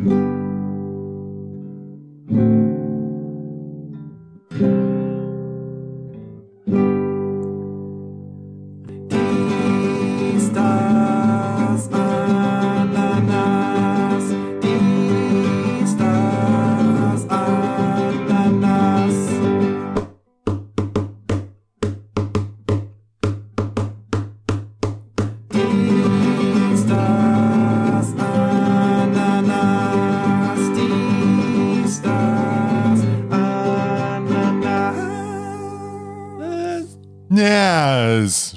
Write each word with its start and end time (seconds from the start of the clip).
Mm-hmm. 0.00 0.39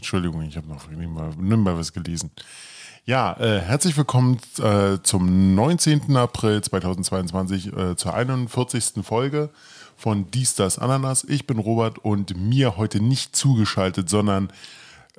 Entschuldigung, 0.04 0.42
ich 0.42 0.58
habe 0.58 0.68
noch 0.68 0.90
nebenbei 0.90 1.78
was 1.78 1.94
gelesen. 1.94 2.30
Ja, 3.06 3.38
äh, 3.40 3.62
herzlich 3.62 3.96
willkommen 3.96 4.38
äh, 4.60 4.98
zum 5.02 5.56
19. 5.56 6.18
April 6.18 6.62
2022 6.62 7.72
äh, 7.72 7.96
zur 7.96 8.14
41. 8.14 8.96
Folge 9.02 9.50
von 9.96 10.30
Dies, 10.30 10.56
das, 10.56 10.78
Ananas. 10.78 11.24
Ich 11.24 11.48
bin 11.48 11.58
Robert 11.58 12.00
und 12.00 12.36
mir 12.36 12.76
heute 12.76 13.02
nicht 13.02 13.34
zugeschaltet, 13.34 14.10
sondern 14.10 14.52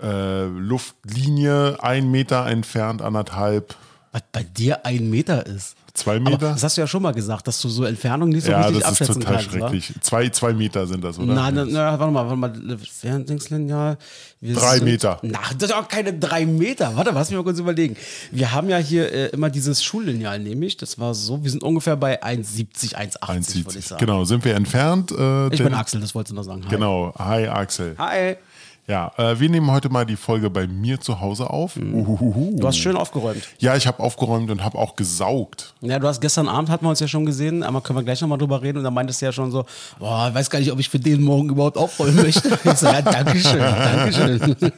äh, 0.02 0.45
Luftlinie 0.45 1.82
ein 1.82 2.10
Meter 2.10 2.46
entfernt, 2.46 3.01
anderthalb, 3.01 3.77
Was 4.12 4.23
bei 4.32 4.43
dir 4.43 4.85
ein 4.85 5.09
Meter 5.09 5.46
ist. 5.46 5.77
Zwei 5.95 6.16
Aber 6.16 6.30
Meter. 6.30 6.51
das 6.53 6.62
hast 6.62 6.77
du 6.77 6.80
ja 6.83 6.87
schon 6.87 7.03
mal 7.03 7.12
gesagt, 7.15 7.47
dass 7.48 7.61
du 7.62 7.69
so 7.69 7.84
Entfernung 7.84 8.29
nicht 8.29 8.45
so 8.45 8.51
ja, 8.51 8.62
richtig 8.66 8.83
das 8.83 8.93
ist 8.93 9.01
abschätzen 9.01 9.23
total 9.23 9.35
kannst. 9.37 9.52
wa? 9.55 9.59
schrecklich. 9.61 9.93
Zwei, 10.01 10.29
zwei 10.29 10.52
Meter 10.52 10.87
sind 10.87 11.02
das, 11.05 11.18
oder? 11.18 11.32
Nein, 11.35 11.55
na, 11.71 11.99
warte 11.99 12.13
mal, 12.13 12.27
warte 12.27 12.37
mal. 12.37 12.79
Ferndingslineal. 12.79 13.96
Wir 14.41 14.55
Drei 14.55 14.77
sind- 14.77 14.85
Meter. 14.85 15.18
Na, 15.23 15.38
das 15.59 15.71
ist 15.71 15.74
auch 15.77 15.88
keine 15.88 16.13
drei 16.13 16.45
Meter. 16.46 16.96
Warte, 16.96 17.13
lass 17.13 17.30
mich 17.30 17.37
mal 17.38 17.45
kurz 17.45 17.59
überlegen. 17.59 17.96
Wir 18.30 18.52
haben 18.52 18.68
ja 18.68 18.77
hier 18.79 19.10
äh, 19.13 19.27
immer 19.29 19.49
dieses 19.51 19.83
Schullineal, 19.83 20.38
nämlich. 20.38 20.77
Das 20.77 20.99
war 20.99 21.15
so, 21.15 21.43
wir 21.43 21.51
sind 21.51 21.63
ungefähr 21.63 21.96
bei 21.96 22.23
1,70, 22.23 22.95
1,80, 22.95 23.65
würde 23.65 23.79
ich 23.79 23.87
sagen. 23.87 24.01
Genau, 24.05 24.24
sind 24.24 24.45
wir 24.45 24.55
entfernt. 24.57 25.13
Äh, 25.13 25.55
Ich 25.55 25.63
bin 25.63 25.73
Axel, 25.74 26.01
das 26.01 26.15
wolltest 26.15 26.33
du 26.33 26.35
noch 26.37 26.43
sagen. 26.45 26.63
Hi. 26.65 26.71
Genau, 26.71 27.15
hi 27.18 27.46
Axel. 27.49 27.95
Hi. 27.99 28.37
Ja, 28.87 29.13
äh, 29.16 29.40
wir 29.40 29.49
nehmen 29.49 29.71
heute 29.71 29.88
mal 29.88 30.04
die 30.04 30.16
Folge 30.16 30.51
bei 30.51 30.66
mir 30.66 31.01
zu 31.01 31.21
Hause 31.21 31.49
auf. 31.49 31.77
Uhuhuhu. 31.77 32.51
Mhm. 32.52 32.60
Du 32.60 32.66
hast 32.66 32.77
schön 32.77 32.96
aufgeräumt. 32.96 33.43
Ja, 33.59 33.77
ich 33.77 33.87
habe 33.87 34.02
aufgeräumt 34.02 34.51
und 34.51 34.63
habe 34.63 34.77
auch 34.77 34.95
gesaugt. 34.95 35.73
Ja, 35.80 35.99
du 35.99 36.07
hast 36.07 36.21
gestern 36.21 36.49
Abend 36.49 36.68
hatten 36.68 36.85
wir 36.85 36.90
uns 36.90 37.01
ja 37.01 37.09
schon 37.09 37.24
gesehen, 37.24 37.62
aber 37.62 37.80
können 37.80 37.99
wir 37.99 38.02
gleich 38.02 38.21
nochmal 38.21 38.37
drüber 38.37 38.60
reden. 38.60 38.77
Und 38.79 38.85
da 38.85 38.90
meintest 38.90 39.23
du 39.23 39.27
ja 39.27 39.32
schon 39.32 39.51
so, 39.51 39.65
boah, 39.99 40.29
ich 40.29 40.35
weiß 40.35 40.51
gar 40.51 40.59
nicht, 40.59 40.71
ob 40.71 40.79
ich 40.80 40.90
für 40.90 40.99
den 40.99 41.23
morgen 41.23 41.49
überhaupt 41.49 41.79
aufräumen 41.79 42.16
möchte. 42.16 42.59
Ich 42.65 42.79
so, 42.79 42.87
ja, 42.87 43.01
Dankeschön, 43.01 43.59
Dankeschön. 43.59 44.57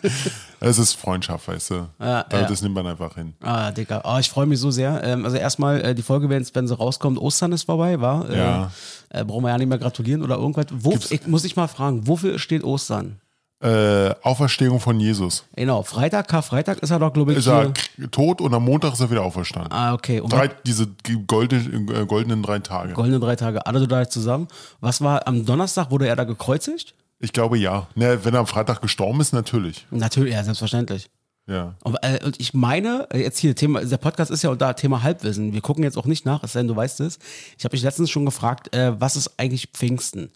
Es 0.60 0.78
ist 0.78 0.94
Freundschaft, 0.94 1.48
weißt 1.48 1.70
du. 1.70 1.74
Ja, 2.00 2.22
Da- 2.24 2.40
ja. 2.40 2.46
Das 2.48 2.62
nimmt 2.62 2.74
man 2.74 2.86
einfach 2.86 3.14
hin. 3.16 3.34
Ah, 3.42 3.70
Digga. 3.72 4.00
Oh, 4.04 4.16
ich 4.18 4.30
freue 4.30 4.46
mich 4.46 4.58
so 4.58 4.70
sehr. 4.70 5.02
Ähm, 5.04 5.24
also 5.24 5.36
erstmal, 5.36 5.80
äh, 5.82 5.94
die 5.94 6.02
Folge, 6.02 6.28
wenn, 6.30 6.46
wenn 6.54 6.66
sie 6.68 6.74
rauskommt, 6.74 7.18
Ostern 7.18 7.52
ist 7.52 7.64
vorbei, 7.64 8.00
war. 8.00 8.28
Äh, 8.30 8.38
Ja. 8.38 8.70
Äh, 9.10 9.24
brauchen 9.24 9.42
wir 9.44 9.50
ja 9.50 9.58
nicht 9.58 9.68
mehr 9.68 9.78
gratulieren 9.78 10.22
oder 10.22 10.36
irgendwas. 10.36 10.66
Wo, 10.72 10.94
ich, 11.10 11.26
muss 11.26 11.44
ich 11.44 11.56
mal 11.56 11.68
fragen, 11.68 12.06
wofür 12.08 12.38
steht 12.38 12.64
Ostern? 12.64 13.20
Äh, 13.62 14.14
Auferstehung 14.22 14.80
von 14.80 15.00
Jesus. 15.00 15.44
Genau, 15.56 15.82
Freitag, 15.82 16.28
Karfreitag 16.28 16.78
ist 16.80 16.90
er 16.90 16.98
doch, 16.98 17.10
glaube 17.12 17.32
ich, 17.32 17.38
Ist 17.38 17.46
er 17.46 17.72
tot 18.10 18.42
und 18.42 18.52
am 18.52 18.64
Montag 18.64 18.92
ist 18.92 19.00
er 19.00 19.10
wieder 19.10 19.22
auferstanden. 19.22 19.72
Ah, 19.72 19.94
okay. 19.94 20.20
Und 20.20 20.30
Drei, 20.30 20.48
diese 20.66 20.88
g- 21.02 21.16
goldenen, 21.26 21.88
äh, 21.94 22.04
goldenen 22.04 22.42
drei 22.42 22.58
Tage. 22.58 22.92
goldene 22.92 23.18
drei 23.18 23.34
Tage, 23.34 23.66
alle 23.66 23.88
da 23.88 24.06
zusammen. 24.08 24.48
Was 24.80 25.00
war 25.00 25.26
am 25.26 25.46
Donnerstag, 25.46 25.90
wurde 25.90 26.06
er 26.06 26.16
da 26.16 26.24
gekreuzigt? 26.24 26.94
Ich 27.18 27.32
glaube 27.32 27.56
ja. 27.56 27.86
Ne, 27.94 28.22
wenn 28.24 28.34
er 28.34 28.40
am 28.40 28.46
Freitag 28.46 28.82
gestorben 28.82 29.20
ist, 29.22 29.32
natürlich. 29.32 29.86
Natürlich, 29.90 30.34
ja, 30.34 30.44
selbstverständlich. 30.44 31.08
Ja. 31.48 31.76
Und, 31.82 31.96
äh, 32.02 32.18
und 32.24 32.38
ich 32.38 32.52
meine, 32.52 33.06
äh, 33.10 33.22
jetzt 33.22 33.38
hier, 33.38 33.54
Thema, 33.54 33.82
der 33.82 33.96
Podcast 33.96 34.30
ist 34.30 34.42
ja 34.42 34.50
unter 34.50 34.76
Thema 34.76 35.02
Halbwissen. 35.02 35.54
Wir 35.54 35.62
gucken 35.62 35.82
jetzt 35.82 35.96
auch 35.96 36.04
nicht 36.04 36.26
nach, 36.26 36.42
es 36.42 36.52
sei 36.52 36.60
denn, 36.60 36.68
du 36.68 36.76
weißt 36.76 37.00
es. 37.00 37.18
Ich 37.56 37.64
habe 37.64 37.74
mich 37.74 37.82
letztens 37.82 38.10
schon 38.10 38.26
gefragt, 38.26 38.74
äh, 38.76 39.00
was 39.00 39.16
ist 39.16 39.30
eigentlich 39.38 39.68
Pfingsten? 39.72 40.30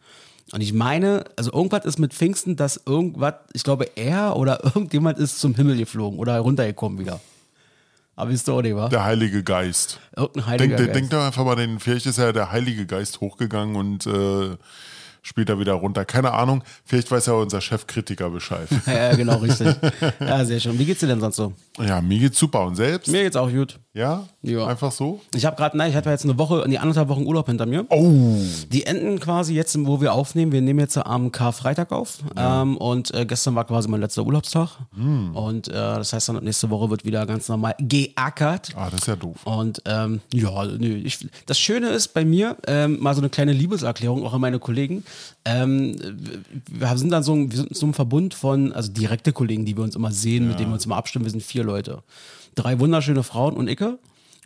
Und 0.52 0.60
ich 0.60 0.72
meine, 0.72 1.24
also 1.36 1.52
irgendwas 1.52 1.84
ist 1.84 1.98
mit 1.98 2.12
Pfingsten, 2.12 2.56
dass 2.56 2.80
irgendwas, 2.84 3.34
ich 3.52 3.62
glaube, 3.62 3.88
er 3.96 4.36
oder 4.36 4.64
irgendjemand 4.64 5.18
ist 5.18 5.40
zum 5.40 5.54
Himmel 5.54 5.76
geflogen 5.76 6.18
oder 6.18 6.38
runtergekommen 6.38 6.98
wieder. 6.98 7.20
Aber 8.16 8.30
ist 8.32 8.46
doch 8.48 8.58
auch 8.58 8.62
nicht, 8.62 8.74
wa? 8.74 8.88
Der 8.88 9.04
Heilige 9.04 9.42
Geist. 9.42 9.98
Irgendein 10.14 10.46
heiliger 10.46 10.76
Denk, 10.76 10.88
Geist. 10.88 10.94
denk 10.94 11.10
doch 11.10 11.24
einfach 11.24 11.44
mal, 11.44 11.56
den, 11.56 11.78
vielleicht 11.80 12.06
ist 12.06 12.18
ja 12.18 12.32
der 12.32 12.50
Heilige 12.50 12.84
Geist 12.84 13.20
hochgegangen 13.20 13.76
und 13.76 14.06
äh, 14.06 14.56
später 15.22 15.58
wieder 15.58 15.74
runter. 15.74 16.04
Keine 16.04 16.32
Ahnung. 16.32 16.62
Vielleicht 16.84 17.10
weiß 17.10 17.26
ja 17.26 17.34
unser 17.34 17.60
Chefkritiker 17.60 18.30
Bescheid. 18.30 18.68
ja, 18.86 19.14
genau, 19.14 19.36
richtig. 19.36 19.74
Ja, 20.20 20.44
sehr 20.44 20.60
schön. 20.60 20.78
Wie 20.78 20.84
geht's 20.84 21.00
dir 21.00 21.06
denn 21.06 21.20
sonst 21.20 21.36
so? 21.36 21.52
ja, 21.78 22.00
mir 22.00 22.18
geht's 22.18 22.38
super. 22.38 22.66
Und 22.66 22.74
selbst? 22.74 23.08
Mir 23.08 23.22
geht's 23.22 23.36
auch 23.36 23.50
gut. 23.50 23.78
Ja? 23.92 24.28
Ja. 24.42 24.66
Einfach 24.66 24.92
so? 24.92 25.20
Ich 25.34 25.44
habe 25.44 25.56
gerade, 25.56 25.76
nein, 25.76 25.90
ich 25.90 25.96
hatte 25.96 26.10
jetzt 26.10 26.22
eine 26.24 26.38
Woche, 26.38 26.64
nee, 26.68 26.78
anderthalb 26.78 27.08
Wochen 27.08 27.26
Urlaub 27.26 27.46
hinter 27.46 27.66
mir. 27.66 27.86
Oh. 27.88 28.36
Die 28.70 28.86
enden 28.86 29.18
quasi 29.18 29.52
jetzt, 29.54 29.76
wo 29.84 30.00
wir 30.00 30.12
aufnehmen. 30.12 30.52
Wir 30.52 30.60
nehmen 30.62 30.78
jetzt 30.78 30.96
am 30.96 31.32
Karfreitag 31.32 31.90
auf. 31.90 32.18
Ähm, 32.36 32.76
und 32.76 33.12
äh, 33.12 33.26
gestern 33.26 33.56
war 33.56 33.64
quasi 33.66 33.88
mein 33.88 34.00
letzter 34.00 34.24
Urlaubstag. 34.24 34.68
Hm. 34.94 35.34
Und 35.34 35.66
äh, 35.66 35.72
das 35.72 36.12
heißt 36.12 36.28
dann, 36.28 36.44
nächste 36.44 36.70
Woche 36.70 36.88
wird 36.88 37.04
wieder 37.04 37.26
ganz 37.26 37.48
normal 37.48 37.74
geackert. 37.80 38.68
Ah, 38.76 38.90
das 38.90 39.00
ist 39.00 39.06
ja 39.08 39.16
doof. 39.16 39.44
Und 39.44 39.82
ähm, 39.86 40.20
ja, 40.32 40.64
nö, 40.66 40.94
ich, 40.94 41.26
das 41.46 41.58
Schöne 41.58 41.88
ist 41.88 42.14
bei 42.14 42.24
mir, 42.24 42.56
ähm, 42.68 42.98
mal 43.00 43.14
so 43.16 43.20
eine 43.20 43.28
kleine 43.28 43.52
Liebeserklärung 43.52 44.24
auch 44.24 44.34
an 44.34 44.40
meine 44.40 44.60
Kollegen. 44.60 45.02
Ähm, 45.44 45.96
wir 46.70 46.96
sind 46.96 47.10
dann 47.10 47.24
so, 47.24 47.32
ein- 47.34 47.50
wir 47.50 47.58
sind 47.58 47.76
so 47.76 47.86
ein 47.86 47.94
Verbund 47.94 48.34
von, 48.34 48.72
also 48.72 48.92
direkte 48.92 49.32
Kollegen, 49.32 49.64
die 49.64 49.76
wir 49.76 49.82
uns 49.82 49.96
immer 49.96 50.12
sehen, 50.12 50.46
mit 50.46 50.60
denen 50.60 50.70
wir 50.70 50.74
uns 50.74 50.86
immer 50.86 50.96
abstimmen. 50.96 51.24
Wir 51.24 51.32
sind 51.32 51.42
vier 51.42 51.64
Leute. 51.64 52.04
Drei 52.54 52.78
wunderschöne 52.78 53.22
Frauen 53.22 53.54
und 53.54 53.68
Icke. 53.68 53.98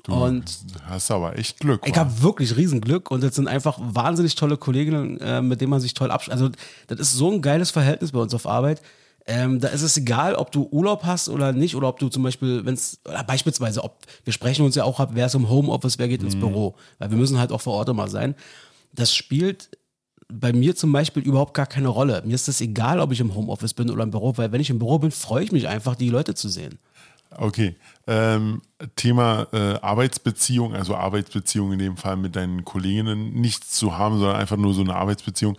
Und 0.06 0.44
Hast 0.86 1.10
aber 1.10 1.38
echt 1.38 1.60
Glück. 1.60 1.80
ich 1.86 1.96
habe 1.96 2.22
wirklich 2.22 2.56
Riesenglück 2.56 3.10
und 3.10 3.22
das 3.22 3.34
sind 3.36 3.48
einfach 3.48 3.78
wahnsinnig 3.80 4.34
tolle 4.34 4.58
Kolleginnen, 4.58 5.18
äh, 5.20 5.40
mit 5.40 5.62
denen 5.62 5.70
man 5.70 5.80
sich 5.80 5.94
toll 5.94 6.10
absch... 6.10 6.28
Also 6.28 6.50
das 6.88 7.00
ist 7.00 7.14
so 7.14 7.30
ein 7.30 7.40
geiles 7.40 7.70
Verhältnis 7.70 8.12
bei 8.12 8.18
uns 8.18 8.34
auf 8.34 8.46
Arbeit. 8.46 8.82
Ähm, 9.26 9.60
da 9.60 9.68
ist 9.68 9.80
es 9.80 9.96
egal, 9.96 10.34
ob 10.34 10.52
du 10.52 10.68
Urlaub 10.70 11.04
hast 11.04 11.30
oder 11.30 11.52
nicht 11.52 11.74
oder 11.74 11.88
ob 11.88 11.98
du 11.98 12.08
zum 12.08 12.22
Beispiel, 12.22 12.66
wenn 12.66 12.74
es, 12.74 13.00
beispielsweise, 13.26 13.82
ob 13.82 13.96
wir 14.24 14.34
sprechen 14.34 14.66
uns 14.66 14.74
ja 14.74 14.84
auch 14.84 15.00
ab, 15.00 15.10
wer 15.14 15.26
ist 15.26 15.34
im 15.34 15.48
Homeoffice, 15.48 15.98
wer 15.98 16.08
geht 16.08 16.22
ins 16.22 16.36
Büro, 16.36 16.74
weil 16.98 17.10
wir 17.10 17.16
müssen 17.16 17.38
halt 17.38 17.50
auch 17.50 17.62
vor 17.62 17.72
Ort 17.72 17.88
immer 17.88 18.08
sein. 18.08 18.34
Das 18.92 19.14
spielt 19.14 19.70
bei 20.28 20.52
mir 20.52 20.76
zum 20.76 20.92
Beispiel 20.92 21.22
überhaupt 21.22 21.54
gar 21.54 21.66
keine 21.66 21.88
Rolle. 21.88 22.22
Mir 22.26 22.34
ist 22.34 22.48
es 22.48 22.60
egal, 22.60 23.00
ob 23.00 23.12
ich 23.12 23.20
im 23.20 23.34
Homeoffice 23.34 23.72
bin 23.72 23.90
oder 23.90 24.02
im 24.02 24.10
Büro, 24.10 24.36
weil 24.36 24.52
wenn 24.52 24.60
ich 24.60 24.68
im 24.68 24.78
Büro 24.78 24.98
bin, 24.98 25.10
freue 25.10 25.44
ich 25.44 25.52
mich 25.52 25.68
einfach, 25.68 25.94
die 25.94 26.10
Leute 26.10 26.34
zu 26.34 26.50
sehen. 26.50 26.78
Okay. 27.38 27.76
Ähm, 28.06 28.62
Thema 28.96 29.46
äh, 29.52 29.78
Arbeitsbeziehung, 29.80 30.74
also 30.74 30.94
Arbeitsbeziehung 30.94 31.72
in 31.72 31.78
dem 31.78 31.96
Fall 31.96 32.16
mit 32.16 32.36
deinen 32.36 32.64
Kolleginnen, 32.64 33.32
nichts 33.32 33.70
zu 33.70 33.96
haben, 33.96 34.18
sondern 34.18 34.36
einfach 34.36 34.56
nur 34.56 34.74
so 34.74 34.82
eine 34.82 34.94
Arbeitsbeziehung. 34.94 35.56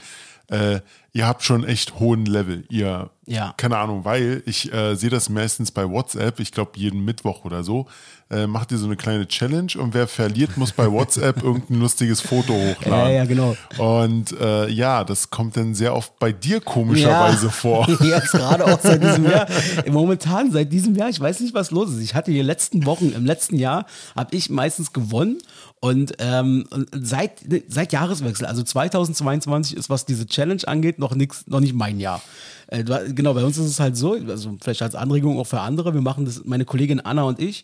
Äh, 0.49 0.79
ihr 1.13 1.27
habt 1.27 1.43
schon 1.43 1.63
echt 1.63 1.99
hohen 1.99 2.25
Level. 2.25 2.65
Ihr, 2.69 3.09
Ja. 3.25 3.53
keine 3.57 3.77
Ahnung, 3.77 4.05
weil 4.05 4.43
ich 4.45 4.71
äh, 4.71 4.95
sehe 4.95 5.09
das 5.09 5.29
meistens 5.29 5.71
bei 5.71 5.89
WhatsApp, 5.89 6.39
ich 6.39 6.51
glaube 6.51 6.71
jeden 6.75 7.03
Mittwoch 7.05 7.45
oder 7.45 7.63
so, 7.63 7.87
äh, 8.29 8.45
macht 8.47 8.71
ihr 8.71 8.77
so 8.77 8.85
eine 8.85 8.95
kleine 8.95 9.27
Challenge 9.27 9.71
und 9.77 9.93
wer 9.93 10.07
verliert, 10.07 10.57
muss 10.57 10.71
bei 10.71 10.91
WhatsApp 10.91 11.41
irgendein 11.43 11.79
lustiges 11.79 12.21
Foto 12.21 12.53
hochladen. 12.53 13.09
Ja, 13.09 13.09
ja, 13.09 13.25
genau. 13.25 13.55
Und 13.77 14.39
äh, 14.39 14.67
ja, 14.69 15.03
das 15.03 15.29
kommt 15.29 15.57
dann 15.57 15.73
sehr 15.73 15.95
oft 15.95 16.19
bei 16.19 16.31
dir 16.31 16.59
komischerweise 16.61 17.49
vor. 17.49 17.87
Jetzt 18.01 18.31
gerade 18.31 18.65
auch 18.65 18.79
seit 18.79 19.01
diesem 19.01 19.25
Jahr. 19.29 19.47
Momentan 19.89 20.51
seit 20.51 20.71
diesem 20.71 20.95
Jahr, 20.95 21.09
ich 21.09 21.19
weiß 21.19 21.39
nicht, 21.39 21.53
was 21.53 21.71
los 21.71 21.91
ist. 21.91 22.01
Ich 22.01 22.13
hatte 22.13 22.31
die 22.31 22.41
letzten 22.41 22.85
Wochen, 22.85 23.11
im 23.13 23.25
letzten 23.25 23.55
Jahr 23.57 23.85
habe 24.15 24.35
ich 24.35 24.49
meistens 24.49 24.91
gewonnen. 24.93 25.37
Und, 25.85 26.13
ähm, 26.17 26.65
und 26.71 26.89
seit, 26.93 27.41
seit 27.67 27.93
Jahreswechsel, 27.93 28.47
also 28.47 28.63
2022 28.63 29.77
ist, 29.77 29.87
was 29.87 30.03
diese 30.03 30.25
Challenge 30.25 30.63
angeht, 30.65 30.97
noch 30.97 31.13
nix, 31.13 31.45
noch 31.45 31.59
nicht 31.59 31.75
mein 31.75 31.99
Jahr. 31.99 32.23
Äh, 32.65 32.83
genau, 32.83 33.35
bei 33.35 33.43
uns 33.43 33.59
ist 33.59 33.67
es 33.67 33.79
halt 33.79 33.95
so, 33.95 34.13
also 34.13 34.57
vielleicht 34.59 34.81
als 34.81 34.95
Anregung 34.95 35.39
auch 35.39 35.45
für 35.45 35.59
andere, 35.59 35.93
wir 35.93 36.01
machen 36.01 36.25
das, 36.25 36.43
meine 36.43 36.65
Kollegin 36.65 37.01
Anna 37.01 37.21
und 37.21 37.39
ich, 37.39 37.61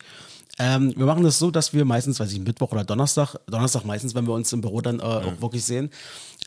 ähm, 0.60 0.92
wir 0.96 1.04
machen 1.06 1.24
das 1.24 1.40
so, 1.40 1.50
dass 1.50 1.74
wir 1.74 1.84
meistens, 1.84 2.20
weiß 2.20 2.32
ich, 2.32 2.38
Mittwoch 2.38 2.70
oder 2.70 2.84
Donnerstag, 2.84 3.34
Donnerstag 3.46 3.84
meistens, 3.84 4.14
wenn 4.14 4.28
wir 4.28 4.34
uns 4.34 4.52
im 4.52 4.60
Büro 4.60 4.80
dann 4.80 5.00
äh, 5.00 5.02
auch 5.02 5.40
wirklich 5.40 5.64
sehen, 5.64 5.90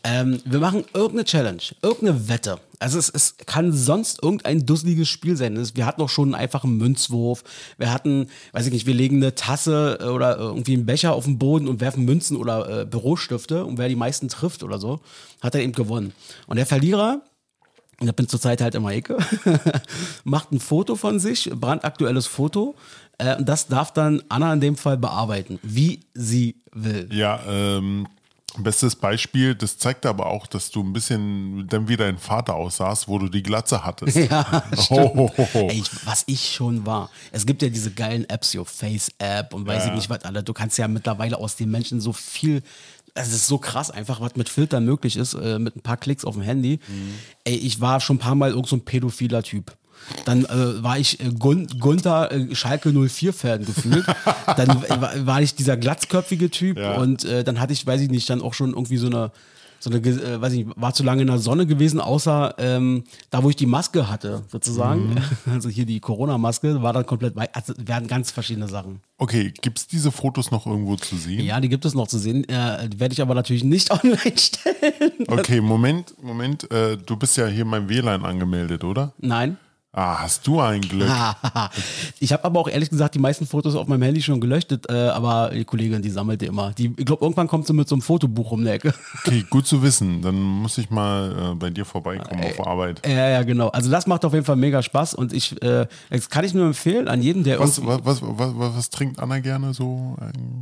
ähm, 0.06 0.40
wir 0.46 0.60
machen 0.60 0.86
irgendeine 0.94 1.26
Challenge, 1.26 1.64
irgendeine 1.82 2.30
Wette. 2.30 2.60
Also 2.78 3.00
es, 3.00 3.10
es 3.10 3.38
kann 3.38 3.74
sonst 3.74 4.22
irgendein 4.22 4.64
dusseliges 4.64 5.10
Spiel 5.10 5.36
sein. 5.36 5.60
Wir 5.74 5.88
hatten 5.88 6.02
auch 6.02 6.10
schon 6.10 6.28
einen 6.28 6.36
einfachen 6.36 6.78
Münzwurf. 6.78 7.44
Wir 7.80 7.92
hatten, 7.92 8.28
weiß 8.52 8.68
ich 8.68 8.72
nicht, 8.72 8.86
wir 8.86 8.94
legen 8.94 9.18
eine 9.18 9.34
Tasse 9.34 9.98
äh, 10.00 10.06
oder 10.06 10.38
irgendwie 10.38 10.76
einen 10.76 10.86
Becher 10.86 11.14
auf 11.14 11.26
den 11.26 11.40
Boden 11.40 11.68
und 11.68 11.82
werfen 11.82 12.06
Münzen 12.06 12.38
oder 12.38 12.82
äh, 12.82 12.86
Bürostifte 12.86 13.66
und 13.66 13.80
wer 13.80 13.90
die 13.90 13.96
meisten 13.96 14.30
trifft 14.30 14.62
oder 14.62 14.78
so, 14.78 15.00
hat 15.42 15.56
er 15.56 15.62
eben 15.62 15.74
gewonnen. 15.74 16.14
Und 16.46 16.58
der 16.58 16.68
Verlierer, 16.68 17.22
und 18.00 18.08
ich 18.08 18.16
bin 18.16 18.28
zurzeit 18.28 18.62
halt 18.62 18.76
immer 18.76 18.92
Ecke, 18.92 19.18
macht 20.24 20.52
ein 20.52 20.60
Foto 20.60 20.96
von 20.96 21.20
sich, 21.20 21.50
brandaktuelles 21.50 22.28
Foto. 22.28 22.76
Äh, 23.18 23.38
und 23.38 23.50
das 23.50 23.66
darf 23.66 23.92
dann 23.92 24.22
Anna 24.30 24.54
in 24.54 24.62
dem 24.62 24.76
Fall 24.76 24.98
bearbeiten, 24.98 25.58
wie 25.64 26.02
sie 26.14 26.62
will. 26.72 27.10
Ja, 27.12 27.40
ähm, 27.48 28.06
bestes 28.64 28.96
Beispiel, 28.96 29.56
das 29.56 29.78
zeigt 29.78 30.06
aber 30.06 30.28
auch, 30.28 30.48
dass 30.48 30.72
du 30.72 30.82
ein 30.82 30.94
bisschen 30.94 31.68
dann 31.68 31.88
wie 31.88 31.98
dein 31.98 32.18
Vater 32.18 32.56
aussahst, 32.56 33.08
wo 33.08 33.18
du 33.20 33.30
die 33.30 33.44
Glatze 33.44 33.84
hattest. 33.86 34.16
Ja, 34.30 34.64
stimmt. 34.74 34.90
Oh, 34.90 35.12
oh, 35.16 35.32
oh, 35.38 35.48
oh. 35.54 35.68
Ey, 35.70 35.80
ich, 35.80 35.90
was 36.06 36.24
ich 36.28 36.54
schon 36.54 36.86
war. 36.86 37.10
Es 37.32 37.46
gibt 37.46 37.62
ja 37.62 37.70
diese 37.70 37.92
geilen 37.92 38.28
Apps, 38.30 38.56
your 38.56 38.66
Face 38.66 39.12
App 39.18 39.54
und 39.54 39.66
weiß 39.68 39.84
Ja. 39.86 39.90
ich 39.90 39.96
nicht 39.96 40.10
was 40.10 40.24
alle. 40.24 40.44
Du 40.44 40.54
kannst 40.54 40.78
ja 40.78 40.88
mittlerweile 40.88 41.38
aus 41.38 41.56
den 41.56 41.70
Menschen 41.72 42.02
so 42.02 42.14
viel. 42.14 42.64
Es 43.14 43.32
ist 43.32 43.48
so 43.48 43.58
krass 43.58 43.92
einfach, 43.92 44.20
was 44.20 44.36
mit 44.36 44.50
Filtern 44.50 44.84
möglich 44.86 45.16
ist, 45.16 45.34
äh, 45.36 45.58
mit 45.60 45.76
ein 45.76 45.82
paar 45.82 45.98
Klicks 45.98 46.26
auf 46.26 46.34
dem 46.36 46.42
Handy. 46.44 46.80
Mhm. 46.88 47.14
Ey, 47.46 47.56
ich 47.56 47.80
war 47.80 48.00
schon 48.02 48.18
ein 48.18 48.20
paar 48.20 48.36
Mal 48.36 48.50
irgend 48.52 48.68
so 48.68 48.76
ein 48.76 48.82
pädophiler 48.86 49.42
Typ. 49.44 49.76
Dann 50.26 50.46
äh, 50.46 50.84
war 50.84 50.98
ich 51.00 51.20
äh, 51.20 51.30
Gun 51.38 51.68
Gunther 51.80 52.32
äh, 52.32 52.56
Schalke 52.56 52.90
04-Fan 52.90 53.66
gefühlt. 53.66 54.06
dann 54.58 54.82
war, 55.26 55.42
ich 55.42 55.56
dieser 55.56 55.78
glatzköpfige 55.78 56.50
Typ 56.50 56.78
Ja. 56.78 56.96
und 56.96 57.26
äh, 57.26 57.44
dann 57.44 57.60
hatte 57.60 57.74
ich, 57.74 57.86
weiß 57.86 58.02
ich 58.02 58.10
nicht, 58.10 58.30
dann 58.30 58.42
auch 58.42 58.54
schon 58.54 58.72
irgendwie 58.72 58.98
so 58.98 59.08
eine, 59.08 59.32
so 59.80 59.90
eine, 59.90 60.00
äh, 60.00 60.42
weiß 60.42 60.54
ich 60.54 60.66
nicht, 60.66 60.78
war 60.80 60.94
zu 60.94 61.04
lange 61.04 61.22
in 61.22 61.28
der 61.28 61.38
Sonne 61.38 61.66
gewesen, 61.68 62.00
außer 62.00 62.56
ähm, 62.58 63.04
da, 63.30 63.44
wo 63.44 63.50
ich 63.50 63.56
die 63.56 63.66
Maske 63.66 64.10
hatte, 64.10 64.44
sozusagen. 64.52 65.16
Mhm. 65.16 65.18
Also 65.52 65.70
hier 65.70 65.86
die 65.86 66.00
Corona-Maske, 66.00 66.82
war 66.82 66.94
dann 66.94 67.06
komplett 67.06 67.36
weit. 67.36 67.56
Also 67.56 67.74
werden 67.78 68.08
ganz 68.08 68.32
verschiedene 68.32 68.68
Sachen. 68.68 69.00
Okay, 69.18 69.54
gibt 69.62 69.78
es 69.78 69.88
diese 69.88 70.12
Fotos 70.12 70.50
noch 70.52 70.66
irgendwo 70.66 70.96
zu 70.96 71.16
sehen? 71.16 71.44
Ja, 71.46 71.60
die 71.60 71.70
gibt 71.70 71.86
es 71.86 71.94
noch 71.94 72.08
zu 72.08 72.18
sehen. 72.18 72.48
Äh, 72.50 72.90
die 72.90 73.00
werde 73.00 73.14
ich 73.14 73.22
aber 73.22 73.36
natürlich 73.36 73.64
nicht 73.64 73.92
online 74.04 74.38
stellen. 74.38 75.12
Okay, 75.28 75.62
Moment, 75.62 76.16
Moment. 76.22 76.70
Äh, 76.72 76.98
du 76.98 77.16
bist 77.16 77.38
ja 77.38 77.48
hier 77.48 77.62
in 77.64 77.70
meinem 77.70 77.90
WLAN 77.90 78.26
angemeldet, 78.26 78.84
oder? 78.84 79.14
Nein. 79.20 79.58
Ah, 79.98 80.24
hast 80.24 80.46
du 80.46 80.60
ein 80.60 80.82
Glück. 80.82 81.10
ich 82.20 82.34
habe 82.34 82.44
aber 82.44 82.60
auch 82.60 82.68
ehrlich 82.68 82.90
gesagt 82.90 83.16
die 83.16 83.20
meisten 83.20 83.48
Fotos 83.48 83.76
auf 83.76 83.88
meinem 83.88 84.02
Handy 84.02 84.22
schon 84.22 84.42
gelöscht, 84.42 84.78
äh, 84.90 84.94
aber 84.94 85.52
die 85.54 85.64
Kollegin, 85.64 86.02
die 86.02 86.10
sammelt 86.10 86.42
die 86.42 86.48
immer. 86.48 86.74
Die, 86.74 86.94
ich 86.98 87.06
glaube, 87.06 87.24
irgendwann 87.24 87.48
kommt 87.48 87.66
sie 87.66 87.72
mit 87.72 87.88
so 87.88 87.96
einem 87.96 88.02
Fotobuch 88.02 88.52
um 88.52 88.64
die 88.64 88.70
Ecke. 88.72 88.94
Okay, 89.26 89.46
gut 89.50 89.66
zu 89.66 89.82
wissen. 89.82 90.22
Dann 90.22 90.36
muss 90.36 90.78
ich 90.78 90.90
mal 90.90 91.52
äh, 91.54 91.56
bei 91.56 91.70
dir 91.70 91.86
vorbeikommen 91.86 92.44
auf 92.44 92.68
Arbeit. 92.68 93.02
Ja, 93.08 93.30
ja, 93.30 93.44
genau. 93.44 93.70
Also 93.70 93.90
das 93.90 94.06
macht 94.06 94.26
auf 94.26 94.34
jeden 94.34 94.46
Fall 94.46 94.58
mega 94.58 94.84
Spaß 94.84 95.14
und 95.14 95.32
ich, 95.34 95.60
äh, 95.64 95.88
das 96.10 96.30
kann 96.30 96.44
ich 96.44 96.54
nur 96.54 96.66
empfehlen 96.66 97.08
an 97.08 97.22
jeden, 97.22 97.44
der 97.44 97.60
Was, 97.60 97.84
was, 97.86 98.02
was, 98.04 98.22
was, 98.22 98.76
was 98.76 98.90
trinkt 98.90 99.20
Anna 99.20 99.40
gerne 99.40 99.74
so, 99.74 100.16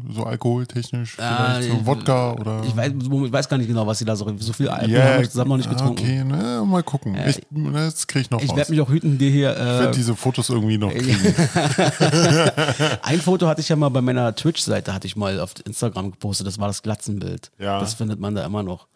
so 0.10 0.24
alkoholtechnisch? 0.24 1.16
Vielleicht 1.16 1.62
Äh, 1.64 1.72
so 1.72 1.86
Wodka 1.86 2.34
oder? 2.34 2.64
Ich 2.66 2.76
weiß, 2.76 2.94
ich 3.00 3.32
weiß 3.32 3.50
gar 3.50 3.58
nicht 3.58 3.68
genau, 3.68 3.88
was 3.88 3.98
sie 4.00 4.06
da 4.06 4.16
so. 4.16 4.32
So 4.38 4.54
viel 4.54 4.70
Alkohol 4.70 4.94
Ja, 4.94 5.14
habe 5.14 5.24
ich 5.24 5.32
zusammen 5.32 5.50
noch 5.50 5.58
nicht 5.58 5.70
getrunken. 5.70 6.04
Okay, 6.04 6.24
na, 6.26 6.64
mal 6.64 6.84
gucken. 6.84 7.18
ich, 7.28 7.42
das 7.74 8.08
krieg 8.08 8.22
ich 8.24 8.30
noch 8.32 8.42
Ich 8.42 8.56
werde 8.56 8.72
mich 8.72 8.80
auch 8.82 8.90
hüten, 8.90 9.18
dir 9.24 9.32
hier. 9.32 9.52
ich 9.54 9.58
werde 9.60 9.88
Äh, 9.90 9.92
diese 9.92 10.16
Fotos 10.16 10.50
irgendwie 10.50 10.78
noch 10.78 10.92
kriegen. 10.92 11.36
ein 13.02 13.22
Foto 13.22 13.48
hatte 13.48 13.62
ich 13.62 13.70
ja 13.70 13.76
mal 13.76 13.90
bei 13.90 14.02
meiner 14.02 14.36
Twitch-Seite, 14.36 14.94
hatte 14.94 15.08
ich 15.08 15.16
mal 15.16 15.40
auf 15.40 15.54
Instagram 15.66 16.12
gepostet. 16.12 16.48
Das 16.48 16.60
war 16.60 16.68
das 16.68 16.82
Glatzenbild. 16.84 17.52
Ja. 17.60 17.80
Das 17.80 17.94
findet 17.94 18.20
man 18.20 18.36
da 18.36 18.46
immer 18.46 18.64
noch. 18.64 18.88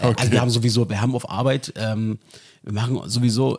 Äh, 0.00 0.06
Okay. 0.08 0.14
Also 0.18 0.32
wir 0.32 0.40
haben 0.40 0.50
sowieso, 0.50 0.88
wir 0.90 1.00
haben 1.00 1.14
auf 1.14 1.30
Arbeit, 1.30 1.72
ähm, 1.76 2.18
wir 2.62 2.72
machen 2.74 3.00
sowieso 3.08 3.56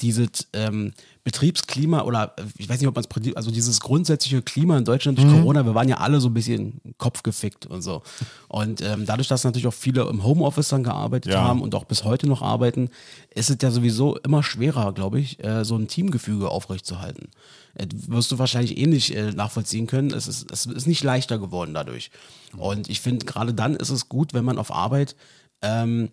dieses 0.00 0.48
ähm, 0.52 0.92
Betriebsklima 1.24 2.02
oder 2.02 2.34
äh, 2.38 2.42
ich 2.56 2.68
weiß 2.68 2.78
nicht, 2.80 2.88
ob 2.88 2.94
man 2.96 3.04
es, 3.04 3.36
also 3.36 3.50
dieses 3.50 3.80
grundsätzliche 3.80 4.42
Klima 4.42 4.78
in 4.78 4.84
Deutschland 4.84 5.18
durch 5.18 5.28
Corona, 5.28 5.64
wir 5.64 5.74
waren 5.74 5.88
ja 5.88 5.98
alle 5.98 6.20
so 6.20 6.28
ein 6.28 6.34
bisschen 6.34 6.80
kopfgefickt 6.98 7.66
und 7.66 7.82
so. 7.82 8.02
Und 8.48 8.80
ähm, 8.80 9.04
dadurch, 9.06 9.28
dass 9.28 9.44
natürlich 9.44 9.66
auch 9.66 9.74
viele 9.74 10.08
im 10.08 10.24
Homeoffice 10.24 10.68
dann 10.68 10.82
gearbeitet 10.84 11.32
Ja. 11.32 11.42
haben 11.42 11.60
und 11.62 11.74
auch 11.74 11.84
bis 11.84 12.04
heute 12.04 12.26
noch 12.26 12.42
arbeiten, 12.42 12.88
ist 13.34 13.50
es 13.50 13.58
ja 13.60 13.70
sowieso 13.70 14.16
immer 14.18 14.42
schwerer, 14.42 14.92
glaube 14.92 15.20
ich, 15.20 15.42
äh, 15.44 15.64
so 15.64 15.76
ein 15.76 15.88
Teamgefüge 15.88 16.48
aufrechtzuerhalten. 16.48 17.28
Äh, 17.74 17.86
wirst 18.08 18.32
du 18.32 18.38
wahrscheinlich 18.38 18.78
ähnlich 18.78 19.14
äh, 19.14 19.32
nachvollziehen 19.32 19.86
können. 19.86 20.12
Es 20.12 20.26
ist, 20.28 20.50
es 20.50 20.66
ist 20.66 20.86
nicht 20.86 21.04
leichter 21.04 21.38
geworden 21.38 21.74
dadurch. 21.74 22.10
Und 22.56 22.88
ich 22.88 23.00
finde, 23.00 23.26
gerade 23.26 23.52
dann 23.54 23.76
ist 23.76 23.90
es 23.90 24.08
gut, 24.08 24.34
wenn 24.34 24.44
man 24.44 24.58
auf 24.58 24.72
Arbeit 24.72 25.14
ähm, 25.60 26.10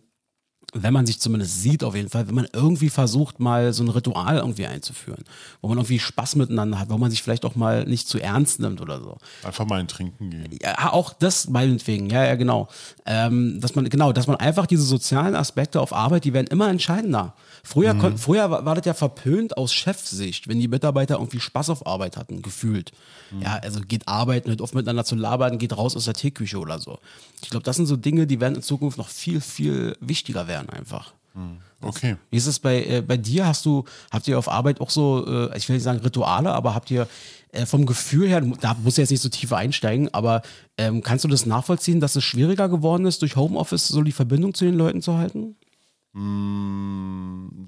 wenn 0.74 0.94
man 0.94 1.06
sich 1.06 1.20
zumindest 1.20 1.62
sieht, 1.62 1.84
auf 1.84 1.96
jeden 1.96 2.10
Fall, 2.10 2.28
wenn 2.28 2.36
man 2.36 2.48
irgendwie 2.52 2.90
versucht, 2.90 3.40
mal 3.40 3.72
so 3.74 3.84
ein 3.84 3.90
Ritual 3.90 4.38
irgendwie 4.38 4.66
einzuführen, 4.66 5.24
wo 5.62 5.70
man 5.70 5.78
irgendwie 5.78 6.00
Spaß 6.00 6.36
miteinander 6.36 6.80
hat, 6.80 6.90
wo 6.90 6.98
man 6.98 7.12
sich 7.12 7.24
vielleicht 7.24 7.46
auch 7.46 7.56
mal 7.56 7.86
nicht 7.86 8.08
zu 8.08 8.20
ernst 8.20 8.60
nimmt 8.60 8.82
oder 8.82 9.00
so. 9.00 9.18
Einfach 9.44 9.66
mal 9.66 9.80
ein 9.80 9.88
Trinken 9.88 10.30
gehen. 10.30 10.60
Ja, 10.62 10.92
auch 10.92 11.14
das 11.14 11.48
meinetwegen, 11.48 12.10
ja, 12.10 12.26
ja, 12.26 12.36
genau. 12.36 12.68
Ähm, 13.06 13.62
dass 13.62 13.76
man, 13.76 13.88
genau, 13.90 14.12
dass 14.12 14.28
man 14.28 14.36
einfach 14.36 14.66
diese 14.66 14.84
sozialen 14.84 15.36
Aspekte 15.36 15.80
auf 15.80 15.94
Arbeit, 15.94 16.26
die 16.26 16.34
werden 16.34 16.48
immer 16.48 16.70
entscheidender. 16.70 17.36
Früher, 17.64 17.96
kon, 17.96 18.18
früher 18.18 18.52
war, 18.52 18.66
war 18.66 18.76
das 18.76 18.86
ja 18.86 18.94
verpönt 18.94 19.58
aus 19.58 19.74
Chefsicht, 19.74 20.48
wenn 20.48 20.60
die 20.60 20.68
Mitarbeiter 20.68 21.16
irgendwie 21.16 21.40
Spaß 21.40 21.70
auf 21.70 21.88
Arbeit 21.88 22.18
hatten, 22.18 22.42
gefühlt. 22.42 22.92
Ja, 23.42 23.60
also 23.64 23.82
geht 23.82 24.08
arbeiten, 24.08 24.50
hört 24.50 24.62
auf 24.62 24.74
miteinander 24.74 25.04
zu 25.04 25.16
labern, 25.16 25.58
geht 25.58 25.76
raus 25.76 25.96
aus 25.96 26.06
der 26.06 26.14
Teeküche 26.14 26.60
oder 26.60 26.80
so. 26.80 27.00
Ich 27.42 27.50
glaube, 27.50 27.64
das 27.64 27.76
sind 27.76 27.88
so 27.88 27.98
Dinge, 27.98 28.28
die 28.28 28.40
werden 28.40 28.56
in 28.56 28.62
Zukunft 28.62 28.98
noch 28.98 29.10
viel, 29.10 29.42
viel 29.42 29.98
wichtiger 30.00 30.48
werden 30.48 30.55
einfach. 30.60 31.13
Okay. 31.81 32.16
Wie 32.30 32.38
ist 32.38 32.48
es 32.48 32.60
bei, 32.60 32.86
äh, 32.86 33.02
bei 33.02 33.18
dir? 33.18 33.46
Hast 33.46 33.66
du, 33.66 33.84
habt 34.10 34.25
ihr 34.28 34.40
auf 34.40 34.48
Arbeit 34.48 34.80
auch 34.80 34.90
so, 34.90 35.25
äh, 35.28 35.57
ich 35.57 35.68
will 35.68 35.75
nicht 35.75 35.84
sagen 35.84 36.00
Rituale, 36.00 36.54
aber 36.54 36.74
habt 36.74 36.90
ihr 36.90 37.07
äh, 37.52 37.66
vom 37.66 37.86
Gefühl 37.86 38.30
her, 38.30 38.40
da 38.40 38.74
musst 38.81 38.98
du 38.98 39.02
jetzt 39.02 39.12
nicht 39.12 39.22
so 39.22 39.28
tief 39.28 39.52
einsteigen, 39.52 40.13
aber 40.13 40.42
ähm, 40.78 41.04
kannst 41.04 41.25
du 41.25 41.28
das 41.28 41.46
nachvollziehen, 41.46 42.00
dass 42.00 42.16
es 42.16 42.24
schwieriger 42.24 42.69
geworden 42.69 43.06
ist, 43.06 43.22
durch 43.22 43.36
Homeoffice 43.36 43.90
so 43.90 44.02
die 44.02 44.13
Verbindung 44.13 44.54
zu 44.54 44.63
den 44.63 44.75
Leuten 44.75 45.02
zu 45.02 45.18
halten? 45.18 45.57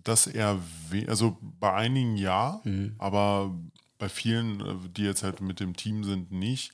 Das 0.04 0.28
eher, 0.28 0.60
also 1.08 1.38
bei 1.60 1.74
einigen 1.74 2.16
ja, 2.16 2.62
Mhm. 2.64 2.96
aber 2.98 3.54
bei 4.00 4.08
vielen, 4.08 4.62
äh, 4.62 4.76
die 4.96 5.04
jetzt 5.04 5.24
halt 5.24 5.42
mit 5.42 5.60
dem 5.60 5.76
Team 5.76 6.06
sind, 6.06 6.32
nicht. 6.32 6.72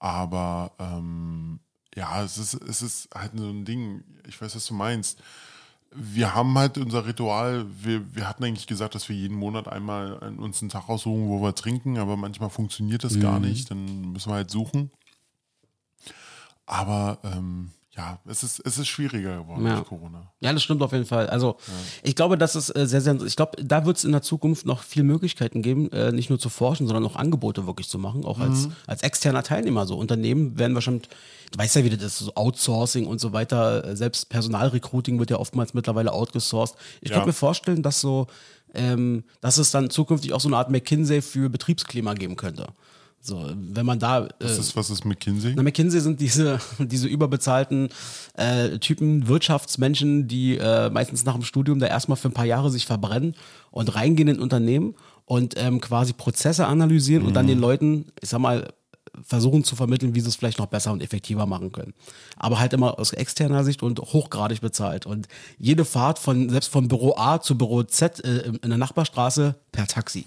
Aber 0.00 0.72
ähm, 0.80 1.60
ja, 1.98 2.22
es 2.22 2.38
ist, 2.38 2.54
es 2.54 2.80
ist 2.80 3.08
halt 3.12 3.32
so 3.34 3.48
ein 3.50 3.64
Ding, 3.64 4.04
ich 4.26 4.40
weiß, 4.40 4.54
was 4.54 4.66
du 4.66 4.74
meinst. 4.74 5.20
Wir 5.90 6.34
haben 6.34 6.56
halt 6.56 6.78
unser 6.78 7.06
Ritual, 7.06 7.66
wir, 7.82 8.14
wir 8.14 8.28
hatten 8.28 8.44
eigentlich 8.44 8.66
gesagt, 8.68 8.94
dass 8.94 9.08
wir 9.08 9.16
jeden 9.16 9.36
Monat 9.36 9.66
einmal 9.68 10.12
uns 10.38 10.60
einen 10.62 10.70
Tag 10.70 10.88
aussuchen, 10.88 11.28
wo 11.28 11.42
wir 11.42 11.54
trinken, 11.54 11.98
aber 11.98 12.16
manchmal 12.16 12.50
funktioniert 12.50 13.02
das 13.02 13.14
Mhm. 13.14 13.20
gar 13.20 13.40
nicht, 13.40 13.70
dann 13.70 14.12
müssen 14.12 14.30
wir 14.30 14.36
halt 14.36 14.50
suchen. 14.50 14.90
Aber 16.66 17.18
ähm, 17.24 17.70
ja, 17.98 18.18
es 18.26 18.44
ist, 18.44 18.62
es 18.64 18.78
ist 18.78 18.86
schwieriger 18.86 19.38
geworden 19.38 19.66
Ja. 19.66 19.74
durch 19.74 19.88
Corona. 19.88 20.30
Ja, 20.40 20.52
das 20.52 20.62
stimmt 20.62 20.80
auf 20.82 20.92
jeden 20.92 21.04
Fall. 21.04 21.28
Also 21.28 21.56
ich 22.04 22.14
glaube, 22.14 22.38
dass 22.38 22.54
es 22.54 22.70
äh, 22.70 22.86
sehr, 22.86 23.00
sehr, 23.00 23.20
ich 23.22 23.34
glaube, 23.34 23.62
da 23.62 23.84
wird 23.84 23.96
es 23.96 24.04
in 24.04 24.12
der 24.12 24.22
Zukunft 24.22 24.64
noch 24.66 24.82
viel 24.84 25.02
Möglichkeiten 25.02 25.60
geben, 25.62 25.90
äh, 25.90 26.12
nicht 26.12 26.30
nur 26.30 26.38
zu 26.38 26.48
forschen, 26.48 26.86
sondern 26.86 27.04
auch 27.04 27.16
Angebote 27.16 27.66
wirklich 27.66 27.88
zu 27.88 27.98
machen, 27.98 28.24
auch 28.24 28.38
als, 28.38 28.68
als 28.86 29.02
externer 29.02 29.42
Teilnehmer. 29.42 29.84
So 29.86 29.96
Unternehmen 29.96 30.56
werden 30.58 30.74
wahrscheinlich, 30.74 31.08
du 31.50 31.58
weißt 31.58 31.74
ja, 31.76 31.84
wie 31.84 31.90
das 31.90 32.02
ist, 32.04 32.18
so 32.20 32.34
Outsourcing 32.36 33.06
und 33.06 33.20
so 33.20 33.32
weiter, 33.32 33.84
äh, 33.84 33.96
selbst 33.96 34.28
Personalrecruiting 34.28 35.18
wird 35.18 35.30
ja 35.30 35.38
oftmals 35.38 35.74
mittlerweile 35.74 36.12
outgesourced. 36.12 36.76
Ich 37.00 37.08
Ja. 37.10 37.16
könnte 37.16 37.30
mir 37.30 37.32
vorstellen, 37.34 37.82
dass 37.82 38.00
so, 38.00 38.28
ähm, 38.74 39.24
dass 39.40 39.58
es 39.58 39.72
dann 39.72 39.90
zukünftig 39.90 40.32
auch 40.34 40.40
so 40.40 40.48
eine 40.48 40.56
Art 40.56 40.70
McKinsey 40.70 41.20
für 41.20 41.50
Betriebsklima 41.50 42.14
geben 42.14 42.36
könnte. 42.36 42.66
So, 43.20 43.50
wenn 43.54 43.84
man 43.84 43.98
da 43.98 44.26
äh, 44.26 44.30
Was 44.40 44.58
ist, 44.58 44.76
was 44.76 44.90
ist 44.90 45.04
McKinsey? 45.04 45.52
na, 45.54 45.62
McKinsey 45.62 46.00
sind 46.00 46.20
diese, 46.20 46.60
diese 46.78 47.08
überbezahlten 47.08 47.88
äh, 48.34 48.78
Typen, 48.78 49.28
Wirtschaftsmenschen, 49.28 50.28
die 50.28 50.56
äh, 50.56 50.88
meistens 50.90 51.24
nach 51.24 51.34
dem 51.34 51.42
Studium 51.42 51.78
da 51.78 51.86
erstmal 51.86 52.16
für 52.16 52.28
ein 52.28 52.34
paar 52.34 52.46
Jahre 52.46 52.70
sich 52.70 52.86
verbrennen 52.86 53.34
und 53.70 53.94
reingehen 53.94 54.28
in 54.28 54.40
Unternehmen 54.40 54.94
und 55.24 55.54
ähm, 55.58 55.80
quasi 55.80 56.14
Prozesse 56.14 56.66
analysieren 56.66 57.26
und 57.26 57.34
dann 57.34 57.46
den 57.46 57.58
Leuten, 57.58 58.06
ich 58.22 58.30
sag 58.30 58.40
mal, 58.40 58.72
versuchen 59.24 59.64
zu 59.64 59.76
vermitteln, 59.76 60.14
wie 60.14 60.20
sie 60.20 60.28
es 60.28 60.36
vielleicht 60.36 60.58
noch 60.58 60.66
besser 60.66 60.92
und 60.92 61.02
effektiver 61.02 61.46
machen 61.46 61.72
können. 61.72 61.94
Aber 62.36 62.58
halt 62.58 62.72
immer 62.72 62.98
aus 62.98 63.12
externer 63.12 63.64
Sicht 63.64 63.82
und 63.82 63.98
hochgradig 63.98 64.60
bezahlt. 64.60 65.06
Und 65.06 65.28
jede 65.58 65.84
Fahrt 65.84 66.18
von, 66.18 66.48
selbst 66.50 66.68
von 66.68 66.88
Büro 66.88 67.14
A 67.16 67.40
zu 67.40 67.58
Büro 67.58 67.82
Z 67.82 68.24
äh, 68.24 68.52
in 68.62 68.68
der 68.68 68.78
Nachbarstraße 68.78 69.56
per 69.72 69.86
Taxi. 69.86 70.26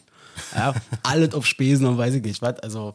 Ja, 0.56 0.74
alles 1.04 1.34
auf 1.34 1.46
Spesen 1.46 1.86
und 1.88 1.98
weiß 1.98 2.16
ich 2.16 2.24
nicht 2.24 2.42
was. 2.42 2.60
Also, 2.60 2.94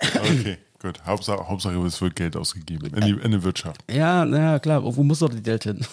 Okay, 0.00 0.58
gut. 0.80 1.00
Hauptsache, 1.06 1.48
Hauptsache 1.48 1.74
es 1.86 2.00
wird 2.00 2.16
Geld 2.16 2.36
ausgegeben 2.36 2.86
in 2.94 3.00
die, 3.00 3.22
in 3.22 3.30
die 3.30 3.42
Wirtschaft. 3.42 3.82
Ja, 3.90 4.24
naja, 4.24 4.58
klar, 4.58 4.84
wo 4.84 5.02
muss 5.02 5.20
doch 5.20 5.28
die 5.30 5.42
Geld 5.42 5.64
hin? 5.64 5.84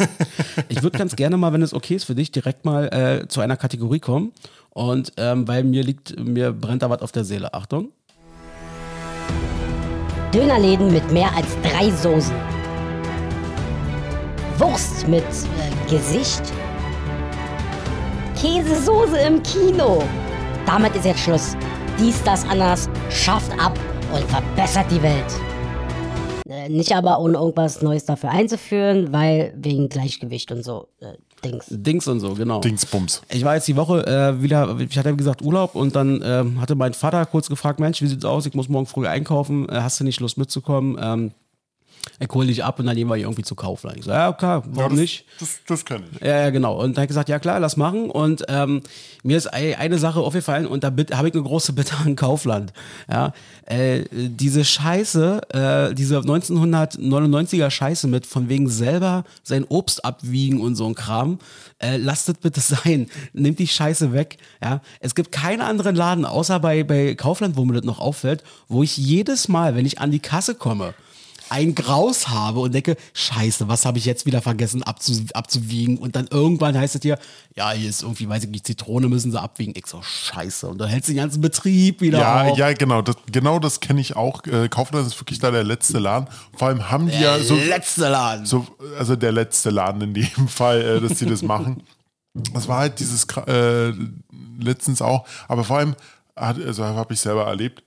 ich 0.68 0.82
würde 0.82 0.98
ganz 0.98 1.16
gerne 1.16 1.36
mal, 1.36 1.52
wenn 1.52 1.62
es 1.62 1.74
okay 1.74 1.94
ist 1.94 2.04
für 2.04 2.14
dich, 2.14 2.32
direkt 2.32 2.64
mal 2.64 2.86
äh, 2.92 3.28
zu 3.28 3.40
einer 3.40 3.56
Kategorie 3.56 4.00
kommen. 4.00 4.32
Und 4.70 5.12
ähm, 5.16 5.46
weil 5.46 5.64
mir 5.64 5.84
liegt, 5.84 6.18
mir 6.18 6.52
brennt 6.52 6.82
da 6.82 6.90
was 6.90 7.02
auf 7.02 7.12
der 7.12 7.24
Seele. 7.24 7.54
Achtung. 7.54 7.90
Dönerläden 10.32 10.92
mit 10.92 11.12
mehr 11.12 11.32
als 11.36 11.46
drei 11.62 11.90
Soßen. 11.90 12.34
Wurst 14.58 15.06
mit 15.06 15.22
äh, 15.22 15.90
Gesicht. 15.90 16.42
Käsesoße 18.44 19.16
im 19.20 19.42
Kino. 19.42 20.02
Damit 20.66 20.94
ist 20.94 21.06
jetzt 21.06 21.20
Schluss. 21.20 21.56
Dies, 21.98 22.22
das, 22.24 22.46
anders 22.46 22.90
schafft 23.08 23.50
ab 23.58 23.72
und 24.12 24.22
verbessert 24.24 24.84
die 24.90 25.02
Welt. 25.02 25.24
Äh, 26.46 26.68
nicht 26.68 26.94
aber 26.94 27.20
ohne 27.20 27.38
irgendwas 27.38 27.80
Neues 27.80 28.04
dafür 28.04 28.28
einzuführen, 28.28 29.14
weil 29.14 29.54
wegen 29.56 29.88
Gleichgewicht 29.88 30.52
und 30.52 30.62
so 30.62 30.88
äh, 31.00 31.14
Dings. 31.42 31.68
Dings 31.70 32.06
und 32.06 32.20
so, 32.20 32.34
genau. 32.34 32.60
Dingsbums. 32.60 33.22
Ich 33.30 33.46
war 33.46 33.54
jetzt 33.54 33.66
die 33.66 33.76
Woche 33.76 34.06
äh, 34.06 34.42
wieder, 34.42 34.76
ich 34.78 34.98
hatte 34.98 35.12
wie 35.12 35.16
gesagt 35.16 35.40
Urlaub 35.40 35.74
und 35.74 35.96
dann 35.96 36.20
ähm, 36.22 36.60
hatte 36.60 36.74
mein 36.74 36.92
Vater 36.92 37.24
kurz 37.24 37.48
gefragt, 37.48 37.80
Mensch, 37.80 38.02
wie 38.02 38.06
sieht's 38.08 38.26
aus? 38.26 38.44
Ich 38.44 38.52
muss 38.52 38.68
morgen 38.68 38.84
früh 38.84 39.06
einkaufen, 39.06 39.70
äh, 39.70 39.80
hast 39.80 40.00
du 40.00 40.04
nicht 40.04 40.20
Lust 40.20 40.36
mitzukommen? 40.36 40.98
Ähm, 41.00 41.30
ich 42.20 42.28
hol 42.32 42.46
dich 42.46 42.62
ab 42.64 42.78
und 42.78 42.86
dann 42.86 42.94
gehen 42.96 43.08
wir 43.08 43.16
irgendwie 43.16 43.42
zu 43.42 43.54
Kaufland. 43.54 43.98
Ich 43.98 44.04
so, 44.04 44.10
ja, 44.10 44.32
klar, 44.32 44.62
warum 44.66 44.78
Ja, 44.78 44.88
das, 44.90 44.98
nicht? 44.98 45.24
Das, 45.40 45.60
das 45.66 45.84
kann 45.84 46.04
ich. 46.12 46.20
Ja, 46.26 46.40
ja, 46.42 46.50
genau. 46.50 46.80
Und 46.80 46.96
dann 46.96 47.02
hat 47.02 47.08
gesagt, 47.08 47.28
ja 47.28 47.38
klar, 47.38 47.58
lass 47.60 47.76
machen. 47.76 48.10
Und 48.10 48.44
ähm, 48.48 48.82
mir 49.22 49.36
ist 49.36 49.52
ei- 49.52 49.76
eine 49.78 49.98
Sache 49.98 50.20
aufgefallen 50.20 50.66
und 50.66 50.84
da 50.84 50.88
habe 50.88 51.28
ich 51.28 51.34
eine 51.34 51.42
große 51.42 51.72
Bitte 51.74 51.96
an 52.04 52.14
Kaufland. 52.16 52.72
Ja, 53.10 53.32
äh, 53.66 54.04
diese 54.12 54.64
Scheiße, 54.64 55.40
äh, 55.90 55.94
diese 55.94 56.18
1999er 56.18 57.70
Scheiße 57.70 58.06
mit 58.08 58.26
von 58.26 58.48
wegen 58.48 58.68
selber 58.68 59.24
sein 59.42 59.64
Obst 59.64 60.04
abwiegen 60.04 60.60
und 60.60 60.76
so 60.76 60.86
ein 60.86 60.94
Kram, 60.94 61.38
äh, 61.78 61.96
lasst 61.96 62.28
das 62.28 62.36
bitte 62.38 62.60
sein. 62.84 63.08
Nimmt 63.32 63.58
die 63.58 63.68
Scheiße 63.68 64.12
weg. 64.12 64.38
Ja, 64.62 64.80
es 65.00 65.14
gibt 65.14 65.32
keinen 65.32 65.62
anderen 65.62 65.96
Laden 65.96 66.24
außer 66.24 66.60
bei 66.60 66.84
bei 66.84 67.14
Kaufland, 67.14 67.56
wo 67.56 67.64
mir 67.64 67.74
das 67.74 67.84
noch 67.84 67.98
auffällt, 67.98 68.42
wo 68.68 68.82
ich 68.82 68.96
jedes 68.96 69.48
Mal, 69.48 69.74
wenn 69.74 69.86
ich 69.86 69.98
an 70.00 70.10
die 70.10 70.20
Kasse 70.20 70.54
komme 70.54 70.94
ein 71.50 71.74
Graus 71.74 72.28
habe 72.28 72.60
und 72.60 72.72
denke, 72.74 72.96
scheiße, 73.12 73.68
was 73.68 73.84
habe 73.84 73.98
ich 73.98 74.04
jetzt 74.04 74.26
wieder 74.26 74.42
vergessen 74.42 74.82
abzu 74.82 75.12
abzuwiegen? 75.34 75.98
Und 75.98 76.16
dann 76.16 76.26
irgendwann 76.30 76.76
heißt 76.76 76.94
es 76.96 77.02
hier, 77.02 77.18
ja, 77.56 77.70
hier 77.72 77.88
ist 77.88 78.02
irgendwie, 78.02 78.28
weiß 78.28 78.44
ich 78.44 78.50
nicht, 78.50 78.66
Zitrone 78.66 79.08
müssen 79.08 79.30
sie 79.30 79.40
abwiegen. 79.40 79.72
Ich 79.76 79.86
so, 79.86 80.00
scheiße. 80.02 80.66
Und 80.66 80.78
dann 80.78 80.88
hältst 80.88 81.08
du 81.08 81.12
den 81.12 81.18
ganzen 81.18 81.40
Betrieb 81.40 82.00
wieder 82.00 82.18
Ja, 82.18 82.42
auf. 82.42 82.58
ja, 82.58 82.72
genau. 82.72 83.02
Das, 83.02 83.16
genau 83.30 83.58
das 83.58 83.80
kenne 83.80 84.00
ich 84.00 84.16
auch. 84.16 84.44
Äh, 84.46 84.68
Kaufland 84.68 85.06
ist 85.06 85.20
wirklich 85.20 85.38
da 85.38 85.50
der 85.50 85.64
letzte 85.64 85.98
Laden. 85.98 86.28
Vor 86.56 86.68
allem 86.68 86.90
haben 86.90 87.08
die 87.08 87.18
ja 87.20 87.38
so, 87.38 87.54
Letzte 87.56 88.08
Laden. 88.08 88.46
so, 88.46 88.66
also 88.98 89.16
der 89.16 89.32
letzte 89.32 89.70
Laden 89.70 90.00
in 90.02 90.14
dem 90.14 90.48
Fall, 90.48 90.80
äh, 90.80 91.00
dass 91.00 91.18
die 91.18 91.26
das 91.26 91.42
machen. 91.42 91.82
Das 92.52 92.66
war 92.66 92.78
halt 92.78 92.98
dieses 92.98 93.26
äh, 93.46 93.92
letztens 94.58 95.00
auch, 95.00 95.24
aber 95.46 95.62
vor 95.62 95.78
allem, 95.78 95.94
hat, 96.34 96.58
also 96.60 96.82
habe 96.84 97.14
ich 97.14 97.20
selber 97.20 97.44
erlebt. 97.46 97.82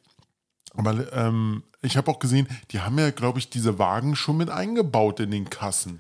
Aber 0.78 1.12
ähm, 1.14 1.64
ich 1.82 1.98
habe 1.98 2.10
auch 2.10 2.20
gesehen, 2.20 2.48
die 2.72 2.80
haben 2.80 2.98
ja, 2.98 3.12
glaube 3.12 3.40
ich, 3.40 3.50
diese 3.50 3.80
Wagen 3.80 4.16
schon 4.16 4.38
mit 4.38 4.50
eingebaut 4.50 5.20
in 5.20 5.32
den 5.32 5.50
Kassen. 5.50 6.00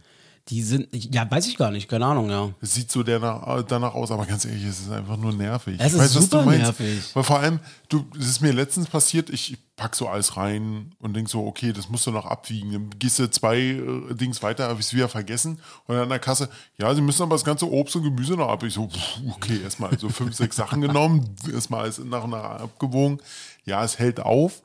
Die 0.49 0.61
sind, 0.61 0.87
ja, 0.93 1.29
weiß 1.29 1.45
ich 1.47 1.57
gar 1.57 1.71
nicht, 1.71 1.89
keine 1.89 2.05
Ahnung, 2.05 2.29
ja. 2.29 2.49
Es 2.61 2.73
sieht 2.73 2.89
so 2.89 3.03
danach, 3.03 3.63
danach 3.63 3.93
aus, 3.93 4.11
aber 4.11 4.25
ganz 4.25 4.45
ehrlich, 4.45 4.63
es 4.63 4.79
ist 4.79 4.89
einfach 4.89 5.17
nur 5.17 5.33
nervig. 5.33 5.75
Es 5.77 5.91
ist 5.91 5.99
was 5.99 6.13
super 6.13 6.39
du 6.39 6.45
meinst. 6.45 6.63
nervig. 6.63 7.03
Weil 7.13 7.23
vor 7.23 7.39
allem, 7.39 7.59
du, 7.89 8.05
es 8.17 8.27
ist 8.27 8.41
mir 8.41 8.53
letztens 8.53 8.87
passiert, 8.87 9.29
ich 9.29 9.57
pack 9.75 9.93
so 9.93 10.07
alles 10.07 10.37
rein 10.37 10.93
und 10.99 11.15
denk 11.15 11.27
so, 11.27 11.45
okay, 11.45 11.73
das 11.73 11.89
musst 11.89 12.07
du 12.07 12.11
noch 12.11 12.25
abwiegen. 12.25 12.71
Dann 12.71 12.89
gehst 12.97 13.19
du 13.19 13.29
zwei 13.29 13.57
äh, 13.57 14.13
Dings 14.13 14.41
weiter, 14.41 14.69
habe 14.69 14.79
ich 14.79 14.85
es 14.85 14.93
wieder 14.93 15.09
vergessen. 15.09 15.59
Und 15.85 15.95
dann 15.95 16.03
an 16.03 16.09
der 16.09 16.19
Kasse, 16.19 16.47
ja, 16.77 16.95
sie 16.95 17.01
müssen 17.01 17.23
aber 17.23 17.35
das 17.35 17.43
ganze 17.43 17.69
Obst 17.69 17.97
und 17.97 18.03
Gemüse 18.03 18.35
noch 18.35 18.47
ab. 18.47 18.63
Ich 18.63 18.73
so, 18.73 18.87
pff, 18.87 19.19
okay, 19.29 19.61
erstmal 19.61 19.99
so 19.99 20.07
fünf, 20.07 20.33
sechs 20.33 20.55
Sachen 20.55 20.79
genommen, 20.79 21.35
erstmal 21.53 21.81
alles 21.81 21.99
nach 21.99 22.23
und 22.23 22.29
nach 22.29 22.61
abgewogen. 22.61 23.19
Ja, 23.65 23.83
es 23.83 23.99
hält 23.99 24.21
auf. 24.21 24.61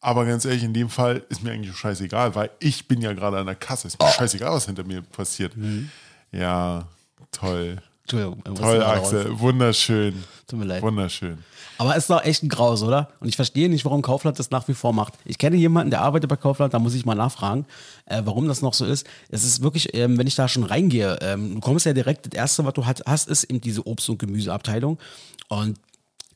Aber 0.00 0.24
ganz 0.24 0.44
ehrlich, 0.44 0.62
in 0.62 0.74
dem 0.74 0.88
Fall 0.88 1.22
ist 1.28 1.42
mir 1.42 1.50
eigentlich 1.50 1.76
scheißegal, 1.76 2.34
weil 2.34 2.50
ich 2.60 2.86
bin 2.86 3.00
ja 3.00 3.12
gerade 3.12 3.38
an 3.38 3.46
der 3.46 3.56
Kasse. 3.56 3.88
Ist 3.88 4.00
mir 4.00 4.08
scheißegal, 4.08 4.52
was 4.52 4.66
hinter 4.66 4.84
mir 4.84 5.02
passiert. 5.02 5.52
Ja, 6.30 6.86
toll. 7.32 7.78
Toll, 8.06 8.82
Axel. 8.82 9.38
Wunderschön. 9.38 10.24
Tut 10.46 10.58
mir 10.58 10.64
leid. 10.64 10.82
Wunderschön. 10.82 11.38
Aber 11.76 11.92
es 11.92 12.04
ist 12.04 12.10
doch 12.10 12.24
echt 12.24 12.42
ein 12.42 12.48
Graus, 12.48 12.82
oder? 12.82 13.10
Und 13.20 13.28
ich 13.28 13.36
verstehe 13.36 13.68
nicht, 13.68 13.84
warum 13.84 14.02
Kaufland 14.02 14.38
das 14.38 14.50
nach 14.50 14.66
wie 14.66 14.74
vor 14.74 14.92
macht. 14.92 15.14
Ich 15.24 15.38
kenne 15.38 15.56
jemanden, 15.56 15.90
der 15.90 16.00
arbeitet 16.00 16.28
bei 16.28 16.36
Kaufland, 16.36 16.74
da 16.74 16.78
muss 16.78 16.94
ich 16.94 17.04
mal 17.04 17.14
nachfragen, 17.14 17.66
äh, 18.06 18.22
warum 18.24 18.48
das 18.48 18.62
noch 18.62 18.74
so 18.74 18.84
ist. 18.84 19.06
Es 19.28 19.44
ist 19.44 19.62
wirklich, 19.62 19.94
ähm, 19.94 20.18
wenn 20.18 20.26
ich 20.26 20.34
da 20.34 20.48
schon 20.48 20.64
reingehe, 20.64 21.18
ähm, 21.20 21.54
du 21.56 21.60
kommst 21.60 21.86
ja 21.86 21.92
direkt, 21.92 22.26
das 22.26 22.34
Erste, 22.34 22.64
was 22.64 22.72
du 22.72 22.84
hast, 22.84 23.28
ist 23.28 23.44
eben 23.44 23.60
diese 23.60 23.86
Obst- 23.86 24.08
und 24.08 24.18
Gemüseabteilung. 24.18 24.98
Und 25.48 25.78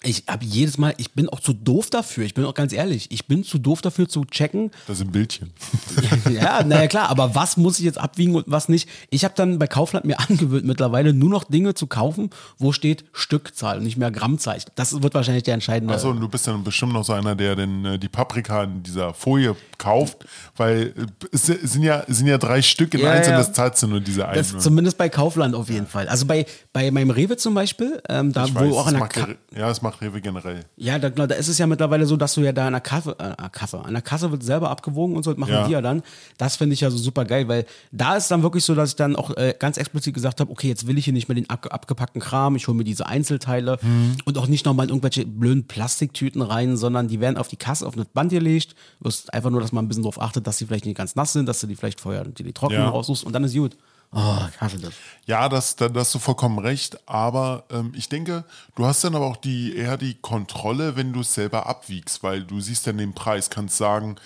ich 0.05 0.25
habe 0.29 0.45
jedes 0.45 0.79
Mal, 0.79 0.95
ich 0.97 1.13
bin 1.13 1.29
auch 1.29 1.41
zu 1.41 1.53
doof 1.53 1.91
dafür, 1.91 2.25
ich 2.25 2.35
bin 2.35 2.45
auch 2.45 2.55
ganz 2.55 2.73
ehrlich, 2.73 3.07
ich 3.11 3.27
bin 3.27 3.45
zu 3.45 3.59
doof 3.59 3.83
dafür 3.83 4.09
zu 4.09 4.25
checken, 4.25 4.71
Das 4.87 4.99
sind 4.99 5.13
Bildchen. 5.13 5.53
ja, 6.31 6.63
naja 6.63 6.87
klar, 6.89 7.09
aber 7.09 7.35
was 7.35 7.57
muss 7.57 7.79
ich 7.79 7.85
jetzt 7.85 7.99
abwiegen 7.99 8.35
und 8.35 8.45
was 8.49 8.69
nicht? 8.69 8.89
Ich 9.11 9.25
habe 9.25 9.35
dann 9.37 9.59
bei 9.59 9.67
Kaufland 9.67 10.05
mir 10.05 10.19
angewöhnt, 10.29 10.65
mittlerweile 10.65 11.13
nur 11.13 11.31
noch 11.31 11.45
Dinge 11.45 11.75
zu 11.75 11.87
kaufen, 11.87 12.31
wo 12.59 12.73
steht 12.73 13.05
Stückzahl 13.13 13.79
und 13.79 13.85
nicht 13.85 13.97
mehr 13.97 14.11
Grammzahl. 14.11 14.59
Das 14.75 15.03
wird 15.03 15.15
wahrscheinlich 15.15 15.45
der 15.45 15.55
entscheidende. 15.55 15.95
Achso, 15.95 16.11
und 16.11 16.21
du 16.21 16.29
bist 16.29 16.47
dann 16.47 16.63
bestimmt 16.65 16.93
noch 16.93 17.05
so 17.05 17.13
einer, 17.13 17.35
der 17.35 17.57
denn 17.57 17.85
äh, 17.85 17.99
die 17.99 18.09
Paprika 18.09 18.65
in 18.65 18.83
dieser 18.83 19.15
Folie 19.15 19.57
kauft, 19.79 20.25
weil 20.57 20.95
äh, 20.97 21.27
es 21.33 21.47
sind 21.47 21.83
ja, 21.83 22.05
es 22.07 22.19
sind 22.19 22.27
ja 22.27 22.39
drei 22.39 22.63
Stück 22.63 22.95
in 22.95 23.01
Ja, 23.01 23.13
eins 23.13 23.27
und 23.27 23.33
ja. 23.33 23.39
das 23.39 23.53
zahlst 23.53 23.83
du 23.83 23.87
nur 23.87 24.01
diese 24.01 24.27
eine. 24.27 24.37
Das 24.37 24.59
zumindest 24.59 24.99
bei 24.99 25.09
Kaufland 25.09 25.55
auf 25.55 25.69
jeden 25.69 25.87
Fall. 25.87 26.09
Also 26.09 26.27
bei, 26.27 26.47
bei 26.73 26.91
meinem 26.91 27.11
Rewe 27.11 27.37
zum 27.37 27.55
Beispiel, 27.55 28.03
ähm, 28.09 28.33
da 28.33 28.45
ich 28.47 28.55
wo 28.55 28.61
weiß, 28.61 28.75
auch 28.75 28.87
an 28.87 28.95
der 28.95 29.09
Ka 29.09 29.29
ja, 29.55 29.69
das 29.69 29.83
macht 29.83 29.92
Rewe 30.01 30.21
generell. 30.21 30.65
ja, 30.77 30.99
da, 30.99 31.09
genau, 31.11 31.27
da 31.27 31.35
ist 31.35 31.49
es 31.49 31.59
ja 31.59 31.67
mittlerweile 31.67 32.07
so, 32.07 32.17
dass 32.17 32.35
du 32.35 32.41
ja 32.41 32.53
da 32.53 32.67
an 32.67 32.73
der 32.73 32.81
Kasse, 32.81 33.17
äh, 33.19 33.49
Kasse, 33.51 33.85
an 33.85 33.93
der 33.93 34.03
Kasse 34.03 34.31
wird 34.31 34.43
selber 34.43 34.71
abgewogen 34.71 35.17
und 35.17 35.23
so, 35.23 35.33
das 35.33 35.39
machen 35.39 35.53
Ja. 35.53 35.67
die 35.67 35.73
ja 35.73 35.81
dann. 35.83 36.03
Das 36.39 36.57
finde 36.57 36.75
ich 36.75 36.81
ja 36.81 36.91
so 36.91 36.97
super 36.97 37.25
geil, 37.25 37.49
weil 37.49 37.67
da 37.93 38.17
ist 38.17 38.31
dann 38.31 38.43
wirklich 38.43 38.65
so, 38.65 38.75
dass 38.75 38.91
ich 38.91 38.97
dann 38.97 39.17
auch 39.17 39.37
äh, 39.37 39.55
ganz 39.59 39.77
explizit 39.77 40.15
gesagt 40.15 40.41
habe, 40.41 40.51
okay, 40.51 40.69
jetzt 40.69 40.87
will 40.87 40.97
ich 40.99 41.05
hier 41.05 41.13
nicht 41.13 41.29
mehr 41.29 41.35
den 41.35 41.51
ab, 41.51 41.67
abgepackten 41.71 42.21
Kram, 42.21 42.57
ich 42.57 42.67
hole 42.69 42.77
mir 42.77 42.85
diese 42.85 43.07
Einzelteile 43.07 43.79
Mhm. 43.83 44.17
und 44.25 44.39
auch 44.39 44.47
nicht 44.47 44.65
nochmal 44.67 44.87
in 44.87 44.91
irgendwelche 44.91 45.27
blöden 45.27 45.67
Plastiktüten 45.67 46.43
rein, 46.43 46.77
sondern 46.77 47.09
die 47.09 47.21
werden 47.21 47.37
auf 47.37 47.49
die 47.49 47.57
Kasse, 47.57 47.87
auf 47.87 47.95
das 47.97 48.07
Band 48.07 48.31
gelegt. 48.31 48.75
Du 49.01 49.07
wirst 49.07 49.33
einfach 49.35 49.51
nur, 49.51 49.61
dass 49.61 49.73
man 49.73 49.85
ein 49.85 49.89
bisschen 49.89 50.03
darauf 50.05 50.21
achtet, 50.21 50.47
dass 50.47 50.59
sie 50.59 50.67
vielleicht 50.67 50.87
nicht 50.87 50.97
ganz 50.97 51.15
nass 51.17 51.33
sind, 51.33 51.47
dass 51.47 51.61
du 51.61 51.67
die 51.67 51.77
vielleicht 51.77 52.01
vorher 52.01 52.25
die, 52.25 52.43
die 52.45 52.53
trockenen 52.53 52.83
Ja. 52.83 52.89
raussuchst 52.89 53.25
und 53.25 53.33
dann 53.33 53.45
ist 53.45 53.55
gut. 53.55 53.77
Oh, 54.15 54.39
ich 54.51 54.61
hasse 54.61 54.79
das. 54.79 54.93
Ja, 55.27 55.49
das, 55.49 55.75
da, 55.77 55.89
da 55.89 56.01
hast 56.01 56.15
du 56.15 56.19
vollkommen 56.19 56.59
recht, 56.59 57.09
aber 57.09 57.65
ähm, 57.71 57.93
ich 57.97 58.11
denke, 58.11 58.45
du 58.75 58.85
hast 58.85 59.03
dann 59.05 59.15
aber 59.15 59.27
auch 59.27 59.39
die, 59.39 59.75
eher 59.75 59.97
die 59.97 60.15
Kontrolle, 60.15 60.97
wenn 60.97 61.15
du 61.15 61.21
es 61.21 61.33
selber 61.33 61.67
abwiegst, 61.67 62.23
weil 62.23 62.45
du 62.45 62.61
siehst 62.61 62.87
dann 62.87 62.99
den 62.99 63.15
Preis, 63.15 63.49
kannst 63.49 63.79
sagen, 63.79 64.17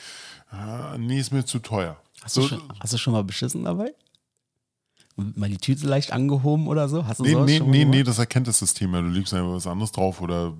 äh, 0.53 0.99
nee, 0.99 1.21
ist 1.21 1.33
mir 1.33 1.45
zu 1.45 1.61
teuer. 1.61 1.97
Hast, 2.23 2.37
du 2.37 2.43
schon, 2.43 2.63
hast 2.81 2.93
du 2.93 2.99
schon 2.99 3.13
mal 3.13 3.23
beschissen 3.23 3.65
dabei? 3.65 3.95
Mal 5.15 5.49
die 5.49 5.59
Tüte 5.59 5.87
leicht 5.87 6.13
angehoben 6.13 6.67
oder 6.67 6.89
so? 6.89 7.07
Hast 7.07 7.21
du 7.21 7.25
Nee, 7.25 7.35
nee, 7.35 7.61
nee, 7.61 7.85
nee, 7.85 8.03
das 8.03 8.19
erkennt 8.19 8.49
das 8.49 8.59
System 8.59 8.93
ja. 8.93 9.01
Du 9.01 9.09
legst 9.09 9.33
einfach 9.33 9.53
was 9.53 9.67
anderes 9.67 9.93
drauf 9.93 10.21
oder 10.21 10.53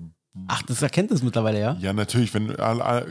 Ach, 0.47 0.61
das 0.63 0.81
erkennt 0.81 1.11
es 1.11 1.23
mittlerweile, 1.23 1.59
ja? 1.59 1.77
ja, 1.79 1.93
natürlich, 1.93 2.33
wenn 2.33 2.55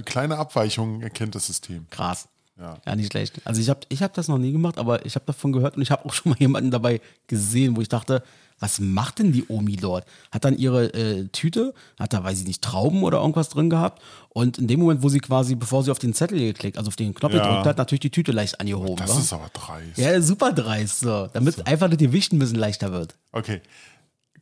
kleine 0.04 0.38
Abweichungen 0.38 1.02
erkennt 1.02 1.34
das 1.34 1.46
System. 1.46 1.86
Krass. 1.90 2.28
Ja. 2.58 2.78
Ja, 2.86 2.96
nicht 2.96 3.12
schlecht. 3.12 3.34
Also 3.44 3.60
ich 3.60 3.68
habe 3.68 3.80
ich 3.88 4.02
hab 4.02 4.14
das 4.14 4.28
noch 4.28 4.38
nie 4.38 4.52
gemacht, 4.52 4.78
aber 4.78 5.04
ich 5.04 5.14
habe 5.14 5.26
davon 5.26 5.52
gehört 5.52 5.76
und 5.76 5.82
ich 5.82 5.90
habe 5.90 6.04
auch 6.06 6.12
schon 6.14 6.30
mal 6.30 6.36
jemanden 6.40 6.70
dabei 6.70 7.00
gesehen, 7.26 7.76
wo 7.76 7.80
ich 7.82 7.88
dachte, 7.88 8.22
was 8.58 8.80
macht 8.80 9.18
denn 9.18 9.32
die 9.32 9.44
Omi 9.48 9.76
dort? 9.76 10.06
Hat 10.32 10.46
dann 10.46 10.56
ihre 10.56 10.86
äh, 10.94 11.26
Tüte, 11.28 11.74
hat 11.98 12.14
da, 12.14 12.24
weiß 12.24 12.40
ich 12.40 12.46
nicht, 12.46 12.62
Trauben 12.62 13.02
oder 13.02 13.18
irgendwas 13.18 13.50
drin 13.50 13.68
gehabt 13.68 14.00
und 14.30 14.56
in 14.56 14.66
dem 14.66 14.80
Moment, 14.80 15.02
wo 15.02 15.10
sie 15.10 15.18
quasi, 15.20 15.54
bevor 15.54 15.82
sie 15.82 15.90
auf 15.90 15.98
den 15.98 16.14
Zettel 16.14 16.38
geklickt, 16.38 16.78
also 16.78 16.88
auf 16.88 16.96
den 16.96 17.12
Knopf 17.14 17.34
Ja. 17.34 17.46
gedrückt 17.46 17.66
hat, 17.66 17.76
natürlich 17.76 18.00
die 18.00 18.10
Tüte 18.10 18.32
leicht 18.32 18.58
angehoben. 18.58 18.96
Das 18.96 19.14
wa? 19.14 19.20
ist 19.20 19.32
aber 19.34 19.50
dreist. 19.52 19.98
ja, 19.98 20.18
super 20.22 20.52
dreist, 20.54 21.00
so. 21.00 21.28
Damit 21.34 21.66
einfach 21.66 21.90
das 21.90 21.98
Gewicht 21.98 22.32
ein 22.32 22.38
bisschen 22.38 22.56
leichter 22.56 22.92
wird. 22.92 23.14
Okay. 23.32 23.60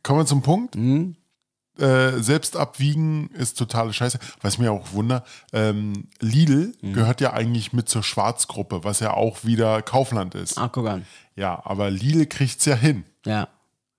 Kommen 0.03 0.19
wir 0.21 0.25
zum 0.25 0.41
Punkt. 0.41 0.75
Mhm. 0.75 1.17
Äh, 1.77 2.21
selbst 2.21 2.55
abwiegen 2.55 3.29
ist 3.31 3.57
totale 3.57 3.91
Scheiße. 3.91 4.17
Was 4.41 4.57
mir 4.57 4.71
auch 4.71 4.93
wunder, 4.93 5.23
ähm, 5.51 6.07
Lidl 6.21 6.73
Mhm. 6.81 6.93
gehört 6.93 7.19
ja 7.21 7.33
eigentlich 7.33 7.73
mit 7.73 7.89
zur 7.89 8.01
Schwarzgruppe, 8.03 8.83
was 8.83 8.99
ja 9.01 9.13
auch 9.13 9.43
wieder 9.43 9.81
Kaufland 9.81 10.35
ist. 10.35 10.57
Ach, 10.57 10.71
guck 10.71 10.87
an. 10.87 11.05
Ja, 11.35 11.61
aber 11.65 11.91
Lidl 11.91 12.25
kriegt's 12.27 12.63
ja 12.65 12.75
hin. 12.75 13.03
Ja. 13.25 13.49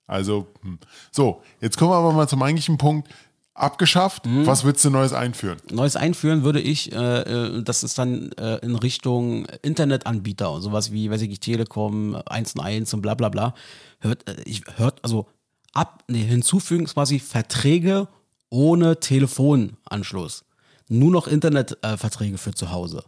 Also, 0.06 0.46
hm. 0.62 0.78
so, 1.10 1.42
jetzt 1.60 1.76
kommen 1.76 1.90
wir 1.90 1.96
aber 1.96 2.12
mal 2.12 2.28
zum 2.28 2.42
eigentlichen 2.42 2.78
Punkt. 2.78 3.08
Abgeschafft, 3.54 4.26
Mhm. 4.26 4.46
was 4.46 4.64
willst 4.64 4.84
du 4.84 4.90
Neues 4.90 5.14
einführen? 5.14 5.56
Neues 5.70 5.96
einführen 5.96 6.44
würde 6.44 6.60
ich, 6.60 6.92
äh, 6.92 7.20
äh, 7.22 7.62
das 7.62 7.82
ist 7.84 7.98
dann 7.98 8.30
äh, 8.32 8.56
in 8.58 8.76
Richtung 8.76 9.46
Internetanbieter 9.62 10.52
und 10.52 10.60
sowas 10.60 10.92
wie, 10.92 11.10
weiß 11.10 11.22
ich 11.22 11.30
nicht, 11.30 11.42
Telekom, 11.42 12.14
1 12.26 12.54
und 12.54 12.60
1 12.60 12.92
und 12.92 13.00
bla 13.00 13.14
bla 13.14 13.30
bla. 13.30 13.54
Hört, 14.00 14.28
äh, 14.28 14.36
ich 14.44 14.62
hört, 14.76 15.02
also 15.02 15.26
ab, 15.76 16.04
nee, 16.08 16.22
hinzufügen 16.24 16.84
ist 16.84 16.94
quasi 16.94 17.18
Verträge 17.18 18.08
ohne 18.50 19.00
Telefonanschluss. 19.00 20.44
Nur 20.88 21.10
noch 21.10 21.26
Internetverträge 21.26 22.34
äh, 22.34 22.38
für 22.38 22.54
zu 22.54 22.70
Hause. 22.70 23.04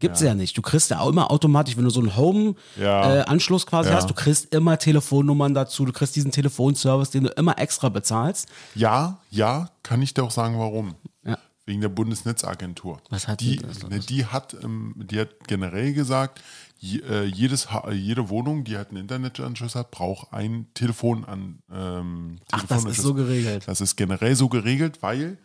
Gibt's 0.00 0.20
ja. 0.20 0.34
nicht. 0.34 0.56
Du 0.56 0.62
kriegst 0.62 0.90
ja 0.90 1.00
auch 1.00 1.08
immer 1.08 1.30
automatisch, 1.30 1.76
wenn 1.76 1.84
du 1.84 1.90
so 1.90 2.00
einen 2.00 2.08
Ja. 2.08 2.16
Home-Anschluss 2.16 3.66
quasi 3.66 3.90
Ja. 3.90 3.96
hast, 3.96 4.08
du 4.08 4.14
kriegst 4.14 4.54
immer 4.54 4.78
Telefonnummern 4.78 5.54
dazu, 5.54 5.84
du 5.84 5.92
kriegst 5.92 6.14
diesen 6.14 6.30
Telefonservice, 6.30 7.10
den 7.10 7.24
du 7.24 7.30
immer 7.30 7.58
extra 7.58 7.88
bezahlst. 7.88 8.48
Ja, 8.76 9.18
ja, 9.30 9.70
kann 9.82 10.00
ich 10.00 10.14
dir 10.14 10.22
auch 10.22 10.30
sagen, 10.30 10.58
warum. 10.58 10.94
Ja. 11.24 11.36
Wegen 11.68 11.80
der 11.82 11.90
Bundesnetzagentur. 11.90 13.00
Was 13.10 13.28
hat 13.28 13.40
die? 13.40 13.56
die? 13.58 13.86
Ne, 13.88 14.00
die, 14.00 14.24
hat, 14.24 14.56
ähm, 14.62 14.94
die 14.96 15.20
hat 15.20 15.46
generell 15.46 15.92
gesagt, 15.92 16.40
je, 16.78 17.00
äh, 17.00 17.24
jedes, 17.24 17.70
Ha- 17.70 17.90
jede 17.92 18.30
Wohnung, 18.30 18.64
die 18.64 18.76
halt 18.78 18.88
einen 18.88 18.98
Internetanschluss 19.02 19.74
hat, 19.74 19.90
braucht 19.90 20.32
ein 20.32 20.66
Telefon 20.72 21.24
an. 21.26 21.58
Ähm, 21.70 22.38
Ach, 22.52 22.64
das 22.66 22.84
ist 22.86 23.02
so 23.02 23.12
geregelt. 23.12 23.64
Das 23.66 23.80
ist 23.82 23.96
generell 23.96 24.34
so 24.34 24.48
geregelt, 24.48 25.02
weil 25.02 25.36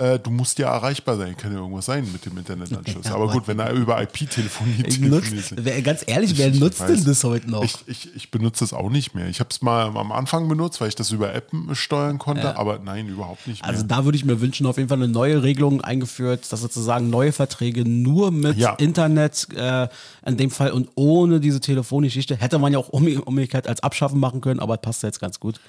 äh, 0.00 0.18
du 0.18 0.30
musst 0.30 0.58
ja 0.58 0.72
erreichbar 0.72 1.16
sein. 1.16 1.36
Kann 1.36 1.52
ja 1.52 1.58
irgendwas 1.58 1.84
sein 1.86 2.10
mit 2.10 2.24
dem 2.24 2.36
Internetanschluss. 2.38 3.06
Aber 3.12 3.28
gut, 3.30 3.46
wenn 3.46 3.58
er 3.58 3.72
über 3.72 4.00
IP 4.02 4.30
telefoniert, 4.30 4.88
Ich 4.88 4.98
telefoniert 4.98 5.50
nutz, 5.50 5.64
wer, 5.64 5.82
ganz 5.82 6.02
ehrlich, 6.06 6.36
wer 6.38 6.48
Ich 6.48 6.58
nutzt 6.58 6.80
weiß. 6.80 6.90
denn 6.90 7.04
das 7.04 7.22
heute 7.22 7.50
noch? 7.50 7.62
Ich, 7.62 7.74
ich, 7.86 8.16
ich 8.16 8.30
benutze 8.30 8.64
es 8.64 8.72
auch 8.72 8.88
nicht 8.90 9.14
mehr. 9.14 9.28
Ich 9.28 9.40
habe 9.40 9.50
es 9.50 9.60
mal 9.62 9.84
am 9.96 10.10
Anfang 10.12 10.48
benutzt, 10.48 10.80
weil 10.80 10.88
ich 10.88 10.94
das 10.94 11.10
über 11.10 11.34
App 11.34 11.50
steuern 11.72 12.18
konnte, 12.18 12.56
aber 12.56 12.78
nein, 12.78 13.08
überhaupt 13.08 13.46
nicht 13.46 13.62
mehr. 13.62 13.70
Also 13.70 13.84
da 13.84 14.04
würde 14.04 14.16
ich 14.16 14.24
mir 14.24 14.40
wünschen, 14.40 14.66
auf 14.66 14.78
jeden 14.78 14.88
Fall 14.88 14.98
eine 14.98 15.08
neue 15.08 15.42
Regelung 15.42 15.80
eingeführt, 15.82 16.50
dass 16.50 16.60
sozusagen 16.62 17.10
neue 17.10 17.32
Verträge 17.32 17.88
nur 17.88 18.30
mit 18.30 18.56
Ja. 18.56 18.74
Internet 18.74 19.48
äh, 19.54 19.88
in 20.26 20.36
dem 20.38 20.50
Fall 20.50 20.70
und 20.72 20.88
ohne 20.94 21.40
diese 21.40 21.60
Telefongeschichte 21.60 22.36
hätte 22.36 22.58
man 22.58 22.72
ja 22.72 22.78
auch 22.78 22.88
um, 22.88 23.06
Umgekehrt 23.20 23.66
als 23.68 23.82
Abschaffen 23.82 24.18
machen 24.18 24.40
können, 24.40 24.60
aber 24.60 24.76
passt 24.78 25.02
jetzt 25.02 25.20
ganz 25.20 25.40
gut. 25.40 25.60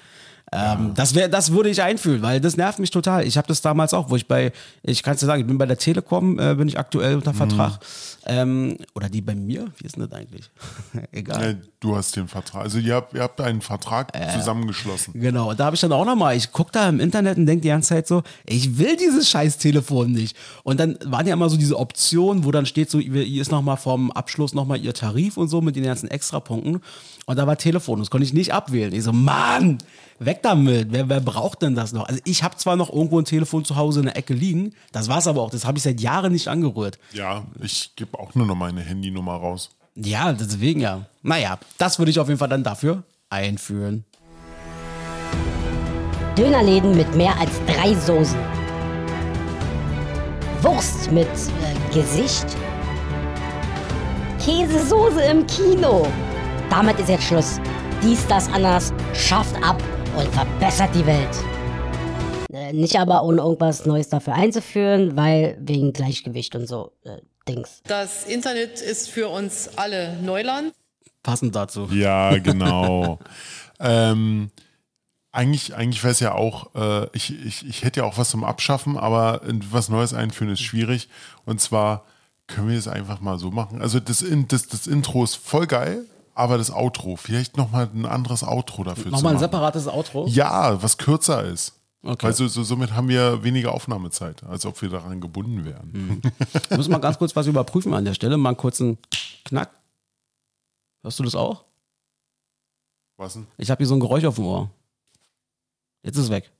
Ähm, 0.50 0.92
das 0.94 1.14
wäre, 1.14 1.30
das 1.30 1.52
würde 1.52 1.70
ich 1.70 1.82
einfühlen, 1.82 2.20
weil 2.20 2.40
das 2.40 2.56
nervt 2.56 2.78
mich 2.78 2.90
total. 2.90 3.26
Ich 3.26 3.38
habe 3.38 3.48
das 3.48 3.62
damals 3.62 3.94
auch, 3.94 4.10
wo 4.10 4.16
ich 4.16 4.28
bei, 4.28 4.52
ich 4.82 5.02
kann 5.02 5.14
es 5.14 5.20
dir 5.20 5.26
sagen, 5.26 5.40
ich 5.40 5.46
bin 5.46 5.56
bei 5.56 5.66
der 5.66 5.78
Telekom, 5.78 6.38
äh, 6.38 6.54
bin 6.54 6.68
ich 6.68 6.78
aktuell 6.78 7.16
unter 7.16 7.32
Vertrag. 7.32 7.78
Ähm, 8.26 8.76
oder 8.94 9.08
die 9.08 9.22
bei 9.22 9.34
mir? 9.34 9.66
Wie 9.78 9.86
ist 9.86 9.96
denn 9.96 10.08
das 10.08 10.18
eigentlich? 10.18 10.50
Egal. 11.12 11.42
Äh, 11.42 11.56
du 11.80 11.96
hast 11.96 12.14
den 12.16 12.28
Vertrag. 12.28 12.62
Also 12.62 12.78
ihr 12.78 12.94
habt, 12.94 13.14
ihr 13.14 13.22
habt 13.22 13.40
einen 13.40 13.62
Vertrag 13.62 14.12
zusammengeschlossen. 14.34 15.14
Genau, 15.18 15.50
und 15.50 15.58
da 15.58 15.66
habe 15.66 15.74
ich 15.74 15.80
dann 15.80 15.92
auch 15.92 16.04
nochmal, 16.04 16.36
ich 16.36 16.52
gucke 16.52 16.70
da 16.70 16.88
im 16.88 17.00
Internet 17.00 17.38
und 17.38 17.46
denke 17.46 17.62
die 17.62 17.68
ganze 17.68 17.90
Zeit 17.90 18.06
so, 18.06 18.22
ich 18.44 18.78
will 18.78 18.96
dieses 18.96 19.30
scheiß 19.30 19.56
Telefon 19.58 20.12
nicht. 20.12 20.36
Und 20.64 20.78
dann 20.78 20.98
waren 21.04 21.26
ja 21.26 21.32
immer 21.32 21.48
so 21.48 21.56
diese 21.56 21.78
Optionen, 21.78 22.44
wo 22.44 22.50
dann 22.50 22.66
steht 22.66 22.90
so, 22.90 22.98
hier 23.00 23.40
ist 23.40 23.50
nochmal 23.50 23.78
vom 23.78 24.12
Abschluss 24.12 24.54
nochmal 24.54 24.80
ihr 24.80 24.92
Tarif 24.92 25.36
und 25.38 25.48
so 25.48 25.60
mit 25.62 25.76
den 25.76 25.84
ganzen 25.84 26.10
Extrapunkten. 26.10 26.80
Und 27.26 27.38
da 27.38 27.46
war 27.46 27.56
Telefon, 27.56 28.00
das 28.00 28.10
konnte 28.10 28.24
ich 28.24 28.32
nicht 28.32 28.52
abwählen. 28.52 28.92
Ich 28.92 29.04
so, 29.04 29.12
Mann, 29.12 29.78
weg 30.24 30.42
damit, 30.42 30.88
wer, 30.90 31.08
wer 31.08 31.20
braucht 31.20 31.62
denn 31.62 31.74
das 31.74 31.92
noch? 31.92 32.06
Also 32.06 32.20
ich 32.24 32.42
habe 32.42 32.56
zwar 32.56 32.76
noch 32.76 32.92
irgendwo 32.92 33.18
ein 33.18 33.24
Telefon 33.24 33.64
zu 33.64 33.76
Hause 33.76 34.00
in 34.00 34.06
der 34.06 34.16
Ecke 34.16 34.34
liegen, 34.34 34.74
das 34.92 35.08
war's 35.08 35.26
aber 35.26 35.42
auch, 35.42 35.50
das 35.50 35.64
habe 35.64 35.78
ich 35.78 35.84
seit 35.84 36.00
Jahren 36.00 36.32
nicht 36.32 36.48
angerührt. 36.48 36.98
Ja, 37.12 37.44
ich 37.60 37.94
gebe 37.96 38.18
auch 38.18 38.34
nur 38.34 38.46
noch 38.46 38.54
meine 38.54 38.80
Handynummer 38.80 39.34
raus. 39.34 39.70
Ja, 39.94 40.32
deswegen 40.32 40.80
ja. 40.80 41.06
Naja, 41.22 41.58
das 41.78 41.98
würde 41.98 42.10
ich 42.10 42.18
auf 42.18 42.28
jeden 42.28 42.38
Fall 42.38 42.48
dann 42.48 42.64
dafür 42.64 43.02
einführen. 43.28 44.04
Dönerläden 46.36 46.96
mit 46.96 47.14
mehr 47.14 47.38
als 47.38 47.50
drei 47.66 47.94
Soßen. 47.94 48.38
Wurst 50.62 51.10
mit 51.12 51.26
äh, 51.26 51.94
Gesicht. 51.94 52.46
Käsesoße 54.42 55.22
im 55.22 55.46
Kino. 55.46 56.06
Damit 56.70 56.98
ist 56.98 57.08
jetzt 57.08 57.24
Schluss. 57.24 57.60
Dies, 58.02 58.26
das, 58.26 58.48
anders 58.52 58.92
schafft 59.12 59.54
ab 59.62 59.82
und 60.16 60.28
verbessert 60.28 60.94
die 60.94 61.06
Welt. 61.06 61.44
Äh, 62.52 62.72
nicht 62.72 62.98
aber 62.98 63.22
ohne 63.24 63.40
irgendwas 63.40 63.86
Neues 63.86 64.08
dafür 64.08 64.34
einzuführen, 64.34 65.16
weil 65.16 65.56
wegen 65.60 65.92
Gleichgewicht 65.92 66.54
und 66.54 66.66
so 66.66 66.92
äh, 67.04 67.18
Dings. 67.48 67.82
Das 67.86 68.24
Internet 68.24 68.80
ist 68.80 69.08
für 69.08 69.28
uns 69.28 69.70
alle 69.76 70.16
Neuland. 70.20 70.72
Passend 71.22 71.56
dazu. 71.56 71.88
Ja, 71.90 72.38
genau. 72.42 73.18
ähm, 73.80 74.50
eigentlich 75.32 75.74
eigentlich 75.74 76.02
wäre 76.02 76.12
es 76.12 76.20
ja 76.20 76.34
auch, 76.34 76.74
äh, 76.74 77.06
ich, 77.14 77.34
ich, 77.44 77.66
ich 77.66 77.84
hätte 77.84 78.00
ja 78.00 78.06
auch 78.06 78.18
was 78.18 78.30
zum 78.30 78.44
Abschaffen, 78.44 78.98
aber 78.98 79.40
was 79.70 79.88
Neues 79.88 80.12
einführen 80.12 80.52
ist 80.52 80.60
schwierig. 80.60 81.08
Und 81.46 81.60
zwar 81.60 82.04
können 82.46 82.68
wir 82.68 82.78
es 82.78 82.88
einfach 82.88 83.20
mal 83.20 83.38
so 83.38 83.50
machen. 83.50 83.80
Also 83.80 83.98
das, 83.98 84.22
das, 84.48 84.66
das 84.66 84.86
Intro 84.86 85.24
ist 85.24 85.36
voll 85.36 85.66
geil, 85.66 86.04
aber 86.34 86.58
das 86.58 86.70
Outro, 86.70 87.16
vielleicht 87.16 87.56
nochmal 87.56 87.88
ein 87.94 88.06
anderes 88.06 88.42
Outro 88.42 88.84
dafür 88.84 89.04
zu 89.04 89.10
Nochmal 89.10 89.34
ein 89.34 89.38
separates 89.38 89.86
Outro? 89.86 90.26
Ja, 90.26 90.82
was 90.82 90.98
kürzer 90.98 91.44
ist. 91.44 91.74
Okay. 92.04 92.26
Weil 92.26 92.32
so, 92.32 92.48
so, 92.48 92.64
somit 92.64 92.92
haben 92.92 93.08
wir 93.08 93.44
weniger 93.44 93.72
Aufnahmezeit, 93.72 94.42
als 94.42 94.66
ob 94.66 94.80
wir 94.82 94.88
daran 94.88 95.20
gebunden 95.20 95.64
wären. 95.64 96.20
Ich 96.70 96.76
muss 96.76 96.88
mal 96.88 96.98
ganz 96.98 97.16
kurz 97.16 97.36
was 97.36 97.46
überprüfen 97.46 97.94
an 97.94 98.04
der 98.04 98.14
Stelle. 98.14 98.36
Mal 98.36 98.50
einen 98.50 98.56
kurzen 98.56 98.98
Knack. 99.44 99.70
Hörst 101.02 101.18
du 101.18 101.22
das 101.22 101.36
auch? 101.36 101.64
Was 103.16 103.34
denn? 103.34 103.46
Ich 103.56 103.70
habe 103.70 103.78
hier 103.78 103.86
so 103.86 103.94
ein 103.94 104.00
Geräusch 104.00 104.24
auf 104.24 104.34
dem 104.34 104.46
Ohr. 104.46 104.70
Jetzt 106.02 106.16
ist 106.16 106.24
es 106.24 106.30
weg. 106.30 106.50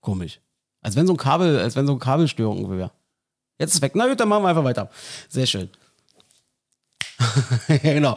Komisch. 0.00 0.40
Als 0.80 0.94
wenn 0.94 1.08
so 1.08 1.14
ein 1.14 1.16
Kabel, 1.16 1.58
als 1.58 1.74
wenn 1.74 1.86
so 1.86 1.92
eine 1.92 1.98
Kabelstörung 1.98 2.70
wäre. 2.70 2.92
Jetzt 3.58 3.70
ist 3.70 3.76
es 3.76 3.82
weg. 3.82 3.92
Na 3.96 4.06
gut, 4.06 4.20
dann 4.20 4.28
machen 4.28 4.44
wir 4.44 4.50
einfach 4.50 4.62
weiter. 4.62 4.88
Sehr 5.28 5.46
schön. 5.46 5.68
ja, 7.68 7.76
genau. 7.94 8.16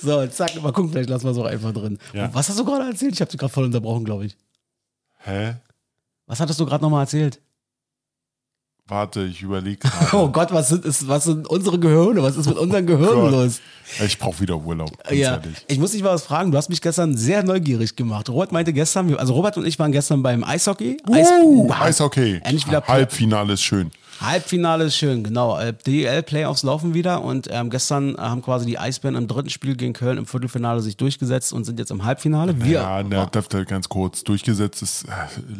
So, 0.00 0.26
zack, 0.26 0.60
mal 0.62 0.72
gucken, 0.72 0.90
vielleicht 0.92 1.08
lassen 1.10 1.24
wir 1.24 1.30
es 1.32 1.38
auch 1.38 1.44
einfach 1.46 1.72
drin. 1.72 1.98
Ja. 2.12 2.28
Was 2.34 2.48
hast 2.48 2.58
du 2.58 2.64
gerade 2.64 2.84
erzählt? 2.90 3.14
Ich 3.14 3.20
habe 3.20 3.30
dich 3.30 3.38
gerade 3.40 3.52
voll 3.52 3.64
unterbrochen, 3.64 4.04
glaube 4.04 4.26
ich. 4.26 4.36
Hä? 5.24 5.54
Was 6.26 6.40
hattest 6.40 6.60
du 6.60 6.66
gerade 6.66 6.82
nochmal 6.82 7.02
erzählt? 7.04 7.40
Warte, 8.86 9.24
ich 9.24 9.42
überlege 9.42 9.76
gerade. 9.88 10.16
Oh 10.16 10.28
Gott, 10.28 10.50
was 10.52 10.68
sind, 10.68 10.84
ist, 10.86 11.06
was 11.08 11.24
sind 11.24 11.46
unsere 11.48 11.78
Gehirne? 11.78 12.22
Was 12.22 12.36
ist 12.36 12.46
mit 12.48 12.56
unseren 12.56 12.86
Gehirnen 12.86 13.20
Gott. 13.20 13.32
los? 13.32 13.60
Ich 14.04 14.18
brauche 14.18 14.40
wieder 14.40 14.56
Urlaub, 14.56 14.90
Ja, 15.10 15.34
ehrlich. 15.36 15.56
ich 15.66 15.78
muss 15.78 15.90
dich 15.92 16.02
mal 16.02 16.14
was 16.14 16.24
fragen. 16.24 16.50
Du 16.52 16.56
hast 16.58 16.70
mich 16.70 16.80
gestern 16.80 17.16
sehr 17.16 17.42
neugierig 17.42 17.96
gemacht. 17.96 18.28
Robert 18.30 18.50
meinte 18.52 18.72
gestern, 18.72 19.14
also 19.16 19.34
Robert 19.34 19.58
und 19.58 19.66
ich 19.66 19.78
waren 19.78 19.92
gestern 19.92 20.22
beim 20.22 20.42
Eishockey. 20.42 20.96
Eis, 21.10 21.28
Uh, 21.42 21.68
Wow. 21.68 21.80
Eishockey. 21.80 22.40
Endlich 22.42 22.66
wieder 22.66 22.82
Halbfinale 22.86 23.54
ist 23.54 23.62
schön. 23.62 23.90
Halbfinale 24.20 24.84
ist 24.84 24.96
schön, 24.96 25.22
genau. 25.22 25.58
Äh, 25.58 25.72
DEL-Playoffs 25.72 26.62
laufen 26.62 26.94
wieder 26.94 27.22
und 27.22 27.48
ähm, 27.50 27.70
gestern 27.70 28.14
äh, 28.14 28.18
haben 28.18 28.42
quasi 28.42 28.66
die 28.66 28.78
Eisbären 28.78 29.14
im 29.16 29.28
dritten 29.28 29.50
Spiel 29.50 29.76
gegen 29.76 29.92
Köln 29.92 30.18
im 30.18 30.26
Viertelfinale 30.26 30.80
sich 30.80 30.96
durchgesetzt 30.96 31.52
und 31.52 31.64
sind 31.64 31.78
jetzt 31.78 31.90
im 31.90 32.04
Halbfinale. 32.04 32.60
Wir, 32.64 32.80
ja, 32.80 33.02
na, 33.02 33.26
darf 33.26 33.48
da 33.48 33.62
ganz 33.64 33.88
kurz 33.88 34.24
durchgesetzt 34.24 34.82
ist 34.82 35.04
äh, 35.04 35.10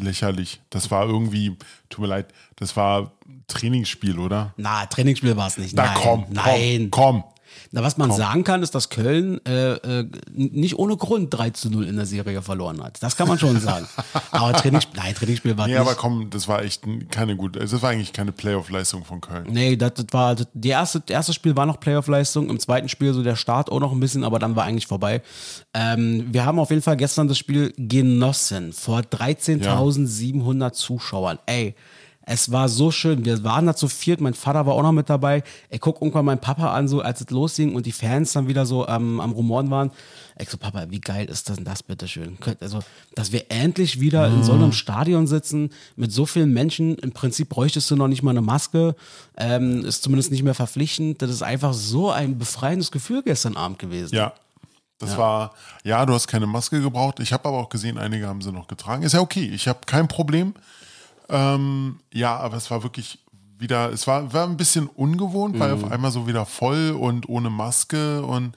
lächerlich. 0.02 0.60
Das 0.70 0.90
war 0.90 1.06
irgendwie, 1.06 1.56
tut 1.88 2.02
mir 2.02 2.08
leid, 2.08 2.26
das 2.56 2.76
war 2.76 3.12
Trainingsspiel, 3.46 4.18
oder? 4.18 4.52
na, 4.56 4.86
Trainingsspiel 4.86 5.36
war 5.36 5.46
es 5.46 5.58
nicht. 5.58 5.74
Na 5.74 5.86
nein, 5.86 5.96
komm, 5.96 6.26
nein. 6.30 6.88
komm, 6.90 7.22
komm. 7.22 7.24
Na, 7.72 7.82
was 7.82 7.96
man 7.96 8.10
sagen 8.12 8.44
kann, 8.44 8.62
ist, 8.62 8.74
dass 8.74 8.88
Köln 8.88 9.40
äh, 9.46 9.72
äh, 9.74 10.06
nicht 10.32 10.78
ohne 10.78 10.96
Grund 10.96 11.32
3 11.32 11.50
zu 11.50 11.70
0 11.70 11.86
in 11.86 11.96
der 11.96 12.06
Serie 12.06 12.42
verloren 12.42 12.82
hat. 12.82 13.02
Das 13.02 13.16
kann 13.16 13.28
man 13.28 13.38
schon 13.38 13.60
sagen. 13.60 13.86
Aber 14.30 14.52
Trainingsspiel, 14.52 15.00
nein, 15.00 15.14
Trainingsspiel 15.14 15.56
war 15.56 15.66
Nee, 15.66 15.72
nicht. 15.74 15.80
aber 15.80 15.94
komm, 15.94 16.30
das 16.30 16.48
war 16.48 16.62
echt 16.62 16.82
keine 17.10 17.36
gute, 17.36 17.60
also 17.60 17.76
das 17.76 17.82
war 17.82 17.90
eigentlich 17.90 18.12
keine 18.12 18.32
Playoff-Leistung 18.32 19.04
von 19.04 19.20
Köln. 19.20 19.46
Nee, 19.50 19.76
das, 19.76 19.94
das 19.94 20.06
war 20.10 20.34
das 20.34 20.46
die 20.54 20.68
erste, 20.68 21.00
das 21.00 21.10
erste 21.10 21.32
Spiel 21.32 21.56
war 21.56 21.66
noch 21.66 21.80
Playoff-Leistung, 21.80 22.48
im 22.50 22.58
zweiten 22.58 22.88
Spiel 22.88 23.12
so 23.12 23.22
der 23.22 23.36
Start 23.36 23.70
auch 23.70 23.80
noch 23.80 23.92
ein 23.92 24.00
bisschen, 24.00 24.24
aber 24.24 24.38
dann 24.38 24.56
war 24.56 24.64
eigentlich 24.64 24.86
vorbei. 24.86 25.22
Ähm, 25.74 26.26
wir 26.30 26.44
haben 26.44 26.58
auf 26.58 26.70
jeden 26.70 26.82
Fall 26.82 26.96
gestern 26.96 27.28
das 27.28 27.38
Spiel 27.38 27.72
genossen 27.76 28.72
vor 28.72 29.00
13.700 29.00 30.72
Zuschauern. 30.72 31.38
Ey, 31.46 31.74
es 32.30 32.52
war 32.52 32.68
so 32.68 32.90
schön. 32.90 33.24
Wir 33.24 33.42
waren 33.42 33.64
da 33.64 33.74
zu 33.74 33.88
viert, 33.88 34.20
mein 34.20 34.34
Vater 34.34 34.66
war 34.66 34.74
auch 34.74 34.82
noch 34.82 34.92
mit 34.92 35.08
dabei. 35.08 35.42
Ich 35.70 35.80
guck 35.80 36.02
irgendwann 36.02 36.26
meinen 36.26 36.40
Papa 36.40 36.74
an, 36.74 36.86
so 36.86 37.00
als 37.00 37.22
es 37.22 37.30
losging 37.30 37.74
und 37.74 37.86
die 37.86 37.92
Fans 37.92 38.34
dann 38.34 38.46
wieder 38.46 38.66
so 38.66 38.86
ähm, 38.86 39.18
am 39.18 39.32
Rumoren 39.32 39.70
waren. 39.70 39.90
Ich 40.38 40.50
so, 40.50 40.58
Papa, 40.58 40.86
wie 40.90 41.00
geil 41.00 41.26
ist 41.26 41.48
das 41.48 41.56
denn 41.56 41.64
das, 41.64 41.82
bitteschön? 41.82 42.36
Also, 42.60 42.80
dass 43.14 43.32
wir 43.32 43.46
endlich 43.48 44.00
wieder 44.00 44.26
in 44.28 44.44
so 44.44 44.52
einem 44.52 44.72
Stadion 44.72 45.26
sitzen, 45.26 45.70
mit 45.96 46.12
so 46.12 46.26
vielen 46.26 46.52
Menschen. 46.52 46.96
Im 46.98 47.12
Prinzip 47.12 47.48
bräuchtest 47.48 47.90
du 47.90 47.96
noch 47.96 48.08
nicht 48.08 48.22
mal 48.22 48.32
eine 48.32 48.42
Maske. 48.42 48.94
Ähm, 49.38 49.86
ist 49.86 50.02
zumindest 50.02 50.30
nicht 50.30 50.42
mehr 50.42 50.54
verpflichtend. 50.54 51.22
Das 51.22 51.30
ist 51.30 51.42
einfach 51.42 51.72
so 51.72 52.10
ein 52.10 52.36
befreiendes 52.36 52.90
Gefühl 52.90 53.22
gestern 53.22 53.56
Abend 53.56 53.78
gewesen. 53.78 54.14
Ja. 54.14 54.34
Das 54.98 55.16
war, 55.16 55.54
ja, 55.84 56.04
du 56.04 56.12
hast 56.12 56.26
keine 56.26 56.48
Maske 56.48 56.82
gebraucht. 56.82 57.20
Ich 57.20 57.32
habe 57.32 57.48
aber 57.48 57.56
auch 57.56 57.68
gesehen, 57.68 57.98
einige 57.98 58.26
haben 58.26 58.42
sie 58.42 58.52
noch 58.52 58.66
getragen. 58.66 59.04
Ist 59.04 59.14
ja 59.14 59.20
okay, 59.20 59.48
ich 59.54 59.68
habe 59.68 59.78
kein 59.86 60.08
Problem. 60.08 60.54
Ähm, 61.28 62.00
ja, 62.12 62.36
aber 62.36 62.56
es 62.56 62.70
war 62.70 62.82
wirklich 62.82 63.18
wieder, 63.58 63.90
es 63.92 64.06
war, 64.06 64.32
war 64.32 64.44
ein 64.46 64.56
bisschen 64.56 64.86
ungewohnt, 64.86 65.58
weil 65.58 65.74
Mhm. 65.76 65.84
auf 65.84 65.90
einmal 65.92 66.10
so 66.10 66.26
wieder 66.26 66.46
voll 66.46 66.92
und 66.92 67.28
ohne 67.28 67.50
Maske 67.50 68.22
und 68.22 68.52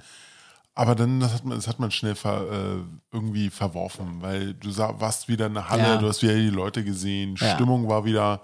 aber 0.73 0.95
dann 0.95 1.19
das 1.19 1.33
hat 1.33 1.43
man, 1.43 1.57
das 1.57 1.67
hat 1.67 1.79
man 1.79 1.91
schnell 1.91 2.15
ver, 2.15 2.43
äh, 2.49 2.77
irgendwie 3.11 3.49
verworfen, 3.49 4.21
weil 4.21 4.53
du 4.53 4.71
sah, 4.71 4.99
warst 5.01 5.27
wieder 5.27 5.47
in 5.47 5.53
der 5.55 5.69
Halle, 5.69 5.83
Ja. 5.83 5.97
du 5.97 6.07
hast 6.07 6.21
wieder 6.21 6.35
die 6.35 6.49
Leute 6.49 6.83
gesehen, 6.83 7.35
Ja. 7.39 7.55
Stimmung 7.55 7.89
war 7.89 8.05
wieder 8.05 8.41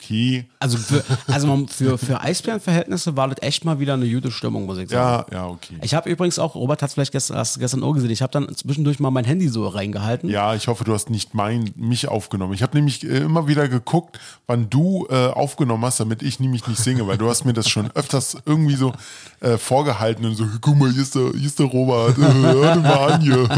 okay. 0.00 0.46
Also 0.58 0.78
für, 0.78 1.04
also 1.26 1.66
für, 1.68 1.98
für 1.98 2.20
Eisbärenverhältnisse 2.20 3.16
war 3.16 3.28
das 3.28 3.38
echt 3.42 3.64
mal 3.64 3.78
wieder 3.78 3.94
eine 3.94 4.08
gute 4.08 4.30
Stimmung, 4.30 4.66
muss 4.66 4.78
ich 4.78 4.90
sagen. 4.90 5.26
Ja, 5.32 5.38
ja, 5.38 5.46
okay. 5.46 5.74
Ich 5.82 5.94
habe 5.94 6.10
übrigens 6.10 6.38
auch, 6.38 6.54
Robert 6.54 6.82
hat 6.82 6.92
vielleicht 6.92 7.12
gestern, 7.12 7.36
hast 7.36 7.58
gestern 7.58 7.82
auch 7.82 7.92
gesehen, 7.92 8.10
ich 8.10 8.22
habe 8.22 8.32
dann 8.32 8.54
zwischendurch 8.54 8.98
mal 9.00 9.10
mein 9.10 9.24
Handy 9.24 9.48
so 9.48 9.66
reingehalten. 9.68 10.28
Ja, 10.28 10.54
ich 10.54 10.68
hoffe, 10.68 10.84
du 10.84 10.92
hast 10.92 11.10
nicht 11.10 11.34
mein, 11.34 11.72
mich 11.76 12.08
aufgenommen. 12.08 12.54
Ich 12.54 12.62
habe 12.62 12.76
nämlich 12.76 13.04
äh, 13.04 13.18
immer 13.18 13.46
wieder 13.46 13.68
geguckt, 13.68 14.18
wann 14.46 14.70
du 14.70 15.06
äh, 15.10 15.28
aufgenommen 15.28 15.84
hast, 15.84 16.00
damit 16.00 16.22
ich 16.22 16.40
nämlich 16.40 16.66
nicht 16.66 16.82
singe, 16.82 17.06
weil 17.06 17.18
du 17.18 17.28
hast 17.28 17.44
mir 17.44 17.52
das 17.52 17.68
schon 17.68 17.90
öfters 17.92 18.36
irgendwie 18.46 18.76
so 18.76 18.92
äh, 19.40 19.58
vorgehalten 19.58 20.24
und 20.24 20.34
so, 20.34 20.46
guck 20.60 20.76
mal, 20.76 20.90
hier 20.90 21.02
ist 21.02 21.14
der, 21.14 21.30
hier 21.32 21.46
ist 21.46 21.58
der 21.58 21.66
Robert, 21.66 22.18
äh, 22.18 22.22
hör 22.22 22.76
mal 22.76 23.12
an 23.12 23.20
hier. 23.20 23.40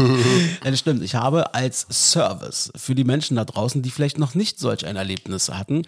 Ja, 0.63 0.71
das 0.71 0.79
stimmt. 0.79 1.03
Ich 1.03 1.15
habe 1.15 1.53
als 1.53 1.85
Service 1.89 2.71
für 2.75 2.95
die 2.95 3.03
Menschen 3.03 3.35
da 3.37 3.45
draußen, 3.45 3.81
die 3.81 3.89
vielleicht 3.89 4.17
noch 4.17 4.35
nicht 4.35 4.59
solch 4.59 4.85
ein 4.85 4.95
Erlebnis 4.95 5.49
hatten, 5.49 5.83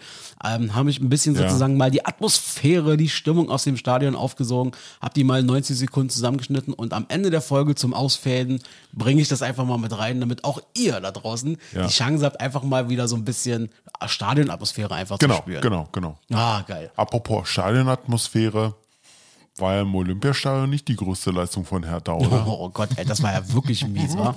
ähm, 0.46 0.74
habe 0.74 0.90
ich 0.90 1.00
ein 1.00 1.08
bisschen 1.08 1.34
Ja. 1.34 1.42
sozusagen 1.42 1.76
mal 1.76 1.90
die 1.90 2.04
Atmosphäre, 2.06 2.96
die 2.96 3.08
Stimmung 3.08 3.50
aus 3.50 3.64
dem 3.64 3.76
Stadion 3.76 4.14
aufgesogen, 4.14 4.72
habe 5.02 5.14
die 5.14 5.24
mal 5.24 5.42
90 5.42 5.76
Sekunden 5.76 6.10
zusammengeschnitten 6.10 6.72
und 6.74 6.92
am 6.92 7.06
Ende 7.08 7.30
der 7.30 7.40
Folge 7.40 7.74
zum 7.74 7.94
Ausfäden 7.94 8.60
bringe 8.92 9.20
ich 9.22 9.28
das 9.28 9.42
einfach 9.42 9.64
mal 9.64 9.78
mit 9.78 9.96
rein, 9.96 10.20
damit 10.20 10.44
auch 10.44 10.60
ihr 10.76 11.00
da 11.00 11.10
draußen 11.10 11.56
Ja. 11.74 11.86
die 11.86 11.92
Chance 11.92 12.24
habt, 12.24 12.40
einfach 12.40 12.62
mal 12.62 12.88
wieder 12.88 13.08
so 13.08 13.16
ein 13.16 13.24
bisschen 13.24 13.70
Stadionatmosphäre 14.06 14.94
einfach 14.94 15.18
Genau, 15.18 15.34
zu 15.36 15.42
spüren. 15.42 15.62
genau, 15.62 15.88
genau. 15.92 16.18
Ah, 16.32 16.62
geil. 16.66 16.90
Apropos 16.96 17.48
Stadionatmosphäre, 17.48 18.74
war 19.58 19.74
ja 19.74 19.82
im 19.82 19.94
Olympiastadion 19.94 20.68
nicht 20.68 20.88
die 20.88 20.96
größte 20.96 21.30
Leistung 21.30 21.64
von 21.64 21.84
Hertha, 21.84 22.12
oder? 22.12 22.46
Oh 22.46 22.70
Gott, 22.70 22.90
ey, 22.96 23.04
das 23.04 23.22
war 23.22 23.32
ja 23.32 23.52
wirklich 23.52 23.86
mies, 23.86 24.16
wa? 24.16 24.36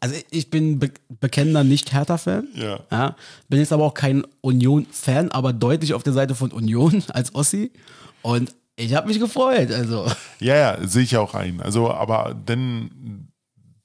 Also 0.00 0.16
ich 0.30 0.50
bin 0.50 0.78
be 0.78 0.90
bekennender 1.20 1.64
Nicht-Hertha-Fan. 1.64 2.48
Ja. 2.54 3.16
Bin 3.48 3.60
jetzt 3.60 3.72
aber 3.72 3.84
auch 3.84 3.94
kein 3.94 4.24
Union-Fan, 4.40 5.30
aber 5.30 5.52
deutlich 5.52 5.94
auf 5.94 6.02
der 6.02 6.12
Seite 6.12 6.34
von 6.34 6.52
Union 6.52 7.02
als 7.12 7.34
Ossi. 7.34 7.70
Und 8.22 8.54
ich 8.76 8.94
habe 8.94 9.08
mich 9.08 9.20
gefreut. 9.20 9.70
Also 9.70 10.06
Ja, 10.40 10.56
ja, 10.56 10.86
sehe 10.86 11.02
ich 11.02 11.16
auch 11.16 11.34
ein. 11.34 11.60
Also, 11.60 11.90
aber 11.90 12.34
denn 12.34 13.28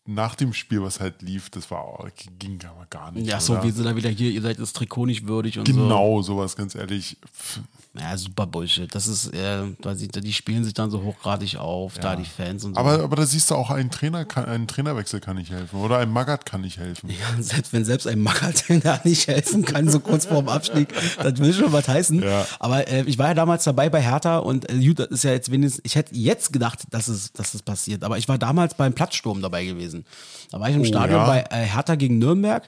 nach 0.09 0.33
dem 0.35 0.53
Spiel, 0.53 0.81
was 0.81 0.99
halt 0.99 1.21
lief, 1.21 1.49
das 1.51 1.69
war 1.69 2.07
ging 2.39 2.59
aber 2.65 2.87
gar 2.89 3.11
nicht. 3.11 3.27
ja, 3.27 3.39
so 3.39 3.53
oder? 3.53 3.63
wie 3.63 3.71
sie 3.71 3.83
da 3.83 3.95
wieder 3.95 4.09
hier, 4.09 4.31
ihr 4.31 4.41
seid 4.41 4.59
das 4.59 4.73
Trikot 4.73 5.05
nicht 5.05 5.27
würdig 5.27 5.59
und 5.59 5.67
so. 5.67 5.73
Genau, 5.73 6.21
sowas, 6.21 6.55
ganz 6.55 6.73
ehrlich. 6.73 7.17
Ja, 7.99 8.15
super 8.17 8.47
Bullshit. 8.47 8.93
Das 8.95 9.07
ist, 9.07 9.33
äh, 9.33 9.63
da 9.81 9.93
sie, 9.95 10.07
die 10.07 10.31
spielen 10.33 10.63
sich 10.63 10.73
dann 10.73 10.89
so 10.89 11.03
hochgradig 11.03 11.57
auf, 11.57 11.97
da 11.99 12.15
die 12.15 12.23
Fans 12.25 12.63
und 12.63 12.75
so. 12.75 12.79
Aber, 12.79 13.03
aber 13.03 13.15
da 13.17 13.25
siehst 13.25 13.51
du 13.51 13.55
auch, 13.55 13.69
ein 13.71 13.91
Trainer 13.91 14.25
kann, 14.25 14.45
ein 14.45 14.67
Trainerwechsel 14.67 15.19
kann 15.19 15.35
nicht 15.35 15.51
helfen. 15.51 15.79
Oder 15.79 15.97
ein 15.97 16.09
Magath 16.11 16.45
kann 16.45 16.61
nicht 16.61 16.77
helfen. 16.77 17.09
Ja, 17.09 17.41
selbst 17.41 17.73
wenn 17.73 17.83
selbst 17.83 18.07
ein 18.07 18.19
Magath 18.21 18.63
da 18.83 19.01
nicht 19.03 19.27
helfen 19.27 19.65
kann, 19.65 19.89
so 19.89 19.99
kurz 19.99 20.25
vorm 20.25 20.47
Abstieg, 20.47 20.93
das 21.21 21.37
will 21.39 21.53
schon 21.53 21.73
was 21.73 21.87
heißen. 21.87 22.21
Ja. 22.23 22.45
Aber 22.59 22.87
äh, 22.87 23.03
ich 23.03 23.17
war 23.17 23.27
ja 23.27 23.33
damals 23.33 23.63
dabei 23.65 23.89
bei 23.89 24.01
Hertha 24.01 24.37
und 24.37 24.69
äh, 24.69 24.77
gut, 24.85 24.99
das 24.99 25.09
ist 25.09 25.23
ja 25.23 25.31
jetzt 25.31 25.51
wenigstens, 25.51 25.81
ich 25.83 25.95
hätte 25.95 26.15
jetzt 26.15 26.53
gedacht, 26.53 26.79
dass 26.91 27.07
es, 27.09 27.33
dass 27.33 27.53
es 27.53 27.61
passiert, 27.61 28.03
aber 28.03 28.17
ich 28.17 28.27
war 28.29 28.37
damals 28.37 28.75
beim 28.75 28.93
Platzsturm 28.93 29.41
dabei 29.41 29.65
gewesen. 29.65 30.05
Da 30.51 30.59
war 30.59 30.69
ich 30.69 30.75
im 30.75 30.81
Oh, 30.81 30.85
Stadion 30.85 31.19
ja? 31.19 31.25
bei 31.27 31.43
äh, 31.49 31.65
Hertha 31.65 31.95
gegen 31.95 32.17
Nürnberg. 32.17 32.67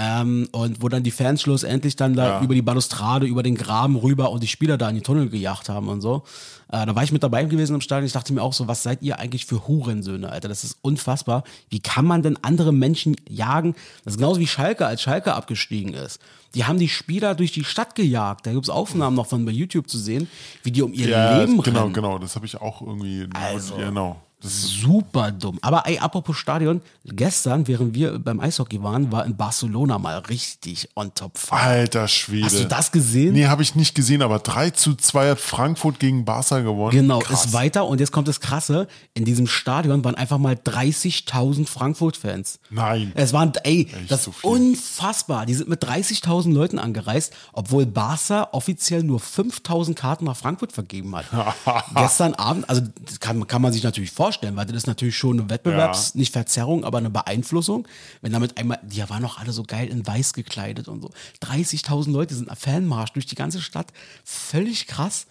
Ähm, 0.00 0.48
und 0.52 0.80
wo 0.80 0.88
dann 0.88 1.02
die 1.02 1.10
Fans 1.10 1.42
schlussendlich 1.42 1.96
dann 1.96 2.14
da 2.14 2.38
Ja. 2.38 2.40
über 2.42 2.54
die 2.54 2.62
Balustrade, 2.62 3.26
über 3.26 3.42
den 3.42 3.56
Graben 3.56 3.96
rüber 3.96 4.30
und 4.30 4.42
die 4.42 4.46
Spieler 4.48 4.78
da 4.78 4.88
in 4.88 4.94
die 4.94 5.00
Tunnel 5.02 5.28
gejagt 5.28 5.68
haben 5.68 5.88
und 5.88 6.00
so. 6.00 6.22
Äh, 6.70 6.86
da 6.86 6.94
war 6.94 7.02
ich 7.02 7.10
mit 7.12 7.22
dabei 7.22 7.44
gewesen 7.44 7.74
im 7.74 7.80
Stadion. 7.80 8.06
Ich 8.06 8.12
dachte 8.12 8.32
mir 8.32 8.42
auch 8.42 8.52
so, 8.52 8.68
was 8.68 8.82
seid 8.82 9.02
ihr 9.02 9.18
eigentlich 9.18 9.44
für 9.46 9.66
Hurensöhne, 9.66 10.30
Alter? 10.30 10.48
Das 10.48 10.62
ist 10.64 10.78
unfassbar. 10.82 11.42
Wie 11.68 11.80
kann 11.80 12.04
man 12.04 12.22
denn 12.22 12.38
andere 12.42 12.72
Menschen 12.72 13.16
jagen? 13.28 13.74
Das 14.04 14.14
ist 14.14 14.18
genauso 14.18 14.38
wie 14.38 14.46
Schalke, 14.46 14.86
als 14.86 15.02
Schalke 15.02 15.34
abgestiegen 15.34 15.94
ist. 15.94 16.20
Die 16.54 16.64
haben 16.64 16.78
die 16.78 16.88
Spieler 16.88 17.34
durch 17.34 17.52
die 17.52 17.64
Stadt 17.64 17.94
gejagt. 17.94 18.46
Da 18.46 18.52
gibt's 18.52 18.70
Aufnahmen 18.70 19.16
noch 19.16 19.26
von 19.26 19.44
bei 19.44 19.50
YouTube 19.52 19.88
zu 19.90 19.98
sehen, 19.98 20.28
wie 20.62 20.70
die 20.70 20.82
um 20.82 20.92
ihr 20.92 21.08
Ja, 21.08 21.40
Leben 21.40 21.60
genau, 21.62 21.82
rennen. 21.82 21.92
genau. 21.92 22.18
Das 22.18 22.36
habe 22.36 22.46
ich 22.46 22.60
auch 22.60 22.80
irgendwie. 22.82 23.26
Also. 23.34 23.74
Genau. 23.76 24.16
Super 24.40 25.32
dumm. 25.32 25.58
Aber 25.62 25.84
ey, 25.86 25.98
apropos 25.98 26.36
Stadion, 26.36 26.80
gestern, 27.04 27.66
während 27.66 27.94
wir 27.94 28.18
beim 28.20 28.38
Eishockey 28.38 28.82
waren, 28.82 29.10
war 29.10 29.26
in 29.26 29.36
Barcelona 29.36 29.98
mal 29.98 30.18
richtig 30.18 30.88
on 30.94 31.12
top. 31.12 31.36
Fire. 31.36 31.60
alter 31.60 32.06
Schwede. 32.06 32.46
Hast 32.46 32.60
du 32.60 32.64
das 32.66 32.92
gesehen? 32.92 33.34
Nee, 33.34 33.46
habe 33.46 33.62
ich 33.62 33.74
nicht 33.74 33.94
gesehen, 33.96 34.22
aber 34.22 34.38
3 34.38 34.70
zu 34.70 34.94
2 34.94 35.30
hat 35.30 35.40
Frankfurt 35.40 35.98
gegen 35.98 36.24
Barca 36.24 36.60
gewonnen. 36.60 36.92
Genau, 36.92 37.18
Krass. 37.18 37.46
ist 37.46 37.52
weiter 37.52 37.86
und 37.86 37.98
jetzt 37.98 38.12
kommt 38.12 38.28
das 38.28 38.40
Krasse. 38.40 38.86
In 39.14 39.24
diesem 39.24 39.48
Stadion 39.48 40.04
waren 40.04 40.14
einfach 40.14 40.38
mal 40.38 40.54
30.000 40.54 41.66
Frankfurt-Fans. 41.66 42.60
Nein. 42.70 43.10
Es 43.16 43.32
waren, 43.32 43.52
ey, 43.64 43.88
Echt 43.92 44.10
das 44.10 44.24
so 44.24 44.30
ist 44.30 44.44
unfassbar. 44.44 45.46
Die 45.46 45.54
sind 45.54 45.68
mit 45.68 45.82
30.000 45.84 46.52
Leuten 46.52 46.78
angereist, 46.78 47.32
obwohl 47.52 47.86
Barca 47.86 48.48
offiziell 48.52 49.02
nur 49.02 49.18
5.000 49.18 49.94
Karten 49.94 50.26
nach 50.26 50.36
Frankfurt 50.36 50.72
vergeben 50.72 51.16
hat. 51.16 51.26
Gestern 51.96 52.34
Abend, 52.34 52.68
also 52.70 52.82
kann, 53.18 53.44
kann 53.48 53.62
man 53.62 53.72
sich 53.72 53.82
natürlich 53.82 54.12
vorstellen, 54.12 54.27
weil 54.56 54.66
das 54.66 54.76
ist 54.76 54.86
natürlich 54.86 55.16
schon 55.16 55.40
eine 55.40 55.50
Wettbewerbs-, 55.50 56.14
nicht 56.14 56.32
Verzerrung, 56.32 56.84
aber 56.84 56.98
eine 56.98 57.10
Beeinflussung. 57.10 57.86
Wenn 58.20 58.32
damit 58.32 58.58
einmal, 58.58 58.78
die 58.82 59.08
waren 59.08 59.22
noch 59.22 59.38
alle 59.38 59.52
so 59.52 59.62
geil 59.62 59.88
in 59.88 60.06
weiß 60.06 60.32
gekleidet 60.32 60.88
und 60.88 61.02
so. 61.02 61.10
30.000 61.42 62.10
Leute 62.10 62.34
sind 62.34 62.50
ein 62.50 62.56
Fanmarsch 62.56 63.12
durch 63.12 63.26
die 63.26 63.34
ganze 63.34 63.60
Stadt. 63.60 63.92
Völlig 64.24 64.86
krass. 64.86 65.26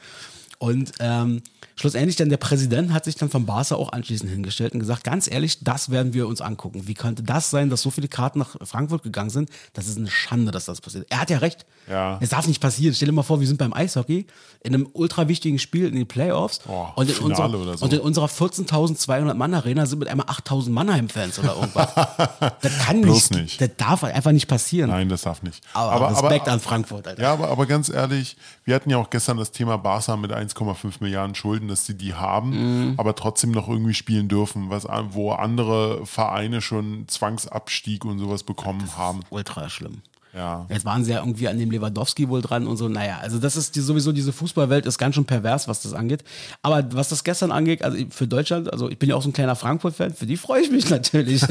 Und 0.60 0.94
ähm, 1.00 1.42
schlussendlich 1.78 2.16
dann 2.16 2.30
der 2.30 2.38
Präsident 2.38 2.92
hat 2.92 3.06
sich 3.06 3.16
dann 3.16 3.30
von 3.30 3.46
Barca 3.46 3.76
auch 3.76 3.92
anschließend 3.92 4.30
hingestellt 4.30 4.74
und 4.74 4.80
gesagt, 4.80 5.04
ganz 5.04 5.30
ehrlich, 5.30 5.64
das 5.64 5.90
werden 5.90 6.14
wir 6.14 6.28
uns 6.28 6.42
angucken. 6.42 6.88
Wie 6.88 6.94
könnte 6.94 7.24
das 7.24 7.50
sein, 7.50 7.70
dass 7.70 7.82
so 7.82 7.92
viele 7.92 8.08
Karten 8.08 8.40
nach 8.40 8.56
Frankfurt 8.64 9.04
gegangen 9.04 9.30
sind? 9.30 9.50
Das 9.74 9.88
ist 9.88 9.98
eine 9.98 10.10
Schande, 10.10 10.52
dass 10.52 10.66
das 10.66 10.82
passiert. 10.82 11.06
Er 11.10 11.22
hat 11.22 11.30
ja 11.30 11.38
recht. 11.38 11.66
Ja. 11.90 12.18
Es 12.20 12.30
darf 12.30 12.48
nicht 12.48 12.62
passieren. 12.62 12.94
Stell 12.94 13.08
dir 13.08 13.14
mal 13.14 13.24
vor, 13.24 13.40
wir 13.40 13.48
sind 13.48 13.58
beim 13.58 13.74
Eishockey 13.74 14.26
in 14.64 14.74
einem 14.74 14.90
ultra 14.94 15.28
wichtigen 15.28 15.60
Spiel 15.60 15.88
in 15.88 15.96
den 15.96 16.08
Playoffs 16.08 16.60
Oh, 16.68 16.88
und, 16.96 17.10
in 17.10 17.16
Finale 17.16 17.58
unserer, 17.58 17.78
so. 17.78 17.86
und 17.86 17.94
in 17.94 18.00
unserer 18.00 18.26
14.200 18.26 19.34
Mann 19.36 19.54
Arena 19.54 19.86
sind 19.86 20.00
mit 20.00 20.08
einmal 20.08 20.26
8.000 20.26 20.72
Mannheim-Fans 20.72 21.40
oder 21.40 21.56
irgendwas. 21.56 21.94
das 22.62 22.78
kann 22.80 23.00
nicht, 23.00 23.32
nicht. 23.32 23.62
Das 23.62 23.70
darf 23.78 24.04
einfach 24.04 24.32
nicht 24.32 24.48
passieren. 24.48 24.90
Nein, 24.90 25.10
das 25.10 25.22
darf 25.22 25.44
nicht. 25.44 25.64
Aber, 25.74 26.12
Respekt 26.12 26.50
an 26.50 26.60
Frankfurt, 26.60 27.08
Alter. 27.08 27.22
Ja, 27.22 27.34
aber, 27.34 27.50
aber 27.50 27.66
ganz 27.66 27.90
ehrlich, 27.90 28.36
wir 28.66 28.76
hatten 28.76 28.90
ja 28.90 28.98
auch 28.98 29.10
gestern 29.10 29.38
das 29.38 29.52
Thema 29.52 29.78
Barca 29.78 30.18
mit 30.18 30.32
1,5 30.32 30.96
Milliarden 31.00 31.36
Schulden, 31.36 31.67
dass 31.68 31.86
sie 31.86 31.96
die 31.96 32.14
haben, 32.14 32.50
Mhm. 32.90 32.94
aber 32.98 33.16
trotzdem 33.16 33.52
noch 33.52 33.68
irgendwie 33.70 33.94
spielen 33.94 34.28
dürfen, 34.28 34.70
was, 34.70 34.86
wo 35.12 35.32
andere 35.32 36.06
Vereine 36.06 36.62
schon 36.62 37.06
Zwangsabstieg 37.08 38.06
und 38.06 38.20
sowas 38.20 38.44
bekommen 38.44 38.84
haben. 38.98 39.22
Ultra 39.30 39.70
schlimm. 39.70 40.02
Ja. 40.36 40.68
Jetzt 40.70 40.86
waren 40.86 41.04
sie 41.04 41.12
ja 41.14 41.20
irgendwie 41.20 41.48
an 41.48 41.58
dem 41.58 41.72
Lewandowski 41.72 42.30
wohl 42.30 42.42
dran 42.44 42.68
und 42.68 42.78
so. 42.78 42.88
Naja, 42.90 43.18
also 43.22 43.40
das 43.40 43.56
ist 43.58 43.76
die, 43.76 43.80
sowieso 43.80 44.12
diese 44.12 44.32
Fußballwelt 44.32 44.86
ist 44.86 45.00
ganz 45.00 45.16
schön 45.16 45.26
pervers, 45.26 45.68
was 45.68 45.82
das 45.82 45.94
angeht. 45.94 46.24
Aber 46.62 46.84
was 46.94 47.10
das 47.10 47.24
gestern 47.24 47.52
angeht, 47.52 47.82
also 47.82 47.98
für 48.12 48.28
Deutschland, 48.28 48.72
also 48.72 48.88
ich 48.90 49.00
bin 49.00 49.10
ja 49.10 49.16
auch 49.16 49.24
so 49.24 49.30
ein 49.30 49.34
kleiner 49.34 49.56
Frankfurt-Fan, 49.56 50.14
für 50.14 50.28
die 50.28 50.38
freue 50.38 50.62
ich 50.62 50.70
mich 50.70 50.90
natürlich. 50.92 51.42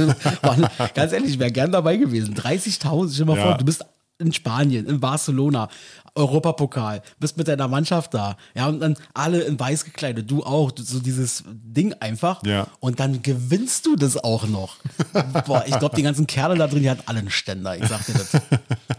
Ganz 0.95 1.13
ehrlich, 1.13 1.31
ich 1.31 1.39
wäre 1.41 1.51
gern 1.51 1.73
dabei 1.73 1.97
gewesen. 1.97 2.35
30.000, 2.35 3.13
stell 3.13 3.25
dir 3.27 3.33
mal 3.33 3.37
Ja. 3.39 3.43
vor, 3.45 3.55
du 3.59 3.65
bist 3.65 3.85
in 4.19 4.33
Spanien, 4.33 4.87
in 4.87 5.01
Barcelona, 5.01 5.69
Europapokal, 6.15 7.03
bist 7.21 7.37
mit 7.37 7.47
deiner 7.49 7.69
Mannschaft 7.69 8.15
da, 8.15 8.37
ja, 8.55 8.69
und 8.69 8.81
dann 8.81 8.97
alle 9.13 9.43
in 9.43 9.61
weiß 9.61 9.85
gekleidet, 9.85 10.31
du 10.31 10.43
auch, 10.43 10.73
so 10.75 10.99
dieses 10.99 11.45
Ding 11.47 11.93
einfach. 12.01 12.43
Ja. 12.47 12.69
Und 12.81 13.01
dann 13.01 13.23
gewinnst 13.23 13.85
du 13.85 13.97
das 13.97 14.17
auch 14.17 14.47
noch. 14.47 14.77
Boah, 15.47 15.65
ich 15.67 15.79
glaube, 15.79 15.95
die 15.95 16.03
ganzen 16.03 16.27
Kerle 16.27 16.57
da 16.57 16.67
drin, 16.67 16.83
die 16.83 16.91
hatten 16.91 17.03
alle 17.07 17.19
einen 17.19 17.31
Ständer, 17.31 17.77
ich 17.77 17.87
sag 17.87 18.05
dir 18.07 18.15
das. 18.15 18.41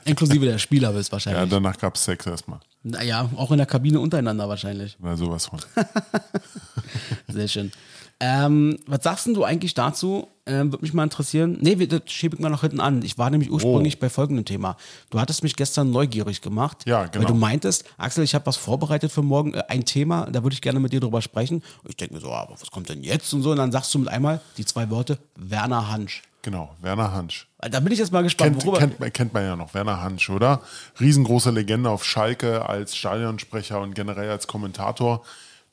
Inklusive 0.05 0.45
der 0.45 0.57
Spieler 0.59 0.93
Ja, 0.93 1.11
wahrscheinlich. 1.11 1.49
danach 1.49 1.77
gab 1.77 1.95
es 1.95 2.03
Sex 2.03 2.25
erstmal. 2.25 2.59
naja, 2.83 3.29
auch 3.35 3.51
in 3.51 3.57
der 3.57 3.65
Kabine 3.65 3.99
untereinander 3.99 4.47
wahrscheinlich. 4.47 4.97
Oder 5.01 5.17
sowas 5.17 5.47
von. 5.47 5.59
Sehr 7.27 7.47
schön. 7.47 7.71
Ähm, 8.19 8.79
was 8.87 9.03
sagst 9.03 9.27
denn 9.27 9.35
du 9.35 9.43
eigentlich 9.43 9.75
dazu? 9.75 10.27
Ähm, 10.47 10.71
Würde 10.71 10.81
mich 10.81 10.93
mal 10.93 11.03
interessieren. 11.03 11.57
Nee, 11.61 11.75
das 11.85 12.01
schiebe 12.07 12.35
ich 12.35 12.41
mal 12.41 12.49
noch 12.49 12.61
hinten 12.61 12.79
an. 12.79 13.03
Ich 13.03 13.17
war 13.19 13.29
nämlich 13.29 13.51
ursprünglich 13.51 13.99
bei 13.99 14.09
folgendem 14.09 14.45
Thema. 14.45 14.75
Du 15.11 15.19
hattest 15.19 15.43
mich 15.43 15.55
gestern 15.55 15.91
neugierig 15.91 16.41
gemacht. 16.41 16.83
Ja, 16.87 17.05
genau. 17.05 17.25
Weil 17.25 17.33
du 17.33 17.37
meintest, 17.37 17.83
Axel, 17.97 18.23
ich 18.23 18.33
habe 18.33 18.45
was 18.47 18.55
vorbereitet 18.57 19.11
für 19.11 19.21
morgen, 19.21 19.53
äh, 19.53 19.61
ein 19.67 19.85
Thema, 19.85 20.25
da 20.31 20.41
würde 20.41 20.53
ich 20.55 20.61
gerne 20.61 20.79
mit 20.79 20.93
dir 20.93 20.99
drüber 20.99 21.21
sprechen. 21.21 21.61
Ich 21.87 21.95
denke 21.97 22.15
mir 22.15 22.21
so, 22.21 22.31
aber 22.31 22.53
was 22.59 22.71
kommt 22.71 22.89
denn 22.89 23.03
jetzt 23.03 23.31
und 23.33 23.43
so? 23.43 23.51
Und 23.51 23.57
dann 23.57 23.71
sagst 23.71 23.93
du 23.93 23.99
mit 23.99 24.07
einmal 24.07 24.41
die 24.57 24.65
zwei 24.65 24.89
Worte, 24.89 25.19
Werner 25.35 25.91
Hansch. 25.91 26.23
Genau, 26.41 26.73
Werner 26.81 27.11
Hansch. 27.11 27.47
Da 27.59 27.79
bin 27.81 27.91
ich 27.91 27.99
jetzt 27.99 28.13
mal 28.13 28.23
gespannt, 28.23 28.51
Kennt, 28.53 28.65
worüber. 28.65 28.79
kennt, 28.79 28.99
man- 29.01 29.11
kennt 29.13 29.33
man 29.33 29.43
ja 29.43 29.55
noch, 29.57 29.73
Werner 29.73 30.01
Hansch, 30.01 30.29
oder? 30.29 30.61
Riesengroße 30.99 31.51
Legende 31.51 31.89
auf 31.89 32.05
Schalke 32.05 32.67
als 32.67 32.95
Stadionsprecher 32.95 33.81
und 33.81 33.93
generell 33.95 34.29
als 34.29 34.47
Kommentator. 34.47 35.23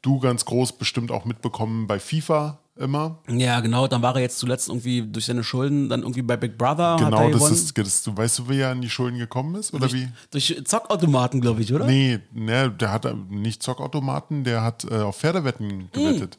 Du 0.05 0.21
ganz 0.21 0.45
groß 0.45 0.73
bestimmt 0.73 1.11
auch 1.11 1.25
mitbekommen 1.25 1.87
bei 1.87 1.99
FIFA 1.99 2.59
immer. 2.77 3.21
Ja, 3.27 3.61
genau. 3.61 3.89
Dann 3.89 4.03
war 4.03 4.15
er 4.17 4.21
jetzt 4.21 4.39
zuletzt 4.39 4.69
irgendwie 4.69 5.01
durch 5.01 5.25
seine 5.25 5.43
Schulden 5.43 5.89
dann 5.89 6.03
irgendwie 6.03 6.21
bei 6.21 6.37
Big 6.37 6.59
Brother. 6.59 6.99
er 7.01 7.05
Genau, 7.07 7.31
das 7.31 7.51
ist, 7.51 7.79
das, 7.79 8.03
du 8.03 8.15
weißt 8.15 8.41
du, 8.41 8.49
wie 8.51 8.59
er 8.59 8.69
an 8.69 8.83
die 8.83 8.91
Schulden 8.91 9.19
gekommen 9.19 9.55
ist? 9.55 9.73
Oder 9.73 9.91
wie? 9.91 10.07
Durch 10.31 10.61
Zockautomaten, 10.67 11.41
glaube 11.41 11.63
ich, 11.63 11.73
oder? 11.73 11.87
Nee, 11.87 12.19
ne, 12.35 12.71
der 12.71 12.93
hat 12.93 13.07
nicht 13.31 13.63
Zockautomaten, 13.63 14.45
der 14.45 14.61
hat 14.61 14.85
äh, 14.85 14.97
auf 14.97 15.17
Pferdewetten 15.17 15.89
gewettet. 15.91 16.39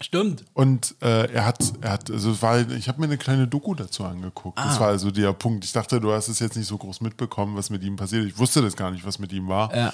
Stimmt. 0.00 0.44
Und 0.54 0.94
äh, 1.02 1.32
er 1.32 1.44
hat, 1.44 1.72
er 1.80 1.90
hat, 1.90 2.08
also 2.08 2.40
war, 2.40 2.60
ich 2.70 2.86
habe 2.86 3.00
mir 3.00 3.06
eine 3.06 3.18
kleine 3.18 3.48
Doku 3.48 3.74
dazu 3.74 4.04
angeguckt. 4.04 4.58
Ah. 4.58 4.68
Das 4.68 4.78
war 4.78 4.86
also 4.86 5.10
der 5.10 5.32
Punkt. 5.32 5.64
Ich 5.64 5.72
dachte, 5.72 6.00
du 6.00 6.12
hast 6.12 6.28
es 6.28 6.38
jetzt 6.38 6.56
nicht 6.56 6.68
so 6.68 6.78
groß 6.78 7.00
mitbekommen, 7.00 7.56
was 7.56 7.68
mit 7.68 7.82
ihm 7.82 7.96
passiert. 7.96 8.26
Ich 8.26 8.38
wusste 8.38 8.62
das 8.62 8.76
gar 8.76 8.92
nicht, 8.92 9.04
was 9.04 9.18
mit 9.18 9.32
ihm 9.32 9.48
war. 9.48 9.74
Ja. 9.74 9.92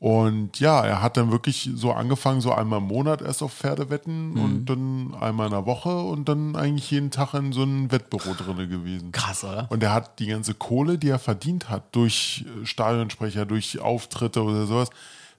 Und 0.00 0.60
ja, 0.60 0.84
er 0.84 1.02
hat 1.02 1.16
dann 1.16 1.32
wirklich 1.32 1.70
so 1.74 1.92
angefangen, 1.92 2.40
so 2.40 2.52
einmal 2.52 2.78
im 2.78 2.86
Monat 2.86 3.20
erst 3.20 3.42
auf 3.42 3.52
Pferdewetten 3.52 4.30
Mhm. 4.34 4.40
und 4.44 4.64
dann 4.66 5.14
einmal 5.20 5.46
in 5.46 5.52
der 5.52 5.66
Woche 5.66 5.88
und 5.98 6.28
dann 6.28 6.54
eigentlich 6.54 6.88
jeden 6.92 7.10
Tag 7.10 7.34
in 7.34 7.52
so 7.52 7.62
einem 7.62 7.90
Wettbüro 7.90 8.34
drinne 8.34 8.68
gewesen. 8.68 9.10
Krass, 9.10 9.42
oder? 9.42 9.66
Und 9.70 9.82
er 9.82 9.92
hat 9.92 10.20
die 10.20 10.26
ganze 10.28 10.54
Kohle, 10.54 10.98
die 10.98 11.08
er 11.08 11.18
verdient 11.18 11.68
hat, 11.68 11.82
durch 11.96 12.44
äh, 12.62 12.64
Stadionsprecher, 12.64 13.44
durch 13.44 13.80
Auftritte 13.80 14.40
oder 14.44 14.66
sowas, 14.66 14.90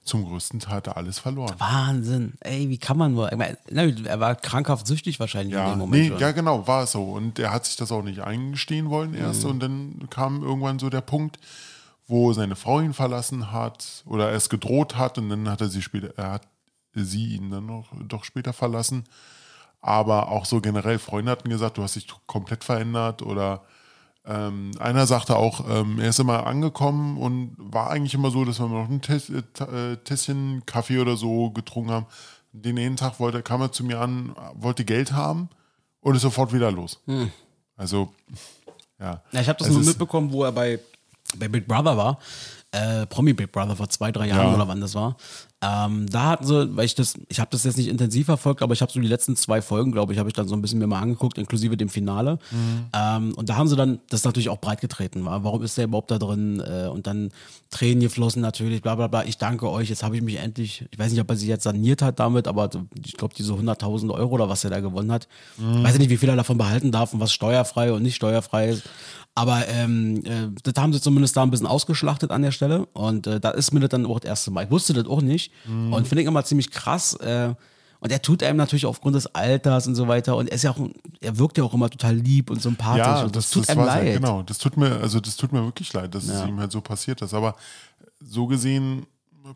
zum 0.02 0.26
größten 0.26 0.60
Teil 0.60 0.76
hat 0.76 0.88
er 0.88 0.96
alles 0.98 1.18
verloren. 1.18 1.54
Wahnsinn. 1.58 2.34
Ey, 2.40 2.68
wie 2.68 2.78
kann 2.78 2.98
man 2.98 3.12
nur? 3.14 3.30
Er 3.30 4.20
war 4.20 4.34
krankhaft 4.34 4.86
süchtig 4.86 5.20
wahrscheinlich 5.20 5.54
in 5.54 5.58
Ja, 5.58 5.70
dem 5.70 5.78
Moment. 5.78 6.10
nee, 6.14 6.20
ja, 6.20 6.32
genau, 6.32 6.66
war 6.66 6.82
es 6.84 6.92
so. 6.92 7.02
Und 7.02 7.38
er 7.38 7.52
hat 7.52 7.64
sich 7.64 7.76
das 7.76 7.90
auch 7.92 8.02
nicht 8.02 8.20
eingestehen 8.20 8.90
wollen 8.90 9.14
erst. 9.14 9.44
Mhm. 9.44 9.50
Und 9.50 9.60
dann 9.60 9.94
kam 10.10 10.42
irgendwann 10.42 10.78
so 10.78 10.90
der 10.90 11.00
Punkt, 11.02 11.38
wo 12.10 12.32
seine 12.32 12.56
Frau 12.56 12.80
ihn 12.80 12.92
verlassen 12.92 13.52
hat 13.52 14.02
oder 14.06 14.30
erst 14.30 14.50
gedroht 14.50 14.96
hat 14.96 15.18
und 15.18 15.28
dann 15.28 15.48
hat 15.48 15.60
er 15.60 15.68
sie 15.68 15.82
später, 15.82 16.12
er 16.16 16.32
hat 16.32 16.48
sie 16.94 17.36
ihn 17.36 17.50
dann 17.50 17.66
noch 17.66 17.88
doch 18.06 18.24
später 18.24 18.52
verlassen. 18.52 19.04
Aber 19.80 20.28
auch 20.28 20.44
so 20.44 20.60
generell 20.60 20.98
Freunde 20.98 21.32
hatten 21.32 21.48
gesagt, 21.48 21.78
du 21.78 21.82
hast 21.82 21.96
dich 21.96 22.06
komplett 22.26 22.64
verändert 22.64 23.22
oder 23.22 23.62
ähm, 24.26 24.72
einer 24.78 25.06
sagte 25.06 25.36
auch, 25.36 25.64
ähm, 25.68 25.98
er 25.98 26.10
ist 26.10 26.20
immer 26.20 26.46
angekommen 26.46 27.16
und 27.16 27.56
war 27.58 27.90
eigentlich 27.90 28.12
immer 28.12 28.30
so, 28.30 28.44
dass 28.44 28.60
wir 28.60 28.68
noch 28.68 28.88
ein 28.88 29.00
Täss, 29.00 29.30
äh, 29.30 29.42
äh, 29.62 29.96
Tässchen 29.96 30.62
Kaffee 30.66 30.98
oder 30.98 31.16
so 31.16 31.50
getrunken 31.50 31.90
haben. 31.90 32.06
Den 32.52 32.78
einen 32.78 32.96
Tag 32.96 33.18
wollte, 33.18 33.42
kam 33.42 33.62
er 33.62 33.72
zu 33.72 33.84
mir 33.84 34.00
an, 34.00 34.34
wollte 34.54 34.84
Geld 34.84 35.12
haben 35.12 35.48
und 36.00 36.16
ist 36.16 36.22
sofort 36.22 36.52
wieder 36.52 36.70
los. 36.70 37.00
Also, 37.76 38.12
ja. 38.98 39.22
Ja, 39.32 39.40
ich 39.40 39.48
habe 39.48 39.58
das 39.58 39.68
Es 39.68 39.74
nur 39.74 39.84
mitbekommen, 39.84 40.32
wo 40.32 40.44
er 40.44 40.52
bei, 40.52 40.80
bei 41.38 41.48
Big 41.48 41.66
Brother 41.66 41.96
war. 41.96 42.18
Äh, 42.72 43.06
Promi 43.06 43.32
Big 43.32 43.50
Brother 43.50 43.74
vor 43.74 43.88
zwei, 43.88 44.12
drei 44.12 44.28
Jahren 44.28 44.48
Ja. 44.50 44.54
oder 44.54 44.68
wann 44.68 44.80
das 44.80 44.94
war. 44.94 45.16
Ähm, 45.62 46.06
da 46.08 46.22
hatten 46.24 46.46
sie, 46.46 46.74
weil 46.76 46.86
ich 46.86 46.94
das, 46.94 47.14
ich 47.28 47.38
habe 47.40 47.50
das 47.50 47.64
jetzt 47.64 47.76
nicht 47.76 47.88
intensiv 47.88 48.26
verfolgt, 48.26 48.62
aber 48.62 48.72
ich 48.72 48.80
habe 48.80 48.90
so 48.90 48.98
die 49.00 49.08
letzten 49.08 49.36
zwei 49.36 49.60
Folgen, 49.60 49.92
glaube 49.92 50.12
ich, 50.12 50.18
habe 50.18 50.28
ich 50.28 50.34
dann 50.34 50.48
so 50.48 50.54
ein 50.54 50.62
bisschen 50.62 50.78
mir 50.78 50.86
mal 50.86 51.00
angeguckt, 51.00 51.36
inklusive 51.36 51.76
dem 51.76 51.88
Finale. 51.90 52.38
Ähm, 52.94 53.34
und 53.34 53.48
da 53.50 53.56
haben 53.56 53.68
sie 53.68 53.76
dann 53.76 53.98
das 54.08 54.24
natürlich 54.24 54.48
auch 54.48 54.58
breit 54.58 54.80
getreten. 54.80 55.24
War. 55.24 55.44
Warum 55.44 55.62
ist 55.62 55.76
der 55.76 55.84
überhaupt 55.84 56.10
da 56.12 56.18
drin? 56.18 56.60
Äh, 56.60 56.86
und 56.88 57.06
dann 57.08 57.30
Tränen 57.70 58.00
geflossen 58.00 58.40
natürlich, 58.40 58.80
bla 58.82 58.94
bla 58.94 59.08
bla. 59.08 59.24
Ich 59.24 59.36
danke 59.36 59.68
euch, 59.68 59.90
jetzt 59.90 60.02
habe 60.02 60.16
ich 60.16 60.22
mich 60.22 60.36
endlich, 60.36 60.86
ich 60.92 60.98
weiß 60.98 61.10
nicht, 61.10 61.20
ob 61.20 61.28
er 61.28 61.36
sich 61.36 61.48
jetzt 61.48 61.64
saniert 61.64 62.00
hat 62.02 62.20
damit, 62.20 62.46
aber 62.48 62.70
ich 63.04 63.16
glaube, 63.16 63.34
diese 63.36 63.52
100.000 63.52 64.14
Euro 64.14 64.30
oder 64.36 64.48
was 64.48 64.64
er 64.64 64.70
da 64.70 64.80
gewonnen 64.80 65.12
hat. 65.12 65.28
Ich 65.58 65.82
weiß 65.84 65.98
nicht, 65.98 66.08
wie 66.10 66.16
viel 66.16 66.28
er 66.30 66.36
davon 66.36 66.56
behalten 66.56 66.90
darf 66.92 67.12
und 67.12 67.20
was 67.20 67.32
steuerfrei 67.32 67.92
und 67.92 68.02
nicht 68.02 68.14
steuerfrei 68.16 68.70
ist. 68.70 68.84
Aber 69.34 69.66
ähm, 69.68 70.24
äh, 70.24 70.48
das 70.62 70.74
haben 70.76 70.92
sie 70.92 71.00
zumindest 71.00 71.36
da 71.36 71.42
ein 71.42 71.50
bisschen 71.50 71.66
ausgeschlachtet 71.66 72.30
an 72.30 72.42
der 72.42 72.50
Stelle. 72.50 72.86
Und 72.86 73.26
äh, 73.26 73.40
da 73.40 73.50
ist 73.50 73.72
mir 73.72 73.80
das 73.80 73.90
dann 73.90 74.04
auch 74.06 74.20
das 74.20 74.28
erste 74.28 74.50
Mal. 74.50 74.64
Ich 74.64 74.70
wusste 74.70 74.92
das 74.92 75.06
auch 75.06 75.22
nicht. 75.22 75.52
Und 75.66 76.06
finde 76.08 76.22
ich 76.22 76.28
immer 76.28 76.44
ziemlich 76.44 76.70
krass. 76.70 77.14
Äh, 77.14 77.54
und 78.00 78.10
er 78.10 78.22
tut 78.22 78.42
einem 78.42 78.56
natürlich 78.56 78.86
aufgrund 78.86 79.14
des 79.14 79.26
Alters 79.34 79.86
und 79.86 79.94
so 79.94 80.08
weiter. 80.08 80.36
Und 80.36 80.48
er 80.48 80.54
ist 80.54 80.64
ja 80.64 80.70
auch, 80.70 80.80
er 81.20 81.38
wirkt 81.38 81.58
ja 81.58 81.64
auch 81.64 81.74
immer 81.74 81.90
total 81.90 82.16
lieb 82.16 82.50
und 82.50 82.60
sympathisch. 82.60 83.04
Ja, 83.06 83.22
und 83.22 83.36
das, 83.36 83.50
tut 83.50 83.62
das 83.62 83.68
einem 83.76 83.86
leid. 83.86 84.14
genau. 84.14 84.42
Das 84.42 84.58
tut 84.58 84.76
mir, 84.76 85.00
also 85.00 85.20
das 85.20 85.36
tut 85.36 85.52
mir 85.52 85.64
wirklich 85.64 85.92
leid, 85.92 86.14
dass 86.14 86.24
es 86.24 86.44
ihm 86.46 86.58
halt 86.58 86.72
so 86.72 86.80
passiert 86.80 87.22
ist. 87.22 87.34
Aber 87.34 87.56
so 88.20 88.46
gesehen 88.46 89.06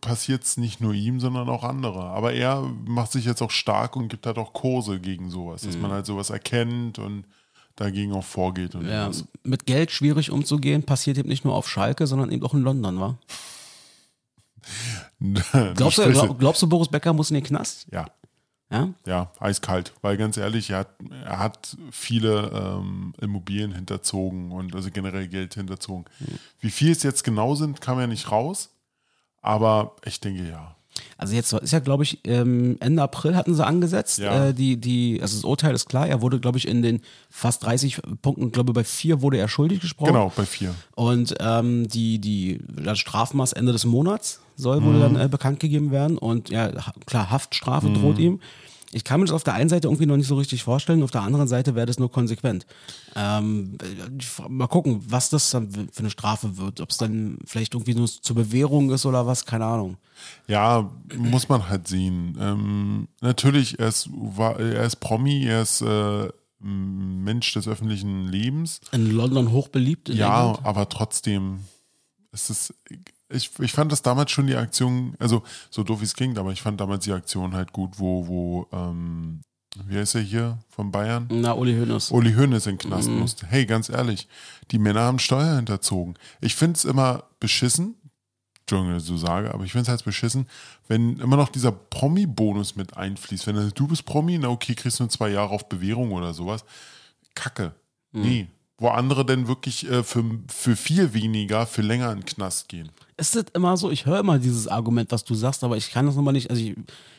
passiert 0.00 0.44
es 0.44 0.56
nicht 0.56 0.80
nur 0.80 0.92
ihm, 0.92 1.20
sondern 1.20 1.48
auch 1.48 1.64
andere. 1.64 2.04
Aber 2.04 2.32
er 2.32 2.62
macht 2.86 3.12
sich 3.12 3.24
jetzt 3.24 3.42
auch 3.42 3.50
stark 3.50 3.96
und 3.96 4.08
gibt 4.08 4.26
halt 4.26 4.38
auch 4.38 4.52
Kurse 4.52 5.00
gegen 5.00 5.30
sowas, 5.30 5.62
dass 5.62 5.76
man 5.76 5.90
halt 5.90 6.06
sowas 6.06 6.30
erkennt 6.30 6.98
und 6.98 7.24
dagegen 7.76 8.12
auch 8.12 8.24
vorgeht 8.24 8.74
und. 8.74 8.86
Ja, 8.86 9.10
mit 9.42 9.66
Geld 9.66 9.90
schwierig 9.90 10.30
umzugehen, 10.30 10.82
passiert 10.82 11.18
eben 11.18 11.28
nicht 11.28 11.44
nur 11.44 11.54
auf 11.54 11.68
Schalke, 11.68 12.06
sondern 12.06 12.30
eben 12.30 12.44
auch 12.44 12.54
in 12.54 12.62
London, 12.62 13.00
wa? 13.00 13.18
Glaubst 15.74 15.98
du, 15.98 16.10
glaub, 16.10 16.38
glaubst 16.38 16.62
du, 16.62 16.68
Boris 16.68 16.88
Becker 16.88 17.12
muss 17.12 17.30
in 17.30 17.34
den 17.34 17.44
Knast? 17.44 17.86
ja, 17.92 18.06
Ja? 18.70 18.88
ja, 19.06 19.30
eiskalt. 19.38 19.92
Weil 20.02 20.16
ganz 20.16 20.36
ehrlich, 20.36 20.70
er 20.70 20.78
hat, 20.78 20.94
er 21.24 21.38
hat 21.38 21.76
viele 21.90 22.50
ähm, 22.54 23.14
Immobilien 23.20 23.72
hinterzogen 23.74 24.52
und 24.52 24.74
also 24.74 24.90
generell 24.90 25.28
Geld 25.28 25.54
hinterzogen. 25.54 26.06
Mhm. 26.18 26.38
Wie 26.60 26.70
viel 26.70 26.92
es 26.92 27.02
jetzt 27.02 27.24
genau 27.24 27.54
sind, 27.54 27.80
kam 27.80 28.00
ja 28.00 28.06
nicht 28.06 28.30
raus. 28.30 28.70
Aber 29.42 29.96
ich 30.04 30.20
denke 30.20 30.48
ja. 30.48 30.73
Also 31.16 31.34
jetzt 31.34 31.52
ist 31.52 31.72
ja, 31.72 31.78
glaube 31.78 32.02
ich, 32.02 32.20
ähm, 32.24 32.76
Ende 32.80 33.02
April 33.02 33.36
hatten 33.36 33.54
sie 33.54 33.64
angesetzt. 33.64 34.18
Ja. 34.18 34.48
Äh, 34.48 34.54
die, 34.54 34.76
die, 34.76 35.18
also 35.20 35.36
das 35.36 35.44
Urteil 35.44 35.74
ist 35.74 35.88
klar. 35.88 36.06
Er 36.06 36.22
wurde, 36.22 36.40
glaube 36.40 36.58
ich, 36.58 36.68
in 36.68 36.82
den 36.82 37.02
fast 37.30 37.64
30 37.64 38.00
Punkten, 38.22 38.52
glaube 38.52 38.70
ich, 38.70 38.74
bei 38.74 38.84
vier 38.84 39.22
wurde 39.22 39.38
er 39.38 39.48
schuldig 39.48 39.80
gesprochen. 39.80 40.12
Genau, 40.12 40.32
bei 40.34 40.44
vier. 40.44 40.74
Und 40.94 41.34
ähm, 41.40 41.88
die, 41.88 42.18
die, 42.18 42.60
das 42.68 42.98
Strafmaß 42.98 43.52
Ende 43.52 43.72
des 43.72 43.84
Monats 43.84 44.40
soll 44.56 44.84
wohl 44.84 45.00
dann 45.00 45.16
äh, 45.16 45.28
bekannt 45.28 45.60
gegeben 45.60 45.90
werden. 45.90 46.16
Und 46.16 46.50
ja, 46.50 46.70
klar, 47.06 47.30
Haftstrafe 47.30 47.90
droht 47.90 48.18
ihm. 48.18 48.40
Ich 48.94 49.04
kann 49.04 49.20
mir 49.20 49.26
das 49.26 49.34
auf 49.34 49.44
der 49.44 49.54
einen 49.54 49.68
Seite 49.68 49.88
irgendwie 49.88 50.06
noch 50.06 50.16
nicht 50.16 50.28
so 50.28 50.36
richtig 50.36 50.62
vorstellen, 50.62 51.02
auf 51.02 51.10
der 51.10 51.22
anderen 51.22 51.48
Seite 51.48 51.74
wäre 51.74 51.86
das 51.86 51.98
nur 51.98 52.10
konsequent. 52.10 52.64
Ähm, 53.16 53.76
mal 54.48 54.68
gucken, 54.68 55.02
was 55.08 55.30
das 55.30 55.50
dann 55.50 55.70
für 55.70 55.88
eine 55.98 56.10
Strafe 56.10 56.56
wird. 56.56 56.80
Ob 56.80 56.90
es 56.90 56.96
dann 56.98 57.38
vielleicht 57.44 57.74
irgendwie 57.74 57.94
nur 57.94 58.06
zur 58.06 58.36
Bewährung 58.36 58.90
ist 58.92 59.04
oder 59.04 59.26
was, 59.26 59.46
keine 59.46 59.64
Ahnung. 59.66 59.96
Ja, 60.46 60.90
muss 61.16 61.48
man 61.48 61.68
halt 61.68 61.88
sehen. 61.88 62.36
Ähm, 62.40 63.08
natürlich, 63.20 63.78
er 63.78 63.88
ist, 63.88 64.08
war, 64.12 64.58
er 64.60 64.84
ist 64.84 64.96
Promi, 64.96 65.44
er 65.44 65.62
ist 65.62 65.80
äh, 65.80 66.28
Mensch 66.60 67.52
des 67.52 67.68
öffentlichen 67.68 68.28
Lebens. 68.28 68.80
In 68.92 69.10
London 69.10 69.50
hochbeliebt. 69.50 70.08
In 70.08 70.16
Ja, 70.16 70.46
England. 70.50 70.66
aber 70.66 70.88
trotzdem 70.88 71.60
ist 72.32 72.48
es. 72.50 72.74
Ich, 73.30 73.50
ich 73.58 73.72
fand 73.72 73.90
das 73.90 74.02
damals 74.02 74.30
schon 74.30 74.46
die 74.46 74.54
Aktion, 74.56 75.14
also 75.18 75.42
so 75.70 75.82
doof 75.82 76.00
wie 76.00 76.04
es 76.04 76.14
klingt, 76.14 76.38
aber 76.38 76.52
ich 76.52 76.62
fand 76.62 76.80
damals 76.80 77.04
die 77.04 77.12
Aktion 77.12 77.54
halt 77.54 77.72
gut, 77.72 77.98
wo, 77.98 78.26
wo, 78.26 78.66
ähm, 78.72 79.40
wie 79.86 79.96
heißt 79.98 80.14
er 80.14 80.20
hier 80.20 80.58
von 80.68 80.92
Bayern? 80.92 81.26
Na, 81.30 81.52
Uli 81.54 81.74
Hoeneß. 81.74 82.10
Uli 82.12 82.32
Hoeneß 82.34 82.66
in 82.66 82.76
den 82.76 82.78
Knast 82.78 83.08
Mhm. 83.08 83.18
musste. 83.20 83.46
Hey, 83.46 83.66
ganz 83.66 83.88
ehrlich, 83.88 84.28
die 84.70 84.78
Männer 84.78 85.00
haben 85.00 85.18
Steuer 85.18 85.56
hinterzogen. 85.56 86.14
Ich 86.40 86.54
finde 86.54 86.76
es 86.76 86.84
immer 86.84 87.24
beschissen, 87.40 87.96
Entschuldigung, 88.60 88.96
ich 88.96 89.02
so 89.02 89.16
sage, 89.16 89.52
aber 89.52 89.64
ich 89.64 89.72
finde 89.72 89.82
es 89.82 89.88
halt 89.88 90.04
beschissen, 90.04 90.46
wenn 90.86 91.18
immer 91.18 91.36
noch 91.36 91.48
dieser 91.48 91.72
Promi-Bonus 91.72 92.76
mit 92.76 92.96
einfließt. 92.96 93.46
Wenn 93.46 93.56
du, 93.56 93.70
du 93.72 93.88
bist 93.88 94.04
Promi, 94.04 94.38
na 94.38 94.48
okay, 94.48 94.74
kriegst 94.74 95.00
du 95.00 95.04
nur 95.04 95.10
zwei 95.10 95.30
Jahre 95.30 95.50
auf 95.50 95.68
Bewährung 95.68 96.12
oder 96.12 96.32
sowas. 96.34 96.64
Kacke. 97.34 97.74
Mhm. 98.12 98.22
Nee. 98.22 98.46
Wo 98.78 98.88
andere 98.88 99.24
denn 99.24 99.46
wirklich 99.46 99.88
äh, 99.88 100.02
für, 100.02 100.24
für 100.48 100.74
viel 100.74 101.14
weniger, 101.14 101.66
für 101.66 101.82
länger 101.82 102.10
in 102.10 102.18
den 102.20 102.24
Knast 102.24 102.68
gehen. 102.68 102.90
Ist 103.16 103.36
das 103.36 103.44
immer 103.54 103.76
so? 103.76 103.90
Ich 103.90 104.06
höre 104.06 104.18
immer 104.18 104.38
dieses 104.38 104.66
Argument, 104.66 105.12
was 105.12 105.24
du 105.24 105.34
sagst, 105.34 105.62
aber 105.62 105.76
ich 105.76 105.92
kann 105.92 106.06
das 106.06 106.16
nochmal 106.16 106.32
nicht. 106.32 106.50
Also 106.50 106.60
ich, 106.60 106.74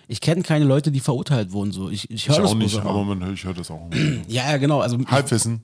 ich 0.09 0.19
kenne 0.19 0.41
keine 0.41 0.65
Leute, 0.65 0.91
die 0.91 0.99
verurteilt 0.99 1.53
wurden. 1.53 1.71
So. 1.71 1.89
Ich, 1.89 2.09
ich 2.11 2.27
höre 2.27 2.41
das 2.41 2.51
auch 2.51 2.55
nicht, 2.55 2.77
aber 2.77 3.03
man, 3.05 3.33
ich 3.33 3.45
höre 3.45 3.53
das 3.53 3.71
auch. 3.71 3.89
immer. 3.89 4.23
Ja, 4.27 4.51
ja, 4.51 4.57
genau. 4.57 4.81
Also 4.81 4.97
Halbwissen. 5.07 5.61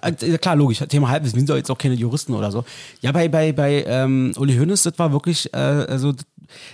Ja, 0.00 0.38
klar, 0.38 0.54
logisch. 0.54 0.78
Thema 0.88 1.08
Halbwissen. 1.08 1.36
Wir 1.36 1.40
sind 1.40 1.50
doch 1.50 1.56
jetzt 1.56 1.70
auch 1.70 1.78
keine 1.78 1.94
Juristen 1.94 2.34
oder 2.34 2.52
so. 2.52 2.64
Ja, 3.00 3.10
bei, 3.10 3.28
bei, 3.28 3.52
bei 3.52 3.84
ähm, 3.84 4.32
Uli 4.36 4.56
Hoeneß, 4.56 4.84
das 4.84 4.98
war 4.98 5.12
wirklich, 5.12 5.52
äh, 5.52 5.56
also 5.56 6.12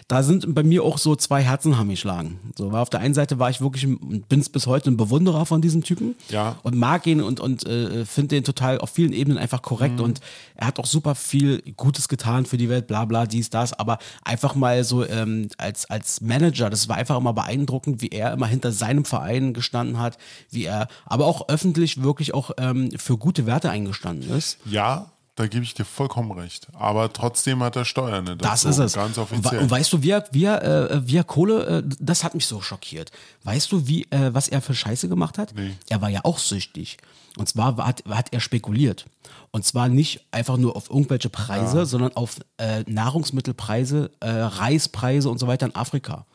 da 0.08 0.22
sind 0.22 0.54
bei 0.54 0.62
mir 0.62 0.84
auch 0.84 0.98
so 0.98 1.16
zwei 1.16 1.42
Herzen 1.42 1.78
haben 1.78 1.88
geschlagen. 1.88 2.38
So, 2.56 2.72
weil 2.72 2.80
auf 2.80 2.90
der 2.90 3.00
einen 3.00 3.14
Seite 3.14 3.38
war 3.38 3.50
ich 3.50 3.60
wirklich, 3.60 3.86
und 3.86 4.28
bin 4.28 4.42
bis 4.52 4.66
heute 4.66 4.90
ein 4.90 4.96
Bewunderer 4.96 5.46
von 5.46 5.62
diesem 5.62 5.82
Typen. 5.82 6.14
Ja. 6.28 6.56
Und 6.62 6.76
mag 6.76 7.06
ihn 7.06 7.20
und, 7.20 7.40
und 7.40 7.64
äh, 7.66 8.04
finde 8.04 8.36
den 8.36 8.44
total 8.44 8.78
auf 8.78 8.90
vielen 8.90 9.12
Ebenen 9.12 9.38
einfach 9.38 9.62
korrekt. 9.62 10.00
Und 10.00 10.20
er 10.54 10.66
hat 10.66 10.78
auch 10.78 10.86
super 10.86 11.14
viel 11.14 11.62
Gutes 11.76 12.08
getan 12.08 12.46
für 12.46 12.56
die 12.56 12.68
Welt, 12.68 12.86
bla 12.86 13.04
bla, 13.04 13.26
dies, 13.26 13.50
das. 13.50 13.72
Aber 13.72 13.98
einfach 14.24 14.54
mal 14.54 14.84
so 14.84 15.06
ähm, 15.06 15.48
als, 15.58 15.88
als 15.88 16.20
Manager, 16.20 16.70
das 16.70 16.88
war 16.88 16.96
einfach 16.96 17.16
immer 17.16 17.32
beeindruckend, 17.32 18.02
wie 18.02 18.08
er 18.08 18.32
immer 18.32 18.46
hinter 18.46 18.72
seinem 18.72 19.04
Verein 19.04 19.54
gestanden 19.54 19.98
hat, 19.98 20.18
wie 20.50 20.64
er 20.64 20.88
aber 21.06 21.26
auch 21.26 21.48
öffentlich 21.48 22.02
wirklich 22.02 22.34
auch 22.34 22.50
ähm, 22.58 22.90
für 22.96 23.16
gute 23.16 23.46
Werte 23.46 23.70
eingestanden 23.70 24.30
ist. 24.30 24.58
Ja, 24.64 25.12
da 25.34 25.46
gebe 25.46 25.64
ich 25.64 25.72
dir 25.72 25.84
vollkommen 25.84 26.30
recht. 26.32 26.68
Aber 26.74 27.10
trotzdem 27.12 27.62
hat 27.62 27.76
er 27.76 27.84
Steuern. 27.84 28.24
Ne? 28.24 28.36
Das 28.36 28.62
so 28.62 28.68
ist 28.68 28.78
es. 28.78 28.92
Ganz 28.92 29.16
offiziell. 29.16 29.62
und 29.62 29.70
weißt 29.70 29.92
du, 29.92 30.02
wie 30.02 30.10
er, 30.10 30.24
wie 30.32 30.44
er, 30.44 30.90
äh, 30.90 31.06
wie 31.06 31.16
er 31.16 31.24
Kohle, 31.24 31.66
äh, 31.78 31.82
das 31.98 32.22
hat 32.22 32.34
mich 32.34 32.46
so 32.46 32.60
schockiert. 32.60 33.10
Weißt 33.44 33.72
du, 33.72 33.86
wie, 33.86 34.02
äh, 34.10 34.34
was 34.34 34.48
er 34.48 34.60
für 34.60 34.74
Scheiße 34.74 35.08
gemacht 35.08 35.38
hat? 35.38 35.54
Nee. 35.54 35.74
Er 35.88 36.02
war 36.02 36.10
ja 36.10 36.20
auch 36.24 36.38
süchtig. 36.38 36.98
Und 37.38 37.48
zwar 37.48 37.78
war, 37.78 37.86
hat, 37.86 38.04
hat 38.08 38.32
er 38.32 38.40
spekuliert. 38.40 39.06
Und 39.52 39.64
zwar 39.64 39.88
nicht 39.88 40.26
einfach 40.32 40.58
nur 40.58 40.76
auf 40.76 40.90
irgendwelche 40.90 41.30
Preise, 41.30 41.86
sondern 41.86 42.14
auf 42.14 42.36
äh, 42.58 42.84
Nahrungsmittelpreise, 42.86 44.10
äh, 44.20 44.28
Reispreise 44.28 45.30
und 45.30 45.38
so 45.38 45.46
weiter 45.46 45.66
in 45.66 45.74
Afrika. 45.74 46.26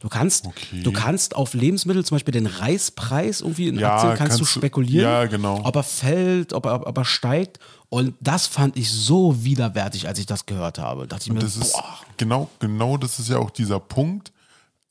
Du 0.00 0.08
kannst, 0.08 0.46
Okay. 0.46 0.82
du 0.82 0.92
kannst 0.92 1.34
auf 1.34 1.54
Lebensmittel, 1.54 2.04
zum 2.04 2.14
Beispiel 2.14 2.32
den 2.32 2.46
Reispreis 2.46 3.40
irgendwie 3.40 3.68
in 3.68 3.78
Ja, 3.78 3.94
Aktien, 3.96 4.08
kannst, 4.16 4.34
du 4.34 4.38
kannst 4.38 4.40
du- 4.40 4.58
spekulieren, 4.60 5.02
ja, 5.10 5.24
genau. 5.26 5.60
ob 5.64 5.74
er 5.76 5.82
fällt, 5.82 6.52
ob 6.52 6.66
er, 6.66 6.86
ob 6.86 6.96
er 6.96 7.04
steigt. 7.04 7.58
Und 7.88 8.14
das 8.20 8.46
fand 8.46 8.76
ich 8.76 8.90
so 8.90 9.42
widerwärtig, 9.44 10.06
als 10.06 10.18
ich 10.18 10.26
das 10.26 10.46
gehört 10.46 10.78
habe. 10.78 11.06
Dachte 11.08 11.24
ich 11.26 11.32
mir, 11.32 11.40
das 11.40 11.56
ist 11.56 11.72
boah, 11.72 11.98
genau, 12.16 12.48
genau, 12.60 12.96
das 12.96 13.18
ist 13.18 13.28
ja 13.30 13.38
auch 13.38 13.50
dieser 13.50 13.80
Punkt. 13.80 14.30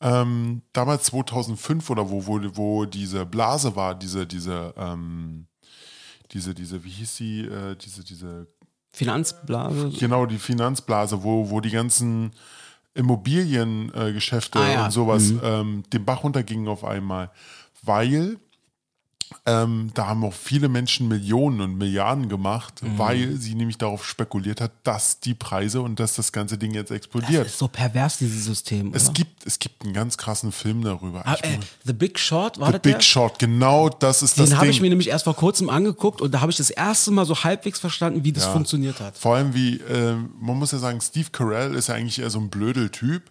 Ähm, 0.02 0.62
damals 0.74 1.06
2005 1.06 1.90
oder 1.90 2.10
wo, 2.10 2.26
wo, 2.28 2.40
wo 2.54 2.86
diese 2.86 3.26
Blase 3.26 3.76
war, 3.76 3.96
diese, 3.96 4.28
diese, 4.28 4.74
ähm, 4.78 5.48
diese, 6.34 6.54
diese, 6.54 6.84
wie 6.84 6.90
hieß 6.90 7.16
sie, 7.16 7.42
äh, 7.42 7.76
diese, 7.76 8.04
diese, 8.04 8.48
Finanzblase. 8.92 9.92
genau, 10.00 10.26
die 10.26 10.38
Finanzblase, 10.40 11.24
wo, 11.24 11.50
wo 11.50 11.62
die 11.62 11.70
ganzen 11.70 12.32
Immobiliengeschäfte 12.98 14.60
äh, 14.60 14.62
Ah, 14.62 14.72
ja. 14.72 14.86
und 14.86 14.92
sowas 14.92 15.34
ähm, 15.44 15.84
den 15.94 16.04
Bach 16.06 16.24
runtergingen 16.24 16.68
auf 16.68 16.84
einmal, 16.84 17.32
weil 17.84 18.38
Ähm, 19.46 19.92
da 19.94 20.08
haben 20.08 20.24
auch 20.24 20.34
viele 20.34 20.70
Menschen 20.70 21.10
Millionen 21.10 21.60
und 21.60 21.78
Milliarden 21.78 22.30
gemacht, 22.30 22.82
Mhm. 22.82 22.98
weil 22.98 23.36
sie 23.36 23.56
nämlich 23.56 23.78
darauf 23.78 24.06
spekuliert 24.06 24.62
hat, 24.62 24.72
dass 24.84 25.20
die 25.20 25.34
Preise 25.34 25.82
und 25.82 26.00
dass 26.00 26.16
das 26.16 26.32
ganze 26.32 26.58
Ding 26.58 26.74
jetzt 26.74 26.92
Das 26.92 26.98
explodiert. 26.98 27.46
ist 27.46 27.58
so 27.58 27.68
pervers, 27.68 28.18
dieses 28.20 28.46
System. 28.46 28.92
Es 28.94 29.12
gibt, 29.14 29.46
es 29.46 29.60
gibt 29.60 29.84
einen 29.84 29.94
ganz 29.94 30.18
krassen 30.18 30.54
Film 30.54 30.82
darüber. 30.84 31.24
Ah, 31.26 31.36
äh, 31.42 31.58
The 31.84 31.92
Big 31.94 32.20
Short, 32.20 32.58
war 32.60 32.68
The 32.68 32.74
das 32.74 32.82
Big 32.82 32.94
der? 32.94 33.02
Short, 33.02 33.38
genau 33.40 33.90
das 33.90 34.22
ist 34.24 34.40
das 34.40 34.50
Den 34.50 34.58
habe 34.58 34.68
Ding. 34.68 34.76
ich 34.76 34.82
mir 34.82 34.90
nämlich 34.90 35.10
erst 35.10 35.26
vor 35.26 35.36
kurzem 35.36 35.70
angeguckt 35.70 36.22
und 36.22 36.32
da 36.34 36.40
habe 36.40 36.52
ich 36.52 36.58
das 36.58 36.70
erste 36.70 37.12
Mal 37.12 37.26
so 37.26 37.44
halbwegs 37.44 37.80
verstanden, 37.80 38.24
wie 38.24 38.32
das 38.32 38.46
Ja. 38.46 38.54
funktioniert 38.54 39.00
hat. 39.02 39.18
Vor 39.18 39.36
allem 39.36 39.54
wie, 39.54 39.78
äh, 39.82 40.16
man 40.40 40.58
muss 40.58 40.72
ja 40.72 40.78
sagen, 40.78 41.02
Steve 41.02 41.30
Carell 41.32 41.76
ist 41.76 41.88
ja 41.88 41.96
eigentlich 41.96 42.20
eher 42.20 42.30
so 42.30 42.40
ein 42.40 42.50
Blödel-Typ. 42.50 43.24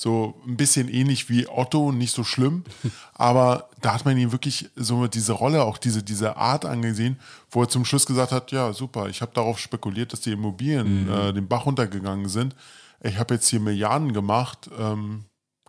So 0.00 0.40
ein 0.46 0.56
bisschen 0.56 0.88
ähnlich 0.88 1.28
wie 1.28 1.48
Otto, 1.48 1.90
nicht 1.90 2.14
so 2.14 2.22
schlimm. 2.22 2.62
Aber 3.14 3.68
da 3.80 3.94
hat 3.94 4.04
man 4.04 4.16
ihm 4.16 4.30
wirklich 4.30 4.70
so 4.76 5.08
diese 5.08 5.32
Rolle, 5.32 5.64
auch 5.64 5.76
diese, 5.76 6.04
diese 6.04 6.36
Art 6.36 6.64
angesehen, 6.64 7.18
wo 7.50 7.62
er 7.62 7.68
zum 7.68 7.84
Schluss 7.84 8.06
gesagt 8.06 8.30
hat, 8.30 8.52
ja 8.52 8.72
super, 8.72 9.08
ich 9.08 9.22
habe 9.22 9.32
darauf 9.34 9.58
spekuliert, 9.58 10.12
dass 10.12 10.20
die 10.20 10.30
Immobilien 10.30 11.06
Mhm. 11.06 11.10
äh, 11.12 11.32
den 11.32 11.48
Bach 11.48 11.66
runtergegangen 11.66 12.28
sind. 12.28 12.54
Ich 13.02 13.18
habe 13.18 13.34
jetzt 13.34 13.48
hier 13.48 13.58
Milliarden 13.58 14.12
gemacht. 14.12 14.70
Ähm, 14.78 15.24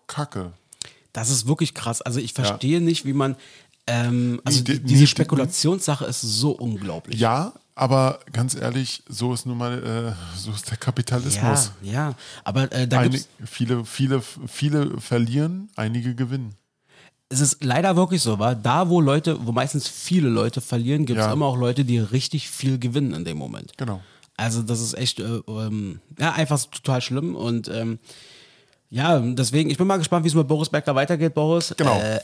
Kacke. 0.05 0.53
Das 1.11 1.31
ist 1.31 1.47
wirklich 1.47 1.73
krass. 1.73 2.01
Also 2.03 2.19
ich 2.19 2.33
verstehe 2.33 2.81
nicht, 2.81 3.05
wie 3.05 3.13
man. 3.13 3.35
Ähm, 3.87 4.39
also 4.45 4.59
Nee, 4.59 4.63
die- 4.75 4.79
diese 4.83 5.01
nee, 5.01 5.07
Spekulationssache 5.07 6.05
ist 6.05 6.21
so 6.21 6.51
unglaublich. 6.51 7.19
Ja, 7.19 7.53
aber 7.79 8.19
ganz 8.33 8.55
ehrlich, 8.55 9.03
so 9.07 9.33
ist 9.33 9.45
nun 9.45 9.57
mal, 9.57 10.13
äh, 10.13 10.37
so 10.37 10.51
ist 10.51 10.69
der 10.69 10.77
Kapitalismus. 10.77 11.71
ja, 11.81 11.91
ja. 11.93 12.13
Aber 12.43 12.71
äh, 12.71 12.87
da 12.87 12.99
Einig, 12.99 13.11
gibt's, 13.37 13.51
viele, 13.51 13.85
viele, 13.85 14.21
viele 14.47 14.99
verlieren, 14.99 15.69
einige 15.75 16.13
gewinnen. 16.15 16.55
es 17.29 17.39
ist 17.39 17.63
leider 17.63 17.95
wirklich 17.95 18.21
so, 18.21 18.37
war 18.39 18.55
da, 18.55 18.89
wo 18.89 19.01
Leute, 19.01 19.37
wo 19.45 19.51
meistens 19.51 19.87
viele 19.87 20.29
Leute 20.29 20.61
verlieren, 20.61 21.05
gibt 21.05 21.19
es 21.19 21.25
Ja. 21.25 21.33
immer 21.33 21.45
auch 21.45 21.57
Leute, 21.57 21.85
die 21.85 21.99
richtig 21.99 22.49
viel 22.49 22.79
gewinnen 22.79 23.13
in 23.13 23.23
dem 23.25 23.37
Moment. 23.37 23.71
Genau. 23.77 24.01
Also 24.37 24.61
das 24.61 24.79
ist 24.81 24.93
echt 24.93 25.19
äh, 25.19 25.41
ähm, 25.47 25.99
ja, 26.19 26.31
einfach 26.33 26.63
total 26.65 27.01
schlimm 27.01 27.35
und 27.35 27.67
ähm, 27.67 27.99
ja, 28.91 29.19
deswegen, 29.19 29.69
ich 29.69 29.77
bin 29.77 29.85
mal 29.85 29.97
gespannt, 29.97 30.23
wie 30.23 30.29
es 30.29 30.33
mit 30.33 30.47
Boris 30.47 30.69
Becker 30.69 30.95
weitergeht, 30.95 31.33
Boris. 31.35 31.73
Genau. 31.77 31.99
Äh, 31.99 32.19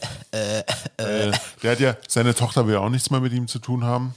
Äh, 0.98 1.32
der 1.62 1.72
hat 1.72 1.80
ja, 1.80 1.96
seine 2.08 2.34
Tochter 2.34 2.66
will 2.68 2.74
ja 2.74 2.80
auch 2.80 2.90
nichts 2.90 3.10
mehr 3.12 3.20
mit 3.20 3.34
ihm 3.34 3.48
zu 3.48 3.60
tun 3.60 3.84
haben. 3.84 4.16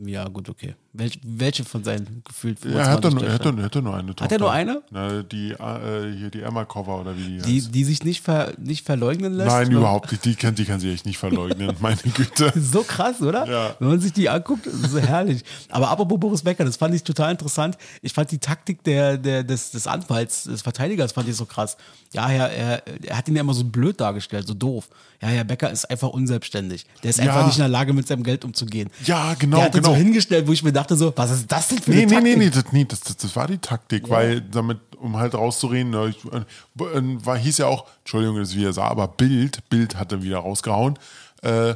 Ja, 0.00 0.24
gut, 0.28 0.48
okay. 0.48 0.74
Welch, 0.96 1.18
welche 1.24 1.64
von 1.64 1.82
seinen 1.82 2.22
gefühlt 2.24 2.64
Er 2.64 2.70
nur, 2.70 2.78
er, 2.80 2.86
hat 2.86 3.02
Töchtern? 3.02 3.16
doch, 3.18 3.58
er 3.58 3.64
hat 3.64 3.74
doch 3.74 3.82
nur 3.82 3.94
eine 3.96 4.06
Tochter. 4.14 4.24
Hat 4.26 4.30
er 4.32 4.38
nur 4.38 4.52
eine? 4.52 4.82
Na, 4.92 5.22
die, 5.24 5.50
äh, 5.50 6.16
hier 6.16 6.30
die 6.30 6.42
Emma 6.42 6.64
Cover 6.64 7.00
oder 7.00 7.16
wie 7.18 7.24
die, 7.24 7.38
Die, 7.38 7.56
heißt. 7.60 7.74
die 7.74 7.84
sich 7.84 8.04
nicht, 8.04 8.20
ver, 8.22 8.52
nicht 8.58 8.86
verleugnen 8.86 9.34
lässt? 9.34 9.48
Nein, 9.50 9.72
überhaupt 9.72 10.12
nicht. 10.12 10.24
Die 10.24 10.36
kann, 10.36 10.54
die 10.54 10.64
kann 10.64 10.78
sie 10.78 10.92
echt 10.92 11.04
nicht 11.04 11.18
verleugnen. 11.18 11.74
Meine 11.80 11.96
Güte. 11.96 12.52
So 12.60 12.84
krass, 12.84 13.20
oder? 13.20 13.44
Ja. 13.44 13.74
Wenn 13.80 13.88
man 13.88 14.00
sich 14.00 14.12
die 14.12 14.28
anguckt, 14.28 14.66
ist 14.66 14.92
so 14.92 14.98
herrlich. 15.00 15.42
Aber 15.68 15.90
apropos 15.90 16.20
Boris 16.20 16.42
Becker, 16.42 16.64
das 16.64 16.76
fand 16.76 16.94
ich 16.94 17.02
total 17.02 17.32
interessant. 17.32 17.76
Ich 18.00 18.12
fand 18.12 18.30
die 18.30 18.38
Taktik 18.38 18.84
der, 18.84 19.18
der, 19.18 19.42
des, 19.42 19.72
des 19.72 19.88
Anwalts, 19.88 20.44
des 20.44 20.62
Verteidigers, 20.62 21.10
fand 21.10 21.28
ich 21.28 21.34
so 21.34 21.44
krass. 21.44 21.76
Ja, 22.12 22.30
er, 22.30 22.50
er, 22.52 22.82
er 23.04 23.18
hat 23.18 23.26
ihn 23.26 23.34
ja 23.34 23.40
immer 23.40 23.54
so 23.54 23.64
blöd 23.64 24.00
dargestellt, 24.00 24.46
so 24.46 24.54
doof. 24.54 24.88
Ja, 25.20 25.28
Herr 25.28 25.44
Becker 25.44 25.70
ist 25.70 25.90
einfach 25.90 26.10
unselbstständig. 26.10 26.86
Der 27.02 27.10
ist 27.10 27.18
Ja. 27.18 27.24
einfach 27.24 27.46
nicht 27.46 27.56
in 27.56 27.62
der 27.62 27.68
Lage, 27.68 27.92
mit 27.92 28.06
seinem 28.06 28.22
Geld 28.22 28.44
umzugehen. 28.44 28.90
Ja, 29.04 29.34
genau, 29.34 29.56
Der 29.56 29.66
hat 29.66 29.74
ihn 29.74 29.80
genau. 29.82 29.90
so 29.94 29.96
hingestellt, 29.96 30.46
wo 30.46 30.52
ich 30.52 30.62
mir 30.62 30.72
dachte 30.72 30.83
so, 30.88 31.12
was 31.16 31.30
ist 31.30 31.50
das 31.50 31.68
denn 31.68 31.78
für 31.78 31.90
Nee, 31.90 32.02
eine 32.02 32.06
nee, 32.06 32.14
Taktik? 32.14 32.38
nee, 32.38 32.44
nee, 32.44 32.50
das, 32.50 32.72
nee 32.72 32.84
das, 32.84 33.00
das, 33.00 33.16
das 33.16 33.36
war 33.36 33.46
die 33.46 33.58
Taktik, 33.58 34.08
weil 34.08 34.40
damit, 34.40 34.78
um 34.98 35.16
halt 35.16 35.34
rauszureden, 35.34 35.90
ne, 35.90 36.08
ich, 36.08 36.24
äh, 36.32 36.38
äh, 36.38 37.24
war, 37.24 37.36
hieß 37.36 37.58
ja 37.58 37.66
auch, 37.66 37.86
Entschuldigung, 38.00 38.36
das 38.38 38.50
ist 38.50 38.56
wie 38.56 38.64
er 38.64 38.72
sah, 38.72 38.88
aber 38.88 39.08
Bild, 39.08 39.68
Bild 39.68 39.96
hat 39.96 40.12
dann 40.12 40.22
wieder 40.22 40.38
rausgehauen. 40.38 40.98
Äh, 41.42 41.74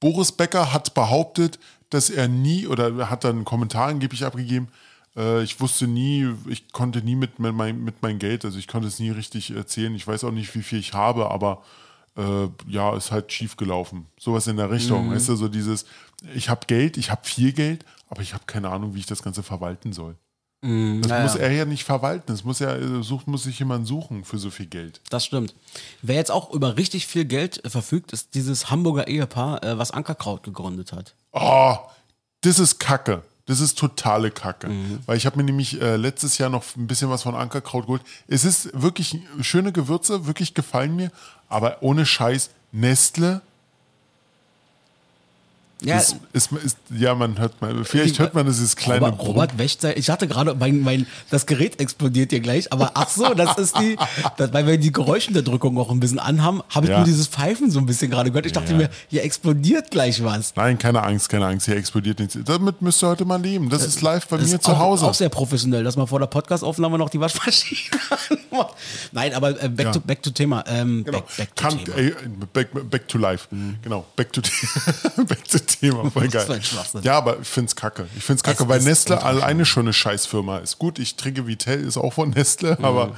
Boris 0.00 0.32
Becker 0.32 0.72
hat 0.72 0.94
behauptet, 0.94 1.58
dass 1.90 2.10
er 2.10 2.28
nie, 2.28 2.66
oder 2.66 3.10
hat 3.10 3.24
dann 3.24 3.36
einen 3.36 3.44
Kommentar 3.44 3.88
angeblich 3.88 4.24
abgegeben, 4.24 4.68
äh, 5.16 5.42
ich 5.42 5.60
wusste 5.60 5.86
nie, 5.86 6.28
ich 6.48 6.72
konnte 6.72 7.02
nie 7.02 7.16
mit, 7.16 7.38
mit, 7.38 7.54
mein, 7.54 7.82
mit 7.82 8.02
meinem 8.02 8.18
Geld, 8.18 8.44
also 8.44 8.58
ich 8.58 8.68
konnte 8.68 8.88
es 8.88 8.98
nie 8.98 9.10
richtig 9.10 9.50
erzählen, 9.54 9.94
ich 9.94 10.06
weiß 10.06 10.24
auch 10.24 10.30
nicht, 10.30 10.54
wie 10.54 10.62
viel 10.62 10.78
ich 10.78 10.92
habe, 10.92 11.30
aber 11.30 11.62
äh, 12.16 12.48
ja, 12.68 12.96
ist 12.96 13.12
halt 13.12 13.32
schief 13.32 13.56
gelaufen. 13.56 14.06
Sowas 14.18 14.46
in 14.48 14.56
der 14.56 14.70
Richtung. 14.70 15.12
Weißt 15.12 15.28
du, 15.28 15.36
so 15.36 15.46
dieses, 15.48 15.86
ich 16.34 16.48
habe 16.48 16.66
Geld, 16.66 16.96
ich 16.96 17.10
habe 17.10 17.20
viel 17.24 17.52
Geld, 17.52 17.84
aber 18.08 18.22
ich 18.22 18.34
habe 18.34 18.44
keine 18.46 18.70
Ahnung, 18.70 18.94
wie 18.94 19.00
ich 19.00 19.06
das 19.06 19.22
Ganze 19.22 19.42
verwalten 19.42 19.92
soll. 19.92 20.16
Das 20.60 20.70
ja, 21.10 21.22
muss 21.22 21.36
er 21.36 21.52
ja 21.52 21.64
nicht 21.64 21.84
verwalten. 21.84 22.24
Das 22.26 22.42
muss 22.42 22.58
ja, 22.58 22.74
äh, 22.74 23.02
sucht, 23.04 23.28
muss 23.28 23.44
sich 23.44 23.60
jemand 23.60 23.86
suchen 23.86 24.24
für 24.24 24.38
so 24.38 24.50
viel 24.50 24.66
Geld. 24.66 25.00
Das 25.08 25.24
stimmt. 25.24 25.54
Wer 26.02 26.16
jetzt 26.16 26.32
auch 26.32 26.52
über 26.52 26.76
richtig 26.76 27.06
viel 27.06 27.26
Geld 27.26 27.64
äh, 27.64 27.70
verfügt, 27.70 28.12
ist 28.12 28.34
dieses 28.34 28.68
Hamburger 28.68 29.06
Ehepaar, 29.06 29.62
äh, 29.62 29.78
was 29.78 29.92
Ankerkraut 29.92 30.42
gegründet 30.42 30.92
hat. 30.92 31.14
Oh, 31.30 31.76
das 32.40 32.58
ist 32.58 32.80
Kacke. 32.80 33.22
Das 33.46 33.60
ist 33.60 33.78
totale 33.78 34.32
Kacke. 34.32 34.68
Mhm. 34.68 34.98
Weil 35.06 35.16
ich 35.16 35.26
habe 35.26 35.36
mir 35.36 35.44
nämlich 35.44 35.80
äh, 35.80 35.96
letztes 35.96 36.38
Jahr 36.38 36.50
noch 36.50 36.64
ein 36.76 36.88
bisschen 36.88 37.08
was 37.08 37.22
von 37.22 37.36
Ankerkraut 37.36 37.86
geholt. 37.86 38.02
Es 38.26 38.44
ist 38.44 38.70
wirklich 38.74 39.16
schöne 39.40 39.70
Gewürze, 39.70 40.26
wirklich 40.26 40.54
gefallen 40.54 40.96
mir, 40.96 41.12
aber 41.48 41.82
ohne 41.82 42.04
Scheiß, 42.04 42.50
Nestle. 42.72 43.42
Ja, 45.80 45.98
Ist, 45.98 46.16
ist, 46.32 46.50
ist, 46.52 46.76
ja, 46.90 47.14
man 47.14 47.38
hört 47.38 47.60
mal, 47.62 47.84
vielleicht 47.84 48.18
hört 48.18 48.34
man 48.34 48.44
dieses 48.46 48.74
kleine 48.74 49.06
Robert, 49.06 49.20
Robert 49.20 49.58
wäscht 49.58 49.80
sein. 49.82 49.92
Ich 49.96 50.10
hatte 50.10 50.26
gerade, 50.26 50.56
mein, 50.56 50.80
mein, 50.80 51.06
das 51.30 51.46
Gerät 51.46 51.80
explodiert 51.80 52.30
hier 52.30 52.40
gleich, 52.40 52.72
aber 52.72 52.90
ach 52.94 53.08
so, 53.08 53.32
das 53.32 53.56
ist 53.58 53.78
die, 53.78 53.96
das, 54.36 54.52
weil 54.52 54.66
wir 54.66 54.76
die 54.76 54.90
Geräuschunterdrückung 54.90 55.78
auch 55.78 55.92
ein 55.92 56.00
bisschen 56.00 56.18
anhaben, 56.18 56.62
habe 56.70 56.86
ich 56.86 56.90
Ja. 56.90 56.96
nur 56.98 57.06
dieses 57.06 57.28
Pfeifen 57.28 57.70
so 57.70 57.78
ein 57.78 57.86
bisschen 57.86 58.10
gerade 58.10 58.30
gehört. 58.30 58.46
Ich 58.46 58.52
dachte 58.54 58.72
Ja. 58.72 58.76
mir, 58.78 58.90
hier 59.06 59.22
explodiert 59.22 59.92
gleich 59.92 60.24
was. 60.24 60.52
Nein, 60.56 60.78
keine 60.78 61.04
Angst, 61.04 61.28
keine 61.28 61.46
Angst, 61.46 61.66
hier 61.66 61.76
explodiert 61.76 62.18
nichts. 62.18 62.36
Damit 62.44 62.82
müsst 62.82 63.00
ihr 63.04 63.08
heute 63.10 63.24
mal 63.24 63.40
leben. 63.40 63.70
Das 63.70 63.84
ist 63.86 64.02
live 64.02 64.26
bei 64.26 64.36
Das 64.38 64.48
mir 64.48 64.56
ist 64.56 64.64
zu 64.64 64.72
auch, 64.72 64.78
Hause. 64.80 65.06
Auch 65.06 65.14
sehr 65.14 65.28
professionell, 65.28 65.84
dass 65.84 65.96
man 65.96 66.08
vor 66.08 66.18
der 66.18 66.26
Podcast-Aufnahme 66.26 66.98
noch 66.98 67.08
die 67.10 67.20
Waschmaschine 67.20 67.78
anmacht. 68.50 68.74
Nein, 69.12 69.32
aber 69.32 69.50
äh, 69.62 69.68
back, 69.68 69.86
Ja. 69.86 69.92
to, 69.92 70.00
back 70.00 70.22
to 70.24 70.30
Thema. 70.30 70.64
Ähm, 70.66 71.04
Genau. 71.04 71.18
back, 71.20 71.36
back 71.36 71.54
to 71.54 71.62
Kann, 71.68 71.84
Thema. 71.84 71.96
ey, 71.98 72.14
back, 72.52 72.90
back 72.90 73.06
to 73.06 73.18
life. 73.18 73.46
Genau. 73.82 74.04
Back 74.16 74.32
to, 74.32 74.40
back 75.24 75.44
to 75.48 75.58
Thema. 75.68 76.10
Voll 76.10 76.28
geil. 76.28 76.60
Ja, 77.02 77.18
aber 77.18 77.38
ich 77.40 77.46
find's 77.48 77.76
kacke. 77.76 78.06
Ich 78.16 78.24
find's 78.24 78.42
kacke, 78.42 78.64
Es 78.64 78.68
weil 78.68 78.80
Nestle 78.82 79.22
alleine 79.22 79.64
schon 79.64 79.84
eine 79.84 79.92
Scheißfirma 79.92 80.58
ist. 80.58 80.78
Gut, 80.78 80.98
ich 80.98 81.14
trinke 81.16 81.46
Vitell, 81.46 81.80
ist 81.84 81.96
auch 81.96 82.12
von 82.14 82.30
Nestle, 82.30 82.76
Mhm. 82.78 82.84
aber 82.84 83.16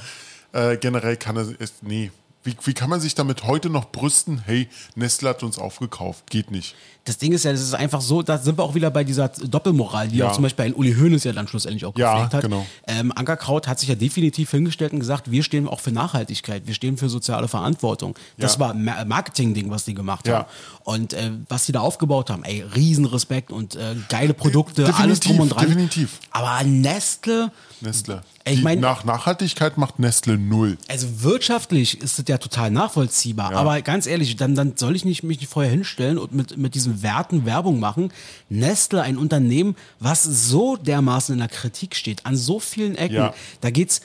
äh, 0.53 0.77
generell 0.77 1.17
kann 1.17 1.37
es, 1.37 1.73
nee. 1.81 2.11
Wie, 2.43 2.55
wie 2.63 2.73
kann 2.73 2.89
man 2.89 2.99
sich 2.99 3.13
damit 3.13 3.43
heute 3.43 3.69
noch 3.69 3.91
brüsten? 3.91 4.41
Hey, 4.45 4.67
Nestle 4.95 5.29
hat 5.29 5.43
uns 5.43 5.59
aufgekauft. 5.59 6.27
Geht 6.31 6.49
nicht. 6.49 6.73
Das 7.05 7.17
Ding 7.19 7.33
ist 7.33 7.45
ja, 7.45 7.51
das 7.51 7.61
ist 7.61 7.73
einfach 7.75 8.01
so, 8.01 8.21
da 8.23 8.37
sind 8.39 8.57
wir 8.57 8.63
auch 8.63 8.73
wieder 8.73 8.89
bei 8.89 9.03
dieser 9.03 9.27
Doppelmoral, 9.29 10.07
die 10.07 10.17
Ja. 10.17 10.29
auch 10.29 10.33
zum 10.33 10.43
Beispiel 10.43 10.65
ein 10.65 10.73
Uli 10.73 10.93
Hoeneß 10.95 11.23
ja 11.23 11.33
dann 11.33 11.47
schlussendlich 11.47 11.85
auch 11.85 11.95
Ja, 11.97 12.13
gepflegt 12.13 12.33
hat. 12.35 12.41
genau. 12.43 12.65
Ähm, 12.87 13.11
Ankerkraut 13.15 13.67
hat 13.67 13.79
sich 13.79 13.89
ja 13.89 13.95
definitiv 13.95 14.49
hingestellt 14.51 14.91
und 14.93 14.99
gesagt, 14.99 15.29
wir 15.29 15.43
stehen 15.43 15.67
auch 15.67 15.79
für 15.79 15.91
Nachhaltigkeit, 15.91 16.65
wir 16.65 16.73
stehen 16.73 16.97
für 16.97 17.09
soziale 17.09 17.47
Verantwortung. 17.47 18.15
Das 18.37 18.55
Ja. 18.55 18.59
war 18.59 18.73
Marketing-Ding, 18.73 19.69
was 19.69 19.85
die 19.85 19.93
gemacht 19.93 20.27
Ja. 20.27 20.39
haben. 20.39 20.45
Und 20.83 21.13
äh, 21.13 21.31
was 21.49 21.65
die 21.67 21.71
da 21.71 21.81
aufgebaut 21.81 22.29
haben, 22.31 22.43
ey, 22.43 22.61
Riesenrespekt 22.75 23.51
und 23.51 23.75
äh, 23.75 23.95
geile 24.09 24.33
Produkte, 24.33 24.91
alles 24.95 25.19
drum 25.19 25.39
und 25.41 25.49
dran. 25.49 25.67
definitiv. 25.67 26.19
Aber 26.31 26.63
Nestle, 26.63 27.51
Nestle. 27.81 28.21
Ich 28.53 28.63
mein- 28.63 28.79
nach 28.79 29.03
Nachhaltigkeit 29.03 29.77
macht 29.77 29.99
Nestle 29.99 30.37
null. 30.37 30.77
also 30.87 31.23
wirtschaftlich 31.23 32.01
ist 32.01 32.19
das 32.19 32.25
ja 32.27 32.37
total 32.37 32.71
nachvollziehbar. 32.71 33.53
Aber 33.53 33.81
ganz 33.81 34.05
ehrlich, 34.07 34.35
dann, 34.35 34.55
dann 34.55 34.73
soll 34.77 34.95
ich 34.95 35.05
nicht, 35.05 35.23
mich 35.23 35.39
nicht 35.39 35.49
vorher 35.51 35.71
hinstellen 35.71 36.17
und 36.17 36.33
mit, 36.33 36.57
mit 36.57 36.75
diesen 36.75 37.01
Werten 37.03 37.45
Werbung 37.45 37.79
machen. 37.79 38.11
Nestle, 38.49 39.01
ein 39.01 39.17
Unternehmen, 39.17 39.75
was 39.99 40.23
so 40.23 40.75
dermaßen 40.75 41.33
in 41.33 41.39
der 41.39 41.47
Kritik 41.49 41.95
steht, 41.95 42.25
an 42.25 42.35
so 42.35 42.59
vielen 42.59 42.95
Ecken. 42.95 43.15
Ja. 43.15 43.33
Da 43.61 43.69
geht's 43.69 44.01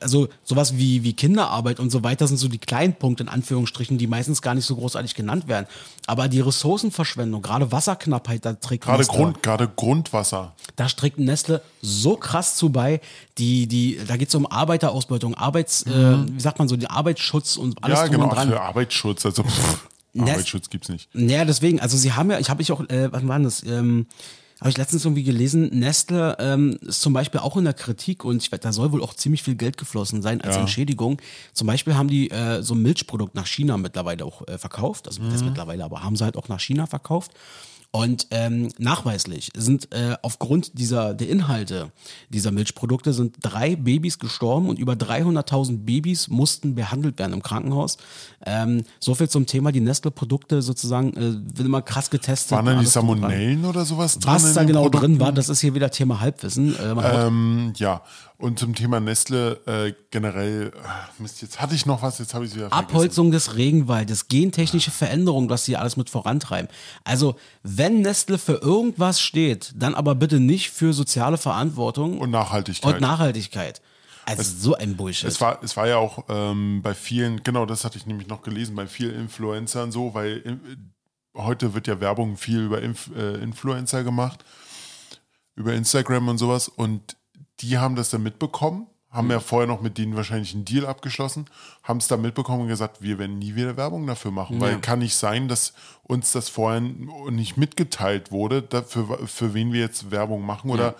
also 0.00 0.28
sowas 0.44 0.76
wie, 0.76 1.02
wie 1.02 1.12
Kinderarbeit 1.12 1.80
und 1.80 1.90
so 1.90 2.02
weiter 2.04 2.26
sind 2.26 2.36
so 2.36 2.48
die 2.48 2.58
kleinen 2.58 2.94
Punkte 2.94 3.22
in 3.24 3.28
Anführungsstrichen, 3.28 3.98
die 3.98 4.06
meistens 4.06 4.42
gar 4.42 4.54
nicht 4.54 4.64
so 4.66 4.76
großartig 4.76 5.14
genannt 5.14 5.48
werden. 5.48 5.66
Aber 6.06 6.28
die 6.28 6.40
Ressourcenverschwendung, 6.40 7.42
gerade 7.42 7.72
Wasserknappheit, 7.72 8.44
da 8.44 8.52
trägt 8.54 8.84
Gerade, 8.84 9.02
Nestle- 9.02 9.16
Grund, 9.16 9.42
gerade 9.42 9.68
Grundwasser. 9.74 10.54
da 10.76 10.86
trägt 10.86 11.18
Nestle 11.18 11.62
so 11.82 12.16
krass 12.16 12.56
zu 12.56 12.70
bei. 12.70 13.00
Die, 13.38 13.66
die, 13.66 13.98
da 14.06 14.16
geht 14.16 14.28
es 14.28 14.34
um 14.34 14.46
Arbeiterausbeutung, 14.46 15.34
Arbeits, 15.34 15.82
äh, 15.84 16.16
wie 16.30 16.40
sagt 16.40 16.58
man 16.58 16.68
so, 16.68 16.76
den 16.76 16.88
Arbeitsschutz 16.88 17.56
und 17.56 17.82
alles 17.84 17.98
Mhm. 17.98 18.02
ja, 18.04 18.08
drum 18.08 18.12
genau. 18.16 18.24
und 18.30 18.34
dran. 18.36 18.48
Für 18.48 18.60
Arbeitsschutz. 18.60 19.26
Also, 19.26 19.42
pff, 19.42 19.88
Arbeitsschutz 20.18 20.70
gibt's 20.70 20.88
nicht. 20.88 21.08
Naja, 21.12 21.44
deswegen, 21.44 21.80
also 21.80 21.96
sie 21.96 22.12
haben 22.12 22.30
ja, 22.30 22.38
ich 22.38 22.48
habe 22.48 22.62
ich 22.62 22.72
auch, 22.72 22.80
äh, 22.88 23.12
wann 23.12 23.28
war 23.28 23.38
das? 23.40 23.62
Ähm, 23.64 24.06
habe 24.60 24.70
ich 24.70 24.76
letztens 24.78 25.04
irgendwie 25.04 25.22
gelesen, 25.22 25.68
Nestle 25.78 26.36
ähm, 26.38 26.78
ist 26.80 27.02
zum 27.02 27.12
Beispiel 27.12 27.40
auch 27.40 27.56
in 27.56 27.64
der 27.64 27.74
Kritik 27.74 28.24
und 28.24 28.42
ich, 28.42 28.48
da 28.50 28.72
soll 28.72 28.90
wohl 28.92 29.02
auch 29.02 29.12
ziemlich 29.14 29.42
viel 29.42 29.54
Geld 29.54 29.76
geflossen 29.76 30.22
sein 30.22 30.40
als 30.40 30.54
Ja. 30.54 30.60
Entschädigung. 30.62 31.20
Zum 31.52 31.66
Beispiel 31.66 31.94
haben 31.94 32.08
die 32.08 32.30
äh, 32.30 32.62
so 32.62 32.74
ein 32.74 32.80
Milchprodukt 32.82 33.34
nach 33.34 33.46
China 33.46 33.76
mittlerweile 33.76 34.24
auch 34.24 34.46
äh, 34.48 34.56
verkauft, 34.58 35.08
also 35.08 35.22
Mhm. 35.22 35.30
das 35.30 35.44
mittlerweile, 35.44 35.84
aber 35.84 36.02
haben 36.02 36.16
sie 36.16 36.24
halt 36.24 36.36
auch 36.36 36.48
nach 36.48 36.60
China 36.60 36.86
verkauft. 36.86 37.32
Und 37.96 38.26
ähm, 38.30 38.68
nachweislich 38.76 39.48
sind 39.56 39.94
äh, 39.94 40.18
aufgrund 40.20 40.78
dieser 40.78 41.14
der 41.14 41.30
Inhalte 41.30 41.92
dieser 42.28 42.52
Milchprodukte 42.52 43.14
sind 43.14 43.36
drei 43.40 43.74
Babys 43.74 44.18
gestorben 44.18 44.68
und 44.68 44.78
über 44.78 44.92
300.000 44.92 45.78
Babys 45.86 46.28
mussten 46.28 46.74
behandelt 46.74 47.18
werden 47.18 47.32
im 47.32 47.42
Krankenhaus. 47.42 47.96
Ähm, 48.44 48.84
so 49.00 49.14
viel 49.14 49.30
zum 49.30 49.46
Thema 49.46 49.72
die 49.72 49.80
Nestle-Produkte 49.80 50.60
sozusagen 50.60 51.14
äh, 51.16 51.56
wird 51.56 51.66
immer 51.66 51.80
krass 51.80 52.10
getestet. 52.10 52.52
Waren 52.52 52.66
und 52.68 52.74
dran. 52.74 52.84
Salmonellen 52.84 53.64
oder 53.64 53.86
sowas 53.86 54.18
drin? 54.18 54.34
Was 54.34 54.52
da 54.52 54.64
genau 54.64 54.82
Produkten? 54.82 55.12
drin 55.14 55.20
war, 55.20 55.32
das 55.32 55.48
ist 55.48 55.60
hier 55.60 55.74
wieder 55.74 55.90
Thema 55.90 56.20
Halbwissen. 56.20 56.76
Äh, 56.76 56.94
Ähm, 57.00 57.72
ja, 57.76 58.02
und 58.38 58.58
zum 58.58 58.74
Thema 58.74 59.00
Nestle 59.00 59.60
äh, 59.66 59.94
generell, 60.10 60.72
äh, 60.74 61.22
Mist, 61.22 61.40
jetzt 61.40 61.60
hatte 61.60 61.74
ich 61.74 61.86
noch 61.86 62.02
was, 62.02 62.18
jetzt 62.18 62.34
habe 62.34 62.44
ich 62.44 62.50
es 62.50 62.56
wieder 62.56 62.68
vergessen. 62.68 62.90
Abholzung 62.90 63.30
des 63.30 63.56
Regenwaldes, 63.56 64.28
gentechnische 64.28 64.90
Veränderungen, 64.90 65.48
was 65.48 65.64
sie 65.64 65.76
alles 65.76 65.96
mit 65.96 66.10
vorantreiben. 66.10 66.68
Also, 67.04 67.36
wenn 67.62 68.02
Nestle 68.02 68.38
für 68.38 68.54
irgendwas 68.54 69.20
steht, 69.20 69.72
dann 69.76 69.94
aber 69.94 70.14
bitte 70.14 70.38
nicht 70.38 70.70
für 70.70 70.92
soziale 70.92 71.38
Verantwortung 71.38 72.18
Und 72.18 72.30
Nachhaltigkeit. 72.30 72.94
und 72.94 73.00
Nachhaltigkeit. 73.00 73.80
Also 74.26 74.42
so 74.42 74.74
ein 74.74 74.96
Bullshit. 74.96 75.28
Es 75.28 75.40
war, 75.40 75.62
es 75.62 75.76
war 75.76 75.86
ja 75.86 75.98
auch 75.98 76.24
ähm, 76.28 76.82
bei 76.82 76.94
vielen, 76.94 77.44
genau 77.44 77.64
das 77.64 77.84
hatte 77.84 77.96
ich 77.96 78.06
nämlich 78.06 78.26
noch 78.26 78.42
gelesen, 78.42 78.74
bei 78.74 78.88
vielen 78.88 79.14
Influencern 79.14 79.92
so, 79.92 80.14
weil 80.14 80.42
äh, 80.44 80.56
heute 81.36 81.74
wird 81.74 81.86
ja 81.86 82.00
Werbung 82.00 82.36
viel 82.36 82.64
über 82.64 82.82
Inf 82.82 83.10
äh, 83.16 83.36
Influencer 83.36 84.02
gemacht, 84.02 84.44
über 85.54 85.74
Instagram 85.74 86.28
und 86.28 86.38
sowas 86.38 86.66
und 86.68 87.16
die 87.60 87.78
haben 87.78 87.96
das 87.96 88.10
dann 88.10 88.22
mitbekommen, 88.22 88.86
haben 89.10 89.30
ja 89.30 89.40
vorher 89.40 89.66
noch 89.66 89.80
mit 89.80 89.96
denen 89.98 90.14
wahrscheinlich 90.14 90.54
einen 90.54 90.64
Deal 90.64 90.84
abgeschlossen, 90.84 91.46
haben 91.82 91.98
es 91.98 92.08
dann 92.08 92.20
mitbekommen 92.20 92.62
und 92.62 92.68
gesagt, 92.68 93.00
wir 93.00 93.18
werden 93.18 93.38
nie 93.38 93.54
wieder 93.54 93.76
Werbung 93.76 94.06
dafür 94.06 94.30
machen, 94.30 94.60
weil 94.60 94.78
kann 94.80 94.98
nicht 94.98 95.14
sein, 95.14 95.48
dass 95.48 95.72
uns 96.02 96.32
das 96.32 96.48
vorher 96.48 96.80
nicht 96.80 97.56
mitgeteilt 97.56 98.30
wurde, 98.30 98.62
dafür, 98.62 99.26
für 99.26 99.54
wen 99.54 99.72
wir 99.72 99.80
jetzt 99.80 100.10
Werbung 100.10 100.44
machen 100.44 100.70
oder 100.70 100.96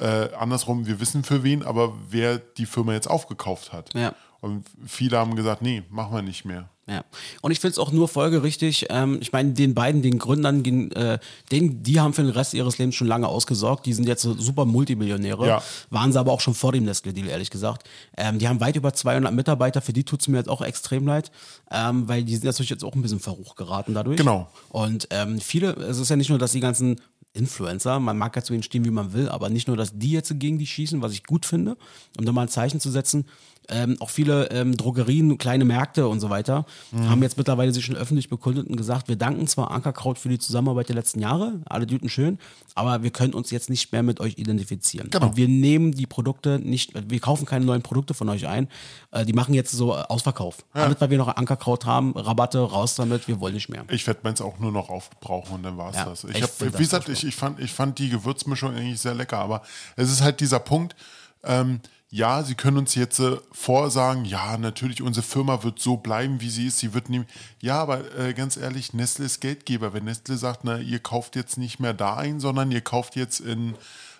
äh, 0.00 0.32
andersrum, 0.34 0.86
wir 0.86 0.98
wissen 0.98 1.22
für 1.22 1.42
wen, 1.44 1.62
aber 1.62 1.94
wer 2.08 2.38
die 2.38 2.66
Firma 2.66 2.94
jetzt 2.94 3.08
aufgekauft 3.08 3.72
hat. 3.72 3.94
Ja. 3.94 4.14
Und 4.40 4.66
viele 4.86 5.18
haben 5.18 5.36
gesagt, 5.36 5.62
nee, 5.62 5.82
machen 5.90 6.14
wir 6.14 6.22
nicht 6.22 6.44
mehr. 6.44 6.70
Ja. 6.90 7.04
Und 7.40 7.52
ich 7.52 7.60
finde 7.60 7.72
es 7.72 7.78
auch 7.78 7.92
nur 7.92 8.08
folgerichtig. 8.08 8.86
Ähm, 8.90 9.18
ich 9.20 9.32
meine, 9.32 9.52
den 9.52 9.74
beiden, 9.74 10.02
den 10.02 10.18
Gründern, 10.18 10.64
den, 10.64 10.90
äh, 10.90 11.20
den, 11.52 11.84
die 11.84 12.00
haben 12.00 12.12
für 12.12 12.22
den 12.22 12.32
Rest 12.32 12.52
ihres 12.52 12.78
Lebens 12.78 12.96
schon 12.96 13.06
lange 13.06 13.28
ausgesorgt. 13.28 13.86
Die 13.86 13.92
sind 13.92 14.08
jetzt 14.08 14.22
super 14.22 14.64
Multimillionäre. 14.64 15.46
Ja. 15.46 15.62
Waren 15.90 16.12
sie 16.12 16.18
aber 16.18 16.32
auch 16.32 16.40
schon 16.40 16.54
vor 16.54 16.72
dem 16.72 16.84
Nestle-Deal, 16.84 17.28
ehrlich 17.28 17.50
gesagt. 17.50 17.88
Ähm, 18.16 18.40
die 18.40 18.48
haben 18.48 18.60
weit 18.60 18.74
über 18.74 18.92
200 18.92 19.32
Mitarbeiter. 19.32 19.80
Für 19.80 19.92
die 19.92 20.02
tut 20.02 20.20
es 20.20 20.26
mir 20.26 20.38
jetzt 20.38 20.48
auch 20.48 20.62
extrem 20.62 21.06
leid, 21.06 21.30
ähm, 21.70 22.08
weil 22.08 22.24
die 22.24 22.34
sind 22.34 22.44
natürlich 22.44 22.70
jetzt 22.70 22.82
auch 22.82 22.96
ein 22.96 23.02
bisschen 23.02 23.20
verrucht 23.20 23.56
geraten 23.56 23.94
dadurch. 23.94 24.16
Genau. 24.16 24.48
Und 24.70 25.06
ähm, 25.10 25.40
viele, 25.40 25.74
es 25.74 25.98
ist 25.98 26.08
ja 26.08 26.16
nicht 26.16 26.30
nur, 26.30 26.40
dass 26.40 26.50
die 26.50 26.60
ganzen 26.60 27.00
Influencer, 27.32 28.00
man 28.00 28.18
mag 28.18 28.34
ja 28.34 28.42
zu 28.42 28.52
ihnen 28.52 28.64
stehen, 28.64 28.84
wie 28.84 28.90
man 28.90 29.12
will, 29.12 29.28
aber 29.28 29.48
nicht 29.50 29.68
nur, 29.68 29.76
dass 29.76 29.96
die 29.96 30.10
jetzt 30.10 30.32
gegen 30.40 30.58
die 30.58 30.66
schießen, 30.66 31.00
was 31.00 31.12
ich 31.12 31.24
gut 31.24 31.46
finde, 31.46 31.76
um 32.18 32.24
da 32.24 32.32
mal 32.32 32.42
ein 32.42 32.48
Zeichen 32.48 32.80
zu 32.80 32.90
setzen. 32.90 33.26
Ähm, 33.70 33.96
auch 34.00 34.10
viele 34.10 34.50
ähm, 34.50 34.76
Drogerien, 34.76 35.38
kleine 35.38 35.64
Märkte 35.64 36.08
und 36.08 36.20
so 36.20 36.28
weiter 36.30 36.64
haben 37.10 37.22
jetzt 37.22 37.36
mittlerweile 37.38 37.72
sich 37.72 37.84
schon 37.84 37.96
öffentlich 37.96 38.28
bekundet 38.28 38.66
und 38.68 38.76
gesagt, 38.76 39.08
wir 39.08 39.16
danken 39.16 39.46
zwar 39.46 39.70
Ankerkraut 39.70 40.18
für 40.18 40.28
die 40.28 40.38
Zusammenarbeit 40.38 40.88
der 40.88 40.96
letzten 40.96 41.20
Jahre, 41.20 41.60
alle 41.66 41.86
Düten 41.86 42.08
schön, 42.08 42.38
aber 42.74 43.02
wir 43.02 43.10
können 43.10 43.34
uns 43.34 43.50
jetzt 43.50 43.70
nicht 43.70 43.92
mehr 43.92 44.02
mit 44.02 44.20
euch 44.20 44.38
identifizieren. 44.38 45.10
Genau. 45.10 45.26
Und 45.26 45.36
wir 45.36 45.48
nehmen 45.48 45.92
die 45.92 46.06
Produkte 46.06 46.58
nicht, 46.58 46.92
wir 47.10 47.20
kaufen 47.20 47.46
keine 47.46 47.64
neuen 47.64 47.82
Produkte 47.82 48.14
von 48.14 48.28
euch 48.28 48.46
ein, 48.46 48.68
äh, 49.10 49.24
die 49.24 49.32
machen 49.32 49.54
jetzt 49.54 49.72
so 49.72 49.92
äh, 49.92 50.02
Ausverkauf. 50.08 50.64
Alles, 50.72 51.00
weil 51.00 51.10
wir 51.10 51.18
noch 51.18 51.28
Ankerkraut 51.36 51.84
haben, 51.86 52.12
Rabatte, 52.16 52.58
raus 52.60 52.94
damit, 52.94 53.28
wir 53.28 53.40
wollen 53.40 53.54
nicht 53.54 53.68
mehr. 53.68 53.84
Ich 53.90 54.06
werde 54.06 54.20
meins 54.22 54.40
auch 54.40 54.58
nur 54.58 54.72
noch 54.72 54.88
aufbrauchen 54.88 55.56
und 55.56 55.62
dann 55.62 55.76
war 55.76 55.90
es 55.90 55.96
Ja, 55.96 56.04
das. 56.06 56.24
ich 56.24 56.42
hab, 56.42 56.50
wie 56.60 56.82
gesagt, 56.82 57.08
ich, 57.08 57.24
ich, 57.24 57.34
fand, 57.34 57.60
ich 57.60 57.72
fand 57.72 57.98
die 57.98 58.08
Gewürzmischung 58.08 58.74
eigentlich 58.74 59.00
sehr 59.00 59.14
lecker, 59.14 59.38
aber 59.38 59.62
es 59.96 60.10
ist 60.10 60.22
halt 60.22 60.40
dieser 60.40 60.58
Punkt, 60.60 60.96
ähm, 61.44 61.80
ja, 62.12 62.42
sie 62.42 62.56
können 62.56 62.78
uns 62.78 62.96
jetzt 62.96 63.20
äh, 63.20 63.36
vorsagen, 63.52 64.24
ja, 64.24 64.58
natürlich, 64.58 65.00
unsere 65.00 65.24
Firma 65.24 65.62
wird 65.62 65.78
so 65.78 65.96
bleiben, 65.96 66.40
wie 66.40 66.50
sie 66.50 66.66
ist, 66.66 66.78
sie 66.78 66.92
wird 66.92 67.08
nie. 67.08 67.22
Ja, 67.60 67.80
aber 67.80 68.18
äh, 68.18 68.34
ganz 68.34 68.56
ehrlich, 68.56 68.92
Nestle 68.92 69.26
ist 69.26 69.40
Geldgeber. 69.40 69.92
Wenn 69.92 70.04
Nestle 70.04 70.36
sagt, 70.36 70.64
na, 70.64 70.78
ihr 70.78 70.98
kauft 70.98 71.36
jetzt 71.36 71.56
nicht 71.56 71.78
mehr 71.78 71.94
da 71.94 72.16
ein, 72.16 72.40
sondern 72.40 72.72
ihr 72.72 72.80
kauft 72.80 73.14
jetzt 73.14 73.38
in 73.38 73.76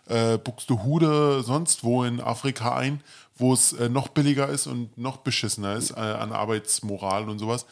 äh, 0.06 0.38
Buxtehude, 0.38 1.42
sonst 1.42 1.82
wo 1.82 2.04
in 2.04 2.20
Afrika 2.20 2.76
ein, 2.76 3.02
wo 3.36 3.52
es 3.52 3.72
äh, 3.72 3.88
noch 3.88 4.06
billiger 4.06 4.48
ist 4.48 4.68
und 4.68 4.96
noch 4.96 5.16
beschissener 5.18 5.74
ist 5.74 5.90
äh, 5.90 5.94
an 5.94 6.32
Arbeitsmoral 6.32 7.28
und 7.28 7.40
sowas, 7.40 7.66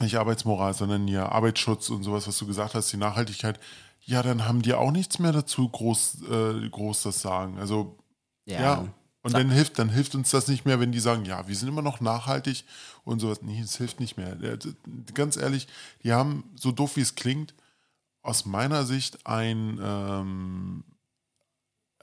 nicht 0.00 0.16
Arbeitsmoral, 0.16 0.72
sondern 0.72 1.06
ja 1.06 1.28
Arbeitsschutz 1.28 1.90
und 1.90 2.02
sowas, 2.02 2.26
was 2.26 2.38
du 2.38 2.46
gesagt 2.46 2.74
hast, 2.74 2.92
die 2.92 2.96
Nachhaltigkeit, 2.96 3.60
ja, 4.00 4.22
dann 4.22 4.46
haben 4.46 4.62
die 4.62 4.72
auch 4.72 4.90
nichts 4.90 5.18
mehr 5.18 5.32
dazu 5.32 5.68
groß, 5.68 6.22
äh, 6.30 6.68
groß 6.70 7.02
das 7.02 7.20
sagen. 7.20 7.58
Also 7.58 7.98
ja. 8.54 8.88
Und 9.22 9.32
dann 9.34 9.50
hilft, 9.50 9.80
dann 9.80 9.88
hilft 9.88 10.14
uns 10.14 10.30
das 10.30 10.46
nicht 10.46 10.64
mehr, 10.64 10.78
wenn 10.78 10.92
die 10.92 11.00
sagen, 11.00 11.24
ja, 11.24 11.48
wir 11.48 11.56
sind 11.56 11.66
immer 11.66 11.82
noch 11.82 12.00
nachhaltig 12.00 12.64
und 13.02 13.18
sowas. 13.18 13.42
Nee, 13.42 13.60
es 13.60 13.76
hilft 13.76 13.98
nicht 13.98 14.16
mehr. 14.16 14.40
Äh, 14.40 14.56
Ganz 15.14 15.36
ehrlich, 15.36 15.66
die 16.04 16.12
haben, 16.12 16.44
so 16.54 16.70
doof 16.70 16.94
wie 16.96 17.00
es 17.00 17.16
klingt, 17.16 17.52
aus 18.22 18.44
meiner 18.44 18.84
Sicht 18.84 19.26
ein, 19.26 19.80
ähm, 19.82 20.84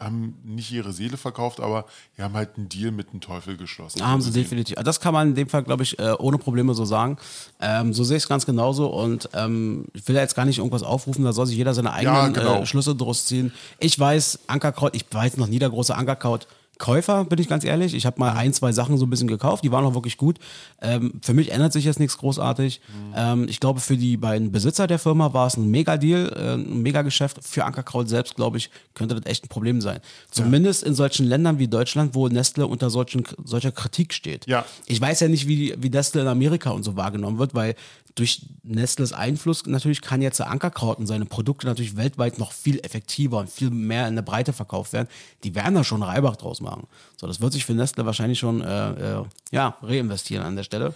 haben 0.03 0.37
nicht 0.43 0.71
ihre 0.71 0.93
Seele 0.93 1.17
verkauft, 1.17 1.59
aber 1.59 1.85
die 2.17 2.21
haben 2.21 2.33
halt 2.33 2.57
einen 2.57 2.69
Deal 2.69 2.91
mit 2.91 3.11
dem 3.13 3.21
Teufel 3.21 3.57
geschlossen. 3.57 3.99
Ja, 3.99 4.07
haben 4.07 4.21
sie 4.21 4.29
gesehen. 4.29 4.43
definitiv. 4.43 4.75
Das 4.83 4.99
kann 4.99 5.13
man 5.13 5.29
in 5.29 5.35
dem 5.35 5.49
Fall, 5.49 5.63
glaube 5.63 5.83
ich, 5.83 5.97
äh, 5.99 6.13
ohne 6.19 6.37
Probleme 6.37 6.73
so 6.73 6.85
sagen. 6.85 7.17
Ähm, 7.59 7.93
so 7.93 8.03
sehe 8.03 8.17
ich 8.17 8.23
es 8.23 8.29
ganz 8.29 8.45
genauso 8.45 8.87
und 8.87 9.29
ähm, 9.33 9.85
ich 9.93 10.07
will 10.07 10.15
ja 10.15 10.21
jetzt 10.21 10.35
gar 10.35 10.45
nicht 10.45 10.57
irgendwas 10.57 10.83
aufrufen, 10.83 11.23
da 11.23 11.33
soll 11.33 11.47
sich 11.47 11.57
jeder 11.57 11.73
seine 11.73 11.93
eigenen 11.93 12.33
genau. 12.33 12.61
äh, 12.61 12.65
Schlüsse 12.65 12.95
draus 12.95 13.25
ziehen. 13.25 13.53
Ich 13.79 13.99
weiß, 13.99 14.39
Ankerkraut, 14.47 14.95
ich 14.95 15.05
jetzt 15.11 15.37
noch 15.37 15.47
nie 15.47 15.59
der 15.59 15.69
große 15.69 15.95
Ankerkraut. 15.95 16.47
Käufer, 16.79 17.25
bin 17.25 17.39
ich 17.39 17.47
ganz 17.47 17.63
ehrlich. 17.63 17.93
Ich 17.93 18.05
habe 18.05 18.19
mal 18.19 18.33
ein, 18.33 18.53
zwei 18.53 18.71
Sachen 18.71 18.97
so 18.97 19.05
ein 19.05 19.09
bisschen 19.09 19.27
gekauft, 19.27 19.63
die 19.63 19.71
waren 19.71 19.85
auch 19.85 19.93
wirklich 19.93 20.17
gut. 20.17 20.39
Ähm, 20.81 21.13
für 21.21 21.33
mich 21.33 21.51
ändert 21.51 21.71
sich 21.71 21.85
jetzt 21.85 21.99
nichts 21.99 22.17
großartig. 22.17 22.81
Ähm, 23.15 23.47
ich 23.47 23.59
glaube, 23.59 23.79
für 23.79 23.95
die 23.95 24.17
beiden 24.17 24.51
Besitzer 24.51 24.87
der 24.87 24.99
Firma 24.99 25.33
war 25.33 25.47
es 25.47 25.55
ein 25.55 25.69
Mega-Deal, 25.69 26.33
äh, 26.35 26.53
ein 26.55 26.81
Mega-Geschäft. 26.81 27.39
Für 27.41 27.65
Ankerkraut 27.65 28.09
selbst, 28.09 28.35
glaube 28.35 28.57
ich, 28.57 28.69
könnte 28.95 29.15
das 29.15 29.25
echt 29.25 29.45
ein 29.45 29.49
Problem 29.49 29.81
sein. 29.81 29.99
Zumindest 30.31 30.83
in 30.83 30.95
solchen 30.95 31.25
Ländern 31.25 31.59
wie 31.59 31.67
Deutschland, 31.67 32.15
wo 32.15 32.27
Nestle 32.27 32.67
unter 32.67 32.89
solchen, 32.89 33.23
solcher 33.43 33.71
Kritik 33.71 34.13
steht. 34.13 34.47
Ja. 34.47 34.65
Ich 34.87 34.99
weiß 34.99 35.19
ja 35.19 35.27
nicht, 35.27 35.47
wie, 35.47 35.75
wie 35.77 35.89
Nestle 35.89 36.21
in 36.21 36.27
Amerika 36.27 36.71
und 36.71 36.83
so 36.83 36.95
wahrgenommen 36.95 37.37
wird, 37.37 37.53
weil 37.53 37.75
durch 38.15 38.45
Nestles 38.63 39.13
Einfluss 39.13 39.65
natürlich 39.65 40.01
kann 40.01 40.21
jetzt 40.21 40.39
der 40.39 40.49
Ankerkraut 40.49 40.99
und 40.99 41.07
seine 41.07 41.25
Produkte 41.25 41.65
natürlich 41.65 41.97
weltweit 41.97 42.37
noch 42.37 42.51
viel 42.51 42.79
effektiver 42.79 43.39
und 43.39 43.49
viel 43.49 43.69
mehr 43.69 44.07
in 44.07 44.15
der 44.15 44.21
Breite 44.21 44.53
verkauft 44.53 44.93
werden. 44.93 45.07
Die 45.43 45.55
werden 45.55 45.75
da 45.75 45.83
schon 45.83 46.03
Reibach 46.03 46.35
draus 46.35 46.61
machen. 46.61 46.87
So, 47.19 47.27
das 47.27 47.41
wird 47.41 47.53
sich 47.53 47.65
für 47.65 47.73
Nestle 47.73 48.05
wahrscheinlich 48.05 48.39
schon 48.39 48.61
äh, 48.61 49.19
äh, 49.19 49.23
ja, 49.51 49.77
reinvestieren 49.81 50.45
an 50.45 50.55
der 50.55 50.63
Stelle. 50.63 50.93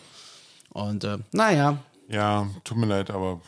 Und 0.70 1.04
äh, 1.04 1.18
naja, 1.32 1.80
Ja, 2.10 2.48
tut 2.64 2.78
mir 2.78 2.86
leid, 2.86 3.12
aber 3.12 3.42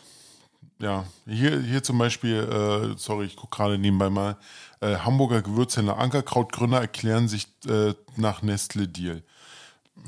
ja, 0.82 1.06
hier, 1.26 1.62
hier 1.62 1.84
zum 1.84 1.98
Beispiel, 1.98 2.36
äh, 2.36 2.98
sorry, 2.98 3.26
ich 3.26 3.36
gucke 3.36 3.56
gerade 3.56 3.78
nebenbei 3.78 4.10
mal, 4.10 4.38
äh, 4.82 4.96
Hamburger 4.98 5.42
Gewürzhändler 5.42 5.98
Ankerkrautgründer 5.98 6.80
erklären 6.80 7.28
sich 7.28 7.48
äh, 7.68 7.94
nach 8.16 8.42
Nestle-Deal. 8.42 9.24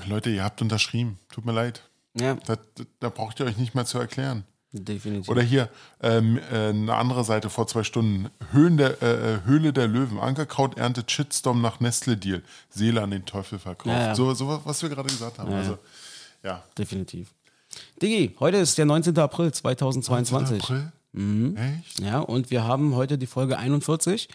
Leute, 0.08 0.30
ihr 0.30 0.44
habt 0.44 0.62
unterschrieben, 0.62 1.20
tut 1.30 1.46
mir 1.46 1.52
leid. 1.52 1.84
Ja, 2.20 2.36
Da, 2.46 2.58
da 3.00 3.10
braucht 3.10 3.40
ihr 3.40 3.46
euch 3.46 3.58
nicht 3.58 3.76
mehr 3.76 3.86
zu 3.86 3.98
erklären. 4.00 4.44
definitiv. 4.74 5.30
Oder 5.30 5.42
hier, 5.42 5.70
ähm, 6.02 6.40
äh, 6.52 6.70
eine 6.70 6.94
andere 6.96 7.24
Seite 7.24 7.50
vor 7.50 7.68
zwei 7.68 7.84
Stunden. 7.84 8.30
Höhlen 8.52 8.78
der, 8.78 9.02
äh, 9.02 9.40
Höhle 9.46 9.74
der 9.74 9.88
Löwen. 9.88 10.20
Ankerkraut 10.20 10.78
erntet 10.78 11.12
Shitstorm 11.12 11.62
nach 11.62 11.80
Nestle-Deal. 11.80 12.42
Seele 12.70 13.02
an 13.02 13.12
den 13.12 13.26
Teufel 13.26 13.60
verkauft. 13.60 13.88
Ja, 13.96 14.08
ja. 14.08 14.16
So, 14.16 14.34
so, 14.34 14.62
was 14.64 14.82
wir 14.82 14.90
gerade 14.90 15.10
gesagt 15.10 15.40
haben. 15.40 15.52
Also, 15.54 15.78
ja. 16.44 16.64
definitiv. 16.78 17.34
Digi, 18.02 18.36
heute 18.40 18.58
ist 18.58 18.78
der 18.78 18.86
19. 18.86 19.18
April 19.20 19.52
2022. 19.54 20.62
April? 20.64 20.92
Mhm. 21.14 21.58
Echt? 21.58 22.00
Ja, 22.00 22.20
und 22.20 22.52
wir 22.52 22.64
haben 22.64 22.96
heute 22.96 23.18
die 23.18 23.28
Folge 23.28 23.58
41. 23.58 24.30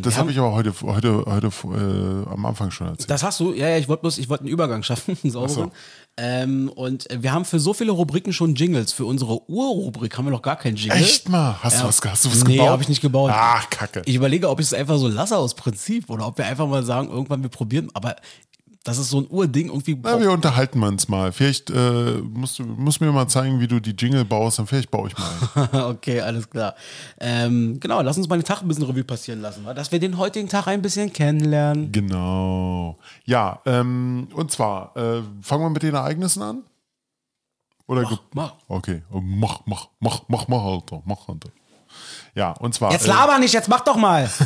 Das 0.00 0.16
habe 0.16 0.30
ich 0.30 0.38
aber 0.38 0.52
heute, 0.52 0.72
heute, 0.82 1.24
heute 1.26 1.46
äh, 1.48 2.30
am 2.32 2.46
Anfang 2.46 2.70
schon 2.70 2.86
erzählt. 2.86 3.10
Das 3.10 3.24
hast 3.24 3.40
du, 3.40 3.52
ja, 3.52 3.68
ja, 3.68 3.78
ich 3.78 3.88
wollte 3.88 4.02
bloß, 4.02 4.18
ich 4.18 4.28
wollte 4.28 4.44
einen 4.44 4.52
Übergang 4.52 4.84
schaffen, 4.84 5.16
einen 5.24 5.32
sauberen. 5.32 5.72
Ach 5.72 6.01
Ähm, 6.18 6.68
und 6.74 7.10
äh, 7.10 7.22
wir 7.22 7.32
haben 7.32 7.44
für 7.46 7.58
so 7.58 7.72
viele 7.72 7.92
Rubriken 7.92 8.32
schon 8.34 8.54
Jingles. 8.54 8.92
Für 8.92 9.06
unsere 9.06 9.48
Urrubrik 9.50 10.16
haben 10.18 10.26
wir 10.26 10.30
noch 10.30 10.42
gar 10.42 10.56
keinen 10.56 10.76
Jingle. 10.76 10.98
Echt 11.00 11.28
mal? 11.28 11.56
Hast 11.62 11.74
Ja. 11.76 11.80
du 11.82 11.88
was, 11.88 12.00
hast 12.04 12.24
du 12.26 12.30
was 12.30 12.44
nee, 12.44 12.56
gebaut? 12.56 12.68
habe 12.68 12.82
ich 12.82 12.88
nicht 12.90 13.00
gebaut. 13.00 13.30
Ach, 13.32 13.68
Kacke. 13.70 14.02
Ich 14.04 14.14
überlege, 14.14 14.50
ob 14.50 14.60
ich 14.60 14.66
es 14.66 14.74
einfach 14.74 14.98
so 14.98 15.08
lasse 15.08 15.38
aus 15.38 15.54
Prinzip 15.54 16.10
oder 16.10 16.26
ob 16.26 16.36
wir 16.36 16.44
einfach 16.46 16.66
mal 16.68 16.82
sagen, 16.82 17.08
irgendwann 17.08 17.42
wir 17.42 17.48
probieren. 17.48 17.88
Aber 17.94 18.16
das 18.84 18.98
ist 18.98 19.10
so 19.10 19.20
ein 19.20 19.26
Urding 19.28 19.68
irgendwie. 19.68 19.96
Na, 20.02 20.18
wir 20.20 20.30
unterhalten 20.32 20.82
uns 20.82 21.08
mal. 21.08 21.30
Vielleicht 21.32 21.70
äh, 21.70 22.18
musst 22.22 22.58
du 22.58 22.64
musst 22.64 23.00
mir 23.00 23.12
mal 23.12 23.28
zeigen, 23.28 23.60
wie 23.60 23.68
du 23.68 23.78
die 23.80 23.92
Jingle 23.96 24.24
baust, 24.24 24.58
dann 24.58 24.66
vielleicht 24.66 24.90
baue 24.90 25.08
ich 25.08 25.16
mal. 25.18 25.68
ein. 25.72 25.80
okay, 25.90 26.20
alles 26.20 26.50
klar. 26.50 26.74
Ähm, 27.20 27.78
genau, 27.78 28.00
lass 28.02 28.16
uns 28.16 28.28
mal 28.28 28.36
den 28.38 28.44
Tag 28.44 28.62
ein 28.62 28.68
bisschen 28.68 28.84
Revue 28.84 29.04
passieren 29.04 29.40
lassen, 29.40 29.64
wa? 29.64 29.72
dass 29.74 29.92
wir 29.92 30.00
den 30.00 30.18
heutigen 30.18 30.48
Tag 30.48 30.66
ein 30.66 30.82
bisschen 30.82 31.12
kennenlernen. 31.12 31.92
genau. 31.92 32.98
Ja, 33.24 33.60
ähm, 33.66 34.28
und 34.34 34.50
zwar, 34.50 34.96
äh, 34.96 35.22
fangen 35.42 35.62
wir 35.64 35.70
mit 35.70 35.82
den 35.82 35.94
Ereignissen 35.94 36.42
an? 36.42 36.62
Oder 37.86 38.04
ge- 38.04 38.18
mach. 38.34 38.54
Okay, 38.68 39.02
mach, 39.10 39.60
mach, 39.66 39.88
mach, 40.00 40.22
mach, 40.28 40.48
mach, 40.48 40.62
Alter, 40.64 41.02
mach, 41.04 41.28
Alter. 41.28 41.50
Ja, 42.34 42.52
und 42.52 42.74
zwar. 42.74 42.90
Jetzt 42.92 43.04
äh, 43.04 43.08
laber 43.08 43.38
nicht, 43.38 43.52
jetzt 43.52 43.68
mach 43.68 43.80
doch 43.80 43.96
mal. 43.96 44.28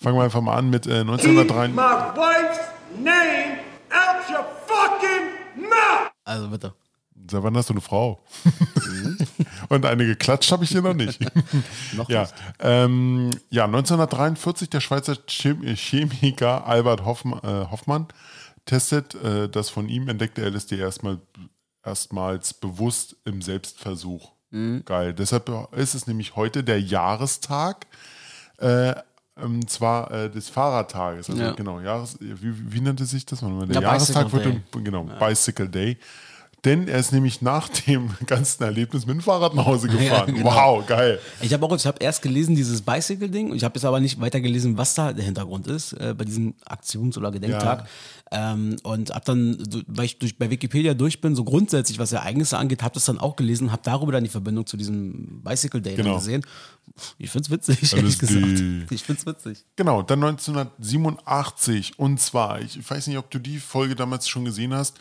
fangen 0.00 0.16
wir 0.16 0.24
einfach 0.24 0.40
mal 0.40 0.56
an 0.56 0.70
mit 0.70 0.86
äh, 0.86 1.00
1903. 1.00 1.68
my 1.68 1.76
wife's 1.76 2.60
name 2.98 3.58
out 3.90 4.28
your 4.30 4.46
fucking 4.66 5.68
mouth! 5.68 6.10
Also 6.24 6.48
bitte. 6.48 6.74
Seit 7.30 7.42
wann 7.42 7.56
hast 7.56 7.68
du 7.68 7.74
eine 7.74 7.80
Frau? 7.80 8.22
Und 9.68 9.84
eine 9.84 10.06
geklatscht 10.06 10.50
habe 10.50 10.64
ich 10.64 10.70
hier 10.70 10.82
noch 10.82 10.94
nicht. 10.94 11.20
Noch 11.94 12.08
ja, 12.08 12.22
nicht. 12.22 12.34
ähm, 12.60 13.30
ja, 13.50 13.64
1943 13.64 14.70
der 14.70 14.80
Schweizer 14.80 15.16
Chem 15.26 15.62
Chemiker 15.62 16.66
Albert 16.66 17.04
Hoffmann, 17.04 17.40
äh, 17.40 17.70
Hoffmann 17.70 18.06
testet 18.64 19.14
äh, 19.16 19.48
das 19.48 19.68
von 19.68 19.88
ihm 19.88 20.08
entdeckte 20.08 20.48
LSD 20.48 20.78
erstmal, 20.78 21.18
erstmals 21.84 22.54
bewusst 22.54 23.16
im 23.24 23.42
Selbstversuch. 23.42 24.32
Mhm. 24.50 24.84
Geil. 24.84 25.12
Deshalb 25.12 25.50
ist 25.74 25.94
es 25.94 26.06
nämlich 26.06 26.36
heute 26.36 26.64
der 26.64 26.80
Jahrestag, 26.80 27.86
äh, 28.58 28.94
und 29.42 29.68
zwar 29.70 30.10
äh, 30.10 30.30
des 30.30 30.48
Fahrradtages. 30.48 31.30
Also 31.30 31.42
Ja. 31.42 31.52
genau, 31.52 31.80
Jahres, 31.80 32.16
wie, 32.20 32.72
wie 32.72 32.80
nannte 32.80 33.04
sich 33.04 33.24
das? 33.26 33.40
Der 33.40 33.48
Ja, 33.50 33.80
Jahrestag 33.80 34.30
Bicycle 34.30 34.44
wird 34.44 34.62
im, 34.76 34.84
genau, 34.84 35.04
Bicycle 35.04 35.68
Day. 35.68 35.96
Denn 36.64 36.88
er 36.88 36.98
ist 36.98 37.12
nämlich 37.12 37.40
nach 37.40 37.68
dem 37.68 38.10
ganzen 38.26 38.62
Erlebnis 38.64 39.06
mit 39.06 39.14
dem 39.14 39.20
Fahrrad 39.22 39.54
nach 39.54 39.66
Hause 39.66 39.86
gefahren. 39.88 40.34
genau. 40.34 40.50
Wow, 40.50 40.86
geil. 40.86 41.20
Ich 41.40 41.52
habe 41.52 41.64
auch, 41.64 41.74
ich 41.76 41.86
habe 41.86 41.98
erst 42.02 42.20
gelesen 42.22 42.56
dieses 42.56 42.82
Bicycle-Ding. 42.82 43.54
Ich 43.54 43.62
habe 43.64 43.76
jetzt 43.76 43.84
aber 43.84 44.00
nicht 44.00 44.20
weiter 44.20 44.40
gelesen, 44.40 44.76
was 44.76 44.94
da 44.94 45.12
der 45.12 45.24
Hintergrund 45.24 45.66
ist 45.68 45.92
äh, 45.94 46.14
bei 46.18 46.24
diesem 46.24 46.54
Aktions- 46.66 47.16
oder 47.16 47.30
Gedenktag. 47.30 47.86
Ähm, 48.30 48.76
und 48.82 49.10
habe 49.14 49.24
dann, 49.24 49.56
weil 49.86 50.04
ich 50.06 50.18
durch, 50.18 50.36
bei 50.36 50.50
Wikipedia 50.50 50.92
durch 50.94 51.20
bin, 51.20 51.34
so 51.34 51.44
grundsätzlich, 51.44 51.98
was 51.98 52.12
Ereignisse 52.12 52.58
angeht, 52.58 52.82
habe 52.82 52.92
das 52.94 53.06
dann 53.06 53.18
auch 53.18 53.36
gelesen, 53.36 53.72
habe 53.72 53.80
darüber 53.84 54.12
dann 54.12 54.24
die 54.24 54.28
Verbindung 54.30 54.66
zu 54.66 54.76
diesem 54.76 55.40
Bicycle 55.42 55.80
Day 55.80 55.94
Genau. 55.94 56.16
gesehen. 56.16 56.44
Ich 57.18 57.30
find's 57.30 57.48
witzig, 57.50 57.80
LSD. 57.80 57.96
ehrlich 57.96 58.18
gesagt. 58.18 58.90
Ich 58.90 59.02
find's 59.04 59.24
witzig. 59.24 59.64
Genau, 59.76 60.02
dann 60.02 60.22
1987. 60.24 61.98
Und 61.98 62.20
zwar, 62.20 62.60
ich 62.60 62.78
weiß 62.90 63.06
nicht, 63.06 63.16
ob 63.18 63.30
du 63.30 63.38
die 63.38 63.58
Folge 63.58 63.94
damals 63.94 64.28
schon 64.28 64.44
gesehen 64.44 64.74
hast. 64.74 64.96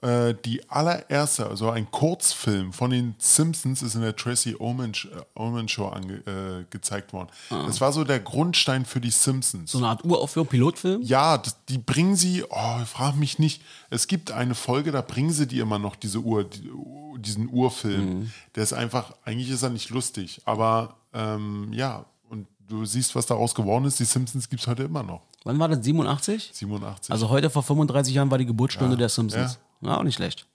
Äh, 0.00 0.34
die 0.44 0.68
allererste, 0.70 1.48
also 1.48 1.70
ein 1.70 1.90
Kurzfilm 1.90 2.72
von 2.72 2.90
den 2.90 3.16
Simpsons 3.18 3.82
ist 3.82 3.96
in 3.96 4.02
der 4.02 4.14
Tracy 4.14 4.54
Ullman, 4.54 4.92
äh, 4.92 5.40
Ullman 5.40 5.66
Show 5.68 5.88
ange, 5.88 6.18
äh, 6.18 6.64
gezeigt 6.70 7.12
worden. 7.12 7.30
Das 7.50 7.80
war 7.80 7.92
so 7.92 8.04
der 8.04 8.20
Grundstein 8.20 8.84
für 8.84 9.00
die 9.00 9.10
Simpsons. 9.10 9.72
So 9.72 9.78
eine 9.78 9.88
Art 9.88 10.04
Uraufführung, 10.04 10.46
Pilotfilm. 10.46 11.02
Ja, 11.02 11.36
das, 11.38 11.56
die 11.68 11.78
bringen 11.78 12.14
sie, 12.14 12.44
oh, 12.48 12.84
frag 12.84 13.16
mich 13.16 13.40
nicht. 13.40 13.60
Es 13.90 14.06
gibt 14.06 14.30
eine 14.30 14.54
Folge, 14.54 14.92
da 14.92 15.00
bringen 15.00 15.32
sie 15.32 15.48
die 15.48 15.58
immer 15.58 15.80
noch, 15.80 15.96
diese 15.96 16.20
Uhr, 16.20 16.44
die, 16.44 16.70
diesen 17.18 17.50
Urfilm. 17.50 18.30
Der 18.54 18.62
ist 18.62 18.74
einfach, 18.74 19.14
eigentlich 19.24 19.50
ist 19.50 19.64
er 19.64 19.70
nicht 19.70 19.90
lustig, 19.90 20.42
aber 20.44 20.94
ähm, 21.12 21.72
ja, 21.72 22.04
und 22.28 22.46
du 22.68 22.84
siehst, 22.84 23.16
was 23.16 23.26
daraus 23.26 23.52
geworden 23.52 23.84
ist. 23.84 23.98
Die 23.98 24.04
Simpsons 24.04 24.48
gibt 24.48 24.62
es 24.62 24.68
heute 24.68 24.84
immer 24.84 25.02
noch. 25.02 25.22
Wann 25.42 25.58
war 25.58 25.68
das? 25.68 25.84
87? 25.84 26.50
87. 26.52 27.10
Also 27.10 27.30
heute 27.30 27.50
vor 27.50 27.64
35 27.64 28.14
Jahren 28.14 28.30
war 28.30 28.38
die 28.38 28.46
Geburtsstunde 28.46 28.96
der 28.96 29.08
Simpsons. 29.08 29.54
Ja. 29.54 29.60
Auch 29.82 30.02
nicht 30.02 30.16
schlecht. 30.16 30.46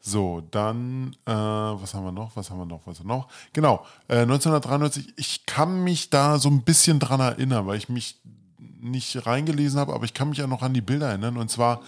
So, 0.00 0.42
dann, 0.50 1.16
äh, 1.26 1.32
was 1.32 1.92
haben 1.92 2.04
wir 2.04 2.12
noch? 2.12 2.36
Was 2.36 2.50
haben 2.50 2.58
wir 2.58 2.66
noch? 2.66 2.86
Was 2.86 3.00
haben 3.00 3.08
wir 3.08 3.16
noch? 3.16 3.28
Genau, 3.52 3.84
äh, 4.08 4.22
1993. 4.22 5.12
Ich 5.16 5.44
kann 5.44 5.82
mich 5.82 6.08
da 6.08 6.38
so 6.38 6.48
ein 6.48 6.62
bisschen 6.62 7.00
dran 7.00 7.20
erinnern, 7.20 7.66
weil 7.66 7.78
ich 7.78 7.88
mich 7.88 8.20
nicht 8.80 9.26
reingelesen 9.26 9.80
habe, 9.80 9.92
aber 9.92 10.04
ich 10.04 10.14
kann 10.14 10.28
mich 10.28 10.38
ja 10.38 10.46
noch 10.46 10.62
an 10.62 10.72
die 10.72 10.80
Bilder 10.80 11.08
erinnern. 11.08 11.36
Und 11.36 11.50
zwar 11.50 11.82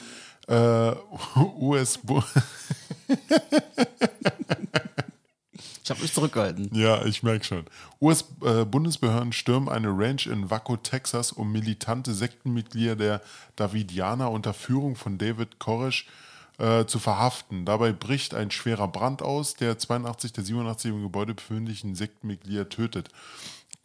äh, 0.49 0.93
US. 1.59 2.01
Ich 5.83 5.93
habe 5.93 6.03
mich 6.03 6.15
zurückgehalten. 6.15 6.71
Ja, 6.73 7.05
ich 7.05 7.25
merke 7.25 7.45
schon. 7.45 7.65
US-Bundesbehörden 8.01 9.33
stürmen 9.33 9.69
eine 9.69 9.89
Ranch 9.89 10.29
in 10.29 10.49
Waco, 10.49 10.77
Texas, 10.77 11.33
um 11.33 11.51
militante 11.51 12.15
Sektenmitglieder 12.15 12.95
der 12.95 13.23
Davidianer 13.57 14.31
unter 14.31 14.55
Führung 14.55 14.95
von 14.95 15.19
David 15.19 15.59
Koresh 15.59 16.07
äh, 16.07 16.30
zu 16.87 16.99
verhaften. 16.99 17.65
Dabei 17.65 17.93
bricht 17.93 18.35
ein 18.35 18.51
schwerer 18.51 18.89
Brand 18.89 19.23
aus, 19.23 19.55
der 19.55 19.79
82 19.79 20.33
der 20.33 20.45
87 20.45 20.91
im 20.91 21.03
Gebäude 21.03 21.35
befindlichen 21.35 21.95
Sektenmitglieder 21.95 22.69
tötet. 22.69 23.09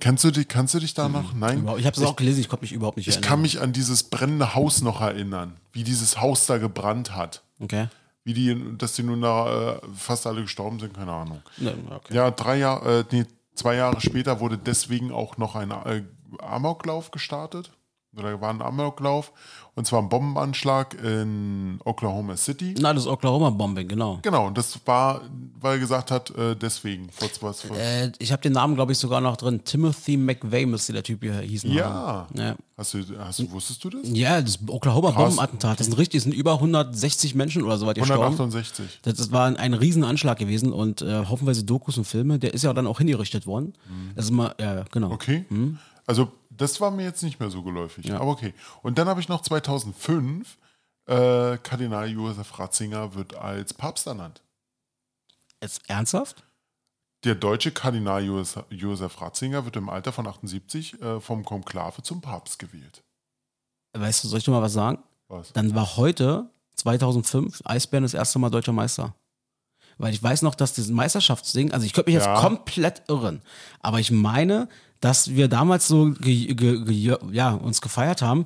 Kannst 0.02 0.24
du 0.26 0.32
dich, 0.32 0.48
kannst 0.48 0.74
du 0.74 0.80
dich 0.80 0.94
da 0.94 1.08
noch? 1.08 1.34
Nein? 1.34 1.60
Ich 1.78 1.86
habe 1.86 1.96
es 1.96 2.04
auch 2.04 2.16
gelesen, 2.18 2.42
ich 2.42 2.50
konnte 2.50 2.64
mich 2.64 2.74
überhaupt 2.74 2.98
nicht 2.98 3.08
Ich 3.08 3.16
erinnern. 3.16 3.30
kann 3.30 3.42
mich 3.42 3.62
an 3.62 3.72
dieses 3.72 4.04
brennende 4.04 4.54
Haus 4.54 4.82
noch 4.82 5.00
erinnern, 5.00 5.56
wie 5.72 5.84
dieses 5.84 6.20
Haus 6.20 6.46
da 6.48 6.58
gebrannt 6.58 7.16
hat. 7.16 7.44
Okay. 7.60 7.88
Wie 8.26 8.34
die, 8.34 8.78
dass 8.78 8.94
die 8.94 9.04
nun 9.04 9.22
da 9.22 9.76
äh, 9.76 9.80
fast 9.96 10.28
alle 10.28 10.42
gestorben 10.42 10.80
sind, 10.80 10.94
keine 10.96 11.14
Ahnung. 11.14 11.42
Ne, 11.58 11.76
okay. 11.92 12.14
Ja, 12.14 12.32
drei 12.32 12.58
Jahre, 12.58 13.00
äh, 13.00 13.04
nee, 13.12 13.26
zwei 13.54 13.76
Jahre 13.76 14.02
später 14.02 14.40
wurde 14.42 14.58
deswegen 14.58 15.12
auch 15.12 15.38
noch 15.38 15.56
ein 15.56 15.72
äh, 15.72 16.04
Amoklauf 16.40 17.12
gestartet. 17.12 17.72
Oder 18.18 18.40
war 18.40 18.50
ein 18.50 18.62
Amoklauf. 18.62 19.32
Und 19.78 19.86
zwar 19.86 20.02
ein 20.02 20.08
Bombenanschlag 20.08 20.96
in 21.04 21.80
Oklahoma 21.84 22.38
City. 22.38 22.76
Na, 22.80 22.94
das 22.94 23.08
Oklahoma-Bombing, 23.08 23.90
genau. 23.90 24.20
Genau, 24.22 24.48
und 24.48 24.58
das 24.58 24.80
war, 24.86 25.20
weil 25.60 25.74
er 25.74 25.80
gesagt 25.80 26.12
hat, 26.12 26.30
äh, 26.38 26.56
deswegen. 26.56 27.10
Vor, 27.10 27.28
vor, 27.28 27.54
vor, 27.54 27.76
Äh, 27.78 28.14
ich 28.20 28.32
habe 28.32 28.42
den 28.42 28.54
Namen, 28.54 28.76
glaube 28.76 28.94
ich, 28.94 28.98
sogar 28.98 29.20
noch 29.20 29.36
drin. 29.36 29.66
Timothy 29.66 30.16
McVeigh 30.16 30.66
müsste 30.66 30.94
der 30.94 31.04
Typ 31.04 31.22
hier 31.24 31.40
hießen. 31.40 31.70
ja. 31.70 32.26
Ja. 32.34 32.56
Hast 32.78 32.94
du, 32.94 33.00
hast 33.20 33.40
du, 33.40 33.52
wusstest 33.52 33.84
du 33.84 33.90
das? 33.90 34.02
Ja, 34.06 34.42
das 34.42 34.60
Oklahoma-Bombenattentat. 34.68 35.80
Das 35.80 35.88
sind 35.88 35.98
richtig, 35.98 36.20
das 36.20 36.24
sind 36.24 36.34
über 36.34 36.54
160 36.54 37.36
Menschen 37.36 37.64
oder 37.64 37.78
so 37.78 37.86
weit 37.86 37.98
gestorben. 37.98 38.24
168. 38.24 39.00
Das, 39.02 39.16
das 39.16 39.32
war 39.34 39.46
ein, 39.48 39.58
ein 39.58 39.74
Riesenanschlag 39.74 40.38
gewesen 40.38 40.72
und 40.72 41.02
äh, 41.02 41.26
haufenweise 41.26 41.64
Dokus 41.66 41.98
und 41.98 42.06
Filme. 42.06 42.40
Der 42.40 42.54
ist 42.54 42.64
ja 42.64 42.74
dann 42.74 42.88
auch 42.88 42.98
hingerichtet 43.00 43.46
worden. 43.46 43.74
Das 44.16 44.26
ist 44.26 44.32
mal, 44.32 44.56
ja, 44.60 44.84
genau. 44.92 45.12
Okay. 45.12 45.46
Also, 46.08 46.32
das 46.58 46.80
war 46.82 46.92
mir 46.92 47.04
jetzt 47.04 47.24
nicht 47.24 47.40
mehr 47.40 47.50
so 47.50 47.64
geläufig. 47.64 48.12
Aber 48.14 48.32
okay. 48.32 48.54
Und 48.82 48.98
dann 48.98 49.08
habe 49.08 49.20
ich 49.22 49.30
noch 49.30 49.42
2005, 49.42 50.58
äh, 51.08 51.58
Kardinal 51.58 52.10
Josef 52.10 52.58
Ratzinger 52.60 53.14
wird 53.16 53.36
als 53.36 53.74
Papst 53.74 54.08
ernannt. 54.08 54.42
Jetzt 55.62 55.82
ernsthaft? 55.90 56.44
Der 57.24 57.36
deutsche 57.36 57.72
Kardinal 57.72 58.24
Josef, 58.24 59.22
Ratzinger 59.22 59.66
wird 59.66 59.76
im 59.78 59.90
Alter 59.90 60.12
von 60.12 60.28
78 60.28 61.02
äh, 61.02 61.20
vom 61.20 61.44
Konklave 61.44 62.04
zum 62.04 62.22
Papst 62.22 62.60
gewählt. 62.60 63.04
Weißt 63.94 64.24
du, 64.24 64.28
soll 64.28 64.40
ich 64.40 64.46
dir 64.46 64.52
mal 64.52 64.62
was 64.62 64.74
sagen? 64.74 65.00
Was? 65.28 65.52
Dann 65.54 65.74
war 65.74 65.98
heute, 65.98 66.50
2005, 66.76 67.62
Eisbären 67.66 68.04
das 68.04 68.14
erste 68.14 68.38
Mal 68.38 68.50
deutscher 68.50 68.74
Meister. 68.74 69.16
Weil 69.98 70.14
ich 70.14 70.22
weiß 70.22 70.42
noch, 70.42 70.56
dass 70.56 70.74
dieses 70.74 70.92
Meisterschaftsding, 70.92 71.72
also 71.72 71.86
ich 71.86 71.94
könnte 71.94 72.10
mich 72.10 72.16
jetzt 72.16 72.26
Ja. 72.28 72.40
komplett 72.42 73.04
irren, 73.08 73.42
aber 73.80 74.00
ich 74.00 74.12
meine, 74.12 74.68
dass 75.02 75.30
wir 75.36 75.48
damals 75.48 75.88
so 75.88 76.12
ge, 76.12 76.54
ge, 76.54 76.84
ge, 76.84 77.18
ja, 77.32 77.52
uns 77.52 77.82
gefeiert 77.82 78.22
haben, 78.22 78.46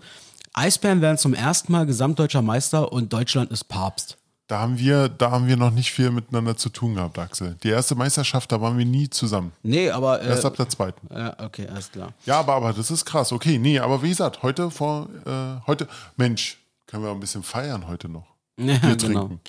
Eisbären 0.54 1.02
werden 1.02 1.18
zum 1.18 1.34
ersten 1.34 1.72
Mal 1.72 1.86
gesamtdeutscher 1.86 2.42
Meister 2.42 2.92
und 2.92 3.14
Deutschland 3.14 3.52
ist 3.52 3.66
Papst. 3.66 4.18
Da 4.48 4.62
haben 4.62 4.80
wir, 4.80 5.10
da 5.10 5.30
haben 5.30 5.46
wir 5.48 5.58
noch 5.58 5.70
nicht 5.70 5.92
viel 5.92 6.10
miteinander 6.10 6.58
zu 6.58 6.70
tun 6.70 6.96
gehabt, 6.96 7.20
Axel. 7.20 7.56
Die 7.62 7.70
erste 7.70 7.94
Meisterschaft, 7.94 8.52
da 8.52 8.60
waren 8.60 8.80
wir 8.80 8.86
nie 8.86 9.08
zusammen. 9.08 9.52
Nee, 9.62 9.92
aber. 9.92 10.24
Äh, 10.24 10.28
Erst 10.30 10.44
ab 10.44 10.56
der 10.56 10.68
zweiten. 10.68 11.08
ja, 11.16 11.36
okay, 11.40 11.68
alles 11.68 11.92
klar. 11.92 12.14
Ja, 12.26 12.40
aber, 12.40 12.56
aber 12.56 12.74
das 12.74 12.90
ist 12.90 13.06
krass. 13.06 13.32
Okay, 13.32 13.60
nee, 13.60 13.78
aber 13.78 14.02
wie 14.02 14.10
gesagt, 14.10 14.42
heute 14.42 14.72
vor, 14.72 15.08
äh, 15.28 15.68
heute, 15.68 15.88
Mensch, 16.18 16.58
können 16.88 17.04
wir 17.04 17.12
ein 17.12 17.20
bisschen 17.20 17.44
feiern 17.44 17.88
heute 17.88 18.10
noch. 18.10 18.26
Ja, 18.58 18.78
Bier 18.80 18.96
genau. 18.98 19.20
trinken. 19.20 19.40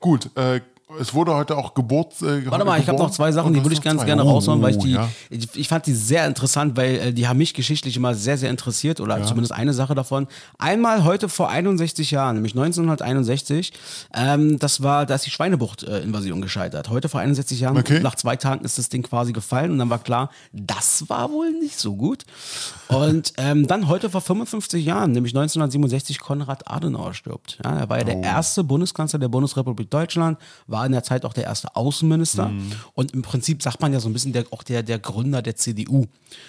Gut, 0.00 0.36
äh, 0.36 0.60
es 0.98 1.14
wurde 1.14 1.34
heute 1.34 1.56
auch 1.56 1.74
Geburt. 1.74 2.20
Äh, 2.22 2.50
Warte 2.50 2.64
mal, 2.64 2.80
ich 2.80 2.88
habe 2.88 2.98
noch 2.98 3.10
zwei 3.10 3.30
Sachen, 3.32 3.52
die 3.54 3.62
würde 3.62 3.74
ich 3.74 3.82
ganz 3.82 4.04
gerne 4.04 4.22
raushauen, 4.22 4.60
weil 4.62 4.72
ich 4.72 4.78
die, 4.78 4.96
Oh, 4.96 5.00
Ja. 5.00 5.08
ich, 5.30 5.48
ich 5.54 5.68
fand 5.68 5.86
die 5.86 5.94
sehr 5.94 6.26
interessant, 6.26 6.76
weil 6.76 6.94
äh, 6.96 7.12
die 7.12 7.28
haben 7.28 7.36
mich 7.38 7.54
geschichtlich 7.54 7.96
immer 7.96 8.14
sehr, 8.14 8.36
sehr 8.38 8.50
interessiert 8.50 9.00
oder 9.00 9.22
zumindest 9.24 9.52
eine 9.52 9.72
Sache 9.72 9.94
davon. 9.94 10.26
Einmal 10.58 11.04
heute 11.04 11.28
vor 11.28 11.48
61 11.50 12.10
Jahren, 12.10 12.36
nämlich 12.36 12.54
1961, 12.54 13.72
ähm, 14.14 14.58
das 14.58 14.82
war, 14.82 15.06
da 15.06 15.14
ist 15.14 15.26
die 15.26 15.30
Schweinebucht-Invasion 15.30 16.40
gescheitert. 16.40 16.88
Heute 16.90 17.08
vor 17.08 17.20
61 17.20 17.60
Jahren, 17.60 17.76
Okay. 17.78 18.00
nach 18.00 18.14
zwei 18.16 18.36
Tagen 18.36 18.64
ist 18.64 18.78
das 18.78 18.88
Ding 18.88 19.02
quasi 19.02 19.32
gefallen 19.32 19.70
und 19.72 19.78
dann 19.78 19.90
war 19.90 19.98
klar, 20.00 20.30
das 20.52 21.08
war 21.08 21.30
wohl 21.30 21.50
nicht 21.52 21.78
so 21.78 21.94
gut. 21.96 22.24
Und 22.88 23.32
ähm, 23.36 23.66
dann 23.66 23.86
heute 23.88 24.10
vor 24.10 24.20
55 24.20 24.84
Jahren, 24.84 25.12
nämlich 25.12 25.32
1967, 25.34 26.18
Konrad 26.20 26.68
Adenauer 26.70 27.14
stirbt. 27.14 27.58
Ja, 27.64 27.78
er 27.78 27.88
war 27.88 27.98
ja 27.98 28.02
Oh. 28.02 28.06
der 28.06 28.22
erste 28.22 28.64
Bundeskanzler 28.64 29.18
der 29.18 29.28
Bundesrepublik 29.28 29.90
Deutschland, 29.90 30.38
war 30.66 30.79
in 30.86 30.92
der 30.92 31.02
Zeit 31.02 31.24
auch 31.24 31.32
der 31.32 31.44
erste 31.44 31.74
Außenminister 31.76 32.46
Mhm. 32.48 32.72
und 32.94 33.12
im 33.12 33.22
Prinzip 33.22 33.62
sagt 33.62 33.80
man 33.80 33.92
ja 33.92 34.00
so 34.00 34.08
ein 34.08 34.12
bisschen 34.12 34.32
der, 34.32 34.44
auch 34.50 34.62
der, 34.62 34.82
der 34.82 34.98
Gründer 34.98 35.42
der 35.42 35.56
CDU. 35.56 36.06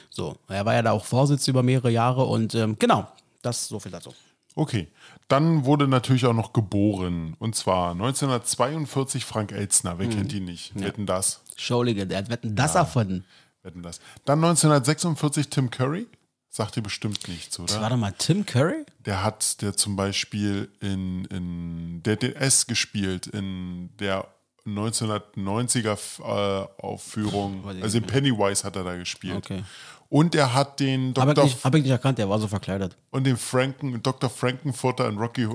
So, 0.10 0.36
er 0.48 0.66
war 0.66 0.74
ja 0.74 0.82
da 0.82 0.92
auch 0.92 1.06
Vorsitzender 1.06 1.50
über 1.60 1.64
mehrere 1.64 1.92
Jahre 1.92 2.26
und 2.26 2.56
ähm, 2.56 2.76
genau, 2.80 3.08
das 3.42 3.68
so 3.68 3.80
viel 3.80 3.92
dazu. 3.92 4.14
Okay, 4.54 4.90
dann 5.30 5.64
wurde 5.64 5.88
natürlich 5.88 6.26
auch 6.26 6.34
noch 6.34 6.52
geboren. 6.52 7.36
Und 7.40 7.56
zwar 7.56 7.92
1942 7.92 9.24
Frank 9.24 9.52
Elzner. 9.54 9.94
Mhm. 9.96 10.00
Wer 10.00 10.10
kennt 10.10 10.34
ihn 10.34 10.44
nicht? 10.46 10.74
Wetten 10.80 11.06
das? 11.06 11.42
Schaulige, 11.56 12.06
der 12.06 12.18
hat 12.20 12.30
wetten 12.30 12.56
das 12.56 12.76
erfunden. 12.76 13.24
Wetten 13.64 13.82
das. 13.82 14.00
Dann 14.26 14.40
1946 14.44 15.50
Tim 15.50 15.70
Curry. 15.72 16.08
Sagt 16.54 16.76
dir 16.76 16.82
bestimmt 16.82 17.28
nichts, 17.30 17.56
Das 17.58 17.72
war 17.76 17.80
oder? 17.80 17.90
doch 17.92 17.98
mal 17.98 18.14
Tim 18.18 18.46
Curry? 18.46 18.86
Der 19.06 19.24
hat 19.24 19.62
der 19.62 19.76
zum 19.78 19.96
Beispiel 19.96 20.70
in, 20.82 21.24
in 21.26 22.04
der 22.04 22.18
DS 22.18 22.68
gespielt, 22.68 23.26
in 23.28 23.90
der 24.00 24.28
1990er 24.68 25.98
äh, 26.20 26.68
Aufführung, 26.82 27.64
ich 27.76 27.84
also 27.84 27.98
in 27.98 28.04
Pennywise 28.04 28.64
hat 28.64 28.76
er 28.76 28.84
da 28.84 28.96
gespielt. 28.96 29.38
Okay. 29.38 29.64
Und 30.10 30.36
er 30.36 30.54
hat 30.54 30.82
den 30.82 31.10
ich, 31.10 31.14
Dr. 31.14 31.44
nicht, 31.46 31.64
hab 31.64 31.74
ich 31.74 31.84
nicht 31.84 31.92
erkannt, 31.92 32.18
der 32.18 32.30
war 32.30 32.38
so 32.38 32.48
verkleidet. 32.48 32.98
und 33.12 33.24
den 33.24 33.38
Franken, 33.38 34.04
Dr. 34.04 34.30
Frankenfurter 34.30 35.08
in 35.08 35.18
Rocky 35.18 35.44
äh, 35.44 35.48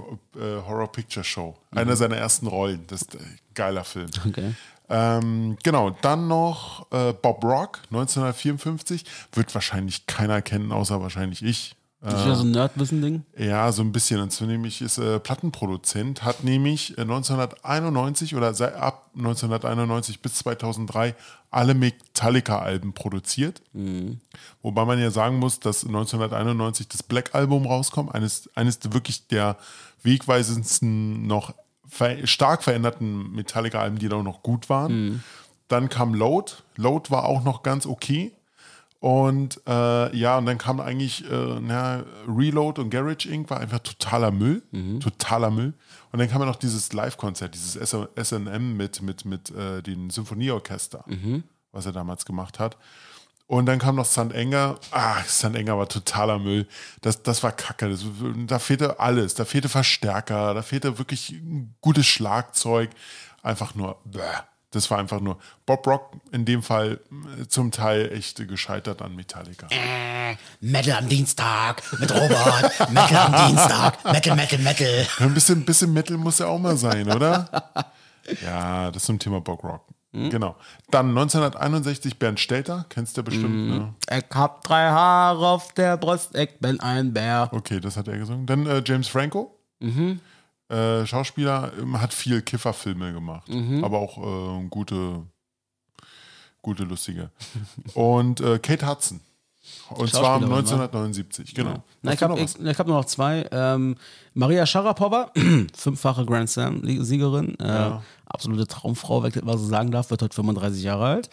Horror 0.67 0.91
Picture 0.91 1.23
Show. 1.25 1.55
Einer 1.73 1.95
seiner 1.95 2.17
ersten 2.17 2.47
Rollen. 2.47 2.87
Das 2.87 3.03
ist 3.03 3.17
ein 3.17 3.39
geiler 3.53 3.85
Film. 3.85 4.09
Okay. 4.27 4.55
Ähm, 4.89 5.57
genau, 5.63 5.91
dann 6.03 6.29
noch 6.29 6.87
äh, 6.93 7.13
Bob 7.13 7.43
Rock, 7.45 7.81
1954. 7.91 9.05
Wird 9.33 9.55
wahrscheinlich 9.55 10.07
keiner 10.07 10.43
kennen, 10.43 10.73
außer 10.73 11.01
wahrscheinlich 11.01 11.43
ich. 11.43 11.77
Das 12.01 12.21
ist 12.21 12.27
ja 12.27 12.35
so 12.37 12.45
ein 12.45 12.53
Nerdwissen-Ding. 12.53 13.25
Ja, 13.37 13.73
so 13.73 13.83
ein 13.83 13.91
bisschen. 13.91 14.21
Und 14.21 14.31
zwar 14.31 14.47
nämlich 14.47 14.81
ist 14.81 14.99
äh, 14.99 15.19
Plattenproduzent, 15.19 16.23
hat 16.23 16.45
nämlich 16.45 16.97
äh, 16.99 17.01
1991 17.01 18.37
oder 18.37 18.55
sei, 18.55 18.75
ab 18.77 19.11
1991 19.17 20.21
bis 20.21 20.35
2003 20.35 21.17
alle 21.51 21.75
Metallica-Alben 21.75 22.93
produziert. 22.93 23.63
Wobei 24.63 24.85
man 24.85 25.01
ja 25.01 25.11
sagen 25.11 25.39
muss, 25.39 25.59
dass 25.59 25.87
1991 25.87 26.87
das 26.89 27.03
Black 27.03 27.35
Album 27.35 27.67
rauskommt, 27.67 28.15
eines, 28.15 28.51
eines 28.55 28.79
wirklich 28.93 29.27
der 29.27 29.57
wegweisendsten 30.03 31.27
noch 31.27 31.55
ver 31.97 32.27
stark 32.27 32.63
veränderten 32.63 33.33
Metallica-Alben, 33.33 33.99
die 33.99 34.09
da 34.09 34.23
noch 34.23 34.43
gut 34.43 34.69
waren. 34.69 35.23
Dann 35.69 35.89
kam 35.89 36.15
Load. 36.15 36.53
Load 36.77 37.11
war 37.11 37.25
auch 37.25 37.43
noch 37.43 37.63
ganz 37.63 37.87
okay. 37.87 38.33
Und 39.01 39.61
äh, 39.67 40.17
ja, 40.17 40.39
und 40.39 40.47
dann 40.47 40.59
kam 40.59 40.81
eigentlich 40.81 41.31
äh, 41.31 41.61
na, 41.61 42.05
Reload 42.27 42.81
und 42.81 42.91
Garage 42.91 43.29
Inc. 43.29 43.51
war 43.51 43.61
einfach 43.61 43.81
totaler 43.81 44.31
Müll. 44.31 44.63
Totaler 45.01 45.51
Müll. 45.51 45.75
Und 46.13 46.19
dann 46.19 46.31
kam 46.31 46.41
ja 46.41 46.47
noch 46.47 46.57
dieses 46.57 46.93
Live-Konzert, 46.93 47.55
dieses 47.55 47.75
SM 47.75 48.77
mit, 48.77 49.03
mit, 49.03 49.25
mit 49.25 49.51
äh, 49.51 49.83
den 49.83 50.11
Symphonieorchester, 50.11 51.05
was 51.73 51.87
er 51.87 51.93
damals 51.93 52.25
gemacht 52.25 52.59
hat. 52.59 52.77
Und 53.49 53.67
dann 53.67 53.79
kam 53.79 53.95
noch 53.95 54.07
St. 54.07 54.33
Enger. 54.33 54.79
Ah, 54.91 55.23
St. 55.23 55.55
Enger 55.55 55.79
war 55.79 55.89
totaler 55.89 56.39
Müll. 56.39 56.67
Das, 57.01 57.23
das 57.23 57.43
war 57.43 57.53
kacke. 57.53 57.89
Das, 57.89 58.05
da 58.47 58.59
fehlte 58.59 58.99
alles. 58.99 59.35
Da 59.35 59.45
fehlte 59.45 59.69
Verstärker. 59.69 60.53
Da 60.53 60.63
fehlte 60.63 60.99
wirklich 60.99 61.31
ein 61.31 61.75
gutes 61.81 62.07
Schlagzeug. 62.07 62.91
Einfach 63.43 63.75
nur. 63.77 64.01
Bäh. 64.05 64.21
Das 64.73 64.91
war 64.91 64.99
einfach 64.99 65.21
nur. 65.21 65.39
Bob 65.65 65.87
Rock 65.87 66.13
in 66.33 66.45
dem 66.45 66.63
Fall 66.63 67.01
äh, 67.41 67.47
zum 67.47 67.71
Teil 67.71 68.13
echt 68.13 68.47
gescheitert 68.49 69.01
an 69.01 69.15
Metallica. 69.15 69.69
Metal 70.61 70.99
am 70.99 71.09
Dienstag 71.09 71.83
mit 72.01 72.13
Robert. 72.13 72.91
Metal 72.91 73.17
am 73.17 73.49
Dienstag. 73.49 74.05
Metal, 74.05 74.35
Metal, 74.35 74.59
Metal. 74.59 75.07
Ein 75.21 75.35
bisschen, 75.35 75.65
bisschen 75.65 75.93
Metal 75.93 76.17
muss 76.17 76.41
ja 76.41 76.47
auch 76.49 76.59
mal 76.59 76.77
sein, 76.77 77.11
oder? 77.11 77.49
Ja, 78.45 78.91
das 78.91 79.05
zum 79.05 79.21
Thema 79.21 79.41
Bob 79.41 79.63
Rock. 79.63 79.85
Genau. 80.31 80.57
Dann 80.91 81.09
1961 81.11 82.19
Bernd 82.19 82.41
Stelter. 82.41 82.87
Kennst 82.89 83.17
du 83.17 83.21
ja 83.21 83.25
bestimmt, 83.25 83.69
ne? 83.69 83.95
Ich 84.11 84.25
hab 84.35 84.63
drei 84.65 84.89
Haare 84.89 85.47
auf 85.47 85.73
der 85.75 85.97
Brust, 85.97 86.37
ich 86.37 86.59
bin 86.59 86.81
ein 86.81 87.13
Bär. 87.13 87.49
Okay, 87.53 87.81
das 87.81 87.97
hat 87.97 88.09
er 88.09 88.19
gesungen. 88.19 88.47
Dann 88.47 88.67
äh, 88.67 88.83
James 88.85 89.09
Franco. 89.09 89.59
Äh, 90.69 91.07
Schauspieler, 91.07 91.73
ähm, 91.81 92.01
hat 92.01 92.13
viel 92.13 92.43
Kifferfilme 92.43 93.13
gemacht, 93.13 93.49
aber 93.83 93.99
auch 93.99 94.19
äh, 94.19 94.67
gute, 94.69 95.23
gute, 96.61 96.83
lustige. 96.83 97.31
Und 97.95 98.41
äh, 98.41 98.59
Kate 98.59 98.89
Hudson. 98.89 99.21
Und 99.91 100.11
zwar 100.11 100.41
Schauspielerin, 100.41 100.65
ne? 100.65 100.83
1979, 100.83 101.55
genau. 101.55 101.83
Na, 102.03 102.13
ich 102.13 102.23
habe 102.23 102.35
noch 102.35 102.79
hab 102.79 102.87
nur 102.87 102.97
noch 102.97 103.05
zwei. 103.05 103.47
Ähm, 103.51 103.97
Maria 104.35 104.67
Sharapova, 104.67 105.31
fünffache 105.75 106.25
Grand 106.27 106.51
Slam-Siegerin, 106.51 107.59
äh, 107.61 107.91
absolute 108.37 108.67
Traumfrau, 108.67 109.23
wenn 109.23 109.29
ich 109.29 109.35
das 109.35 109.45
mal 109.45 109.57
so 109.57 109.65
sagen 109.67 109.91
darf, 109.91 110.11
wird 110.11 110.21
heute 110.23 110.35
35 110.35 110.83
Jahre 110.85 111.07
alt. 111.07 111.31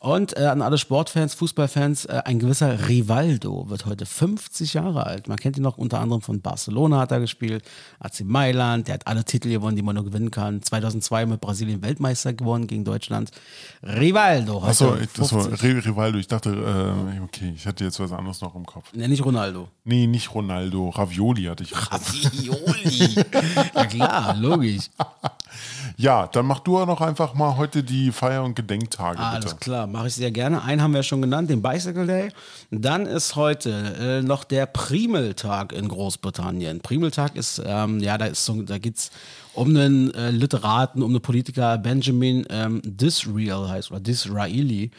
Und 0.00 0.36
äh, 0.36 0.44
an 0.46 0.62
alle 0.62 0.78
Sportfans, 0.78 1.34
Fußballfans, 1.34 2.04
äh, 2.04 2.22
ein 2.26 2.38
gewisser 2.38 2.88
Rivaldo 2.88 3.68
wird 3.70 3.86
heute 3.86 4.06
50 4.06 4.74
Jahre 4.74 5.04
alt. 5.06 5.26
Man 5.28 5.36
kennt 5.38 5.56
ihn 5.56 5.62
noch 5.62 5.78
unter 5.78 5.98
anderem 5.98 6.20
von 6.22 6.40
Barcelona 6.40 6.98
hat 7.00 7.10
er 7.10 7.20
gespielt, 7.20 7.64
AC 7.98 8.20
Mailand, 8.24 8.86
der 8.86 8.94
hat 8.94 9.06
alle 9.06 9.24
Titel 9.24 9.48
gewonnen, 9.48 9.76
die 9.76 9.82
man 9.82 9.94
nur 9.96 10.04
gewinnen 10.04 10.30
kann. 10.30 10.62
2002 10.62 11.26
mit 11.26 11.40
Brasilien 11.40 11.82
Weltmeister 11.82 12.32
gewonnen 12.34 12.66
gegen 12.66 12.84
Deutschland. 12.84 13.30
Rivaldo 13.82 14.62
Achso, 14.62 14.94
ich- 14.96 15.08
das 15.14 15.32
war 15.32 15.42
50. 15.44 15.62
Re 15.62 15.84
Rivaldo. 15.86 16.18
Ich 16.18 16.28
dachte, 16.28 16.50
äh, 16.50 17.20
okay, 17.20 17.52
ich 17.56 17.66
hatte 17.66 17.82
jetzt 17.84 17.98
was 17.98 18.12
anderes 18.12 18.40
noch 18.42 18.54
im 18.54 18.64
Kopf. 18.66 18.90
Nee, 18.94 19.08
nicht 19.08 19.24
Ronaldo. 19.24 19.68
Nee, 19.84 20.06
nicht 20.06 20.34
Ronaldo. 20.34 20.90
Ravioli 20.90 21.44
hatte 21.44 21.64
ich. 21.64 21.72
Ravioli. 21.74 23.24
ja 23.74 23.86
klar, 23.86 24.36
logisch. 24.36 24.90
Ja, 25.96 26.26
dann 26.26 26.46
mach 26.46 26.58
du 26.60 26.84
noch 26.84 27.00
einfach 27.00 27.34
mal 27.34 27.56
heute 27.56 27.84
die 27.84 28.10
Feier- 28.10 28.42
und 28.42 28.56
Gedenktage, 28.56 29.18
Ah, 29.18 29.34
bitte. 29.34 29.46
Alles 29.46 29.60
klar, 29.60 29.86
mache 29.86 30.08
ich 30.08 30.14
sehr 30.14 30.32
gerne. 30.32 30.62
Einen 30.62 30.82
haben 30.82 30.92
wir 30.92 31.04
schon 31.04 31.22
genannt, 31.22 31.50
den 31.50 31.62
Bicycle 31.62 32.06
Day. 32.06 32.30
Dann 32.70 33.06
ist 33.06 33.36
heute 33.36 33.70
äh, 33.70 34.22
noch 34.22 34.42
der 34.42 34.66
Primeltag 34.66 35.72
in 35.72 35.88
Großbritannien. 35.88 36.80
Primeltag 36.80 37.36
ist, 37.36 37.62
ähm, 37.64 38.00
ja, 38.00 38.18
da, 38.18 38.26
ist 38.26 38.44
so, 38.44 38.60
da 38.62 38.78
geht 38.78 38.96
es 38.96 39.10
um 39.54 39.68
einen 39.68 40.12
äh, 40.14 40.30
Literaten, 40.30 41.00
um 41.02 41.10
einen 41.10 41.22
Politiker, 41.22 41.78
Benjamin 41.78 42.44
ähm, 42.50 42.82
Disraeli 42.84 43.68
heißt, 43.68 43.92
oder 43.92 44.00
Disraeli. 44.00 44.90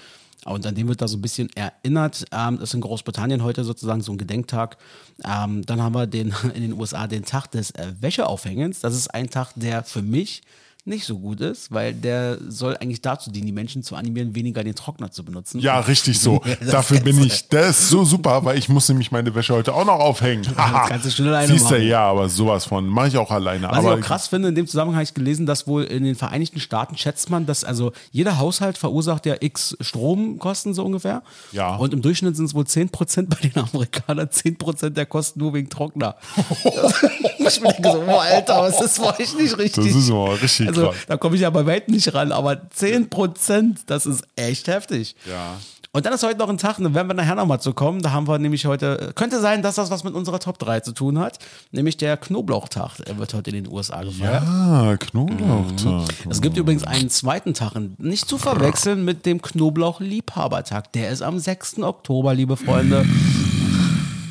Und 0.46 0.66
an 0.68 0.76
dem 0.76 0.88
wird 0.88 1.02
da 1.02 1.08
so 1.08 1.18
ein 1.18 1.22
bisschen 1.22 1.50
erinnert. 1.56 2.26
Ähm, 2.32 2.58
das 2.60 2.70
ist 2.70 2.74
in 2.76 2.82
Großbritannien 2.82 3.44
heute 3.44 3.64
sozusagen 3.66 4.02
so 4.02 4.14
ein 4.14 4.18
Gedenktag. 4.18 4.78
Ähm, 5.26 5.66
dann 5.66 5.82
haben 5.82 5.96
wir 5.96 6.08
den, 6.08 6.34
in 6.54 6.62
den 6.62 6.74
USA 6.74 7.08
den 7.08 7.26
Tag 7.26 7.52
des 7.52 7.72
äh, 7.72 7.94
Wäscheaufhängens. 8.00 8.80
Das 8.80 8.96
ist 8.96 9.14
ein 9.14 9.30
Tag, 9.30 9.52
der 9.56 9.84
für 9.84 10.02
mich 10.02 10.44
nicht 10.88 11.06
so 11.06 11.18
gut 11.18 11.42
ist, 11.42 11.72
weil 11.72 11.94
der 11.94 12.38
soll 12.48 12.78
eigentlich 12.78 13.02
dazu 13.02 13.32
dienen, 13.32 13.48
die 13.48 13.52
Menschen 13.52 13.82
zu 13.82 13.96
animieren, 13.96 14.36
weniger 14.36 14.64
den 14.64 14.76
Trockner 14.76 15.12
zu 15.12 15.26
benutzen. 15.26 15.60
Ja, 15.60 15.80
richtig 15.80 16.20
so. 16.20 16.42
Das 16.60 16.70
Dafür 16.70 17.00
bin 17.00 17.22
ich. 17.24 17.48
Das 17.50 17.80
ist 17.80 17.90
so 17.90 18.06
super, 18.06 18.46
weil 18.46 18.58
ich 18.58 18.70
muss 18.70 18.88
nämlich 18.88 19.12
meine 19.12 19.34
Wäsche 19.36 19.54
heute 19.54 19.74
auch 19.74 19.86
noch 19.86 20.00
aufhängen. 20.00 20.46
Haha. 20.58 20.88
kannst 20.88 21.06
du 21.06 21.12
schon 21.12 21.28
alleine 21.28 21.52
Siehst 21.52 21.70
du, 21.70 21.76
machen. 21.76 21.88
ja, 21.88 22.10
aber 22.10 22.30
sowas 22.30 22.66
von. 22.66 22.88
Mache 22.88 23.10
ich 23.10 23.18
auch 23.18 23.32
alleine. 23.32 23.68
Was 23.68 23.78
aber 23.78 23.98
ich 23.98 24.04
auch 24.04 24.08
krass 24.08 24.28
finde, 24.28 24.50
in 24.50 24.56
dem 24.56 24.68
Zusammenhang 24.68 24.96
habe 24.96 25.04
ich 25.04 25.14
gelesen, 25.14 25.46
dass 25.46 25.68
wohl 25.68 25.84
in 25.84 26.04
den 26.04 26.16
Vereinigten 26.16 26.60
Staaten 26.60 26.98
schätzt 26.98 27.30
man, 27.30 27.46
dass 27.46 27.64
also 27.64 27.92
jeder 28.12 28.38
Haushalt 28.38 28.78
verursacht 28.78 29.26
ja 29.26 29.36
x 29.40 29.76
Stromkosten 29.82 30.74
so 30.74 30.86
ungefähr. 30.86 31.24
Ja. 31.52 31.76
Und 31.76 31.94
im 31.94 32.02
Durchschnitt 32.02 32.36
sind 32.36 32.46
es 32.46 32.54
wohl 32.54 32.64
10% 32.64 33.28
bei 33.28 33.48
den 33.48 33.58
Amerikanern, 33.58 34.28
10% 34.28 34.92
der 34.92 35.06
Kosten 35.06 35.40
nur 35.40 35.54
wegen 35.54 35.70
Trockner. 35.70 36.16
ich 37.38 37.60
denke 37.60 37.92
so, 37.92 38.02
boah, 38.02 38.22
Alter, 38.22 38.62
was 38.62 38.82
ist 38.82 38.98
für 38.98 39.08
euch 39.08 39.36
nicht 39.36 39.58
richtig? 39.58 39.86
Das 39.86 39.96
ist 39.96 40.10
mal 40.10 40.36
richtig 40.36 40.75
Also 40.78 40.90
krass. 40.92 41.06
da 41.08 41.18
komme 41.18 41.36
ich 41.36 41.42
ja 41.42 41.50
bei 41.50 41.66
weitem 41.66 41.94
nicht 41.94 42.14
ran, 42.14 42.32
aber 42.32 42.54
10%, 42.54 43.78
das 43.86 44.06
ist 44.06 44.24
echt 44.36 44.68
heftig. 44.68 45.16
Ja. 45.30 45.58
Und 45.96 46.06
dann 46.06 46.12
ist 46.12 46.24
heute 46.24 46.40
noch 46.40 46.50
ein 46.50 46.58
Tag, 46.58 46.78
werden 46.78 47.08
wir 47.08 47.14
nachher 47.14 47.36
nochmal 47.36 47.62
zu 47.62 47.72
kommen. 47.72 48.02
Da 48.02 48.12
haben 48.12 48.28
wir 48.28 48.38
nämlich 48.38 48.66
heute, 48.66 49.14
könnte 49.16 49.40
sein, 49.40 49.62
dass 49.62 49.76
das 49.76 49.92
was 49.92 50.04
mit 50.04 50.14
unserer 50.14 50.40
Top 50.40 50.60
3 50.60 50.82
zu 50.82 50.92
tun 50.92 51.20
hat, 51.20 51.40
nämlich 51.72 51.96
der 51.96 52.18
Knoblauchtag. 52.18 53.00
Er 53.06 53.18
wird 53.18 53.34
heute 53.34 53.52
in 53.52 53.64
den 53.64 53.74
USA 53.74 54.04
gefeiert. 54.04 54.44
Ah, 54.44 54.98
Knoblauchtag. 55.00 56.14
Es 56.30 56.42
gibt 56.42 56.58
übrigens 56.58 56.84
einen 56.84 57.10
zweiten 57.10 57.54
Tag, 57.54 57.76
nicht 57.98 58.28
zu 58.28 58.38
verwechseln 58.38 59.06
mit 59.06 59.26
dem 59.26 59.42
Knoblauch-Liebhabertag. 59.42 60.92
Der 60.92 61.12
ist 61.12 61.22
am 61.22 61.40
6. 61.40 61.80
Oktober, 61.84 62.34
liebe 62.34 62.58
Freunde. 62.58 63.06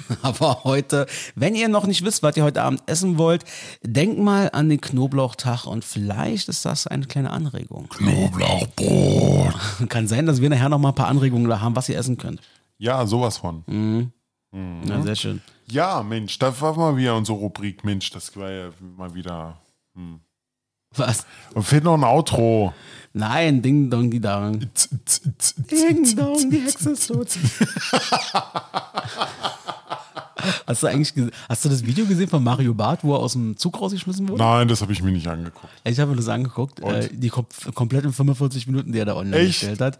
Aber 0.23 0.65
heute, 0.65 1.07
wenn 1.35 1.55
ihr 1.55 1.69
noch 1.69 1.87
nicht 1.87 2.05
wisst, 2.05 2.23
was 2.23 2.37
ihr 2.37 2.45
heute 2.45 2.63
Abend 2.63 2.83
essen 2.87 3.19
wollt, 3.19 3.45
denkt 3.83 4.19
mal 4.19 4.51
an 4.53 4.69
den 4.69 4.81
Knoblauchtag 4.81 5.67
und 5.67 5.85
vielleicht 5.85 6.49
ist 6.49 6.65
das 6.65 6.87
eine 6.87 7.07
kleine 7.07 7.31
Anregung. 7.31 7.89
Knoblauchbrot. 7.89 9.55
Kann 9.89 10.09
sein, 10.09 10.27
dass 10.27 10.41
wir 10.41 10.51
nachher 10.51 10.69
noch 10.69 10.79
mal 10.79 10.91
ein 10.91 10.95
paar 10.95 11.09
Anregungen 11.09 11.49
da 11.49 11.61
haben, 11.61 11.77
was 11.77 11.89
ihr 11.89 11.97
essen 11.97 12.17
könnt. 12.17 12.41
Ja, 12.79 13.07
sowas 13.07 13.39
von. 13.39 13.65
Mhm. 13.67 14.13
Ja, 14.87 15.03
sehr 15.03 15.17
schön. 15.17 15.43
Ja, 15.67 16.03
Mensch, 16.03 16.39
das 16.39 16.61
war 16.61 16.77
mal 16.77 16.97
wieder 16.97 17.17
unsere 17.17 17.39
Rubrik. 17.39 17.85
Mensch, 17.85 18.11
das 18.11 18.37
war 18.37 18.51
ja 18.51 18.71
mal 18.97 19.15
wieder. 19.15 19.59
Was? 20.97 21.27
Und 21.55 21.65
fehlt 21.65 21.85
noch 21.85 21.95
ein 21.95 22.05
Outro. 22.05 22.73
Nein, 23.13 23.63
Ding 23.63 23.91
Dong 23.91 24.11
die 24.11 24.21
Dong. 24.21 24.61
Ding 25.71 26.17
Dong, 26.17 26.51
die 26.51 26.61
Hexe 26.61 26.91
ist 26.91 27.07
tot. 27.09 27.29
Hast 30.67 30.83
du 30.83 30.87
eigentlich 30.87 31.13
hast 31.49 31.65
du 31.65 31.69
das 31.69 31.85
Video 31.85 32.07
gesehen 32.07 32.29
von 32.29 32.43
Mario 32.43 32.75
Barth, 32.75 33.05
wo 33.05 33.15
er 33.15 33.21
aus 33.21 33.33
dem 33.33 33.57
Zug 33.57 33.81
rausgeschmissen 33.81 34.29
wurde? 34.29 34.43
Nein, 34.43 34.69
das 34.69 34.81
habe 34.81 34.93
ich 34.93 35.03
mir 35.03 35.13
nicht 35.13 35.29
angeguckt. 35.29 35.73
Ich 35.85 35.99
habe 36.01 36.11
mir 36.11 36.17
das 36.17 36.29
angeguckt, 36.29 36.81
äh, 36.81 37.09
die 37.13 37.29
kom 37.29 37.47
kompletten 37.75 38.13
45 38.13 38.67
Minuten, 38.67 38.93
die 38.93 38.99
er 38.99 39.05
da 39.05 39.17
online 39.17 39.37
Echt? 39.37 39.61
gestellt 39.61 39.81
hat. 39.81 39.99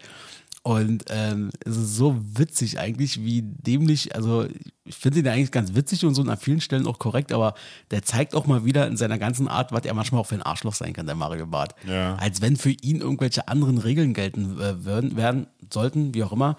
Und 0.65 1.05
ähm, 1.09 1.51
es 1.63 1.77
ist 1.77 1.95
so 1.95 2.19
witzig 2.33 2.79
eigentlich, 2.79 3.23
wie 3.23 3.43
dämlich, 3.43 4.15
also 4.15 4.47
ich 4.83 4.95
finde 4.95 5.19
ihn 5.19 5.27
eigentlich 5.27 5.51
ganz 5.51 5.75
witzig 5.75 6.03
und 6.05 6.15
so 6.15 6.23
und 6.23 6.29
an 6.29 6.37
vielen 6.37 6.59
Stellen 6.59 6.87
auch 6.87 6.97
korrekt, 6.97 7.31
aber 7.31 7.53
der 7.91 8.01
zeigt 8.01 8.33
auch 8.33 8.47
mal 8.47 8.65
wieder 8.65 8.87
in 8.87 8.97
seiner 8.97 9.19
ganzen 9.19 9.47
Art, 9.47 9.71
was 9.71 9.85
er 9.85 9.93
manchmal 9.93 10.21
auch 10.21 10.25
für 10.25 10.33
ein 10.33 10.41
Arschloch 10.41 10.73
sein 10.73 10.93
kann, 10.93 11.05
der 11.05 11.13
Mario 11.13 11.45
Barth. 11.45 11.75
Ja. 11.87 12.15
Als 12.15 12.41
wenn 12.41 12.55
für 12.55 12.71
ihn 12.71 12.99
irgendwelche 12.99 13.47
anderen 13.47 13.77
Regeln 13.77 14.15
gelten 14.15 14.59
äh, 14.59 14.83
würden, 14.83 15.15
werden 15.15 15.45
sollten, 15.71 16.15
wie 16.15 16.23
auch 16.23 16.31
immer. 16.31 16.57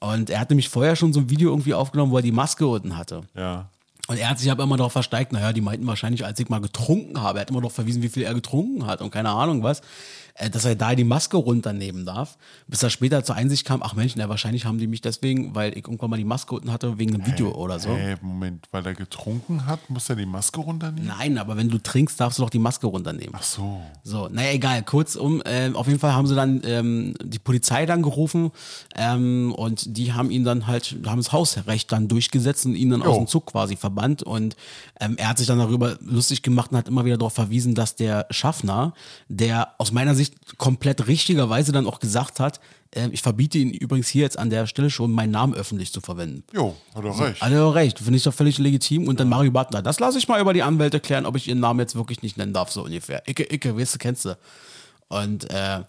Und 0.00 0.30
er 0.30 0.40
hat 0.40 0.50
nämlich 0.50 0.68
vorher 0.68 0.96
schon 0.96 1.12
so 1.12 1.20
ein 1.20 1.30
Video 1.30 1.50
irgendwie 1.50 1.74
aufgenommen, 1.74 2.12
wo 2.12 2.16
er 2.16 2.22
die 2.22 2.32
Maske 2.32 2.66
unten 2.66 2.96
hatte. 2.96 3.22
Ja. 3.34 3.68
Und 4.08 4.18
er 4.18 4.28
hat 4.28 4.38
sich 4.38 4.50
aber 4.50 4.62
immer 4.62 4.76
darauf 4.76 4.92
versteigt, 4.92 5.32
naja, 5.32 5.52
die 5.52 5.60
meinten 5.60 5.86
wahrscheinlich, 5.86 6.24
als 6.24 6.38
ich 6.38 6.48
mal 6.48 6.60
getrunken 6.60 7.20
habe, 7.22 7.38
er 7.38 7.40
hat 7.42 7.50
immer 7.50 7.60
darauf 7.60 7.74
verwiesen, 7.74 8.02
wie 8.02 8.08
viel 8.08 8.22
er 8.22 8.34
getrunken 8.34 8.86
hat 8.86 9.00
und 9.00 9.10
keine 9.10 9.30
Ahnung 9.30 9.62
was, 9.62 9.82
dass 10.50 10.64
er 10.64 10.74
da 10.74 10.94
die 10.94 11.04
Maske 11.04 11.36
runternehmen 11.36 12.04
darf, 12.04 12.36
bis 12.66 12.82
er 12.82 12.90
später 12.90 13.24
zur 13.24 13.34
Einsicht 13.36 13.64
kam, 13.64 13.82
ach 13.82 13.94
Mensch, 13.94 14.14
na, 14.16 14.28
wahrscheinlich 14.28 14.64
haben 14.64 14.78
die 14.78 14.86
mich 14.86 15.00
deswegen, 15.00 15.54
weil 15.54 15.70
ich 15.70 15.84
irgendwann 15.84 16.10
mal 16.10 16.16
die 16.16 16.24
Maske 16.24 16.54
unten 16.54 16.72
hatte, 16.72 16.98
wegen 16.98 17.14
einem 17.14 17.26
Video 17.26 17.52
oder 17.52 17.78
so. 17.78 17.90
Hey, 17.90 18.16
Moment, 18.20 18.66
weil 18.70 18.84
er 18.86 18.94
getrunken 18.94 19.66
hat, 19.66 19.88
muss 19.88 20.08
er 20.10 20.16
die 20.16 20.26
Maske 20.26 20.60
runternehmen? 20.60 21.08
Nein, 21.18 21.38
aber 21.38 21.56
wenn 21.56 21.68
du 21.68 21.78
trinkst, 21.78 22.20
darfst 22.20 22.38
du 22.38 22.42
doch 22.42 22.50
die 22.50 22.58
Maske 22.58 22.86
runternehmen. 22.86 23.34
Ach 23.34 23.42
so. 23.42 23.80
So, 24.02 24.28
naja, 24.28 24.52
egal. 24.52 24.82
Kurzum, 24.82 25.42
äh, 25.44 25.70
auf 25.72 25.86
jeden 25.86 25.98
Fall 25.98 26.12
haben 26.12 26.26
sie 26.26 26.34
dann 26.34 26.60
ähm, 26.64 27.14
die 27.22 27.38
Polizei 27.38 27.86
dann 27.86 28.02
gerufen 28.02 28.50
ähm, 28.94 29.52
und 29.56 29.96
die 29.96 30.12
haben 30.12 30.30
ihn 30.30 30.44
dann 30.44 30.66
halt, 30.66 30.96
haben 31.06 31.18
das 31.18 31.32
Hausrecht 31.32 31.90
dann 31.92 32.08
durchgesetzt 32.08 32.66
und 32.66 32.74
ihn 32.74 32.90
dann 32.90 33.00
Jo. 33.00 33.06
aus 33.06 33.16
dem 33.16 33.26
Zug 33.26 33.46
quasi 33.46 33.76
verbannt. 33.76 34.22
Und 34.22 34.56
ähm, 35.00 35.16
er 35.16 35.28
hat 35.28 35.38
sich 35.38 35.46
dann 35.46 35.58
darüber 35.58 35.96
lustig 36.00 36.42
gemacht 36.42 36.72
und 36.72 36.78
hat 36.78 36.88
immer 36.88 37.04
wieder 37.04 37.16
darauf 37.16 37.32
verwiesen, 37.32 37.74
dass 37.74 37.96
der 37.96 38.26
Schaffner, 38.30 38.92
der 39.28 39.74
aus 39.78 39.92
meiner 39.92 40.14
Sicht 40.14 40.25
komplett 40.58 41.06
richtigerweise 41.06 41.72
dann 41.72 41.86
auch 41.86 42.00
gesagt 42.00 42.40
hat, 42.40 42.60
äh, 42.94 43.08
ich 43.12 43.22
verbiete 43.22 43.58
ihn 43.58 43.70
übrigens 43.70 44.08
hier 44.08 44.22
jetzt 44.22 44.38
an 44.38 44.50
der 44.50 44.66
Stelle 44.66 44.90
schon, 44.90 45.12
meinen 45.12 45.30
Namen 45.30 45.54
öffentlich 45.54 45.92
zu 45.92 46.00
verwenden. 46.00 46.44
Jo, 46.52 46.76
hat 46.94 47.04
er 47.04 47.20
recht. 47.20 47.42
Also 47.42 47.70
recht, 47.70 47.98
finde 47.98 48.16
ich 48.16 48.22
doch 48.22 48.34
völlig 48.34 48.58
legitim. 48.58 49.08
Und 49.08 49.20
dann 49.20 49.28
Mario 49.28 49.50
Barth, 49.50 49.70
na, 49.72 49.82
das 49.82 50.00
lasse 50.00 50.18
ich 50.18 50.28
mal 50.28 50.40
über 50.40 50.52
die 50.52 50.62
Anwälte 50.62 51.00
klären, 51.00 51.26
ob 51.26 51.36
ich 51.36 51.48
ihren 51.48 51.60
Namen 51.60 51.80
jetzt 51.80 51.94
wirklich 51.94 52.22
nicht 52.22 52.36
nennen 52.36 52.52
darf, 52.52 52.70
so 52.70 52.84
ungefähr. 52.84 53.22
Icke, 53.28 53.52
Icke, 53.52 53.76
weißt 53.76 53.94
du, 53.94 53.98
kennst 53.98 54.24
du. 54.24 54.38
Und, 55.08 55.50
äh, 55.50 55.80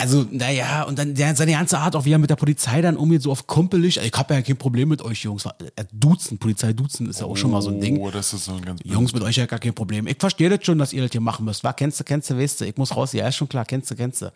also, 0.00 0.26
naja, 0.30 0.84
und 0.84 0.98
dann 0.98 1.14
der, 1.14 1.36
seine 1.36 1.52
ganze 1.52 1.78
Art, 1.78 1.94
auch 1.94 2.04
wie 2.06 2.12
er 2.12 2.18
mit 2.18 2.30
der 2.30 2.36
Polizei 2.36 2.80
dann 2.80 2.96
umgeht, 2.96 3.22
so 3.22 3.30
auf 3.30 3.46
kumpelig. 3.46 3.98
Ich 3.98 4.12
habe 4.12 4.34
ja 4.34 4.42
kein 4.42 4.56
Problem 4.56 4.88
mit 4.88 5.02
euch, 5.02 5.22
Jungs. 5.22 5.44
Äh, 5.44 5.84
Duzen, 5.92 6.38
Polizei 6.38 6.72
duzen 6.72 7.08
ist 7.08 7.20
ja 7.20 7.26
auch 7.26 7.36
schon 7.36 7.50
mal 7.50 7.60
so 7.60 7.70
ein 7.70 7.80
Ding. 7.80 7.98
Oh, 7.98 8.10
das 8.10 8.32
ist 8.32 8.46
so 8.46 8.52
ein 8.52 8.62
ganz 8.62 8.80
Jungs, 8.82 9.12
mit 9.12 9.22
euch 9.22 9.36
ja 9.36 9.46
gar 9.46 9.58
kein 9.58 9.74
Problem. 9.74 10.06
Ich 10.06 10.16
verstehe 10.18 10.48
das 10.48 10.64
schon, 10.64 10.78
dass 10.78 10.92
ihr 10.92 11.02
das 11.02 11.12
hier 11.12 11.20
machen 11.20 11.44
müsst. 11.44 11.62
War, 11.64 11.74
kennst 11.74 12.00
du, 12.00 12.04
kennst 12.04 12.30
du, 12.30 12.38
weißt 12.38 12.62
du, 12.62 12.64
ich 12.64 12.76
muss 12.76 12.96
raus. 12.96 13.12
Ja, 13.12 13.28
ist 13.28 13.36
schon 13.36 13.48
klar, 13.48 13.64
kennst 13.64 13.90
du, 13.90 13.94
kennst 13.94 14.22
du. 14.22 14.32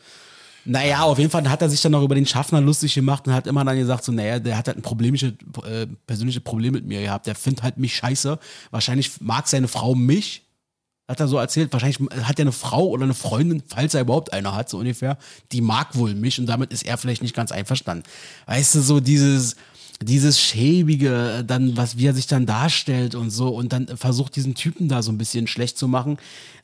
Naja, 0.67 1.03
auf 1.03 1.19
jeden 1.19 1.31
Fall 1.31 1.49
hat 1.51 1.61
er 1.61 1.69
sich 1.69 1.81
dann 1.83 1.93
noch 1.93 2.03
über 2.03 2.15
den 2.15 2.27
Schaffner 2.27 2.61
lustig 2.61 2.95
gemacht 2.95 3.27
und 3.27 3.35
hat 3.35 3.47
immer 3.47 3.65
dann 3.65 3.77
gesagt, 3.77 4.05
so, 4.05 4.12
naja, 4.12 4.39
der 4.39 4.57
hat 4.57 4.67
halt 4.67 4.79
ein 4.79 4.83
problemische, 4.83 5.35
äh, 5.67 5.87
persönliche 6.07 6.41
Problem 6.41 6.73
mit 6.73 6.87
mir 6.87 7.03
gehabt. 7.03 7.27
Der 7.27 7.35
findet 7.35 7.62
halt 7.62 7.77
mich 7.77 7.95
scheiße. 7.97 8.39
Wahrscheinlich 8.71 9.21
mag 9.21 9.47
seine 9.47 9.69
Frau 9.69 9.95
mich. 9.95 10.43
Hat 11.07 11.20
er 11.20 11.28
so 11.28 11.36
erzählt. 11.36 11.72
Wahrscheinlich 11.72 11.98
hat 12.24 12.38
er 12.38 12.44
eine 12.44 12.52
Frau 12.52 12.86
oder 12.86 13.05
eine 13.05 13.14
Freundin, 13.14 13.62
falls 13.66 13.94
er 13.94 14.00
überhaupt 14.00 14.32
eine 14.32 14.55
hat, 14.55 14.70
so 14.70 14.78
ungefähr, 14.78 15.18
die 15.52 15.61
mag 15.61 15.94
wohl 15.96 16.14
mich 16.14 16.40
und 16.40 16.46
damit 16.46 16.72
ist 16.72 16.84
er 16.84 16.96
vielleicht 16.96 17.22
nicht 17.22 17.34
ganz 17.34 17.52
einverstanden. 17.52 18.05
Weißt 18.46 18.74
du, 18.74 18.80
so 18.80 19.00
dieses, 19.00 19.57
dieses 20.05 20.40
schäbige, 20.40 21.44
dann, 21.46 21.76
was, 21.76 21.98
wie 21.98 22.07
er 22.07 22.14
sich 22.14 22.26
dann 22.26 22.46
darstellt 22.46 23.14
und 23.14 23.30
so 23.30 23.48
und 23.48 23.72
dann 23.72 23.88
versucht, 23.96 24.36
diesen 24.36 24.55
Typen 24.55 24.88
da 24.88 25.02
so 25.02 25.11
ein 25.11 25.18
bisschen 25.18 25.46
schlecht 25.46 25.78
zu 25.78 25.88
machen. 25.88 26.18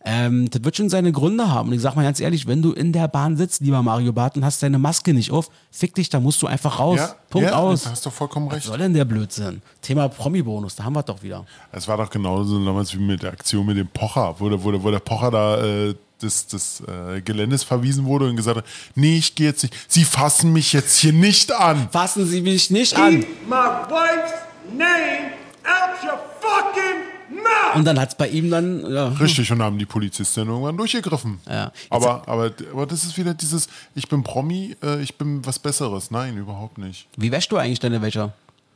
Ähm, 0.04 0.48
das 0.50 0.64
wird 0.64 0.76
schon 0.76 0.88
seine 0.88 1.12
Gründe 1.12 1.50
haben. 1.50 1.68
Und 1.68 1.74
ich 1.74 1.82
sag 1.82 1.94
mal 1.94 2.02
ganz 2.02 2.20
ehrlich, 2.20 2.46
wenn 2.46 2.62
du 2.62 2.72
in 2.72 2.92
der 2.92 3.08
Bahn 3.08 3.36
sitzt, 3.36 3.60
lieber 3.60 3.82
Mario 3.82 4.12
Barth, 4.12 4.36
und 4.36 4.44
hast 4.44 4.62
deine 4.62 4.78
Maske 4.78 5.12
nicht 5.12 5.30
auf, 5.30 5.50
fick 5.70 5.94
dich, 5.94 6.08
da 6.08 6.20
musst 6.20 6.40
du 6.40 6.46
einfach 6.46 6.78
raus. 6.78 6.98
Ja, 6.98 7.14
Punkt 7.28 7.50
ja, 7.50 7.56
aus. 7.56 7.82
Da 7.84 7.90
hast 7.90 8.06
du 8.06 8.10
vollkommen 8.10 8.46
Was 8.46 8.56
recht. 8.56 8.66
soll 8.66 8.78
denn 8.78 8.94
der 8.94 9.04
Blödsinn? 9.04 9.60
Thema 9.82 10.08
Promi-Bonus, 10.08 10.76
da 10.76 10.84
haben 10.84 10.94
wir 10.94 11.02
doch 11.02 11.22
wieder. 11.22 11.44
Es 11.72 11.86
war 11.86 11.98
doch 11.98 12.08
genauso 12.08 12.64
damals 12.64 12.94
wie 12.94 13.00
mit 13.00 13.22
der 13.22 13.32
Aktion 13.32 13.66
mit 13.66 13.76
dem 13.76 13.88
Pocher, 13.88 14.34
wo 14.38 14.48
der, 14.48 14.62
wo 14.62 14.70
der, 14.70 14.82
wo 14.82 14.90
der 14.90 15.00
Pocher 15.00 15.30
da 15.30 15.62
äh, 15.62 15.94
des, 16.22 16.46
des 16.46 16.82
äh, 16.82 17.20
Geländes 17.20 17.62
verwiesen 17.62 18.04
wurde 18.04 18.28
und 18.28 18.36
gesagt 18.36 18.58
hat, 18.58 18.64
nee, 18.94 19.18
ich 19.18 19.34
gehe 19.34 19.48
jetzt 19.48 19.62
nicht. 19.62 19.74
Sie 19.88 20.04
fassen 20.04 20.52
mich 20.52 20.72
jetzt 20.72 20.98
hier 20.98 21.12
nicht 21.12 21.52
an. 21.52 21.88
Fassen 21.90 22.26
Sie 22.26 22.40
mich 22.40 22.70
nicht 22.70 22.96
an. 22.96 23.20
Keep 23.20 23.48
my 23.48 23.56
wife's 23.88 24.32
name 24.72 25.32
out 25.64 26.02
your 26.04 26.18
fucking 26.40 27.42
mouth! 27.42 27.76
Und 27.76 27.84
dann 27.84 27.98
hat's 27.98 28.14
bei 28.14 28.28
ihm 28.28 28.50
dann, 28.50 28.90
ja, 28.92 29.08
Richtig, 29.08 29.50
und 29.52 29.62
haben 29.62 29.78
die 29.78 29.86
Polizistin 29.86 30.48
irgendwann 30.48 30.76
durchgegriffen. 30.76 31.40
Ja. 31.48 31.72
Aber, 31.88 32.28
aber, 32.28 32.52
aber 32.72 32.86
das 32.86 33.04
ist 33.04 33.16
wieder 33.16 33.34
dieses, 33.34 33.68
ich 33.94 34.08
bin 34.08 34.22
Promi, 34.22 34.76
äh, 34.82 35.02
ich 35.02 35.16
bin 35.16 35.44
was 35.44 35.58
Besseres. 35.58 36.10
Nein, 36.10 36.36
überhaupt 36.36 36.78
nicht. 36.78 37.08
Wie 37.16 37.30
wäschst 37.30 37.50
du 37.52 37.56
eigentlich 37.56 37.80
deine 37.80 38.02
Wäsche? 38.02 38.32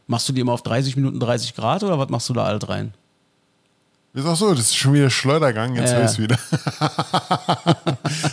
Machst 0.06 0.28
du 0.28 0.32
die 0.32 0.40
immer 0.40 0.52
auf 0.52 0.62
30 0.62 0.96
Minuten 0.96 1.18
30 1.18 1.54
Grad 1.54 1.82
oder 1.82 1.98
was 1.98 2.10
machst 2.10 2.28
du 2.28 2.34
da 2.34 2.44
alt 2.44 2.68
rein? 2.68 2.92
Ist 4.14 4.26
auch 4.26 4.36
so, 4.36 4.50
das 4.50 4.60
ist 4.66 4.76
schon 4.76 4.92
wieder 4.94 5.10
Schleudergang, 5.10 5.74
jetzt 5.74 5.90
Ja. 5.90 5.98
höre 5.98 6.10
ich 6.10 6.18
wieder. 6.18 6.38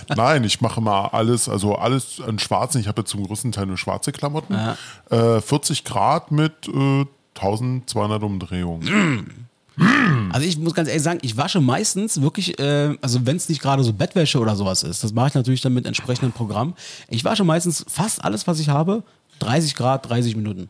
Nein, 0.15 0.43
ich 0.43 0.61
mache 0.61 0.79
mal 0.79 1.07
alles, 1.07 1.49
also 1.49 1.75
alles 1.75 2.21
an 2.21 2.37
schwarzen. 2.37 2.79
Ich 2.81 2.87
habe 2.87 3.01
jetzt 3.01 3.09
zum 3.09 3.25
größten 3.25 3.51
Teil 3.51 3.65
nur 3.65 3.77
schwarze 3.77 4.11
Klamotten. 4.11 4.55
Äh, 5.09 5.41
40 5.41 5.83
Grad 5.83 6.31
mit 6.31 6.67
äh, 6.67 7.05
1200 7.35 8.23
Umdrehungen. 8.23 9.47
Also 10.31 10.45
ich 10.45 10.59
muss 10.59 10.73
ganz 10.75 10.89
ehrlich 10.89 11.01
sagen, 11.01 11.19
ich 11.23 11.37
wasche 11.37 11.59
meistens 11.59 12.21
wirklich, 12.21 12.59
äh, 12.59 12.95
also 13.01 13.25
wenn 13.25 13.37
es 13.37 13.49
nicht 13.49 13.61
gerade 13.61 13.83
so 13.83 13.93
Bettwäsche 13.93 14.37
oder 14.39 14.55
sowas 14.55 14.83
ist, 14.83 15.03
das 15.03 15.13
mache 15.13 15.29
ich 15.29 15.33
natürlich 15.33 15.61
dann 15.61 15.73
mit 15.73 15.85
entsprechendem 15.87 16.33
Programm. 16.33 16.75
Ich 17.07 17.23
wasche 17.25 17.43
meistens 17.45 17.83
fast 17.87 18.23
alles, 18.23 18.45
was 18.45 18.59
ich 18.59 18.67
habe, 18.69 19.01
30 19.39 19.73
Grad, 19.73 20.07
30 20.07 20.35
Minuten. 20.35 20.69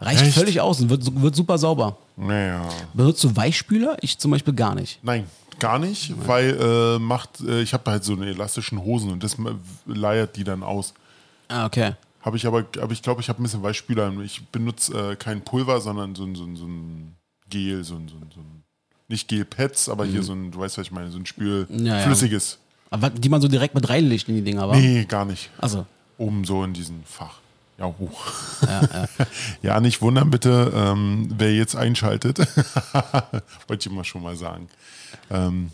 Reicht 0.00 0.22
Echt? 0.22 0.34
völlig 0.34 0.60
aus 0.60 0.80
und 0.80 0.90
wird, 0.90 1.20
wird 1.20 1.34
super 1.34 1.58
sauber. 1.58 1.96
Naja. 2.16 2.68
Benutzt 2.94 3.22
du 3.24 3.34
Weichspüler? 3.34 3.96
Ich 4.00 4.18
zum 4.18 4.30
Beispiel 4.30 4.54
gar 4.54 4.74
nicht. 4.74 5.00
Nein, 5.02 5.24
gar 5.58 5.78
nicht, 5.78 6.14
weil 6.26 6.56
äh, 6.60 6.98
macht, 6.98 7.40
äh, 7.40 7.62
ich 7.62 7.72
habe 7.74 7.90
halt 7.90 8.04
so 8.04 8.12
eine 8.12 8.26
elastischen 8.26 8.82
Hosen 8.84 9.10
und 9.10 9.24
das 9.24 9.36
leiert 9.86 10.36
die 10.36 10.44
dann 10.44 10.62
aus. 10.62 10.94
Ah, 11.48 11.66
okay. 11.66 11.94
Habe 12.22 12.36
ich 12.36 12.46
aber, 12.46 12.64
aber 12.80 12.92
ich 12.92 13.02
glaube, 13.02 13.20
ich 13.20 13.28
habe 13.28 13.40
ein 13.40 13.44
bisschen 13.44 13.62
Weichspüler. 13.62 14.12
Ich 14.22 14.46
benutze 14.48 15.12
äh, 15.12 15.16
kein 15.16 15.42
Pulver, 15.42 15.80
sondern 15.80 16.14
so 16.14 16.24
ein, 16.24 16.34
so 16.36 16.44
ein, 16.44 16.56
so 16.56 16.64
ein 16.66 17.16
Gel, 17.48 17.82
so 17.84 17.94
ein, 17.94 18.08
so 18.08 18.16
ein, 18.16 18.30
so 18.34 18.40
ein 18.40 18.62
nicht 19.08 19.26
Gel-Pads, 19.28 19.88
aber 19.88 20.04
hier 20.04 20.22
so 20.22 20.32
ein, 20.34 20.50
du 20.50 20.58
weißt, 20.58 20.76
was 20.78 20.86
ich 20.86 20.92
meine, 20.92 21.10
so 21.10 21.18
ein 21.18 21.24
Spül, 21.26 21.66
Mhm. 21.70 21.86
Ja, 21.86 21.96
ja. 21.96 22.02
flüssiges. 22.04 22.58
Aber 22.90 23.10
die 23.10 23.28
man 23.28 23.40
so 23.40 23.48
direkt 23.48 23.74
mit 23.74 23.88
reinlegt 23.88 24.28
in 24.28 24.34
die 24.36 24.42
Dinger, 24.42 24.62
aber. 24.64 24.76
Nee, 24.76 25.04
gar 25.06 25.24
nicht. 25.24 25.50
Also. 25.58 25.86
Oben 26.18 26.44
so 26.44 26.62
in 26.64 26.72
diesem 26.72 27.02
Fach. 27.04 27.38
Ja, 27.78 27.86
hoch. 27.98 28.26
Ja, 29.62 29.80
nicht 29.80 30.02
wundern 30.02 30.30
bitte, 30.30 30.72
ähm, 30.74 31.32
wer 31.36 31.54
jetzt 31.54 31.76
einschaltet. 31.76 32.38
Wollte 33.68 33.80
ich 33.80 33.86
immer 33.86 34.04
schon 34.04 34.22
mal 34.22 34.36
sagen. 34.36 34.68
Ähm, 35.30 35.70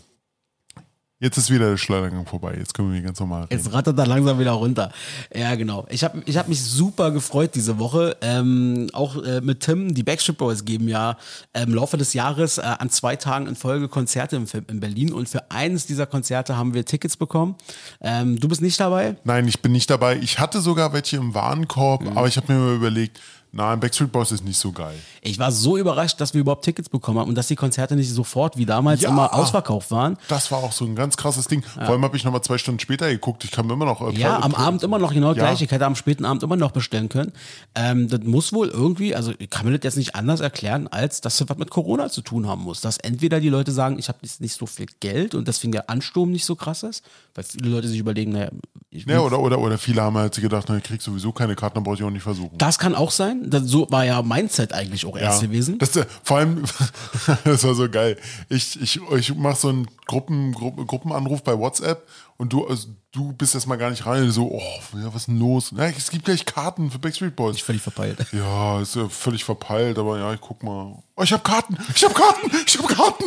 jetzt 1.19 1.37
ist 1.37 1.49
wieder 1.49 1.69
der 1.71 1.77
Schleudergang 1.77 2.25
vorbei. 2.25 2.55
Jetzt 2.57 2.73
können 2.73 2.93
wir 2.93 3.01
ganz 3.01 3.19
normal 3.19 3.43
reden. 3.43 3.53
Jetzt 3.57 3.73
rattert 3.73 3.97
er 3.97 4.05
langsam 4.07 4.37
wieder 4.39 4.51
runter. 4.51 4.91
Ja, 5.33 5.55
genau. 5.55 5.85
Ich 5.89 6.03
habe 6.03 6.21
ich 6.25 6.37
hab 6.37 6.47
mich 6.47 6.61
super 6.63 7.11
gefreut 7.11 7.55
diese 7.55 7.79
Woche. 7.79 8.17
Ähm, 8.21 8.89
auch 8.93 9.21
äh, 9.23 9.41
mit 9.41 9.61
Tim, 9.61 9.93
die 9.93 10.03
Backstreet 10.03 10.37
Boys 10.37 10.65
geben 10.65 10.87
ja 10.87 11.17
im 11.53 11.73
Laufe 11.73 11.97
des 11.97 12.13
Jahres 12.13 12.57
äh, 12.57 12.61
an 12.61 12.89
zwei 12.89 13.15
Tagen 13.15 13.47
in 13.47 13.55
Folge 13.55 13.87
Konzerte 13.87 14.35
in, 14.35 14.45
in 14.67 14.79
Berlin. 14.79 15.13
Und 15.13 15.29
für 15.29 15.49
eines 15.51 15.85
dieser 15.85 16.05
Konzerte 16.05 16.57
haben 16.57 16.73
wir 16.73 16.85
Tickets 16.85 17.17
bekommen. 17.17 17.55
Ähm, 18.01 18.39
du 18.39 18.47
bist 18.47 18.61
nicht 18.61 18.79
dabei? 18.79 19.15
Nein, 19.23 19.47
ich 19.47 19.61
bin 19.61 19.71
nicht 19.71 19.89
dabei. 19.89 20.17
Ich 20.17 20.39
hatte 20.39 20.61
sogar 20.61 20.93
welche 20.93 21.17
im 21.17 21.33
Warenkorb, 21.33 22.03
Mhm. 22.03 22.17
aber 22.17 22.27
ich 22.27 22.37
habe 22.37 22.51
mir 22.53 22.59
mal 22.59 22.75
überlegt, 22.75 23.19
nein, 23.55 23.79
Backstreet 23.79 24.11
Boys 24.11 24.31
ist 24.31 24.43
nicht 24.45 24.57
so 24.59 24.71
geil. 24.71 24.93
Ich 25.21 25.39
war 25.39 25.51
so 25.51 25.77
überrascht, 25.77 26.21
dass 26.21 26.33
wir 26.35 26.41
überhaupt 26.41 26.63
Tickets 26.65 26.89
bekommen 26.89 27.17
haben 27.19 27.29
und 27.29 27.35
dass 27.35 27.47
die 27.47 27.55
Konzerte 27.55 27.95
nicht 27.95 28.11
sofort 28.11 28.57
wie 28.57 28.65
damals 28.67 29.01
Ja. 29.01 29.09
immer 29.09 29.33
ausverkauft 29.33 29.89
waren. 29.89 30.17
Das 30.27 30.51
war 30.51 30.59
auch 30.59 30.71
so 30.71 30.85
ein 30.85 30.95
ganz 30.95 31.17
krasses 31.17 31.47
Ding. 31.47 31.63
Vor 31.63 31.83
allem 31.83 32.03
habe 32.03 32.15
ich 32.17 32.23
nochmal 32.23 32.41
zwei 32.41 32.57
Stunden 32.59 32.79
später 32.79 33.09
geguckt. 33.09 33.43
Ich 33.43 33.51
kam 33.51 33.69
immer 33.71 33.85
noch. 33.85 34.01
äh, 34.07 34.13
Ja, 34.19 34.39
am 34.41 34.53
Abend 34.53 34.83
immer 34.83 34.99
noch 34.99 35.13
genau 35.13 35.29
Ja. 35.29 35.33
gleich. 35.33 35.61
Ich 35.63 35.71
hätte 35.71 35.85
am 35.85 35.95
späten 35.95 36.25
Abend 36.25 36.43
immer 36.43 36.55
noch 36.57 36.71
bestellen 36.71 37.09
können. 37.09 37.31
Ähm, 37.73 38.07
das 38.09 38.19
muss 38.23 38.53
wohl 38.53 38.67
irgendwie, 38.67 39.15
also 39.15 39.33
ich 39.39 39.49
kann 39.49 39.65
mir 39.65 39.71
das 39.77 39.83
jetzt 39.83 39.97
nicht 39.97 40.13
anders 40.15 40.41
erklären, 40.41 40.87
als 40.87 41.21
dass 41.21 41.37
das 41.37 41.49
was 41.49 41.57
mit 41.57 41.71
Corona 41.71 42.09
zu 42.09 42.21
tun 42.21 42.47
haben 42.47 42.61
muss. 42.61 42.81
Dass 42.81 42.97
entweder 42.97 43.39
die 43.39 43.49
Leute 43.49 43.71
sagen, 43.71 43.97
ich 43.97 44.07
habe 44.09 44.19
jetzt 44.21 44.41
nicht 44.41 44.53
so 44.53 44.65
viel 44.65 44.85
Geld 44.99 45.33
und 45.33 45.47
deswegen 45.47 45.71
der 45.71 45.89
Ansturm 45.89 46.31
nicht 46.31 46.45
so 46.45 46.55
krass 46.55 46.83
ist, 46.83 47.03
weil 47.33 47.43
viele 47.43 47.69
Leute 47.69 47.87
sich 47.87 47.99
überlegen, 47.99 48.31
naja, 48.33 48.49
ich 48.91 49.05
Ja, 49.05 49.19
oder, 49.21 49.39
oder, 49.39 49.59
oder 49.59 49.77
viele 49.77 50.01
haben 50.01 50.17
halt 50.17 50.35
gedacht, 50.39 50.65
na, 50.69 50.77
ich 50.77 50.83
krieg 50.83 51.01
sowieso 51.01 51.31
keine 51.31 51.55
Karten, 51.55 51.75
dann 51.75 51.83
brauche 51.83 51.95
ich 51.95 52.03
auch 52.03 52.09
nicht 52.11 52.23
versuchen. 52.23 52.57
das 52.57 52.77
kann 52.77 52.93
auch 52.95 53.11
sein. 53.11 53.44
Das, 53.49 53.63
so 53.63 53.89
war 53.91 54.05
ja 54.05 54.21
Mindset 54.21 54.73
eigentlich 54.73 55.05
auch 55.05 55.17
erst 55.17 55.41
gewesen. 55.41 55.77
Das, 55.79 55.91
vor 56.23 56.37
allem, 56.37 56.63
das 57.43 57.63
war 57.63 57.75
so 57.75 57.89
geil. 57.89 58.17
Ich, 58.49 58.79
ich, 58.81 58.99
ich 59.17 59.35
mache 59.35 59.55
so 59.55 59.69
einen 59.69 59.87
Gruppen, 60.05 60.53
Gruppen, 60.53 60.85
Gruppenanruf 60.85 61.43
bei 61.43 61.57
WhatsApp 61.57 62.07
und 62.37 62.51
du, 62.51 62.67
also, 62.67 62.89
du 63.13 63.31
bist 63.33 63.55
erstmal 63.55 63.77
gar 63.77 63.89
nicht 63.89 64.05
rein. 64.05 64.29
So, 64.29 64.51
oh, 64.51 64.97
ja, 64.97 65.07
was 65.07 65.21
ist 65.21 65.27
denn 65.27 65.39
los? 65.39 65.73
Ja, 65.75 65.85
es 65.85 66.09
gibt 66.09 66.25
gleich 66.25 66.45
Karten 66.45 66.91
für 66.91 66.99
Backstreet 66.99 67.35
Boys. 67.35 67.55
Ich 67.55 67.63
völlig 67.63 67.81
verpeilt. 67.81 68.19
Ja, 68.31 68.81
ist 68.81 68.95
ja 68.95 69.07
völlig 69.07 69.45
verpeilt, 69.45 69.97
aber 69.97 70.19
ja, 70.19 70.33
ich 70.33 70.41
guck 70.41 70.61
mal. 70.61 71.01
Oh, 71.15 71.23
ich 71.23 71.31
hab 71.31 71.43
Karten! 71.43 71.77
Ich 71.95 72.03
hab 72.03 72.13
Karten! 72.13 72.51
Ich 72.65 72.77
hab 72.77 72.87
Karten! 72.87 73.23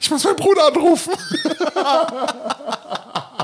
Ich 0.00 0.10
muss 0.10 0.24
meinen 0.24 0.36
Bruder 0.36 0.68
anrufen! 0.68 1.12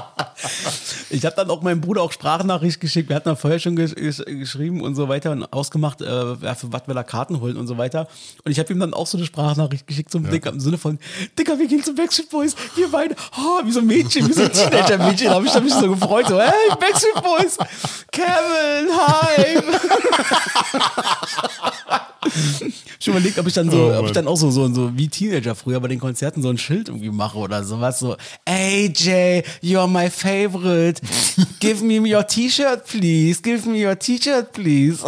Ich 1.11 1.25
habe 1.25 1.37
dann 1.37 1.51
auch 1.51 1.63
meinem 1.63 1.81
Bruder 1.81 2.03
auch 2.03 2.13
Sprachnachricht 2.13 2.81
geschickt. 2.81 3.09
Wir 3.09 3.17
hatten 3.17 3.29
da 3.29 3.37
vorher 3.37 3.59
schon 3.59 3.77
gesch 3.77 3.95
gesch 3.95 4.23
geschrieben 4.25 4.81
und 4.81 4.95
so 4.95 5.09
weiter 5.09 5.31
und 5.33 5.53
ausgemacht, 5.53 6.01
äh, 6.01 6.05
ja, 6.07 6.55
für 6.55 6.73
was 6.73 6.83
wir 6.87 6.95
da 6.95 7.03
Karten 7.03 7.41
holen 7.41 7.57
und 7.57 7.67
so 7.67 7.79
weiter. 7.79 8.09
Und 8.45 8.53
ich 8.53 8.59
habe 8.59 8.73
ihm 8.73 8.81
dann 8.81 8.95
auch 8.95 9.07
so 9.07 9.19
eine 9.19 9.27
Sprachnachricht 9.27 9.87
geschickt 9.87 10.11
zum 10.11 10.29
Dicker 10.29 10.51
im 10.51 10.61
Sinne 10.61 10.79
von, 10.79 10.99
Dicker, 11.39 11.59
wir 11.59 11.67
gehen 11.67 11.83
zu 11.83 11.95
Backstreet 11.95 12.31
Boys, 12.31 12.57
wir 12.77 12.91
beide, 12.91 13.15
oh, 13.39 13.65
wie 13.65 13.73
so 13.73 13.81
ein 13.81 13.87
Mädchen, 13.87 14.29
wie 14.29 14.33
so 14.33 14.43
ein 14.43 14.53
Teenager-Mädchen. 14.53 15.29
Da 15.29 15.35
habe 15.35 15.47
ich 15.47 15.61
mich 15.61 15.75
so 15.75 15.89
gefreut, 15.91 16.27
so, 16.29 16.41
hey, 16.41 16.53
Backstreet 16.81 17.23
Boys, 17.23 17.59
Kevin, 18.11 18.89
hi. 18.91 19.63
schon 23.01 23.15
überlegt, 23.15 23.39
ob 23.39 23.47
ich 23.47 23.55
dann 23.55 23.71
so, 23.71 23.93
Oh, 23.93 23.99
ob 23.99 24.07
ich 24.07 24.13
dann 24.13 24.29
auch 24.29 24.37
so, 24.37 24.51
so, 24.51 24.73
so 24.73 24.97
wie 24.97 25.09
Teenager 25.09 25.55
früher 25.55 25.81
bei 25.81 25.89
den 25.89 25.99
Konzerten 25.99 26.43
so 26.43 26.49
ein 26.49 26.59
Schild 26.59 26.89
irgendwie 26.89 27.11
mache 27.11 27.39
oder 27.39 27.65
sowas. 27.65 27.99
So, 27.99 28.17
AJ, 28.47 29.43
you're 29.63 29.87
my 29.87 30.09
favorite. 30.09 30.32
Give 31.61 31.83
me 31.83 31.99
your 32.15 32.27
T-Shirt, 32.27 32.85
please. 32.87 33.41
Give 33.43 33.67
me 33.69 33.87
your 33.87 33.99
T-Shirt, 33.99 34.53
please. 34.53 35.03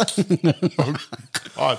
Gott. 1.56 1.78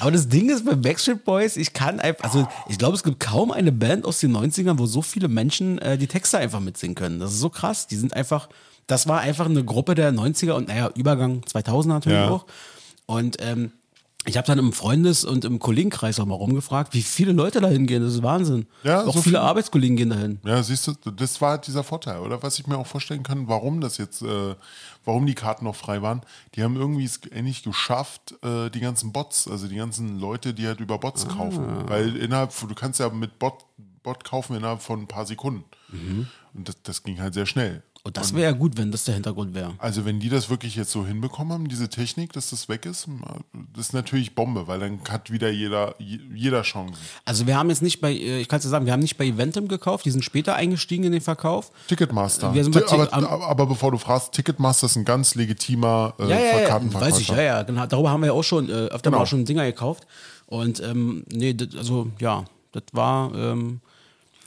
Aber 0.00 0.10
das 0.10 0.28
Ding 0.28 0.50
ist 0.50 0.64
bei 0.64 0.74
Backstreet 0.74 1.24
Boys, 1.24 1.56
ich 1.56 1.72
kann 1.72 1.98
einfach, 1.98 2.24
also 2.24 2.46
ich 2.68 2.76
glaube, 2.78 2.94
es 2.94 3.02
gibt 3.02 3.20
kaum 3.20 3.50
eine 3.50 3.72
Band 3.72 4.04
aus 4.04 4.20
den 4.20 4.36
90ern, 4.36 4.78
wo 4.78 4.84
so 4.86 5.00
viele 5.00 5.28
Menschen 5.28 5.78
äh, 5.78 5.96
die 5.96 6.06
Texte 6.06 6.36
einfach 6.38 6.60
mitsingen 6.60 6.94
können. 6.94 7.18
Das 7.20 7.32
ist 7.32 7.40
so 7.40 7.48
krass. 7.48 7.86
Die 7.86 7.96
sind 7.96 8.12
einfach, 8.12 8.48
das 8.86 9.08
war 9.08 9.20
einfach 9.20 9.46
eine 9.46 9.64
Gruppe 9.64 9.94
der 9.94 10.12
90er 10.12 10.52
und 10.52 10.68
naja, 10.68 10.90
Übergang 10.94 11.40
2000 11.46 11.94
natürlich 11.94 12.18
Ja. 12.18 12.28
auch. 12.30 12.44
Und 13.06 13.36
ähm, 13.40 13.72
ich 14.26 14.36
habe 14.36 14.46
dann 14.46 14.58
im 14.58 14.72
Freundes- 14.72 15.24
und 15.24 15.44
im 15.44 15.58
Kollegenkreis 15.58 16.18
auch 16.18 16.26
mal 16.26 16.34
rumgefragt, 16.34 16.94
wie 16.94 17.02
viele 17.02 17.32
Leute 17.32 17.60
da 17.60 17.68
hingehen. 17.68 18.02
Das 18.02 18.14
ist 18.14 18.22
Wahnsinn. 18.22 18.66
Ja, 18.82 19.02
auch 19.02 19.14
so 19.14 19.22
viele 19.22 19.38
viel. 19.38 19.46
Arbeitskollegen 19.46 19.96
gehen 19.96 20.10
dahin. 20.10 20.40
Ja, 20.44 20.62
siehst 20.62 20.86
du, 20.88 21.10
das 21.10 21.40
war 21.40 21.52
halt 21.52 21.66
dieser 21.66 21.84
Vorteil, 21.84 22.18
oder? 22.18 22.42
Was 22.42 22.58
ich 22.58 22.66
mir 22.66 22.76
auch 22.76 22.86
vorstellen 22.86 23.22
kann, 23.22 23.48
warum 23.48 23.80
das 23.80 23.98
jetzt, 23.98 24.22
äh, 24.22 24.54
warum 25.04 25.26
die 25.26 25.34
Karten 25.34 25.64
noch 25.64 25.76
frei 25.76 26.02
waren. 26.02 26.22
Die 26.54 26.62
haben 26.62 26.76
irgendwie 26.76 27.04
es 27.04 27.18
endlich 27.30 27.62
geschafft, 27.62 28.34
äh, 28.42 28.68
die 28.70 28.80
ganzen 28.80 29.12
Bots, 29.12 29.48
also 29.48 29.68
die 29.68 29.76
ganzen 29.76 30.18
Leute, 30.18 30.54
die 30.54 30.66
halt 30.66 30.80
über 30.80 30.98
Bots 30.98 31.28
kaufen. 31.28 31.64
Weil 31.86 32.16
innerhalb, 32.16 32.52
du 32.58 32.74
kannst 32.74 33.00
ja 33.00 33.08
mit 33.10 33.38
Bot, 33.38 33.64
Bot 34.02 34.24
kaufen 34.24 34.56
innerhalb 34.56 34.82
von 34.82 35.02
ein 35.02 35.06
paar 35.06 35.26
Sekunden. 35.26 35.64
Und 36.54 36.68
das, 36.68 36.82
das 36.82 37.02
ging 37.02 37.20
halt 37.20 37.34
sehr 37.34 37.46
schnell. 37.46 37.82
Und 38.06 38.16
das 38.16 38.34
wäre 38.34 38.44
ja 38.44 38.52
gut, 38.52 38.76
wenn 38.76 38.92
das 38.92 39.02
der 39.02 39.14
Hintergrund 39.14 39.52
wäre. 39.52 39.74
Also 39.78 40.04
wenn 40.04 40.20
die 40.20 40.28
das 40.28 40.48
wirklich 40.48 40.76
jetzt 40.76 40.92
so 40.92 41.04
hinbekommen 41.04 41.52
haben, 41.52 41.66
diese 41.68 41.88
Technik, 41.88 42.32
dass 42.32 42.50
das 42.50 42.68
weg 42.68 42.86
ist, 42.86 43.08
das 43.74 43.86
ist 43.88 43.94
natürlich 43.94 44.36
Bombe, 44.36 44.68
weil 44.68 44.78
dann 44.78 45.00
hat 45.10 45.32
wieder 45.32 45.50
jeder, 45.50 45.96
jeder 45.98 46.62
Chancen. 46.62 46.94
Also 47.24 47.48
wir 47.48 47.56
haben 47.58 47.68
jetzt 47.68 47.82
nicht 47.82 48.00
bei, 48.00 48.12
äh, 48.12 48.40
ich 48.40 48.46
kann 48.48 48.58
es 48.58 48.62
dir 48.62 48.68
sagen, 48.68 48.86
wir 48.86 48.92
haben 48.92 49.00
nicht 49.00 49.16
bei 49.16 49.26
Eventim 49.26 49.66
gekauft, 49.66 50.04
die 50.04 50.12
sind 50.12 50.22
später 50.24 50.54
eingestiegen 50.54 51.02
in 51.02 51.10
den 51.10 51.20
Verkauf. 51.20 51.72
Ticketmaster. 51.88 52.52
Ti- 52.52 52.60
aber, 52.88 53.12
aber, 53.12 53.46
aber 53.48 53.66
bevor 53.66 53.90
du 53.90 53.98
fragst, 53.98 54.30
Ticketmaster 54.34 54.86
ist 54.86 54.94
ein 54.94 55.04
ganz 55.04 55.34
legitimer 55.34 56.14
äh, 56.20 56.28
Ja, 56.28 56.38
ja, 56.38 56.60
ja, 56.68 56.94
weiß 57.00 57.18
ich, 57.18 57.26
ja, 57.26 57.42
ja, 57.42 57.62
genau. 57.64 57.86
Darüber 57.86 58.10
haben 58.10 58.20
wir 58.20 58.28
ja 58.28 58.32
auch 58.34 58.44
schon 58.44 58.68
äh, 58.68 58.72
öfter 58.72 59.10
Genau. 59.10 59.18
mal 59.18 59.26
schon 59.26 59.44
Dinger 59.44 59.64
gekauft. 59.64 60.06
Und 60.46 60.78
ähm, 60.80 61.24
nee, 61.32 61.54
das, 61.54 61.74
also 61.76 62.06
ja, 62.20 62.44
das 62.70 62.84
war. 62.92 63.34
Ähm, 63.34 63.80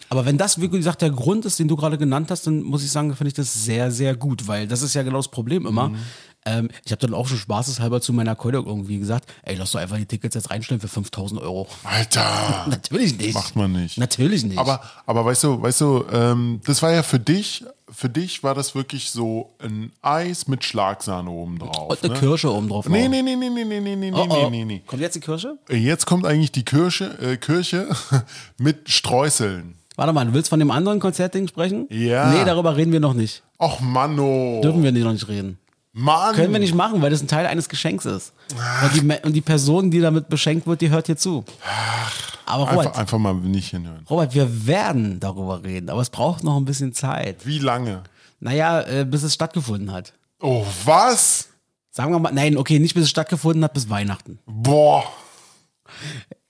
aber 0.10 0.26
wenn 0.26 0.38
das, 0.38 0.60
wie 0.60 0.70
gesagt, 0.70 1.02
der 1.02 1.12
Grund 1.12 1.46
ist, 1.46 1.60
den 1.60 1.68
du 1.68 1.76
gerade 1.76 1.98
genannt 1.98 2.32
hast, 2.32 2.48
dann 2.48 2.64
muss 2.64 2.84
ich 2.84 2.92
sagen, 2.92 3.16
finde 3.16 3.30
ich 3.30 3.36
das 3.36 3.64
sehr, 3.64 3.92
sehr 3.92 4.16
gut, 4.16 4.48
weil 4.48 4.68
das 4.68 4.82
ist 4.82 4.96
ja 4.96 5.04
genau 5.04 5.18
das 5.18 5.30
Problem 5.30 5.66
immer. 5.66 5.90
Mhm. 5.90 5.98
Ähm, 6.46 6.70
ich 6.86 6.92
habe 6.92 7.02
dann 7.02 7.14
auch 7.14 7.28
schon 7.28 7.38
spaßeshalber 7.38 8.02
zu 8.02 8.14
meiner 8.14 8.36
Keule 8.36 8.60
irgendwie 8.60 8.98
gesagt, 8.98 9.32
ey, 9.44 9.56
lass 9.56 9.72
doch 9.72 9.80
einfach 9.80 9.98
die 9.98 10.06
Tickets 10.06 10.36
jetzt 10.36 10.50
reinstellen 10.50 10.80
für 10.80 10.88
5000 10.88 11.42
Euro. 11.42 11.68
Alter! 11.84 12.66
Natürlich 12.70 13.18
nicht. 13.18 13.34
Macht 13.34 13.56
man 13.56 13.74
nicht. 13.74 13.98
Natürlich 13.98 14.44
nicht. 14.44 14.58
Aber, 14.58 14.82
aber 15.06 15.26
weißt 15.26 15.44
du, 15.44 15.62
weißt 15.62 15.82
du, 15.82 16.06
ähm, 16.12 16.62
das 16.66 16.82
war 16.82 16.92
ja 16.92 17.04
für 17.04 17.20
dich, 17.20 17.66
für 17.92 18.10
dich 18.10 18.42
war 18.42 18.56
das 18.56 18.74
wirklich 18.74 19.12
so 19.12 19.54
ein 19.60 19.92
Eis 20.02 20.48
mit 20.48 20.64
Schlagsahne 20.64 21.30
oben 21.30 21.60
drauf. 21.60 21.90
Und 21.90 22.04
eine 22.04 22.14
ne? 22.14 22.20
Kirsche 22.20 22.52
oben 22.52 22.70
drauf. 22.70 22.88
Nee, 22.88 23.10
nee, 23.10 23.22
nee, 23.22 23.36
nee, 23.36 23.50
nee, 23.50 23.66
nee, 23.66 23.80
nee, 23.80 23.96
nee, 23.96 24.12
Oh, 24.14 24.26
oh. 24.30 24.50
nee, 24.50 24.64
nee. 24.64 24.82
Kommt 24.88 25.02
jetzt 25.02 25.16
die 25.16 25.20
Kirsche? 25.20 25.58
Jetzt 25.70 26.06
kommt 26.06 26.26
eigentlich 26.26 26.54
die 26.54 26.64
Kirche, 26.64 27.18
äh, 27.20 27.36
Kirche 27.36 27.90
mit 28.58 28.90
Streuseln. 28.90 29.79
Warte 30.00 30.14
mal, 30.14 30.26
du 30.26 30.34
willst 30.34 30.48
von 30.50 30.60
dem 30.60 30.72
anderen 30.72 31.02
Konzertding 31.02 31.50
sprechen? 31.50 31.86
Ja. 31.90 32.32
Nee, 32.32 32.46
darüber 32.46 32.78
reden 32.78 32.94
wir 32.94 33.02
noch 33.02 33.14
nicht. 33.14 33.44
Och, 33.60 33.82
Manno. 33.82 34.62
Dürfen 34.64 34.82
wir 34.82 34.94
noch 34.94 35.12
nicht 35.12 35.28
reden. 35.28 35.60
Mann. 35.92 36.36
Können 36.36 36.54
wir 36.54 36.60
nicht 36.62 36.74
machen, 36.74 37.02
weil 37.02 37.10
das 37.10 37.22
ein 37.22 37.28
Teil 37.28 37.46
eines 37.46 37.68
Geschenks 37.68 38.06
ist. 38.06 38.32
Und 38.82 38.96
die, 38.96 39.18
und 39.28 39.34
die 39.34 39.42
Person, 39.42 39.92
die 39.92 40.00
damit 40.00 40.30
beschenkt 40.30 40.68
wird, 40.68 40.80
die 40.80 40.90
hört 40.90 41.08
hier 41.08 41.18
zu. 41.18 41.44
Aber 42.46 42.70
Robert, 42.70 42.88
Einfach, 42.88 42.98
einfach 43.00 43.18
mal 43.18 43.34
nicht 43.34 43.72
hinhören. 43.72 44.06
Robert, 44.10 44.34
wir 44.34 44.66
werden 44.66 45.20
darüber 45.20 45.66
reden, 45.66 45.90
aber 45.90 46.00
es 46.02 46.10
braucht 46.10 46.46
noch 46.46 46.56
ein 46.56 46.64
bisschen 46.64 46.94
Zeit. 46.94 47.46
Wie 47.46 47.60
lange? 47.60 48.04
Naja, 48.40 48.80
äh, 48.84 49.04
bis 49.04 49.24
es 49.24 49.34
stattgefunden 49.34 49.92
hat. 49.92 50.14
Oh, 50.40 50.66
was? 50.86 51.50
Sagen 51.92 52.14
wir 52.14 52.20
mal, 52.20 52.32
nein, 52.32 52.56
okay, 52.56 52.80
nicht 52.80 52.94
bis 52.94 53.04
es 53.04 53.10
stattgefunden 53.10 53.66
hat, 53.66 53.74
bis 53.74 53.90
Weihnachten. 53.90 54.40
Boah. 54.46 55.04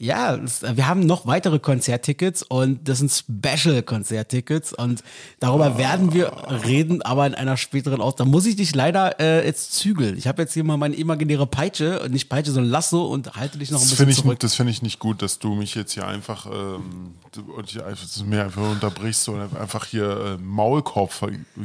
Ja, 0.01 0.35
es, 0.35 0.61
wir 0.61 0.87
haben 0.87 1.01
noch 1.05 1.27
weitere 1.27 1.59
Konzerttickets 1.59 2.41
und 2.43 2.87
das 2.87 2.99
sind 2.99 3.11
Special-Konzerttickets 3.11 4.71
und 4.73 5.03
darüber 5.41 5.77
werden 5.77 6.13
wir 6.13 6.31
reden, 6.65 7.01
aber 7.01 7.27
in 7.27 7.35
einer 7.35 7.57
späteren 7.57 7.99
Aus. 7.99 8.15
Da 8.15 8.23
muss 8.23 8.45
ich 8.45 8.55
dich 8.55 8.73
leider 8.73 9.19
äh, 9.19 9.45
jetzt 9.45 9.73
zügeln. 9.73 10.17
Ich 10.17 10.27
habe 10.27 10.41
jetzt 10.41 10.53
hier 10.53 10.63
mal 10.63 10.77
meine 10.77 10.95
imaginäre 10.95 11.47
Peitsche, 11.47 12.07
nicht 12.09 12.29
Peitsche, 12.29 12.51
sondern 12.51 12.71
Lasso 12.71 13.05
und 13.07 13.35
halte 13.35 13.57
dich 13.57 13.71
noch 13.71 13.79
ein 13.79 13.81
Das 13.81 13.89
bisschen 13.89 13.97
finde 14.05 14.11
ich, 14.13 14.21
zurück. 14.21 14.39
das 14.39 14.55
finde 14.55 14.71
ich 14.71 14.81
nicht 14.81 14.99
gut, 14.99 15.21
dass 15.21 15.39
du 15.39 15.53
mich 15.55 15.75
jetzt 15.75 15.91
hier 15.93 16.07
einfach 16.07 16.45
ähm, 16.45 17.15
und 17.57 17.69
hier 17.69 17.85
einfach, 17.85 18.07
mir 18.25 18.45
einfach 18.45 18.71
unterbrichst 18.71 19.27
und 19.27 19.41
einfach 19.57 19.85
hier 19.85 20.09
äh, 20.09 20.37
Maulkorb 20.37 21.09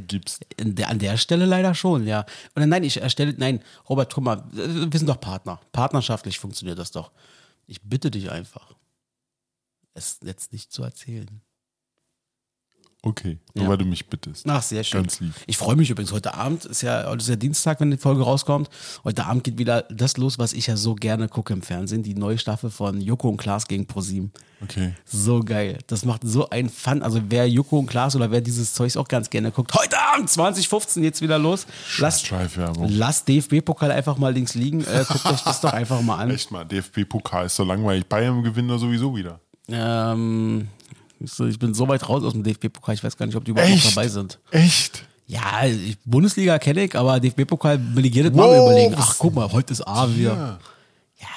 gibst. 0.09 0.45
Der, 0.59 0.89
an 0.89 0.99
der 0.99 1.17
Stelle 1.19 1.45
leider 1.45 1.75
schon, 1.75 2.05
ja. 2.07 2.27
Und 2.57 2.69
nein, 2.69 2.83
ich 2.83 3.01
erstelle, 3.01 3.35
nein, 3.37 3.61
Robert, 3.89 4.13
guck 4.13 4.25
mal, 4.25 4.39
äh, 4.55 4.91
wir 4.91 4.99
sind 4.99 5.09
doch 5.09 5.21
Partner. 5.21 5.61
Partnerschaftlich 5.73 6.39
funktioniert 6.41 6.79
das 6.81 6.91
doch. 6.91 7.13
Ich 7.67 7.83
bitte 7.83 8.11
dich 8.11 8.31
einfach, 8.31 8.77
es 9.95 10.21
jetzt 10.23 10.53
nicht 10.53 10.73
zu 10.73 10.83
erzählen. 10.83 11.44
Okay, 13.07 13.37
nur 13.53 13.65
Ja. 13.65 13.71
weil 13.71 13.77
du 13.77 13.85
mich 13.85 14.07
bittest. 14.07 14.49
Ach, 14.49 14.63
sehr 14.63 14.83
schön. 14.83 15.03
Ganz 15.03 15.21
lieb. 15.21 15.35
Ich 15.47 15.59
freue 15.59 15.77
mich 15.77 15.91
übrigens. 15.91 16.11
Heute 16.11 16.33
Abend 16.35 16.65
ist 16.65 16.81
ja, 16.81 17.05
heute 17.07 17.19
ist 17.23 17.29
ja 17.29 17.37
Dienstag, 17.37 17.79
wenn 17.81 17.91
die 17.91 17.99
Folge 17.99 18.23
rauskommt. 18.23 18.71
Heute 19.05 19.27
Abend 19.27 19.45
geht 19.45 19.59
wieder 19.59 19.83
das 19.91 20.17
los, 20.17 20.39
was 20.39 20.55
ich 20.55 20.69
ja 20.69 20.77
so 20.79 20.95
gerne 20.95 21.29
gucke 21.29 21.53
im 21.53 21.61
Fernsehen. 21.61 22.03
Die 22.03 22.15
neue 22.15 22.39
Staffel 22.39 22.71
von 22.71 23.03
Joko 23.03 23.29
und 23.29 23.37
Klaas 23.37 23.69
gegen 23.69 23.87
ProSieben. 23.87 24.33
Okay. 24.63 24.95
So 25.05 25.41
geil. 25.41 25.79
Das 25.89 26.07
macht 26.07 26.23
so 26.25 26.49
einen 26.49 26.71
Fun. 26.71 27.03
Also 27.03 27.21
wer 27.29 27.47
Joko 27.47 27.79
und 27.79 27.87
Klaas 27.87 28.17
oder 28.17 28.31
wer 28.31 28.41
dieses 28.41 28.73
Zeugs 28.73 28.97
auch 28.97 29.09
ganz 29.09 29.29
gerne 29.29 29.51
guckt. 29.51 29.75
Heute 29.75 29.99
Abend 30.01 30.31
2015 30.31 31.05
jetzt 31.05 31.21
wieder 31.21 31.39
los. 31.39 31.67
Lasst, 31.99 32.33
lasst 32.89 33.29
DFB-Pokal 33.29 33.91
einfach 33.91 34.17
mal 34.17 34.33
links 34.33 34.55
liegen. 34.55 34.81
Äh, 34.81 35.05
guckt 35.07 35.27
euch 35.27 35.43
das 35.43 35.61
doch 35.61 35.75
einfach 35.75 36.01
mal 36.01 36.17
an. 36.17 36.31
Echt 36.35 36.51
mal, 36.51 36.65
DFB-Pokal 36.65 37.45
ist 37.47 37.57
so 37.57 37.65
langweilig. 37.65 38.07
Bayern 38.07 38.43
gewinnen 38.43 38.69
da 38.69 38.79
sowieso 38.79 39.15
wieder. 39.15 39.41
Ähm, 39.69 40.69
ich 41.21 41.59
bin 41.59 41.75
so 41.75 41.89
weit 41.89 42.09
raus 42.09 42.23
aus 42.25 42.33
dem 42.33 42.43
DFB-Pokal. 42.43 42.95
Ich 42.95 43.05
weiß 43.05 43.17
gar 43.17 43.27
nicht, 43.27 43.37
ob 43.37 43.45
die 43.45 43.53
überhaupt 43.53 43.71
noch 43.71 43.77
Echt? 43.77 43.97
dabei 43.97 44.09
sind. 44.09 44.39
Echt? 44.51 45.05
Ja, 45.27 45.63
Bundesliga 46.05 46.59
kenne 46.59 46.85
ich, 46.85 46.95
aber 46.95 47.19
DFB-Pokal 47.19 47.81
will 47.97 48.05
ich 48.07 48.15
jedes 48.15 48.33
Mal 48.33 48.49
Wow, 48.49 48.67
überlegen. 48.71 48.95
Ach, 48.99 49.15
guck 49.19 49.35
mal, 49.35 49.51
heute 49.51 49.73
ist 49.73 49.81
A 49.87 50.09
wieder. 50.15 50.35
Ja. 50.35 50.59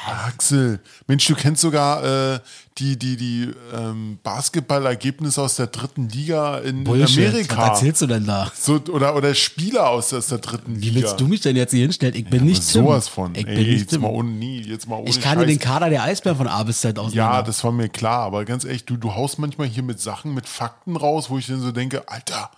Axel, 0.06 0.80
Mensch, 1.08 1.26
du 1.26 1.36
kennst 1.36 1.62
sogar 1.62 2.36
äh, 2.36 2.40
die, 2.78 2.98
die, 2.98 3.18
die 3.18 3.52
ähm, 3.74 4.20
Basketballergebnisse 4.24 5.42
aus 5.42 5.56
der 5.56 5.68
dritten 5.68 6.10
Liga 6.10 6.60
in, 6.60 6.84
Bullshit. 6.84 7.28
Amerika. 7.28 7.58
Was 7.58 7.70
erzählst 7.70 8.02
du 8.02 8.08
denn 8.08 8.26
da? 8.26 8.52
So, 8.56 8.80
oder, 8.92 9.16
oder 9.16 9.34
Spieler 9.34 9.90
aus, 9.90 10.14
aus 10.14 10.28
der 10.28 10.38
dritten 10.38 10.82
Wie 10.82 10.90
Liga. 10.90 11.08
willst 11.08 11.20
du 11.20 11.28
mich 11.28 11.42
denn 11.42 11.56
jetzt 11.56 11.72
hier 11.72 11.82
hinstellen? 11.82 12.16
Ich 12.16 12.26
bin 12.30 12.46
nicht 12.46 12.64
Tim. 12.72 12.84
sowas 12.84 13.08
von. 13.08 13.36
Ich 13.36 13.48
Ey, 13.48 13.56
bin 13.56 13.68
nicht 13.70 13.80
jetzt 13.82 13.90
Tim. 13.92 14.02
mal 14.02 14.10
ohne 14.10 14.30
nie, 14.30 14.62
jetzt 14.62 14.88
mal 14.88 14.98
ohne 14.98 15.10
Ich 15.10 15.22
kann 15.22 15.40
dir 15.40 15.46
den 15.46 15.60
Kader 15.60 15.90
der 15.90 16.04
Eisbären 16.04 16.38
von 16.38 16.48
A 16.48 16.64
bis 16.64 16.82
Z 16.82 16.98
auseinander. 17.00 17.38
Ja, 17.38 17.42
das 17.42 17.64
war 17.64 17.72
mir 17.72 17.90
klar, 17.90 18.22
aber 18.22 18.46
ganz 18.46 18.64
ehrlich, 18.64 18.86
du, 18.86 18.98
du 18.98 19.16
haust 19.16 19.40
manchmal 19.40 19.68
hier 19.68 19.84
mit 19.84 20.00
Sachen, 20.00 20.34
mit 20.34 20.48
Fakten 20.48 20.96
raus, 20.96 21.30
wo 21.30 21.38
ich 21.38 21.48
dann 21.48 21.62
so 21.62 21.72
denke, 21.72 22.08
Alter, 22.08 22.52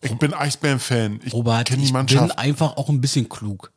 ich 0.00 0.16
bin 0.16 0.32
Eisbären-Fan. 0.32 1.20
Ich 1.24 1.32
Robert, 1.32 1.66
kenne 1.66 1.82
die 1.82 1.88
ich 1.88 1.92
bin 1.92 2.30
einfach 2.32 2.76
auch 2.76 2.88
ein 2.88 3.00
bisschen 3.00 3.28
klug. 3.28 3.72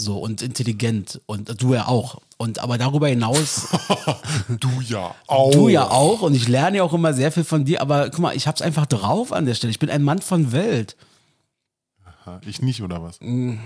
So, 0.00 0.18
und 0.18 0.42
intelligent. 0.42 1.20
Und 1.26 1.60
du 1.60 1.74
ja 1.74 1.88
auch. 1.88 2.20
Und 2.36 2.60
aber 2.60 2.78
darüber 2.78 3.08
hinaus, 3.08 3.66
Du 4.60 4.80
ja 4.80 5.12
auch. 5.26 5.50
du 5.50 5.68
ja 5.68 5.90
auch. 5.90 6.22
Und 6.22 6.34
ich 6.34 6.46
lerne 6.46 6.76
ja 6.76 6.82
auch 6.84 6.94
immer 6.94 7.12
sehr 7.14 7.32
viel 7.32 7.42
von 7.42 7.64
dir. 7.64 7.82
Aber 7.82 8.08
guck 8.10 8.20
mal, 8.20 8.36
ich 8.36 8.46
hab's 8.46 8.62
einfach 8.62 8.86
drauf 8.86 9.32
an 9.32 9.44
der 9.44 9.54
Stelle. 9.54 9.72
Ich 9.72 9.80
bin 9.80 9.90
ein 9.90 10.04
Mann 10.04 10.20
von 10.20 10.52
Welt. 10.52 10.96
Ich 12.46 12.62
nicht, 12.62 12.80
oder 12.82 13.02
was? 13.02 13.18
An 13.20 13.58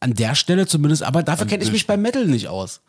der 0.00 0.34
Stelle 0.36 0.66
zumindest. 0.68 1.02
Aber 1.02 1.24
dafür 1.24 1.46
kenne 1.46 1.64
ich 1.64 1.72
mich 1.72 1.88
beim 1.88 2.02
Metal 2.02 2.26
nicht 2.26 2.46
aus. 2.48 2.80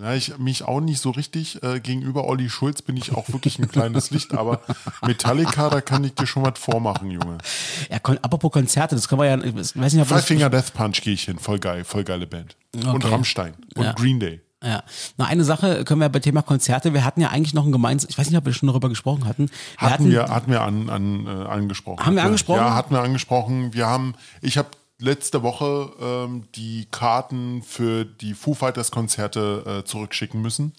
Ja, 0.00 0.14
ich 0.14 0.38
mich 0.38 0.62
auch 0.64 0.80
nicht 0.80 1.00
so 1.00 1.10
richtig. 1.10 1.62
Äh, 1.62 1.80
gegenüber 1.80 2.24
Olli 2.24 2.48
Schulz 2.48 2.82
bin 2.82 2.96
ich 2.96 3.12
auch 3.12 3.28
wirklich 3.32 3.58
ein 3.58 3.68
kleines 3.68 4.10
Licht, 4.10 4.32
aber 4.34 4.60
Metallica, 5.06 5.68
da 5.70 5.80
kann 5.80 6.04
ich 6.04 6.14
dir 6.14 6.26
schon 6.26 6.44
was 6.44 6.58
vormachen, 6.58 7.10
Junge. 7.10 7.38
Ja, 7.90 7.98
kon 7.98 8.18
apropos 8.22 8.52
Konzerte, 8.52 8.94
das 8.94 9.08
können 9.08 9.20
wir 9.20 9.26
ja, 9.28 9.38
ich 9.42 9.54
weiß 9.76 9.92
nicht, 9.92 10.02
ob 10.02 10.08
Five 10.08 10.24
Finger 10.24 10.50
Death 10.50 10.72
Punch 10.74 11.00
gehe 11.02 11.14
ich 11.14 11.24
hin, 11.24 11.38
voll 11.38 11.58
geil, 11.58 11.84
voll 11.84 12.04
geile 12.04 12.26
Band. 12.26 12.56
Und 12.74 12.86
Okay. 13.02 13.08
Rammstein 13.08 13.54
und 13.74 13.84
Ja. 13.84 13.92
Green 13.92 14.20
Day. 14.20 14.40
Ja. 14.64 14.84
Na, 15.18 15.24
eine 15.26 15.42
Sache 15.42 15.84
können 15.84 16.00
wir 16.00 16.08
bei 16.08 16.20
Thema 16.20 16.42
Konzerte, 16.42 16.94
wir 16.94 17.04
hatten 17.04 17.20
ja 17.20 17.30
eigentlich 17.30 17.52
noch 17.52 17.66
ein 17.66 17.72
gemeinsames, 17.72 18.10
ich 18.10 18.18
weiß 18.18 18.30
nicht, 18.30 18.38
ob 18.38 18.46
wir 18.46 18.52
schon 18.52 18.68
darüber 18.68 18.88
gesprochen 18.88 19.24
hatten. 19.26 19.50
Wir 19.78 19.90
Hatten 19.90 20.10
wir, 20.10 20.28
hatten 20.28 20.50
wir 20.52 20.62
an, 20.62 20.88
an, 20.88 21.26
äh, 21.26 21.30
angesprochen. 21.48 22.06
Haben 22.06 22.14
wir 22.14 22.22
angesprochen? 22.22 22.58
Ja, 22.60 22.74
hatten 22.74 22.94
wir 22.94 23.02
angesprochen. 23.02 23.74
Wir 23.74 23.86
haben, 23.86 24.14
ich 24.40 24.56
habe 24.58 24.68
letzte 25.02 25.42
Woche 25.42 25.92
ähm, 26.00 26.44
die 26.54 26.86
Karten 26.90 27.62
für 27.62 28.04
die 28.04 28.34
Foo 28.34 28.54
Fighters 28.54 28.90
Konzerte 28.90 29.80
äh, 29.82 29.84
zurückschicken 29.84 30.40
müssen. 30.40 30.72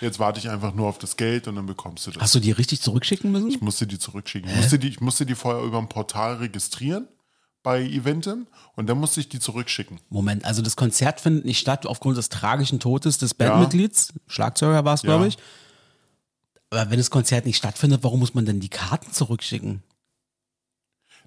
Jetzt 0.00 0.18
warte 0.18 0.38
ich 0.38 0.48
einfach 0.48 0.74
nur 0.74 0.88
auf 0.88 0.98
das 0.98 1.16
Geld 1.16 1.48
und 1.48 1.56
dann 1.56 1.66
bekommst 1.66 2.06
du 2.06 2.12
das. 2.12 2.22
Hast 2.22 2.34
du 2.34 2.40
die 2.40 2.52
richtig 2.52 2.80
zurückschicken 2.80 3.30
müssen? 3.32 3.48
Ich 3.50 3.60
musste 3.60 3.86
die 3.86 3.98
zurückschicken. 3.98 4.48
Ich 4.50 4.56
musste 4.56 4.78
die, 4.78 4.88
ich 4.88 5.00
musste 5.00 5.26
die 5.26 5.34
vorher 5.34 5.62
über 5.64 5.78
ein 5.78 5.88
Portal 5.88 6.36
registrieren 6.36 7.08
bei 7.62 7.82
Eventim 7.82 8.46
und 8.76 8.88
dann 8.88 8.98
musste 8.98 9.20
ich 9.20 9.28
die 9.28 9.40
zurückschicken. 9.40 9.98
Moment, 10.10 10.44
also 10.44 10.62
das 10.62 10.76
Konzert 10.76 11.20
findet 11.20 11.44
nicht 11.44 11.58
statt 11.58 11.86
aufgrund 11.86 12.16
des 12.16 12.28
tragischen 12.28 12.78
Todes 12.80 13.18
des 13.18 13.34
Bandmitglieds. 13.34 14.12
Schlagzeuger 14.26 14.84
war 14.84 14.94
es, 14.94 15.02
glaube 15.02 15.24
Ja. 15.24 15.28
ich. 15.28 15.38
Aber 16.70 16.90
wenn 16.90 16.98
das 16.98 17.10
Konzert 17.10 17.46
nicht 17.46 17.56
stattfindet, 17.56 18.02
warum 18.02 18.20
muss 18.20 18.34
man 18.34 18.44
denn 18.46 18.60
die 18.60 18.68
Karten 18.68 19.12
zurückschicken? 19.12 19.82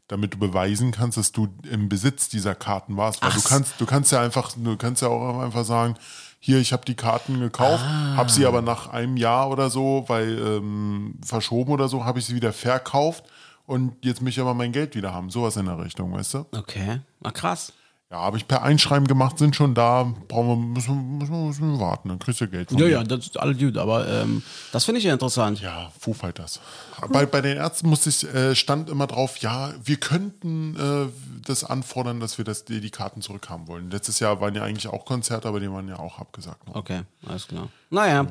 Damit 0.08 0.34
du 0.34 0.38
beweisen 0.38 0.92
kannst, 0.92 1.18
dass 1.18 1.32
du 1.32 1.50
im 1.70 1.90
Besitz 1.90 2.30
dieser 2.30 2.56
Karten 2.56 2.98
warst. 2.98 3.22
Weil 3.22 3.32
Ach 3.32 3.36
du 3.36 3.48
kannst, 3.48 3.74
du 3.80 3.86
kannst 3.86 4.12
ja 4.12 4.22
einfach, 4.22 4.52
du 4.56 4.78
kannst 4.78 5.02
ja 5.02 5.10
auch 5.10 5.40
einfach 5.40 5.66
sagen, 5.66 5.96
hier, 6.40 6.60
ich 6.60 6.72
habe 6.72 6.86
die 6.86 6.96
Karten 6.96 7.40
gekauft, 7.40 7.84
habe 7.84 8.32
sie 8.32 8.46
aber 8.46 8.62
nach 8.62 8.88
einem 8.88 9.18
Jahr 9.18 9.50
oder 9.50 9.70
so, 9.70 10.06
weil 10.08 10.38
ähm, 10.40 11.16
verschoben 11.26 11.72
oder 11.72 11.90
so, 11.90 12.06
habe 12.06 12.20
ich 12.20 12.26
sie 12.26 12.36
wieder 12.36 12.54
verkauft 12.54 13.26
und 13.66 13.94
jetzt 14.06 14.22
möchte 14.22 14.40
ich 14.40 14.46
aber 14.46 14.54
mein 14.54 14.72
Geld 14.72 14.96
wieder 14.96 15.14
haben. 15.14 15.30
Sowas 15.30 15.58
in 15.58 15.66
der 15.66 15.80
Richtung, 15.80 16.14
weißt 16.14 16.36
du? 16.36 16.46
Okay, 16.56 17.02
na 17.20 17.32
krass. 17.32 17.74
Ja, 18.10 18.20
habe 18.20 18.38
ich 18.38 18.48
per 18.48 18.64
Einschreiben 18.64 19.06
gemacht, 19.06 19.38
sind 19.38 19.54
schon 19.54 19.74
da, 19.74 20.04
brauchen 20.30 20.48
wir, 20.48 20.56
müssen, 20.56 20.96
wir- 20.96 21.18
müssen, 21.28 21.48
müssen 21.48 21.72
wir 21.74 21.80
warten, 21.82 22.08
dann 22.08 22.20
kriegst 22.20 22.40
du 22.40 22.48
Geld 22.48 22.70
von 22.70 22.78
Ja, 22.80 22.86
mir. 22.86 22.92
ja, 22.92 23.04
das 23.04 23.26
ist 23.26 23.38
alles 23.38 23.58
gut, 23.58 23.76
aber 23.78 24.08
ähm, 24.08 24.42
das 24.72 24.86
finde 24.86 25.00
ich 25.00 25.04
ja 25.04 25.12
interessant. 25.12 25.60
Ja, 25.60 25.92
Foo 26.00 26.14
Fighters. 26.14 26.62
Bei, 27.10 27.26
bei 27.26 27.42
den 27.42 27.58
Ärzten 27.58 27.90
musste 27.90 28.10
ich, 28.10 28.24
äh, 28.34 28.56
stand 28.56 28.90
immer 28.90 29.08
drauf, 29.08 29.40
ja, 29.40 29.74
wir 29.84 29.98
könnten 29.98 30.78
äh, 30.78 31.12
das 31.46 31.66
anfordern, 31.66 32.22
dass 32.22 32.38
wir 32.38 32.46
das, 32.46 32.64
die, 32.64 32.80
die 32.80 32.92
Karten 32.92 33.22
zurückhaben 33.22 33.68
wollen. 33.68 33.92
Letztes 33.92 34.22
Jahr 34.22 34.40
waren 34.40 34.56
ja 34.56 34.64
eigentlich 34.64 34.88
auch 34.88 35.04
Konzerte, 35.04 35.50
aber 35.50 35.60
die 35.60 35.70
waren 35.70 35.90
ja 35.90 36.00
auch 36.00 36.18
abgesagt. 36.18 36.66
Ne? 36.66 36.76
Okay, 36.78 37.02
alles 37.28 37.46
klar. 37.50 37.68
Naja, 37.90 38.26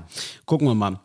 gucken 0.46 0.68
wir 0.68 0.74
mal. 0.74 1.00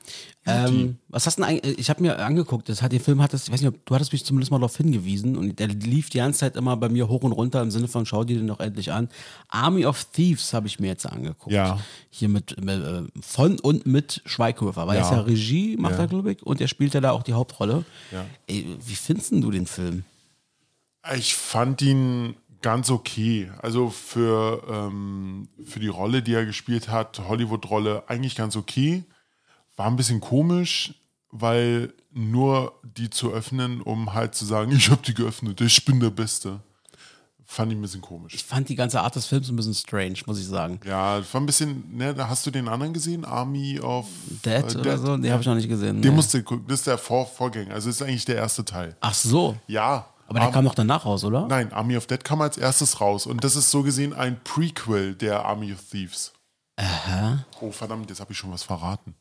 Ähm, 0.52 0.98
was 1.10 1.26
hast 1.26 1.38
du 1.38 1.42
denn 1.44 1.50
eigentlich, 1.52 1.80
ich 1.80 1.90
habe 1.90 2.02
mir 2.02 2.18
angeguckt, 2.20 2.70
das 2.70 2.82
hat, 2.82 2.92
den 2.92 3.00
Film 3.00 3.22
hattest, 3.22 3.48
ich 3.48 3.54
weiß 3.54 3.62
nicht, 3.62 3.70
ob, 3.70 3.86
du 3.86 3.96
hattest 3.96 4.12
mich 4.14 4.26
zumindest 4.26 4.52
mal 4.52 4.58
darauf 4.60 4.76
hingewiesen 4.78 5.36
und 5.38 5.60
der 5.60 5.68
lief 5.68 6.10
die 6.10 6.18
ganze 6.18 6.40
Zeit 6.40 6.56
immer 6.56 6.76
bei 6.78 6.90
mir 6.90 7.08
hoch 7.08 7.22
und 7.24 7.32
runter 7.32 7.62
im 7.62 7.72
Sinne 7.72 7.88
von, 7.88 8.06
schau 8.06 8.24
dir 8.24 8.38
den 8.38 8.48
doch 8.48 8.60
endlich 8.60 8.92
an. 8.92 9.10
Army 9.50 9.86
of 9.86 10.06
Thieves 10.06 10.54
habe 10.54 10.68
ich 10.68 10.80
mir 10.80 10.88
jetzt 10.88 11.06
angeguckt. 11.06 11.52
Ja. 11.52 11.80
Hier 12.10 12.30
mit, 12.30 12.64
mit 12.64 12.82
äh, 12.84 13.04
von 13.22 13.60
und 13.60 13.86
mit 13.86 14.22
Schweighöfer, 14.26 14.88
weil 14.88 14.98
er 14.98 15.02
Ja. 15.04 15.10
ist 15.10 15.16
ja 15.16 15.22
Regie, 15.22 15.78
macht 15.78 15.94
Ja. 15.96 16.00
er, 16.02 16.08
glaube 16.08 16.32
ich, 16.34 16.44
und 16.44 16.62
er 16.62 16.68
spielt 16.68 16.94
ja 16.94 17.02
da 17.02 17.12
auch 17.12 17.24
die 17.24 17.34
Hauptrolle. 17.34 17.84
Ja. 18.12 18.26
Ey, 18.48 18.78
wie 18.86 18.96
findest 18.96 19.32
du 19.32 19.52
den 19.52 19.66
Film? 19.68 20.04
Ich 21.16 21.34
fand 21.36 21.82
ihn 21.82 22.36
ganz 22.62 22.92
okay. 22.92 23.52
Also 23.60 23.90
für, 23.90 24.62
ähm, 24.70 25.48
für 25.66 25.80
die 25.80 25.88
Rolle, 25.88 26.22
die 26.22 26.34
er 26.34 26.46
gespielt 26.46 26.90
hat, 26.90 27.20
Hollywood-Rolle, 27.28 28.04
eigentlich 28.08 28.36
ganz 28.36 28.56
okay. 28.56 29.04
War 29.82 29.88
ein 29.88 29.96
bisschen 29.96 30.22
komisch, 30.22 30.94
weil 31.32 31.92
nur 32.12 32.74
die 32.84 33.10
zu 33.10 33.32
öffnen, 33.32 33.82
um 33.82 34.14
halt 34.14 34.36
zu 34.36 34.46
sagen, 34.46 34.72
ich 34.76 34.92
habe 34.92 35.02
die 35.04 35.16
geöffnet, 35.16 35.60
ich 35.60 35.84
bin 35.84 36.00
der 36.00 36.12
Beste. 36.12 36.60
Fand 37.48 37.72
ich 37.72 37.80
ein 37.80 37.82
bisschen 37.82 38.02
komisch. 38.02 38.36
Ich 38.36 38.44
fand 38.44 38.70
die 38.70 38.76
ganze 38.76 39.02
Art 39.02 39.16
des 39.16 39.26
Films 39.26 39.50
ein 39.50 39.56
bisschen 39.56 39.74
strange, 39.74 40.20
muss 40.28 40.40
ich 40.40 40.46
sagen. 40.46 40.80
Ja, 40.86 41.18
das 41.18 41.34
war 41.34 41.42
ein 41.42 41.48
bisschen, 41.48 41.98
ne, 41.98 42.14
da 42.14 42.30
hast 42.30 42.46
du 42.46 42.52
den 42.52 42.68
anderen 42.68 42.94
gesehen? 42.94 43.26
Army 43.26 43.80
of 43.80 44.06
Dead 44.46 44.76
äh, 44.76 44.78
oder 44.78 44.98
so? 45.00 45.18
Den 45.18 45.32
habe 45.32 45.42
ich 45.42 45.48
noch 45.48 45.56
nicht 45.56 45.68
gesehen. 45.68 46.00
Den 46.00 46.12
nee. 46.12 46.16
musst 46.16 46.32
du 46.32 46.44
gucken, 46.44 46.66
das 46.68 46.82
ist 46.82 46.88
der 46.88 47.00
Vor 47.00 47.26
Vorgänger, 47.26 47.74
also 47.74 47.90
das 47.90 47.96
ist 47.96 48.04
eigentlich 48.04 48.26
der 48.26 48.36
erste 48.36 48.64
Teil. 48.64 48.96
Ach 49.02 49.16
so. 49.16 49.58
Ja. 49.66 50.06
Aber 50.28 50.38
der 50.38 50.50
Ar- 50.50 50.54
kam 50.54 50.64
noch 50.64 50.76
danach 50.76 51.08
raus, 51.08 51.24
oder? 51.24 51.48
Nein, 51.48 51.74
Army 51.74 51.98
of 51.98 52.06
Dead 52.06 52.24
kam 52.24 52.40
als 52.42 52.56
erstes 52.56 53.02
raus 53.02 53.26
und 53.26 53.44
das 53.44 53.56
ist 53.56 53.72
so 53.72 53.82
gesehen 53.82 54.14
ein 54.14 54.40
Prequel 54.44 55.16
der 55.16 55.44
Army 55.44 55.74
of 55.74 55.80
Thieves. 55.90 56.34
Aha. 56.82 57.46
Oh 57.62 57.72
verdammt, 57.72 58.10
jetzt 58.10 58.20
habe 58.20 58.32
ich 58.32 58.38
schon 58.38 58.52
was 58.52 58.64
verraten. 58.64 59.14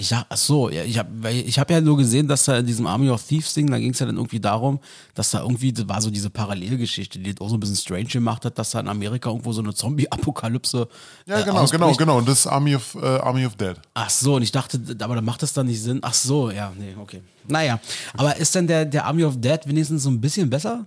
Ich 0.00 0.08
sag, 0.08 0.26
ach 0.28 0.36
so, 0.36 0.70
ja, 0.70 0.84
ich 0.84 0.96
habe 0.98 1.30
ich 1.32 1.58
hab 1.58 1.70
ja 1.70 1.80
nur 1.80 1.96
gesehen, 1.96 2.28
dass 2.28 2.44
da 2.44 2.58
in 2.58 2.66
diesem 2.66 2.86
Army 2.86 3.10
of 3.10 3.20
Thieves 3.26 3.52
Ding, 3.54 3.68
da 3.68 3.78
ging 3.78 3.90
es 3.92 3.98
ja 3.98 4.06
dann 4.06 4.16
irgendwie 4.16 4.38
darum, 4.38 4.78
dass 5.14 5.30
da 5.32 5.40
irgendwie, 5.40 5.72
das 5.72 5.88
war 5.88 6.00
so 6.00 6.10
diese 6.10 6.30
Parallelgeschichte, 6.30 7.18
die 7.18 7.34
das 7.34 7.40
auch 7.44 7.48
so 7.48 7.56
ein 7.56 7.60
bisschen 7.60 7.74
strange 7.76 8.04
gemacht 8.04 8.44
hat, 8.44 8.58
dass 8.58 8.70
da 8.70 8.80
in 8.80 8.86
Amerika 8.88 9.30
irgendwo 9.30 9.52
so 9.52 9.60
eine 9.60 9.74
Zombie-Apokalypse. 9.74 10.86
Ja, 11.26 11.40
äh, 11.40 11.44
genau, 11.44 11.56
ausbricht. 11.60 11.80
genau, 11.80 11.94
genau. 11.96 12.18
Und 12.18 12.28
das 12.28 12.40
ist 12.40 12.46
Army 12.46 12.76
of, 12.76 12.94
äh, 12.94 13.06
Army 13.06 13.44
of 13.44 13.56
Dead. 13.56 13.74
Ach 13.94 14.10
so, 14.10 14.36
und 14.36 14.42
ich 14.42 14.52
dachte, 14.52 14.80
aber 15.00 15.16
da 15.16 15.20
macht 15.20 15.42
das 15.42 15.52
dann 15.52 15.66
nicht 15.66 15.82
Sinn. 15.82 15.98
Ach 16.02 16.14
so, 16.14 16.50
ja, 16.52 16.72
nee, 16.78 16.94
okay. 17.00 17.22
Naja, 17.48 17.80
aber 18.16 18.36
ist 18.36 18.54
denn 18.54 18.66
der, 18.68 18.84
der 18.84 19.04
Army 19.06 19.24
of 19.24 19.40
Dead 19.40 19.60
wenigstens 19.66 20.04
so 20.04 20.10
ein 20.10 20.20
bisschen 20.20 20.48
besser? 20.48 20.86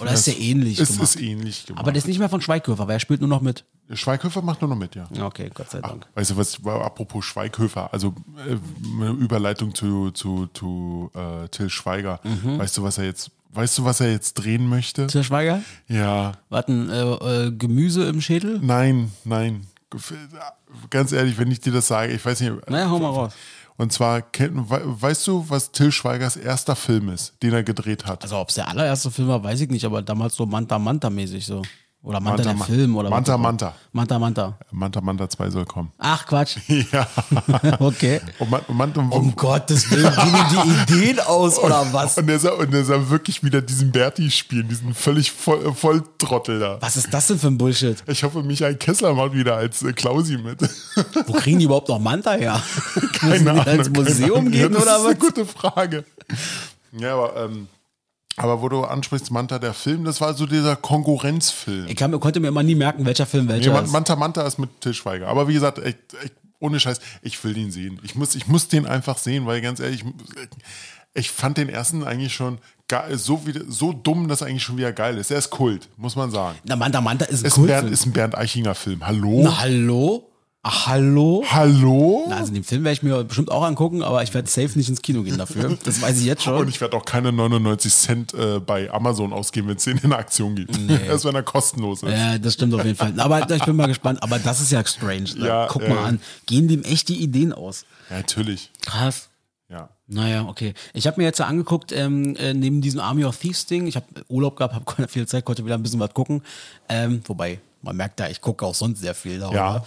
Oder 0.00 0.12
ist 0.12 0.26
der 0.26 0.38
ähnlich 0.40 0.80
Es 0.80 0.88
gemacht? 0.88 1.04
ist 1.04 1.20
ähnlich 1.20 1.66
gemacht. 1.66 1.80
aber 1.82 1.92
der 1.92 1.98
ist 1.98 2.08
nicht 2.08 2.18
mehr 2.18 2.28
von 2.30 2.40
Schweighöfer, 2.40 2.88
weil 2.88 2.96
er 2.96 3.00
spielt 3.00 3.20
nur 3.20 3.28
noch 3.28 3.42
mit. 3.42 3.64
Schweighöfer 3.94 4.42
macht 4.42 4.60
nur 4.60 4.70
noch 4.70 4.76
mit, 4.76 4.94
ja. 4.94 5.06
Okay, 5.20 5.50
Gott 5.52 5.70
sei 5.70 5.80
Dank. 5.80 6.06
Weißt 6.14 6.30
du 6.30 6.36
was, 6.36 6.58
apropos 6.64 7.24
Schweighöfer, 7.24 7.92
also 7.92 8.14
äh, 8.46 8.56
eine 9.00 9.10
Überleitung 9.10 9.74
zu, 9.74 10.10
zu, 10.10 10.48
zu 10.54 11.10
äh, 11.14 11.48
Till 11.48 11.70
Schweiger. 11.70 12.20
Mhm. 12.24 12.58
Weißt 12.58 12.76
du, 12.76 12.82
was 12.82 12.98
er 12.98 13.04
jetzt, 13.04 13.30
weißt 13.52 13.78
du, 13.78 13.84
was 13.84 14.00
er 14.00 14.10
jetzt 14.10 14.34
drehen 14.34 14.68
möchte? 14.68 15.06
Til 15.06 15.24
Schweiger? 15.24 15.62
Ja, 15.88 16.32
Warten, 16.48 16.90
äh, 16.90 17.02
äh, 17.02 17.52
Gemüse 17.52 18.08
im 18.08 18.20
Schädel? 18.20 18.58
nein, 18.62 19.12
nein. 19.24 19.66
Ganz 20.88 21.12
ehrlich, 21.12 21.36
wenn 21.36 21.50
ich 21.50 21.60
dir 21.60 21.72
das 21.72 21.86
sage, 21.88 22.12
ich 22.14 22.24
weiß 22.24 22.40
nicht. 22.40 22.70
Naja, 22.70 22.88
hau 22.88 22.98
mal 22.98 23.10
raus. 23.10 23.34
Und 23.76 23.92
zwar, 23.92 24.22
weißt 24.22 25.26
du, 25.26 25.44
was 25.48 25.72
Till 25.72 25.90
Schweigers 25.92 26.36
erster 26.36 26.76
Film 26.76 27.08
ist, 27.08 27.34
den 27.42 27.52
er 27.52 27.62
gedreht 27.62 28.06
hat? 28.06 28.22
Also 28.22 28.36
ob 28.38 28.48
es 28.50 28.54
der 28.54 28.68
allererste 28.68 29.10
Film 29.10 29.28
war, 29.28 29.42
weiß 29.42 29.60
ich 29.60 29.70
nicht, 29.70 29.84
aber 29.84 30.02
damals 30.02 30.34
so 30.34 30.46
Manta 30.46 30.78
Manta 30.78 31.10
mäßig 31.10 31.44
so. 31.44 31.62
Oder 32.04 32.18
Manta, 32.18 32.42
Manta, 32.42 32.64
der 32.66 32.74
Film 32.76 32.96
oder 32.96 33.10
Manta. 33.10 33.38
Manta. 33.38 33.74
Manta 33.92 34.18
Manta. 34.18 34.58
Manta 34.72 35.00
Manta 35.00 35.28
2 35.30 35.50
soll 35.50 35.64
kommen. 35.64 35.92
Ach 35.98 36.26
Quatsch. 36.26 36.56
Ja. 36.92 37.06
Okay. 37.78 38.20
Und, 38.40 38.50
Man- 38.50 38.60
und, 38.66 38.76
Man- 38.76 38.92
und, 38.92 39.12
Um 39.12 39.36
Gottes 39.36 39.88
Willen, 39.88 40.12
gehen 40.12 40.34
die 40.88 40.94
Ideen 40.94 41.20
aus 41.20 41.58
oder 41.60 41.86
was? 41.92 42.18
Und 42.18 42.28
er 42.28 42.40
soll, 42.40 42.52
und 42.58 42.74
er 42.74 42.84
soll 42.84 43.08
wirklich 43.08 43.44
wieder 43.44 43.62
diesen 43.62 43.92
Berti 43.92 44.30
spielen, 44.32 44.66
diesen 44.68 44.94
völlig 44.94 45.30
voll, 45.30 45.72
Volltrottel 45.74 46.58
da. 46.58 46.78
Was 46.80 46.96
ist 46.96 47.14
das 47.14 47.28
denn 47.28 47.38
für 47.38 47.46
ein 47.46 47.56
Bullshit? 47.58 48.02
Ich 48.08 48.24
hoffe, 48.24 48.42
Michael 48.42 48.74
Kessler 48.76 49.14
macht 49.14 49.34
wieder 49.34 49.54
als 49.56 49.82
äh, 49.82 49.92
Klausi 49.92 50.38
mit. 50.38 50.60
Wo 51.26 51.34
kriegen 51.34 51.60
die 51.60 51.66
überhaupt 51.66 51.88
noch 51.88 52.00
Manta 52.00 52.32
her? 52.32 52.60
Müssen 52.94 53.10
Keine 53.12 53.38
die 53.44 53.48
Ahnung. 53.50 53.74
ins 53.76 53.90
Museum 53.90 54.44
keine 54.46 54.50
gehen 54.50 54.64
Ahnung. 54.66 54.78
ja, 54.78 54.78
das 54.78 54.82
oder 54.82 54.96
ist 54.96 55.04
eine 55.06 55.14
was? 55.14 55.18
gute 55.20 55.46
Frage. 55.46 56.04
Ja, 56.98 57.14
aber, 57.14 57.44
ähm, 57.44 57.68
aber 58.36 58.62
wo 58.62 58.68
du 58.68 58.82
ansprichst, 58.84 59.30
Manta, 59.30 59.58
der 59.58 59.74
Film, 59.74 60.04
das 60.04 60.20
war 60.20 60.34
so 60.34 60.46
dieser 60.46 60.76
Konkurrenzfilm. 60.76 61.86
Ich 61.88 61.96
kann, 61.96 62.18
konnte 62.18 62.40
mir 62.40 62.48
immer 62.48 62.62
nie 62.62 62.74
merken, 62.74 63.04
welcher 63.04 63.26
Film 63.26 63.46
Nee, 63.46 63.52
welcher 63.54 63.72
Man- 63.72 63.84
ist. 63.84 63.92
Manta 63.92 64.16
Manta 64.16 64.42
ist 64.46 64.58
mit 64.58 64.80
Til 64.80 64.94
Schweiger. 64.94 65.28
Aber 65.28 65.48
wie 65.48 65.54
gesagt, 65.54 65.78
echt, 65.78 65.98
echt, 66.22 66.34
ohne 66.58 66.80
Scheiß, 66.80 67.00
ich 67.22 67.42
will 67.44 67.54
den 67.54 67.70
sehen. 67.70 68.00
Ich 68.02 68.14
muss, 68.14 68.34
ich 68.34 68.46
muss 68.46 68.68
den 68.68 68.86
einfach 68.86 69.18
sehen, 69.18 69.46
weil 69.46 69.60
ganz 69.60 69.80
ehrlich, 69.80 70.04
ich 71.14 71.30
fand 71.30 71.58
den 71.58 71.68
ersten 71.68 72.04
eigentlich 72.04 72.32
schon 72.34 72.58
ge- 72.88 73.16
so, 73.16 73.46
wieder, 73.46 73.62
so 73.68 73.92
dumm, 73.92 74.28
dass 74.28 74.40
er 74.40 74.46
eigentlich 74.46 74.62
schon 74.62 74.78
wieder 74.78 74.92
geil 74.92 75.18
ist. 75.18 75.30
Er 75.30 75.38
ist 75.38 75.50
Kult, 75.50 75.88
muss 75.96 76.16
man 76.16 76.30
sagen. 76.30 76.58
Na, 76.64 76.76
Manta 76.76 77.00
Manta 77.00 77.26
ist 77.26 77.42
ein 77.42 77.46
Ist 77.46 77.58
ein, 77.58 77.66
Bernd, 77.66 77.90
ist 77.90 78.06
ein 78.06 78.12
Bernd 78.12 78.36
Eichinger 78.38 78.74
Film. 78.74 79.06
Hallo? 79.06 79.42
Na, 79.44 79.60
hallo? 79.60 80.31
Ach, 80.64 80.86
hallo? 80.86 81.42
Hallo? 81.50 82.26
Na, 82.28 82.36
also 82.36 82.52
den 82.52 82.62
Film 82.62 82.84
werde 82.84 82.92
ich 82.92 83.02
mir 83.02 83.24
bestimmt 83.24 83.50
auch 83.50 83.64
angucken, 83.64 84.04
aber 84.04 84.22
ich 84.22 84.32
werde 84.32 84.48
safe 84.48 84.78
nicht 84.78 84.88
ins 84.88 85.02
Kino 85.02 85.24
gehen 85.24 85.36
dafür. 85.36 85.76
Das 85.82 86.00
weiß 86.00 86.20
ich 86.20 86.24
jetzt 86.24 86.44
schon. 86.44 86.54
Und 86.54 86.68
ich 86.68 86.80
werde 86.80 86.96
auch 86.96 87.04
keine 87.04 87.32
99 87.32 87.92
Cent 87.92 88.34
äh, 88.34 88.60
bei 88.60 88.88
Amazon 88.88 89.32
ausgeben, 89.32 89.66
wenn 89.66 89.76
es 89.76 89.82
den 89.82 89.98
in 89.98 90.10
der 90.10 90.20
Aktion 90.20 90.54
gibt. 90.54 90.78
Erst 90.88 91.24
wenn 91.24 91.34
er 91.34 91.42
kostenlos 91.42 92.04
ist. 92.04 92.12
Ja, 92.12 92.38
das 92.38 92.54
stimmt 92.54 92.74
auf 92.74 92.84
jeden 92.84 92.96
Fall. 92.96 93.12
Aber 93.18 93.50
ich 93.50 93.64
bin 93.64 93.74
mal 93.74 93.88
gespannt. 93.88 94.22
Aber 94.22 94.38
das 94.38 94.60
ist 94.60 94.70
ja 94.70 94.86
strange. 94.86 95.30
Ja, 95.36 95.66
Guck 95.66 95.82
äh. 95.82 95.88
mal 95.88 96.04
an. 96.04 96.20
Gehen 96.46 96.68
dem 96.68 96.84
echt 96.84 97.08
die 97.08 97.20
Ideen 97.20 97.52
aus? 97.52 97.84
Ja, 98.08 98.18
natürlich. 98.18 98.70
Krass. 98.82 99.30
Ja. 99.68 99.88
Naja, 100.06 100.46
okay. 100.46 100.74
Ich 100.94 101.08
habe 101.08 101.20
mir 101.20 101.24
jetzt 101.24 101.40
angeguckt, 101.40 101.90
ähm, 101.90 102.36
äh, 102.36 102.54
neben 102.54 102.82
diesem 102.82 103.00
Army 103.00 103.24
of 103.24 103.36
Thieves 103.36 103.66
Ding, 103.66 103.88
ich 103.88 103.96
habe 103.96 104.06
Urlaub 104.28 104.54
gehabt, 104.54 104.74
habe 104.74 104.84
keine 104.96 105.08
viel 105.08 105.26
Zeit, 105.26 105.44
konnte 105.44 105.64
wieder 105.64 105.74
ein 105.74 105.82
bisschen 105.82 105.98
was 105.98 106.14
gucken. 106.14 106.42
Ähm, 106.88 107.22
wobei, 107.26 107.58
man 107.82 107.96
merkt 107.96 108.20
da, 108.20 108.28
ich 108.28 108.40
gucke 108.40 108.64
auch 108.64 108.74
sonst 108.74 109.00
sehr 109.00 109.14
viel 109.14 109.38
darüber. 109.40 109.56
Ja. 109.56 109.84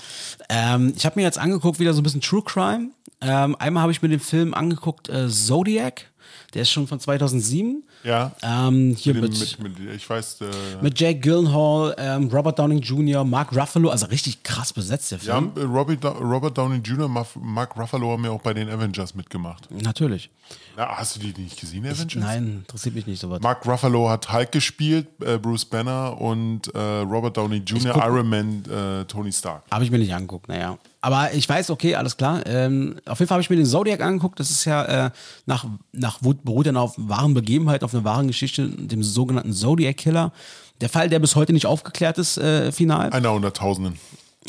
Ähm, 0.49 0.93
ich 0.95 1.05
habe 1.05 1.19
mir 1.19 1.23
jetzt 1.23 1.37
angeguckt, 1.37 1.79
wieder 1.79 1.93
so 1.93 2.01
ein 2.01 2.03
bisschen 2.03 2.21
True 2.21 2.43
Crime. 2.43 2.89
Ähm, 3.21 3.55
einmal 3.57 3.83
habe 3.83 3.91
ich 3.91 4.01
mir 4.01 4.09
den 4.09 4.19
Film 4.19 4.53
angeguckt, 4.53 5.09
äh, 5.09 5.29
Zodiac. 5.29 6.11
Der 6.55 6.61
ist 6.61 6.71
schon 6.71 6.87
von 6.87 6.99
2007. 7.01 7.83
Ja. 8.05 8.31
Ähm, 8.41 8.95
hier 8.97 9.13
Mit, 9.13 9.23
mit, 9.37 9.59
mit, 9.59 9.79
mit, 9.79 9.93
ich 9.95 10.09
weiß, 10.09 10.39
äh, 10.41 10.45
mit 10.81 10.97
Jake 10.97 11.19
Gyllenhaal, 11.19 11.93
ähm, 11.97 12.29
Robert 12.31 12.57
Downing 12.57 12.79
Jr., 12.79 13.25
Mark 13.25 13.51
Ruffalo, 13.53 13.89
also 13.89 14.05
richtig 14.05 14.41
krass 14.41 14.71
besetzt 14.71 15.11
der 15.11 15.19
ja, 15.19 15.35
Film. 15.37 15.51
äh, 15.57 15.61
Robert, 15.61 16.05
Robert 16.05 16.57
Downey 16.57 16.77
Jr., 16.77 17.09
Mark- 17.09 17.77
Ruffalo 17.77 18.11
haben 18.11 18.23
ja 18.23 18.31
auch 18.31 18.41
bei 18.41 18.53
den 18.53 18.69
Avengers 18.69 19.15
mitgemacht. 19.15 19.67
Natürlich. 19.69 20.29
Na, 20.77 20.87
hast 20.97 21.15
du 21.15 21.19
die 21.19 21.41
nicht 21.41 21.59
gesehen, 21.59 21.85
Avengers? 21.85 22.15
Nein, 22.15 22.59
interessiert 22.59 22.95
mich 22.95 23.05
nicht 23.07 23.19
so 23.19 23.29
was. 23.29 23.41
Mark 23.41 23.65
Ruffalo 23.65 24.09
hat 24.09 24.31
Hulk 24.31 24.51
gespielt, 24.51 25.07
äh, 25.21 25.37
Bruce 25.37 25.65
Banner 25.65 26.19
und 26.21 26.73
äh, 26.73 26.79
Robert 26.79 27.35
Downey 27.35 27.57
Jr., 27.57 27.95
Iron 27.97 28.29
Man, 28.29 28.63
äh, 28.65 29.03
Tony 29.05 29.33
Stark. 29.33 29.63
Habe 29.71 29.83
ich 29.83 29.91
mir 29.91 29.97
nicht 29.97 30.13
angeguckt, 30.13 30.47
naja. 30.47 30.77
Aber 31.05 31.31
ich 31.35 31.47
weiß, 31.47 31.69
okay, 31.69 31.93
alles 31.93 32.17
klar. 32.17 32.41
Ähm, 32.47 32.95
auf 33.05 33.19
jeden 33.19 33.27
Fall 33.27 33.35
habe 33.35 33.43
ich 33.43 33.51
mir 33.51 33.57
den 33.57 33.67
Zodiac 33.67 34.01
angeguckt. 34.01 34.39
Das 34.39 34.49
ist 34.49 34.65
ja 34.65 35.05
äh, 35.05 35.11
nach, 35.45 35.67
nach 35.91 36.17
beruht 36.19 36.65
dann 36.65 36.77
auf 36.77 36.95
wahren 36.97 37.35
Begebenheiten, 37.35 37.85
auf 37.85 37.93
einer 37.93 38.03
wahren 38.03 38.25
Geschichte, 38.25 38.67
dem 38.67 39.03
sogenannten 39.03 39.53
Zodiac 39.53 39.97
Killer. 39.97 40.31
Der 40.81 40.89
Fall, 40.89 41.07
der 41.07 41.19
bis 41.19 41.35
heute 41.35 41.53
nicht 41.53 41.67
aufgeklärt 41.67 42.17
ist, 42.17 42.39
äh, 42.39 42.71
final. 42.71 43.11
Einer 43.11 43.33
unter 43.33 43.53
Tausenden. 43.53 43.99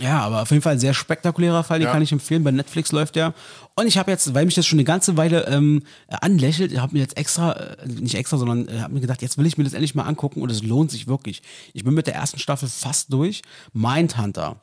Ja, 0.01 0.21
aber 0.21 0.41
auf 0.43 0.51
jeden 0.51 0.63
Fall 0.63 0.73
ein 0.73 0.79
sehr 0.79 0.95
spektakulärer 0.95 1.63
Fall, 1.63 1.79
den 1.79 1.89
Ja. 1.89 1.93
kann 1.93 2.01
ich 2.01 2.11
empfehlen. 2.13 2.43
Bei 2.43 2.51
Netflix 2.51 2.91
läuft 2.91 3.17
der. 3.17 3.35
Und 3.75 3.87
ich 3.87 3.99
habe 3.99 4.11
jetzt, 4.11 4.33
weil 4.33 4.47
mich 4.47 4.55
das 4.55 4.65
schon 4.67 4.79
eine 4.79 4.85
ganze 4.85 5.19
Weile 5.19 5.47
ähm, 5.49 5.83
anlächelt, 6.09 6.79
habe 6.81 6.95
mir 6.95 7.01
jetzt 7.01 7.19
extra, 7.19 7.53
äh, 7.53 7.87
nicht 7.87 8.15
extra, 8.15 8.39
sondern 8.39 8.67
äh, 8.69 8.81
habe 8.81 8.95
mir 8.95 9.01
gedacht, 9.01 9.21
jetzt 9.21 9.37
will 9.37 9.45
ich 9.45 9.59
mir 9.59 9.65
das 9.65 9.75
endlich 9.75 9.95
mal 9.95 10.05
angucken 10.05 10.41
und 10.41 10.51
es 10.51 10.63
lohnt 10.63 10.91
sich 10.91 11.07
wirklich. 11.07 11.43
Ich 11.75 11.85
bin 11.85 11.93
mit 11.93 12.07
der 12.07 12.15
ersten 12.15 12.39
Staffel 12.39 12.67
fast 12.67 13.13
durch. 13.13 13.43
Mindhunter. 13.75 14.57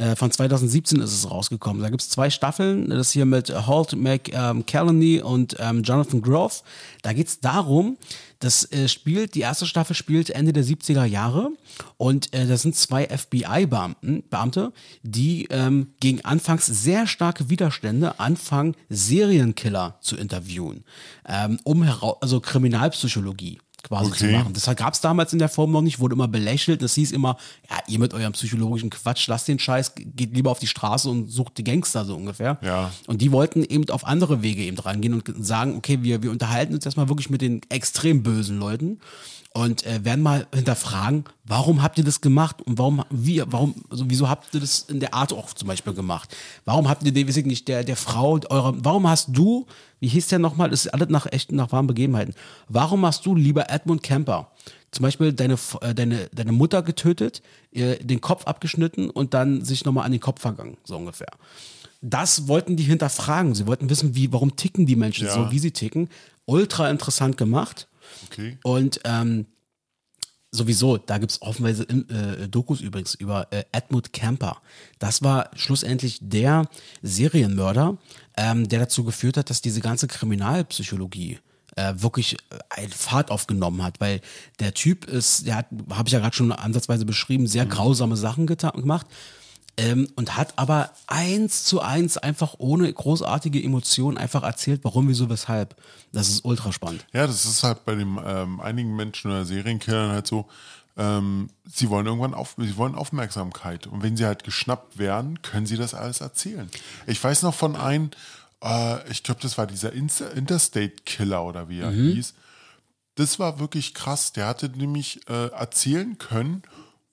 Äh, 0.00 0.16
von 0.16 0.30
2017 0.30 1.00
ist 1.00 1.12
es 1.12 1.30
rausgekommen. 1.30 1.82
Da 1.82 1.90
gibt 1.90 2.00
es 2.00 2.08
zwei 2.08 2.30
Staffeln. 2.30 2.88
Das 2.88 3.10
hier 3.10 3.26
mit 3.26 3.50
Holt 3.66 3.94
McCallany 3.94 5.20
und 5.20 5.56
ähm, 5.58 5.82
Jonathan 5.82 6.22
Groff. 6.22 6.62
Da 7.02 7.12
geht 7.12 7.28
es 7.28 7.40
darum, 7.40 7.98
das 8.38 8.72
äh, 8.72 8.88
spielt, 8.88 9.34
die 9.34 9.40
erste 9.40 9.66
Staffel 9.66 9.94
spielt 9.94 10.30
Ende 10.30 10.54
der 10.54 10.64
70er 10.64 11.04
Jahre 11.04 11.50
und 11.98 12.32
äh, 12.32 12.46
das 12.46 12.62
sind 12.62 12.74
zwei 12.74 13.06
FBI-Beamten, 13.06 14.24
Beamte, 14.30 14.72
die 15.02 15.46
ähm, 15.50 15.88
gegen 16.00 16.24
anfangs 16.24 16.64
sehr 16.64 17.06
starke 17.06 17.50
Widerstände 17.50 18.18
anfangen, 18.18 18.74
Serienkiller 18.88 19.98
zu 20.00 20.16
interviewen, 20.16 20.84
ähm, 21.28 21.60
um 21.64 21.82
heraus, 21.82 22.16
also 22.22 22.40
Kriminalpsychologie 22.40 23.58
quasi 23.82 24.12
zu 24.12 24.24
Okay. 24.24 24.36
machen. 24.36 24.52
Das 24.52 24.64
gab 24.76 24.94
es 24.94 25.00
damals 25.00 25.32
in 25.32 25.38
der 25.38 25.48
Form 25.48 25.72
noch 25.72 25.82
nicht, 25.82 25.98
wurde 26.00 26.14
immer 26.14 26.28
belächelt. 26.28 26.82
Das 26.82 26.94
hieß 26.94 27.12
immer, 27.12 27.36
ja, 27.68 27.76
ihr 27.86 27.98
mit 27.98 28.14
eurem 28.14 28.32
psychologischen 28.32 28.90
Quatsch, 28.90 29.26
lasst 29.28 29.48
den 29.48 29.58
Scheiß, 29.58 29.94
geht 29.96 30.34
lieber 30.34 30.50
auf 30.50 30.58
die 30.58 30.66
Straße 30.66 31.08
und 31.08 31.28
sucht 31.28 31.58
die 31.58 31.64
Gangster 31.64 32.04
so 32.04 32.16
ungefähr. 32.16 32.58
Ja. 32.62 32.92
Und 33.06 33.20
die 33.20 33.32
wollten 33.32 33.64
eben 33.64 33.88
auf 33.90 34.06
andere 34.06 34.42
Wege 34.42 34.62
eben 34.62 34.78
rangehen 34.78 35.14
und 35.14 35.44
sagen, 35.44 35.76
okay, 35.76 35.98
wir, 36.02 36.22
wir 36.22 36.30
unterhalten 36.30 36.74
uns 36.74 36.84
erstmal 36.84 37.08
wirklich 37.08 37.30
mit 37.30 37.40
den 37.40 37.60
extrem 37.68 38.22
bösen 38.22 38.58
Leuten 38.58 38.98
und 39.52 39.84
äh, 39.84 40.04
werden 40.04 40.22
mal 40.22 40.46
hinterfragen, 40.54 41.24
warum 41.44 41.82
habt 41.82 41.98
ihr 41.98 42.04
das 42.04 42.20
gemacht 42.20 42.62
und 42.62 42.78
warum, 42.78 43.04
wie, 43.10 43.42
warum, 43.46 43.74
also 43.90 44.04
wieso 44.08 44.28
habt 44.28 44.54
ihr 44.54 44.60
das 44.60 44.86
in 44.88 45.00
der 45.00 45.12
Art 45.12 45.32
auch 45.32 45.52
zum 45.54 45.66
Beispiel 45.66 45.92
gemacht? 45.92 46.34
Warum 46.64 46.88
habt 46.88 47.02
ihr, 47.02 47.12
den, 47.12 47.26
weiß 47.26 47.38
ich 47.38 47.46
nicht, 47.46 47.66
der, 47.66 47.82
der 47.82 47.96
Frau 47.96 48.38
eurer, 48.48 48.74
warum 48.84 49.08
hast 49.08 49.28
du, 49.32 49.66
wie 49.98 50.08
hieß 50.08 50.28
der 50.28 50.38
nochmal, 50.38 50.70
das 50.70 50.86
ist 50.86 50.94
alles 50.94 51.08
nach 51.08 51.26
echten, 51.26 51.56
nach 51.56 51.72
wahren 51.72 51.88
Begebenheiten, 51.88 52.34
warum 52.68 53.04
hast 53.04 53.26
du 53.26 53.34
lieber 53.34 53.68
Edmund 53.70 54.02
Kemper 54.02 54.50
zum 54.92 55.04
Beispiel 55.04 55.32
deine, 55.32 55.56
äh, 55.80 55.94
deine, 55.94 56.28
deine 56.32 56.52
Mutter 56.52 56.82
getötet, 56.82 57.42
ihr 57.70 57.96
den 57.98 58.20
Kopf 58.20 58.46
abgeschnitten 58.46 59.10
und 59.10 59.34
dann 59.34 59.64
sich 59.64 59.84
nochmal 59.84 60.04
an 60.04 60.12
den 60.12 60.20
Kopf 60.20 60.40
vergangen, 60.40 60.76
so 60.84 60.96
ungefähr. 60.96 61.30
Das 62.02 62.48
wollten 62.48 62.76
die 62.76 62.82
hinterfragen. 62.84 63.54
Sie 63.54 63.66
wollten 63.66 63.90
wissen, 63.90 64.14
wie, 64.14 64.32
warum 64.32 64.56
ticken 64.56 64.86
die 64.86 64.96
Menschen 64.96 65.26
Ja. 65.26 65.34
so, 65.34 65.50
wie 65.50 65.58
sie 65.58 65.70
ticken. 65.70 66.08
Ultra 66.46 66.90
interessant 66.90 67.36
gemacht. 67.36 67.88
Okay. 68.26 68.58
Und 68.62 69.00
ähm, 69.04 69.46
sowieso, 70.52 70.98
da 70.98 71.18
gibt 71.18 71.32
es 71.32 71.42
offenweise 71.42 71.84
äh, 71.84 72.48
Dokus 72.48 72.80
übrigens 72.80 73.14
über 73.14 73.52
äh, 73.52 73.64
Edmund 73.72 74.12
Kemper. 74.12 74.60
Das 74.98 75.22
war 75.22 75.50
schlussendlich 75.54 76.18
der 76.20 76.68
Serienmörder, 77.02 77.98
ähm, 78.36 78.68
der 78.68 78.80
dazu 78.80 79.04
geführt 79.04 79.36
hat, 79.36 79.50
dass 79.50 79.62
diese 79.62 79.80
ganze 79.80 80.08
Kriminalpsychologie 80.08 81.38
äh, 81.76 81.94
wirklich 81.96 82.34
äh, 82.34 82.58
einen 82.70 82.92
Fahrt 82.92 83.30
aufgenommen 83.30 83.82
hat, 83.82 84.00
weil 84.00 84.20
der 84.58 84.74
Typ 84.74 85.04
ist, 85.04 85.46
der 85.46 85.56
hat, 85.56 85.66
habe 85.90 86.08
ich 86.08 86.12
ja 86.12 86.18
gerade 86.18 86.34
schon 86.34 86.52
ansatzweise 86.52 87.04
beschrieben, 87.04 87.46
sehr 87.46 87.66
grausame 87.66 88.16
Sachen 88.16 88.46
gemacht 88.46 89.06
ähm, 89.76 90.08
und 90.16 90.36
hat 90.36 90.58
aber 90.58 90.90
eins 91.06 91.64
zu 91.64 91.80
eins 91.80 92.18
einfach 92.18 92.54
ohne 92.58 92.92
großartige 92.92 93.62
Emotionen 93.62 94.18
einfach 94.18 94.42
erzählt, 94.42 94.80
warum, 94.82 95.08
wieso, 95.08 95.28
weshalb. 95.30 95.76
Das 96.12 96.28
ist 96.28 96.44
ultra 96.44 96.72
spannend. 96.72 97.04
Ja, 97.12 97.26
das 97.26 97.44
ist 97.44 97.62
halt 97.62 97.84
bei 97.84 97.94
dem 97.94 98.20
ähm, 98.24 98.60
einigen 98.60 98.96
Menschen 98.96 99.30
oder 99.30 99.44
Serienkillern 99.44 100.10
halt 100.10 100.26
so, 100.26 100.46
ähm, 100.96 101.48
sie 101.66 101.88
wollen 101.88 102.06
irgendwann 102.06 102.34
auf, 102.34 102.56
sie 102.58 102.76
wollen 102.76 102.94
Aufmerksamkeit. 102.94 103.86
Und 103.86 104.02
wenn 104.02 104.16
sie 104.16 104.26
halt 104.26 104.44
geschnappt 104.44 104.98
werden, 104.98 105.40
können 105.42 105.66
sie 105.66 105.76
das 105.76 105.94
alles 105.94 106.20
erzählen. 106.20 106.68
Ich 107.06 107.22
weiß 107.22 107.42
noch 107.42 107.54
von 107.54 107.76
einem, 107.76 108.10
äh, 108.62 109.10
ich 109.10 109.22
glaube, 109.22 109.40
das 109.40 109.56
war 109.56 109.66
dieser 109.66 109.92
Insta 109.92 110.26
Interstate 110.28 110.96
Killer 111.06 111.44
oder 111.44 111.68
wie 111.68 111.80
er 111.80 111.90
hieß. 111.90 112.34
Das 113.14 113.38
war 113.38 113.58
wirklich 113.60 113.94
krass. 113.94 114.32
Der 114.32 114.46
hatte 114.46 114.68
nämlich 114.68 115.28
äh, 115.28 115.48
erzählen 115.48 116.18
können, 116.18 116.62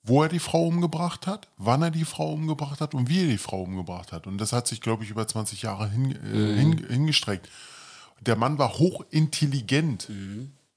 wo 0.07 0.23
er 0.23 0.29
die 0.29 0.39
Frau 0.39 0.65
umgebracht 0.67 1.27
hat, 1.27 1.49
wann 1.57 1.81
er 1.81 1.91
die 1.91 2.05
Frau 2.05 2.33
umgebracht 2.33 2.81
hat 2.81 2.93
und 2.93 3.09
wie 3.09 3.21
er 3.21 3.27
die 3.27 3.37
Frau 3.37 3.61
umgebracht 3.61 4.11
hat. 4.11 4.25
Und 4.25 4.37
das 4.39 4.53
hat 4.53 4.67
sich, 4.67 4.81
glaube 4.81 5.03
ich, 5.03 5.09
über 5.09 5.27
20 5.27 5.61
Jahre 5.61 5.89
hin, 5.89 6.11
äh, 6.11 6.55
hin, 6.57 6.85
hingestreckt. 6.89 7.49
Der 8.21 8.35
Mann 8.35 8.57
war 8.57 8.79
hochintelligent, 8.79 10.09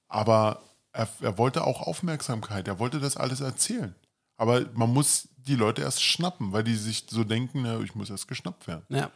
aber 0.09 0.63
er, 0.93 1.09
er 1.21 1.39
wollte 1.39 1.65
auch 1.65 1.81
Aufmerksamkeit. 1.83 2.69
Er 2.69 2.79
wollte 2.79 3.01
das 3.01 3.17
alles 3.17 3.41
erzählen. 3.41 3.95
Aber 4.37 4.67
man 4.75 4.93
muss 4.93 5.29
die 5.37 5.55
Leute 5.55 5.83
erst 5.83 6.03
schnappen, 6.03 6.53
weil 6.53 6.65
die 6.65 6.75
sich 6.75 7.07
so 7.09 7.25
denken, 7.25 7.63
na, 7.63 7.81
ich 7.81 7.95
muss 7.95 8.11
erst 8.11 8.29
geschnappt 8.29 8.67
werden. 8.67 8.85
Ja. 8.89 9.11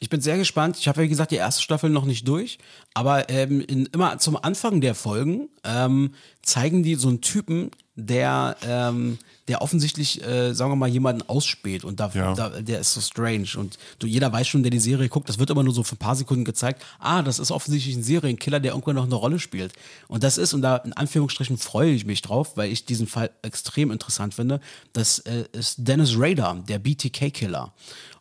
Ich 0.00 0.08
bin 0.08 0.20
sehr 0.20 0.38
gespannt. 0.38 0.76
Ich 0.78 0.88
habe, 0.88 1.02
wie 1.02 1.08
gesagt, 1.08 1.30
die 1.30 1.36
erste 1.36 1.62
Staffel 1.62 1.90
noch 1.90 2.04
nicht 2.04 2.26
durch. 2.26 2.58
Aber 2.94 3.28
ähm, 3.28 3.60
in, 3.60 3.86
immer 3.86 4.18
zum 4.18 4.36
Anfang 4.36 4.80
der 4.80 4.94
Folgen 4.94 5.48
ähm, 5.64 6.14
zeigen 6.42 6.82
die 6.82 6.94
so 6.96 7.08
einen 7.08 7.20
Typen, 7.20 7.70
der, 7.94 8.56
ähm, 8.66 9.18
der 9.46 9.60
offensichtlich, 9.62 10.24
äh, 10.26 10.54
sagen 10.54 10.70
wir 10.70 10.76
mal, 10.76 10.88
jemanden 10.88 11.22
ausspäht. 11.28 11.84
Und 11.84 12.00
da, 12.00 12.10
Ja. 12.14 12.34
da, 12.34 12.48
der 12.48 12.80
ist 12.80 12.94
so 12.94 13.00
strange. 13.00 13.48
Und 13.56 13.78
du, 13.98 14.06
jeder 14.06 14.32
weiß 14.32 14.48
schon, 14.48 14.62
der 14.62 14.70
die 14.70 14.78
Serie 14.78 15.08
guckt, 15.08 15.28
das 15.28 15.38
wird 15.38 15.50
immer 15.50 15.62
nur 15.62 15.74
so 15.74 15.82
für 15.82 15.96
ein 15.96 15.98
paar 15.98 16.16
Sekunden 16.16 16.44
gezeigt. 16.44 16.82
Ah, 16.98 17.22
das 17.22 17.38
ist 17.38 17.50
offensichtlich 17.50 17.94
ein 17.96 18.02
Serienkiller, 18.02 18.58
der 18.58 18.72
irgendwann 18.72 18.96
noch 18.96 19.04
eine 19.04 19.14
Rolle 19.14 19.38
spielt. 19.38 19.72
Und 20.08 20.22
das 20.24 20.38
ist, 20.38 20.54
und 20.54 20.62
da 20.62 20.76
in 20.78 20.94
Anführungsstrichen 20.94 21.58
freue 21.58 21.90
ich 21.90 22.06
mich 22.06 22.22
drauf, 22.22 22.56
weil 22.56 22.72
ich 22.72 22.86
diesen 22.86 23.06
Fall 23.06 23.30
extrem 23.42 23.90
interessant 23.90 24.34
finde. 24.34 24.60
Das 24.92 25.18
äh, 25.20 25.44
ist 25.52 25.76
Dennis 25.78 26.14
Rader, 26.16 26.62
der 26.68 26.78
BTK-Killer. 26.78 27.72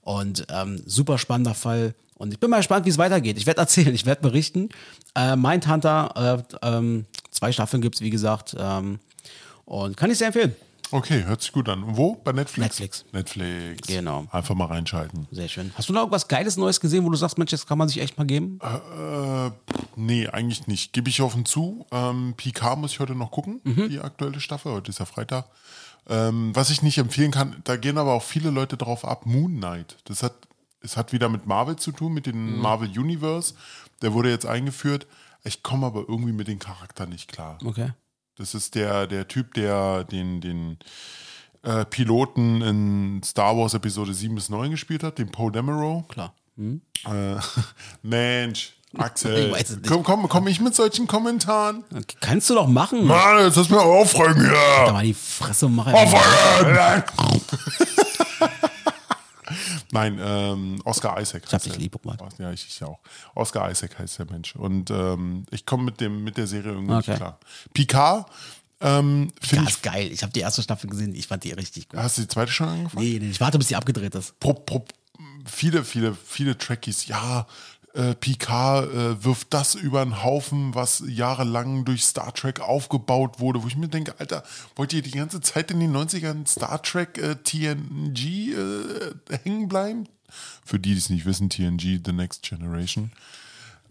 Und 0.09 0.47
ähm, 0.49 0.81
super 0.87 1.19
spannender 1.19 1.53
Fall. 1.53 1.93
Und 2.15 2.33
ich 2.33 2.39
bin 2.39 2.49
mal 2.49 2.57
gespannt, 2.57 2.83
wie 2.87 2.89
es 2.89 2.97
weitergeht. 2.97 3.37
Ich 3.37 3.45
werde 3.45 3.61
erzählen, 3.61 3.93
ich 3.93 4.07
werde 4.07 4.23
berichten. 4.23 4.69
Äh, 5.13 5.35
Mindhunter, 5.35 6.43
äh, 6.63 6.67
ähm, 6.67 7.05
zwei 7.29 7.51
Staffeln 7.51 7.79
gibt 7.79 7.93
es, 7.93 8.01
wie 8.01 8.09
gesagt. 8.09 8.55
Ähm, 8.57 8.97
und 9.65 9.97
kann 9.97 10.09
ich 10.09 10.17
sehr 10.17 10.27
empfehlen. 10.27 10.55
Okay, 10.89 11.25
hört 11.25 11.43
sich 11.43 11.51
gut 11.51 11.69
an. 11.69 11.83
Und 11.83 11.95
wo? 11.95 12.15
Bei 12.15 12.31
Netflix? 12.31 12.79
Netflix. 12.79 13.05
Netflix. 13.11 13.87
Genau. 13.87 14.25
Einfach 14.31 14.55
mal 14.55 14.65
reinschalten. 14.65 15.27
Sehr 15.29 15.47
schön. 15.47 15.71
Hast 15.75 15.89
du 15.89 15.93
noch 15.93 16.01
irgendwas 16.01 16.27
Geiles 16.27 16.57
Neues 16.57 16.79
gesehen, 16.79 17.05
wo 17.05 17.11
du 17.11 17.15
sagst, 17.15 17.37
Mensch, 17.37 17.51
das 17.51 17.67
kann 17.67 17.77
man 17.77 17.87
sich 17.87 18.01
echt 18.01 18.17
mal 18.17 18.25
geben? 18.25 18.57
Äh, 18.63 19.51
nee, 19.95 20.27
eigentlich 20.27 20.65
nicht. 20.65 20.91
Gebe 20.91 21.09
ich 21.09 21.21
offen 21.21 21.45
zu. 21.45 21.85
Ähm, 21.91 22.33
PK 22.35 22.77
muss 22.77 22.93
ich 22.93 22.99
heute 22.99 23.13
noch 23.13 23.29
gucken, 23.29 23.61
die 23.63 23.99
aktuelle 23.99 24.39
Staffel. 24.39 24.71
Heute 24.71 24.89
ist 24.89 24.97
ja 24.97 25.05
Freitag. 25.05 25.45
Ähm, 26.09 26.55
was 26.55 26.71
ich 26.71 26.81
nicht 26.81 26.97
empfehlen 26.97 27.31
kann, 27.31 27.61
da 27.63 27.77
gehen 27.77 27.97
aber 27.97 28.13
auch 28.13 28.23
viele 28.23 28.49
Leute 28.49 28.77
drauf 28.77 29.05
ab, 29.05 29.25
Moon 29.25 29.57
Knight. 29.57 29.97
Das 30.05 30.23
hat, 30.23 30.33
es 30.81 30.97
hat 30.97 31.13
wieder 31.13 31.29
mit 31.29 31.45
Marvel 31.45 31.75
zu 31.75 31.91
tun, 31.91 32.13
mit 32.13 32.25
dem 32.25 32.59
Marvel 32.59 32.89
Universe. 32.89 33.53
Der 34.01 34.13
wurde 34.13 34.29
jetzt 34.29 34.45
eingeführt. 34.45 35.05
Ich 35.43 35.61
komme 35.61 35.85
aber 35.85 36.05
irgendwie 36.07 36.33
mit 36.33 36.47
den 36.47 36.59
Charakteren 36.59 37.11
nicht 37.11 37.31
klar. 37.31 37.59
Okay. 37.63 37.91
Das 38.35 38.55
ist 38.55 38.75
der, 38.75 39.05
der 39.05 39.27
Typ, 39.27 39.53
der 39.53 40.03
den, 40.03 40.41
den 40.41 40.77
äh, 41.61 41.85
Piloten 41.85 42.61
in 42.61 43.21
Star 43.23 43.55
Wars 43.55 43.73
Episode 43.73 44.13
7 44.13 44.33
bis 44.33 44.49
9 44.49 44.71
gespielt 44.71 45.03
hat, 45.03 45.19
den 45.19 45.29
Poe 45.29 45.51
Dameron. 45.51 46.07
Klar. 46.07 46.33
Äh, 47.05 47.35
Mensch, 48.01 48.78
Axel, 48.97 49.53
komm, 49.87 50.03
komm, 50.03 50.27
komm 50.27 50.47
ich 50.47 50.59
mit 50.59 50.73
solchen 50.75 51.05
Kommentaren? 51.05 51.83
Okay, 51.91 52.15
Kannst 52.21 52.49
du 52.49 52.55
doch 52.55 52.67
machen. 52.67 53.05
Mann, 53.05 53.45
jetzt 53.45 53.55
lass 53.55 53.69
mir 53.69 53.79
aufregen 53.81 54.43
Da 54.43 54.83
hier. 54.85 54.93
mal 54.93 55.03
die 55.03 55.13
Fresse 55.13 55.67
und 55.67 55.75
mach 55.75 55.85
einfach. 55.87 56.19
Aufregen! 56.59 57.43
Nein, 59.91 60.19
ähm, 60.21 60.79
Oscar 60.85 61.19
Isaac. 61.19 61.43
Ich 61.47 61.53
hab 61.53 61.61
dich 61.63 61.75
lieb, 61.77 61.95
Robert. 61.95 62.21
Ja, 62.37 62.51
ich, 62.51 62.67
ich 62.67 62.83
auch. 62.83 62.99
Oscar 63.33 63.69
Isaac 63.71 63.97
heißt 63.97 64.19
der 64.19 64.25
Mensch. 64.27 64.55
Und 64.55 64.91
ähm, 64.91 65.45
ich 65.49 65.65
komme 65.65 65.83
mit, 65.83 65.99
dem- 66.01 66.23
mit 66.23 66.37
der 66.37 66.45
Serie 66.45 66.71
irgendwie 66.73 66.93
Okay. 66.93 67.11
nicht 67.11 67.17
klar. 67.19 67.39
Picard, 67.73 68.29
ähm, 68.81 69.31
finde 69.41 69.65
ich. 69.65 69.71
ist 69.71 69.83
geil. 69.83 70.11
Ich 70.11 70.21
habe 70.21 70.31
die 70.31 70.41
erste 70.41 70.61
Staffel 70.61 70.89
gesehen, 70.89 71.15
ich 71.15 71.25
fand 71.27 71.43
die 71.43 71.51
richtig 71.51 71.89
gut. 71.89 71.99
Hast 71.99 72.17
du 72.17 72.21
die 72.21 72.27
zweite 72.27 72.51
schon 72.51 72.69
angefangen? 72.69 73.03
Nee, 73.03 73.17
nee, 73.19 73.29
ich 73.31 73.39
warte, 73.41 73.57
bis 73.57 73.67
die 73.69 73.75
abgedreht 73.75 74.13
ist. 74.13 74.39
pro, 74.39 74.53
pro, 74.53 74.85
viele, 75.45 75.83
viele, 75.83 76.15
viele 76.15 76.55
Trackies, 76.57 77.07
ja, 77.07 77.47
äh, 77.99 78.15
Picard 78.15 78.89
äh, 78.93 79.23
wirft 79.23 79.53
das 79.53 79.75
über 79.75 80.03
den 80.03 80.23
Haufen, 80.23 80.73
was 80.73 81.03
jahrelang 81.05 81.83
durch 81.83 82.05
Star 82.05 82.33
Trek 82.33 82.61
aufgebaut 82.61 83.39
wurde, 83.39 83.61
wo 83.61 83.67
ich 83.67 83.75
mir 83.75 83.89
denke, 83.89 84.15
Alter, 84.19 84.43
wollt 84.75 84.93
ihr 84.93 85.01
die 85.01 85.11
ganze 85.11 85.41
Zeit 85.41 85.69
in 85.71 85.79
den 85.79 85.95
90ern 85.95 86.47
Star 86.47 86.81
Trek 86.81 87.17
äh, 87.17 87.35
TNG 87.35 88.53
äh, 88.53 89.37
hängen 89.43 89.67
bleiben? 89.67 90.07
Für 90.63 90.79
die, 90.79 90.91
die 90.91 90.97
es 90.97 91.09
nicht 91.09 91.25
wissen, 91.25 91.49
TNG, 91.49 91.99
The 92.05 92.13
Next 92.13 92.43
Generation. 92.43 93.11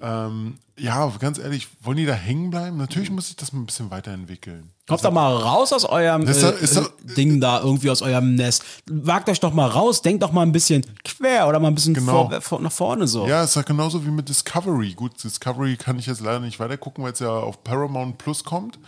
Ähm, 0.00 0.58
ja, 0.76 1.10
ganz 1.18 1.38
ehrlich, 1.38 1.66
wollen 1.82 1.96
die 1.96 2.06
da 2.06 2.12
hängen 2.12 2.50
bleiben? 2.50 2.76
Natürlich 2.76 3.10
muss 3.10 3.26
sich 3.26 3.36
das 3.36 3.52
mal 3.52 3.60
ein 3.60 3.66
bisschen 3.66 3.90
weiterentwickeln. 3.90 4.70
Kommt 4.86 5.04
doch 5.04 5.10
mal 5.10 5.34
raus 5.34 5.72
aus 5.72 5.84
eurem 5.84 6.22
Ist 6.22 6.42
äh, 6.42 6.52
doch- 6.52 6.60
ist 6.60 6.76
doch- 6.76 6.86
äh, 7.08 7.14
Ding 7.14 7.40
da, 7.40 7.60
irgendwie 7.60 7.90
aus 7.90 8.00
eurem 8.00 8.36
Nest. 8.36 8.62
Wagt 8.86 9.28
euch 9.28 9.40
doch 9.40 9.52
mal 9.52 9.66
raus, 9.68 10.00
denkt 10.02 10.22
doch 10.22 10.30
mal 10.30 10.42
ein 10.42 10.52
bisschen 10.52 10.84
quer 11.04 11.48
oder 11.48 11.58
mal 11.58 11.68
ein 11.68 11.74
bisschen 11.74 11.94
Genau. 11.94 12.28
vor, 12.30 12.40
vor, 12.40 12.60
nach 12.60 12.70
vorne 12.72 13.08
so. 13.08 13.26
Ja, 13.26 13.42
es 13.42 13.50
ist 13.50 13.56
ja 13.56 13.62
genauso 13.62 14.06
wie 14.06 14.10
mit 14.10 14.28
Discovery. 14.28 14.94
Gut, 14.94 15.22
Discovery 15.22 15.76
kann 15.76 15.98
ich 15.98 16.06
jetzt 16.06 16.20
leider 16.20 16.38
nicht 16.40 16.60
weitergucken, 16.60 17.02
weil 17.02 17.12
es 17.12 17.18
ja 17.18 17.30
auf 17.30 17.64
Paramount 17.64 18.16
Plus 18.18 18.44
kommt. 18.44 18.78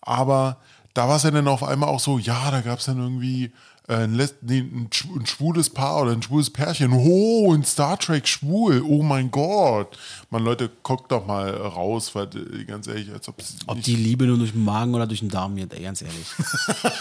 Aber 0.00 0.56
da 0.94 1.06
war 1.08 1.16
es 1.16 1.22
ja 1.24 1.30
dann 1.30 1.48
auf 1.48 1.62
einmal 1.62 1.90
auch 1.90 2.00
so, 2.00 2.18
ja, 2.18 2.50
da 2.50 2.62
gab 2.62 2.78
es 2.78 2.86
dann 2.86 2.98
irgendwie 2.98 3.52
äh, 3.88 3.94
ein, 3.94 4.18
ein, 4.20 4.88
schw- 4.92 5.18
ein 5.20 5.26
schwules 5.26 5.70
Paar 5.70 6.02
oder 6.02 6.12
ein 6.12 6.22
schwules 6.22 6.50
Pärchen. 6.50 6.92
Oh, 6.92 7.54
in 7.54 7.64
Star 7.64 7.98
Trek 7.98 8.26
schwul. 8.26 8.82
Oh 8.86 9.02
mein 9.02 9.30
Gott. 9.30 9.96
Man, 10.30 10.42
Leute, 10.44 10.70
guckt 10.82 11.10
doch 11.12 11.26
mal 11.26 11.50
raus, 11.50 12.14
weil 12.14 12.28
äh, 12.34 12.64
ganz 12.64 12.86
ehrlich, 12.88 13.12
als 13.12 13.28
ob 13.28 13.38
es 13.40 13.56
Ob 13.66 13.80
die 13.82 13.96
Liebe 13.96 14.26
nur 14.26 14.38
durch 14.38 14.52
den 14.52 14.64
Magen 14.64 14.94
oder 14.94 15.06
durch 15.06 15.20
den 15.20 15.28
Darm 15.30 15.56
geht, 15.56 15.70
ganz 15.82 16.02
ehrlich. 16.02 16.26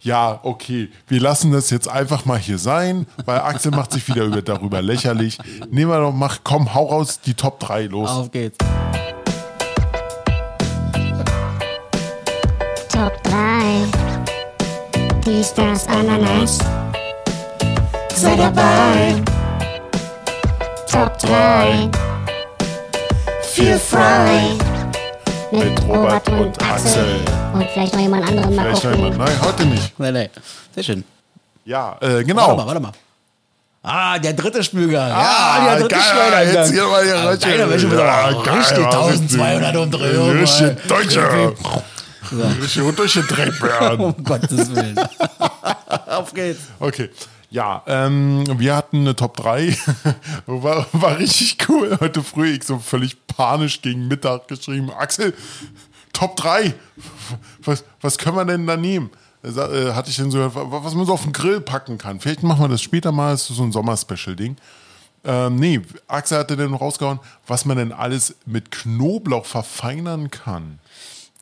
Ja, 0.00 0.38
okay. 0.42 0.90
Wir 1.08 1.18
lassen 1.18 1.50
das 1.50 1.70
jetzt 1.70 1.88
einfach 1.88 2.26
mal 2.26 2.38
hier 2.38 2.58
sein, 2.58 3.06
weil 3.24 3.38
Axel 3.38 3.70
macht 3.70 3.90
sich 3.92 4.06
wieder 4.06 4.24
über, 4.24 4.42
darüber 4.42 4.82
lächerlich. 4.82 5.38
Nehmen 5.70 5.90
wir 5.90 5.98
doch, 5.98 6.12
mach, 6.12 6.40
komm, 6.44 6.74
hau 6.74 6.84
raus 6.88 7.20
die 7.24 7.32
Top 7.32 7.58
3 7.60 7.84
los. 7.86 8.10
Auf 8.10 8.30
geht's. 8.30 8.58
Top 12.90 13.22
3. 13.22 13.43
Dies, 15.26 15.52
das, 15.54 15.86
Ananas. 15.88 16.58
Sei 18.14 18.36
dabei. 18.36 19.14
Top 20.90 21.18
3. 21.18 21.88
Feel 23.54 23.78
frei. 23.78 24.50
Mit 25.50 25.80
Robert 25.88 26.28
und 26.28 26.62
Axel. 26.62 27.20
Und 27.52 27.64
vielleicht 27.72 27.94
noch 27.94 28.00
jemand 28.00 28.26
anderen 28.28 28.54
mal 28.54 28.62
Vielleicht 28.64 28.84
noch 28.84 28.90
gucken. 28.92 29.04
jemand. 29.12 29.30
Nein, 29.30 29.38
heute 29.46 29.64
nicht. 29.66 29.98
Nee, 29.98 30.12
nee. 30.12 30.30
Sehr 30.74 30.82
schön. 30.84 31.04
Ja, 31.64 31.96
äh, 32.00 32.06
Warte 32.06 32.12
mal, 32.16 32.24
genau. 32.24 32.66
warte 32.66 32.80
mal. 32.80 32.92
Ah, 33.82 34.18
der 34.18 34.32
dritte 34.32 34.62
Spülgang. 34.64 35.10
Ah, 35.12 35.58
ja, 35.66 35.70
der 35.76 35.80
dritte 35.80 35.96
Schleudergang. 36.00 36.54
jetzt 36.54 36.72
hier 36.72 36.86
mal 36.86 37.02
Ah, 37.12 37.28
richtig- 37.28 37.50
Deine 37.50 37.70
Wäsche 37.70 37.90
wird 37.90 38.00
Ja, 38.00 38.30
geil, 38.32 38.54
richtig 38.58 38.84
was 38.86 39.14
ist 39.14 39.20
1200 39.38 39.76
Umdrehungen. 39.76 40.38
Richtig 40.40 40.76
Mann. 42.34 42.58
Deutsche. 42.60 42.82
Richtig 42.82 42.96
durchgedreht 42.96 43.62
werden. 43.62 44.00
Um 44.00 44.24
Gottes 44.24 44.74
Willen. 44.74 44.98
Auf 46.06 46.32
geht's. 46.34 46.60
Okay. 46.80 47.10
Ja, 47.50 47.82
ähm, 47.86 48.44
wir 48.58 48.74
hatten 48.74 49.00
eine 49.00 49.14
Top 49.14 49.36
3. 49.36 49.76
war, 50.46 50.86
war 50.92 51.18
richtig 51.18 51.56
cool. 51.68 51.96
Heute 52.00 52.22
früh 52.22 52.50
ich 52.50 52.64
so 52.64 52.78
völlig 52.78 53.16
panisch 53.28 53.80
gegen 53.80 54.08
Mittag 54.08 54.48
geschrieben. 54.48 54.90
Axel, 54.90 55.34
Top 56.12 56.34
3. 56.36 56.74
Was, 57.62 57.84
was 58.00 58.18
können 58.18 58.36
wir 58.36 58.44
denn 58.44 58.66
da 58.66 58.76
nehmen? 58.76 59.10
Sa- 59.44 59.70
äh, 59.72 59.92
hatte 59.92 60.10
ich 60.10 60.16
dann 60.16 60.30
so, 60.32 60.38
was 60.52 60.94
man 60.94 61.06
so 61.06 61.12
auf 61.12 61.22
den 61.22 61.32
Grill 61.32 61.60
packen 61.60 61.96
kann. 61.98 62.18
Vielleicht 62.18 62.42
machen 62.42 62.60
wir 62.62 62.68
das 62.68 62.82
später 62.82 63.12
mal. 63.12 63.30
Das 63.32 63.48
ist 63.48 63.56
so 63.56 63.62
ein 63.62 63.70
Sommer-Special-Ding. 63.72 64.56
Ähm, 65.26 65.56
nee, 65.56 65.80
Axel 66.08 66.38
hatte 66.38 66.56
dann 66.56 66.74
rausgehauen, 66.74 67.20
was 67.46 67.64
man 67.64 67.76
denn 67.76 67.92
alles 67.92 68.34
mit 68.46 68.70
Knoblauch 68.70 69.46
verfeinern 69.46 70.30
kann. 70.30 70.80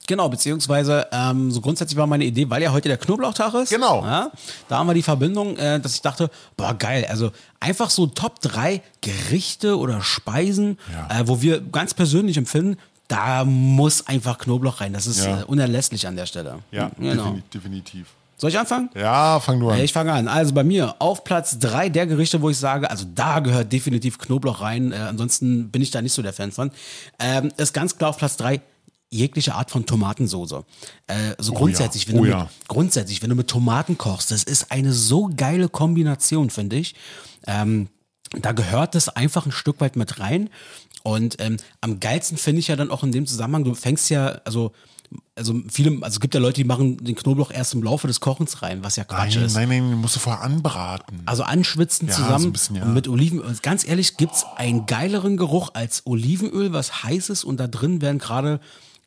Genau, 0.08 0.28
beziehungsweise 0.28 1.06
ähm, 1.12 1.50
so 1.52 1.60
grundsätzlich 1.60 1.96
war 1.96 2.06
meine 2.08 2.24
Idee, 2.24 2.50
weil 2.50 2.60
ja 2.62 2.72
heute 2.72 2.88
der 2.88 2.98
Knoblauchtag 2.98 3.54
ist. 3.54 3.70
Genau. 3.70 4.02
Ja, 4.04 4.30
da 4.68 4.78
haben 4.78 4.88
wir 4.88 4.94
die 4.94 5.02
Verbindung, 5.02 5.56
äh, 5.56 5.78
dass 5.78 5.94
ich 5.94 6.02
dachte, 6.02 6.28
boah, 6.56 6.74
geil, 6.74 7.06
also 7.08 7.30
einfach 7.60 7.88
so 7.88 8.06
Top 8.08 8.40
3 8.40 8.82
Gerichte 9.00 9.78
oder 9.78 10.00
Speisen, 10.02 10.78
Ja. 10.92 11.20
äh, 11.20 11.28
wo 11.28 11.40
wir 11.40 11.60
ganz 11.60 11.94
persönlich 11.94 12.36
empfinden, 12.36 12.78
da 13.08 13.44
muss 13.44 14.06
einfach 14.06 14.38
Knoblauch 14.38 14.80
rein. 14.80 14.92
Das 14.92 15.06
ist 15.06 15.24
Ja. 15.24 15.42
äh, 15.42 15.44
unerlässlich 15.44 16.06
an 16.06 16.16
der 16.16 16.26
Stelle. 16.26 16.58
Ja, 16.72 16.90
genau. 16.98 17.24
defini- 17.24 17.42
definitiv. 17.54 18.06
Soll 18.38 18.50
ich 18.50 18.58
anfangen? 18.58 18.90
Ja, 18.96 19.38
fang 19.38 19.60
du 19.60 19.68
an. 19.70 19.78
Ich 19.78 19.92
fange 19.92 20.12
an. 20.12 20.26
Also 20.26 20.52
bei 20.52 20.64
mir 20.64 20.96
auf 20.98 21.22
Platz 21.22 21.60
drei 21.60 21.88
der 21.88 22.08
Gerichte, 22.08 22.42
wo 22.42 22.50
ich 22.50 22.56
sage, 22.58 22.90
also 22.90 23.06
da 23.14 23.38
gehört 23.38 23.72
definitiv 23.72 24.18
Knoblauch 24.18 24.60
rein. 24.62 24.90
Äh, 24.90 24.96
ansonsten 24.96 25.70
bin 25.70 25.80
ich 25.80 25.92
da 25.92 26.02
nicht 26.02 26.12
so 26.12 26.22
der 26.22 26.32
Fan 26.32 26.50
von. 26.50 26.72
Ähm, 27.20 27.52
ist 27.56 27.72
ganz 27.72 27.96
klar 27.96 28.10
auf 28.10 28.16
Platz 28.18 28.36
drei 28.36 28.60
jegliche 29.12 29.54
Art 29.54 29.70
von 29.70 29.86
Tomatensoße. 29.86 30.64
Äh, 31.06 31.34
so 31.38 31.52
grundsätzlich, 31.52 32.08
wenn 32.08 32.18
Oh 32.18 32.24
du 32.24 32.30
ja. 32.30 32.38
mit, 32.40 32.68
grundsätzlich, 32.68 33.22
wenn 33.22 33.30
du 33.30 33.36
mit 33.36 33.48
Tomaten 33.48 33.98
kochst, 33.98 34.30
das 34.30 34.42
ist 34.42 34.72
eine 34.72 34.92
so 34.92 35.30
geile 35.36 35.68
Kombination, 35.68 36.50
finde 36.50 36.76
ich. 36.76 36.94
Ähm, 37.46 37.88
da 38.40 38.52
gehört 38.52 38.94
es 38.94 39.08
einfach 39.10 39.44
ein 39.46 39.52
Stück 39.52 39.80
weit 39.80 39.96
mit 39.96 40.18
rein. 40.18 40.48
Und 41.02 41.36
ähm, 41.40 41.56
am 41.80 42.00
geilsten 42.00 42.38
finde 42.38 42.60
ich 42.60 42.68
ja 42.68 42.76
dann 42.76 42.90
auch 42.90 43.02
in 43.02 43.12
dem 43.12 43.26
Zusammenhang, 43.26 43.64
du 43.64 43.74
fängst 43.74 44.08
ja, 44.08 44.40
also, 44.44 44.72
also 45.34 45.60
viele, 45.68 45.90
also 46.02 46.14
es 46.16 46.20
gibt 46.20 46.32
ja 46.32 46.40
Leute, 46.40 46.54
die 46.54 46.64
machen 46.64 46.96
den 46.98 47.14
Knoblauch 47.16 47.50
erst 47.50 47.74
im 47.74 47.82
Laufe 47.82 48.06
des 48.06 48.20
Kochens 48.20 48.62
rein, 48.62 48.82
was 48.82 48.96
ja 48.96 49.04
Quatsch 49.04 49.34
Nein, 49.34 49.44
ist. 49.44 49.54
nein, 49.54 49.68
nein, 49.68 49.90
den 49.90 49.98
musst 50.00 50.16
du 50.16 50.20
vorher 50.20 50.42
anbraten. 50.42 51.22
Also 51.26 51.42
anschwitzen 51.42 52.08
Ja, 52.08 52.14
so 52.14 52.22
zusammen 52.22 52.44
ein 52.46 52.52
bisschen, 52.52 52.76
ja. 52.76 52.84
und 52.84 52.94
mit 52.94 53.08
Olivenöl. 53.08 53.44
Und 53.44 53.62
ganz 53.62 53.86
ehrlich, 53.86 54.16
gibt's 54.16 54.46
einen 54.56 54.86
geileren 54.86 55.36
Geruch 55.36 55.70
als 55.74 56.06
Olivenöl, 56.06 56.72
was 56.72 57.02
heiß 57.02 57.28
ist 57.30 57.44
und 57.44 57.58
da 57.58 57.66
drin 57.66 58.00
werden 58.00 58.18
gerade, 58.18 58.60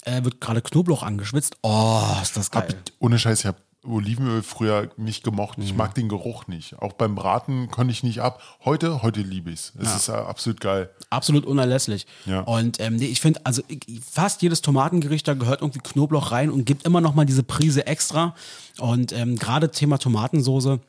äh, 0.05 0.23
wird 0.23 0.39
gerade 0.41 0.61
Knoblauch 0.61 1.03
angeschwitzt. 1.03 1.57
Oh, 1.61 2.01
ist 2.21 2.37
das 2.37 2.51
geil. 2.51 2.67
Hab, 2.69 2.75
ohne 2.99 3.19
Scheiß, 3.19 3.41
ich 3.41 3.45
habe 3.45 3.57
Olivenöl 3.87 4.41
früher 4.41 4.89
nicht 4.97 5.23
gemocht. 5.23 5.57
Mhm. 5.59 5.63
Ich 5.65 5.75
mag 5.75 5.93
den 5.93 6.09
Geruch 6.09 6.47
nicht. 6.47 6.79
Auch 6.79 6.93
beim 6.93 7.13
Braten 7.13 7.69
konnte 7.69 7.91
ich 7.91 8.01
nicht 8.01 8.19
ab. 8.19 8.41
Heute, 8.63 9.03
heute 9.03 9.21
liebe 9.21 9.51
ich 9.51 9.59
es. 9.59 9.73
Es 9.79 9.95
ist 9.95 10.09
äh, 10.09 10.13
absolut 10.13 10.59
geil. 10.59 10.89
Absolut 11.11 11.45
unerlässlich. 11.45 12.07
Ja. 12.25 12.39
Und 12.41 12.79
ähm, 12.79 12.95
nee, 12.95 13.05
ich 13.05 13.21
finde, 13.21 13.41
also 13.43 13.61
ich- 13.67 14.01
fast 14.09 14.41
jedes 14.41 14.61
Tomatengericht, 14.61 15.27
da 15.27 15.35
gehört 15.35 15.61
irgendwie 15.61 15.79
Knoblauch 15.83 16.31
rein 16.31 16.49
und 16.49 16.65
gibt 16.65 16.85
immer 16.85 16.99
noch 17.01 17.13
mal 17.13 17.25
diese 17.25 17.43
Prise 17.43 17.85
extra. 17.85 18.33
Und 18.79 19.11
ähm, 19.11 19.35
gerade 19.37 19.69
Thema 19.69 19.99
Tomatensoße 19.99 20.79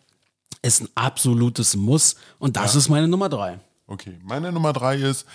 ist 0.63 0.81
ein 0.83 0.89
absolutes 0.95 1.77
Muss. 1.77 2.17
Und 2.39 2.57
das 2.57 2.75
ist 2.75 2.89
meine 2.89 3.09
Nummer 3.09 3.29
drei. 3.29 3.59
Okay, 3.89 4.19
meine 4.25 4.51
Nummer 4.53 4.73
drei 4.73 4.97
ist 4.97 5.27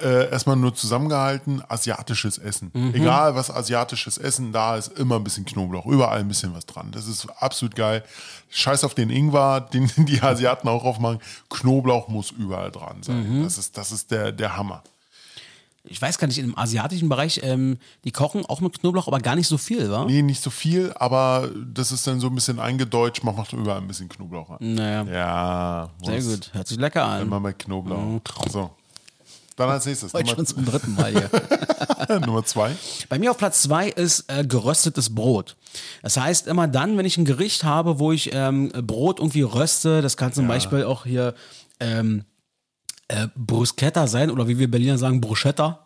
äh, 0.00 0.30
erstmal 0.30 0.56
nur 0.56 0.74
zusammengehalten, 0.74 1.62
asiatisches 1.68 2.38
Essen. 2.38 2.70
Mhm. 2.74 2.94
Egal 2.94 3.34
was 3.34 3.50
asiatisches 3.50 4.18
Essen 4.18 4.52
da 4.52 4.76
ist, 4.76 4.98
immer 4.98 5.16
ein 5.16 5.24
bisschen 5.24 5.44
Knoblauch, 5.46 5.86
überall 5.86 6.20
ein 6.20 6.28
bisschen 6.28 6.54
was 6.54 6.66
dran. 6.66 6.90
Das 6.92 7.06
ist 7.08 7.26
absolut 7.40 7.74
geil. 7.74 8.04
Scheiß 8.50 8.84
auf 8.84 8.94
den 8.94 9.10
Ingwer, 9.10 9.60
den 9.60 9.90
die 10.06 10.20
Asiaten 10.20 10.68
auch 10.68 10.84
aufmachen. 10.84 11.18
Knoblauch 11.48 12.08
muss 12.08 12.30
überall 12.30 12.70
dran 12.70 13.02
sein. 13.02 13.38
Mhm. 13.40 13.44
Das 13.44 13.56
ist, 13.58 13.78
das 13.78 13.92
ist 13.92 14.10
der, 14.10 14.32
der 14.32 14.56
Hammer. 14.56 14.82
Ich 15.88 16.02
weiß 16.02 16.18
gar 16.18 16.26
nicht, 16.26 16.38
im 16.38 16.58
asiatischen 16.58 17.08
Bereich, 17.08 17.40
ähm, 17.44 17.78
die 18.04 18.10
kochen 18.10 18.44
auch 18.44 18.60
mit 18.60 18.80
Knoblauch, 18.80 19.06
aber 19.06 19.20
gar 19.20 19.36
nicht 19.36 19.46
so 19.46 19.56
viel, 19.56 19.88
wa? 19.88 20.04
Nee, 20.04 20.20
nicht 20.20 20.42
so 20.42 20.50
viel, 20.50 20.92
aber 20.96 21.48
das 21.72 21.92
ist 21.92 22.06
dann 22.06 22.18
so 22.18 22.26
ein 22.26 22.34
bisschen 22.34 22.58
eingedeutscht. 22.58 23.22
Man 23.22 23.36
macht 23.36 23.52
überall 23.52 23.80
ein 23.80 23.86
bisschen 23.86 24.08
Knoblauch 24.08 24.50
rein. 24.50 24.74
Naja, 24.74 25.04
Ja, 25.04 25.90
sehr 26.02 26.22
gut. 26.22 26.50
Hört 26.52 26.66
sich 26.66 26.78
lecker 26.78 27.04
an. 27.04 27.22
Immer 27.22 27.40
mit 27.40 27.58
Knoblauch. 27.60 28.20
So. 28.50 28.70
Dann 29.56 29.70
als 29.70 29.86
nächstes. 29.86 30.12
Heute 30.12 30.26
Nummer, 30.26 30.36
schon 30.36 30.46
zum 30.46 30.64
dritten 30.66 30.94
Mal 30.94 31.12
hier. 31.12 32.20
Nummer 32.20 32.44
zwei. 32.44 32.76
Bei 33.08 33.18
mir 33.18 33.30
auf 33.30 33.38
Platz 33.38 33.62
zwei 33.62 33.88
ist 33.88 34.24
äh, 34.28 34.44
geröstetes 34.44 35.14
Brot. 35.14 35.56
Das 36.02 36.18
heißt, 36.18 36.46
immer 36.46 36.68
dann, 36.68 36.98
wenn 36.98 37.06
ich 37.06 37.16
ein 37.16 37.24
Gericht 37.24 37.64
habe, 37.64 37.98
wo 37.98 38.12
ich 38.12 38.30
ähm, 38.32 38.68
Brot 38.68 39.18
irgendwie 39.18 39.42
röste, 39.42 40.02
das 40.02 40.16
kann 40.18 40.32
zum 40.32 40.46
Beispiel 40.46 40.84
auch 40.84 41.04
hier 41.04 41.34
ähm, 41.80 42.24
äh, 43.08 43.28
Bruschetta 43.34 44.06
sein 44.06 44.30
oder 44.30 44.46
wie 44.46 44.58
wir 44.58 44.70
Berliner 44.70 44.98
sagen, 44.98 45.20
Bruschetta. 45.20 45.85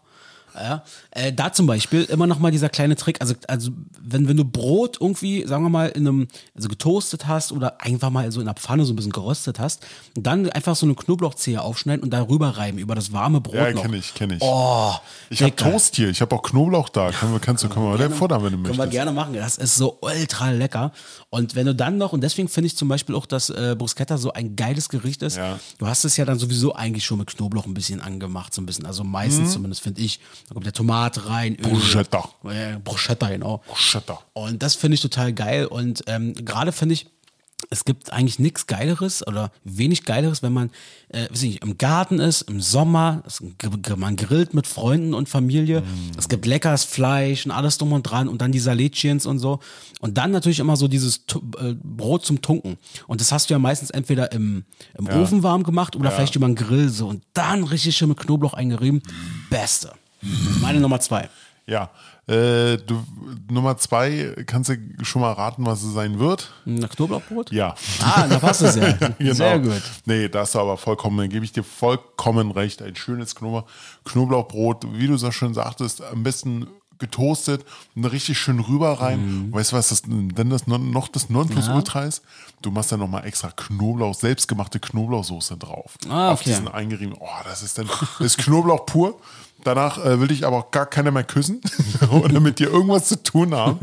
Ja, 0.54 0.82
äh, 1.10 1.32
da 1.32 1.52
zum 1.52 1.66
Beispiel 1.66 2.04
immer 2.04 2.26
noch 2.26 2.38
mal 2.38 2.50
dieser 2.50 2.68
kleine 2.68 2.96
Trick, 2.96 3.20
also, 3.20 3.34
also 3.48 3.70
wenn, 4.00 4.28
wenn 4.28 4.36
du 4.36 4.44
Brot 4.44 4.98
irgendwie, 5.00 5.46
sagen 5.46 5.64
wir 5.64 5.70
mal, 5.70 5.88
in 5.88 6.06
einem, 6.06 6.28
also 6.54 6.68
getoastet 6.68 7.26
hast 7.26 7.52
oder 7.52 7.80
einfach 7.80 8.10
mal 8.10 8.30
so 8.32 8.40
in 8.40 8.46
der 8.46 8.54
Pfanne 8.54 8.84
so 8.84 8.92
ein 8.92 8.96
bisschen 8.96 9.12
geröstet 9.12 9.58
hast, 9.58 9.86
dann 10.14 10.48
einfach 10.50 10.76
so 10.76 10.86
eine 10.86 10.94
Knoblauchzehe 10.94 11.60
aufschneiden 11.60 12.02
und 12.02 12.10
darüber 12.10 12.56
reiben, 12.56 12.78
über 12.78 12.94
das 12.94 13.12
warme 13.12 13.40
Brot 13.40 13.54
Ja, 13.54 13.70
noch. 13.72 13.82
kenne 13.82 13.96
ich, 13.96 14.14
kenne 14.14 14.36
ich. 14.36 14.42
Oh, 14.42 14.92
ich 15.28 15.42
habe. 15.42 15.54
Toast 15.56 15.96
hier, 15.96 16.08
ich 16.08 16.20
habe 16.20 16.34
auch 16.34 16.42
Knoblauch 16.42 16.88
da. 16.88 17.10
Können 17.10 17.32
wir, 17.32 17.40
kannst 17.40 17.64
du, 17.64 17.68
können 17.68 17.84
wir 17.86 17.90
mal 17.90 17.98
wenn 17.98 18.52
du 18.52 18.58
Können 18.58 18.64
wir 18.64 18.68
möchtest. 18.68 18.90
gerne 18.90 19.12
machen. 19.12 19.34
Das 19.34 19.58
ist 19.58 19.76
so 19.76 19.98
ultra 20.00 20.50
lecker. 20.50 20.92
Und 21.30 21.54
wenn 21.54 21.66
du 21.66 21.74
dann 21.74 21.98
noch, 21.98 22.12
und 22.12 22.22
deswegen 22.22 22.48
finde 22.48 22.66
ich 22.68 22.76
zum 22.76 22.88
Beispiel 22.88 23.14
auch, 23.14 23.26
dass 23.26 23.50
äh, 23.50 23.74
Bruschetta 23.78 24.18
so 24.18 24.32
ein 24.32 24.56
geiles 24.56 24.88
Gericht 24.88 25.22
ist. 25.22 25.36
Ja. 25.36 25.58
Du 25.78 25.86
hast 25.86 26.04
es 26.04 26.16
ja 26.16 26.24
dann 26.24 26.38
sowieso 26.38 26.74
eigentlich 26.74 27.04
schon 27.04 27.18
mit 27.18 27.28
Knoblauch 27.36 27.66
ein 27.66 27.74
bisschen 27.74 28.00
angemacht, 28.00 28.54
so 28.54 28.60
ein 28.62 28.66
bisschen. 28.66 28.86
Also 28.86 29.04
meistens 29.04 29.52
zumindest, 29.52 29.82
finde 29.82 30.00
ich. 30.02 30.20
Da 30.48 30.54
kommt 30.54 30.66
der 30.66 30.72
Tomate 30.72 31.28
rein. 31.28 31.56
Öl. 31.56 31.70
Bruschetta. 31.70 32.28
Ja, 32.44 32.78
Bruschetta, 32.82 33.28
genau. 33.28 33.62
Bruschetta. 33.66 34.18
Und 34.32 34.62
das 34.62 34.74
finde 34.74 34.94
ich 34.96 35.00
total 35.00 35.32
geil. 35.32 35.66
Und 35.66 36.02
ähm, 36.06 36.34
gerade 36.34 36.72
finde 36.72 36.94
ich, 36.94 37.06
es 37.68 37.84
gibt 37.84 38.10
eigentlich 38.10 38.38
nichts 38.38 38.66
Geileres 38.66 39.24
oder 39.26 39.52
wenig 39.64 40.04
Geileres, 40.06 40.42
wenn 40.42 40.52
man 40.54 40.70
äh, 41.10 41.28
weiß 41.30 41.42
ich 41.42 41.50
nicht, 41.50 41.62
im 41.62 41.76
Garten 41.76 42.18
ist, 42.18 42.42
im 42.48 42.62
Sommer, 42.62 43.22
es, 43.26 43.42
man 43.96 44.16
grillt 44.16 44.54
mit 44.54 44.66
Freunden 44.66 45.12
und 45.12 45.28
Familie, 45.28 45.82
es 46.16 46.30
gibt 46.30 46.46
leckeres 46.46 46.84
Fleisch 46.84 47.44
und 47.44 47.50
alles 47.52 47.76
drum 47.76 47.92
und 47.92 48.04
dran 48.04 48.28
und 48.28 48.40
dann 48.40 48.50
die 48.50 48.58
Salätchens 48.60 49.26
und 49.26 49.40
so. 49.40 49.60
Und 50.00 50.16
dann 50.16 50.30
natürlich 50.30 50.58
immer 50.58 50.76
so 50.78 50.88
dieses 50.88 51.26
Tu- 51.26 51.42
äh, 51.58 51.74
Brot 51.74 52.24
zum 52.24 52.40
Tunken. 52.40 52.78
Und 53.06 53.20
das 53.20 53.30
hast 53.30 53.50
du 53.50 53.54
ja 53.54 53.58
meistens 53.58 53.90
entweder 53.90 54.32
im, 54.32 54.64
im 54.96 55.06
Ofen 55.08 55.42
warm 55.42 55.62
gemacht 55.62 55.96
oder 55.96 56.10
vielleicht 56.16 56.36
über 56.36 56.46
den 56.46 56.56
Grill 56.56 56.88
so 56.88 57.08
und 57.08 57.22
dann 57.34 57.64
richtig 57.64 57.94
schön 57.94 58.08
mit 58.08 58.18
Knoblauch 58.18 58.54
eingerieben. 58.54 59.02
Beste. 59.50 59.92
Meine 60.60 60.80
Nummer 60.80 61.00
zwei. 61.00 61.28
Ja. 61.66 61.90
Äh, 62.26 62.78
du, 62.78 63.04
Nummer 63.50 63.76
zwei, 63.76 64.34
kannst 64.46 64.70
du 64.70 64.76
schon 65.02 65.22
mal 65.22 65.32
raten, 65.32 65.66
was 65.66 65.82
es 65.82 65.94
sein 65.94 66.18
wird? 66.18 66.52
Na, 66.64 66.86
Knoblauchbrot? 66.86 67.50
Ja. 67.52 67.74
Ah, 68.02 68.26
da 68.28 68.38
passt 68.38 68.62
es 68.62 68.76
ja. 68.76 68.92
Genau. 69.18 69.34
Sehr 69.34 69.58
gut. 69.58 69.82
Nee, 70.04 70.28
da 70.28 70.40
hast 70.40 70.54
du 70.54 70.60
aber 70.60 70.76
vollkommen, 70.76 71.18
da 71.18 71.26
gebe 71.26 71.44
ich 71.44 71.52
dir 71.52 71.64
vollkommen 71.64 72.50
recht. 72.50 72.82
Ein 72.82 72.96
schönes 72.96 73.34
Knoblauch, 73.34 73.64
Knoblauchbrot, 74.04 74.86
wie 74.92 75.06
du 75.06 75.16
so 75.16 75.30
schön 75.32 75.54
sagtest, 75.54 76.02
am 76.02 76.22
besten 76.22 76.66
getoastet 77.00 77.64
und 77.96 78.04
richtig 78.04 78.38
schön 78.38 78.60
rüber 78.60 79.00
rein. 79.00 79.46
Mhm. 79.48 79.52
Weißt 79.52 79.72
du, 79.72 79.76
was 79.76 79.88
das, 79.88 80.02
denn 80.02 80.50
das 80.50 80.66
noch 80.66 81.08
das 81.08 81.30
Nonplusultra 81.30 82.04
ist? 82.04 82.22
Du 82.62 82.70
machst 82.70 82.92
da 82.92 82.96
nochmal 82.96 83.26
extra 83.26 83.50
Knoblauch, 83.50 84.14
selbstgemachte 84.14 84.78
Knoblauchsoße 84.78 85.56
drauf. 85.56 85.96
Ah, 86.08 86.30
Auf 86.30 86.42
okay. 86.42 86.50
diesen 86.50 86.68
eingerieben. 86.68 87.16
Oh, 87.18 87.26
das 87.44 87.62
ist 87.62 87.78
dann, 87.78 87.88
das 88.18 88.36
ist 88.36 88.38
Knoblauch 88.38 88.86
pur. 88.86 89.18
Danach 89.64 90.04
äh, 90.04 90.20
will 90.20 90.30
ich 90.30 90.46
aber 90.46 90.56
auch 90.58 90.70
gar 90.70 90.86
keiner 90.86 91.10
mehr 91.10 91.24
küssen 91.24 91.60
oder 92.10 92.40
mit 92.40 92.58
dir 92.58 92.68
irgendwas 92.70 93.08
zu 93.08 93.22
tun 93.22 93.54
haben. 93.54 93.78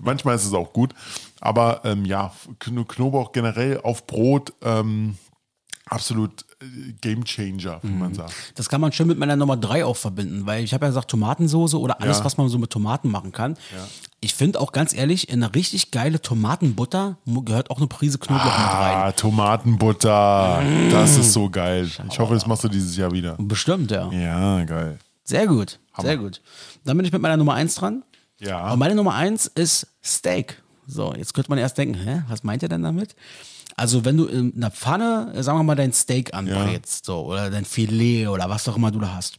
Manchmal 0.00 0.36
ist 0.36 0.44
es 0.44 0.52
auch 0.54 0.72
gut. 0.72 0.94
Aber 1.40 1.80
ähm, 1.84 2.04
ja, 2.04 2.32
Kno- 2.60 2.84
Knoblauch 2.84 3.32
generell 3.32 3.80
auf 3.82 4.06
Brot, 4.06 4.52
ähm, 4.62 5.16
absolut 5.86 6.44
äh, 6.62 6.92
Game 7.00 7.24
Changer, 7.24 7.80
wie 7.82 7.88
Mhm. 7.88 7.98
man 7.98 8.14
sagt. 8.14 8.32
Das 8.54 8.68
kann 8.68 8.80
man 8.80 8.92
schön 8.92 9.08
mit 9.08 9.18
meiner 9.18 9.34
Nummer 9.36 9.56
drei 9.56 9.84
auch 9.84 9.96
verbinden, 9.96 10.46
weil 10.46 10.62
ich 10.62 10.72
habe 10.72 10.84
ja 10.86 10.90
gesagt, 10.90 11.10
Tomatensoße 11.10 11.78
oder 11.78 12.00
alles, 12.00 12.18
Ja. 12.18 12.24
was 12.24 12.36
man 12.36 12.48
so 12.48 12.58
mit 12.58 12.70
Tomaten 12.70 13.10
machen 13.10 13.32
kann. 13.32 13.56
Ich 14.20 14.34
finde 14.34 14.60
auch 14.60 14.70
ganz 14.70 14.94
ehrlich, 14.94 15.28
in 15.28 15.42
eine 15.42 15.52
richtig 15.54 15.90
geile 15.90 16.22
Tomatenbutter 16.22 17.16
gehört 17.26 17.70
auch 17.70 17.78
eine 17.78 17.88
Prise 17.88 18.18
Knoblauch 18.18 18.44
mit 18.44 18.52
rein. 18.54 18.96
Ah, 18.96 19.12
Tomatenbutter, 19.12 20.62
das 20.92 21.16
ist 21.16 21.32
so 21.32 21.50
geil. 21.50 21.90
Ich 22.08 22.18
hoffe, 22.18 22.34
das 22.34 22.46
machst 22.46 22.62
du 22.64 22.68
dieses 22.68 22.96
Jahr 22.96 23.10
wieder. 23.10 23.34
Bestimmt, 23.38 23.90
ja. 23.90 24.10
Ja, 24.12 24.64
geil. 24.64 24.98
Sehr 25.24 25.46
gut, 25.46 25.78
sehr 25.98 26.16
gut. 26.16 26.40
Dann 26.84 26.96
bin 26.96 27.06
ich 27.06 27.12
mit 27.12 27.22
meiner 27.22 27.36
Nummer 27.36 27.54
eins 27.54 27.74
dran. 27.76 28.02
Ja. 28.40 28.72
Und 28.72 28.78
meine 28.78 28.94
Nummer 28.94 29.14
eins 29.14 29.46
ist 29.46 29.86
Steak. 30.04 30.62
So, 30.86 31.14
jetzt 31.14 31.32
könnte 31.32 31.50
man 31.50 31.58
erst 31.58 31.78
denken, 31.78 31.94
hä, 31.94 32.22
was 32.28 32.42
meint 32.42 32.62
ihr 32.62 32.68
denn 32.68 32.82
damit? 32.82 33.14
Also, 33.76 34.04
wenn 34.04 34.16
du 34.16 34.26
in 34.26 34.54
einer 34.56 34.70
Pfanne, 34.70 35.32
sagen 35.42 35.58
wir 35.58 35.62
mal, 35.62 35.76
dein 35.76 35.92
Steak 35.92 36.34
anbrätst, 36.34 37.06
so, 37.06 37.26
oder 37.26 37.50
dein 37.50 37.64
Filet 37.64 38.26
oder 38.28 38.50
was 38.50 38.68
auch 38.68 38.76
immer 38.76 38.90
du 38.90 38.98
da 38.98 39.14
hast. 39.14 39.38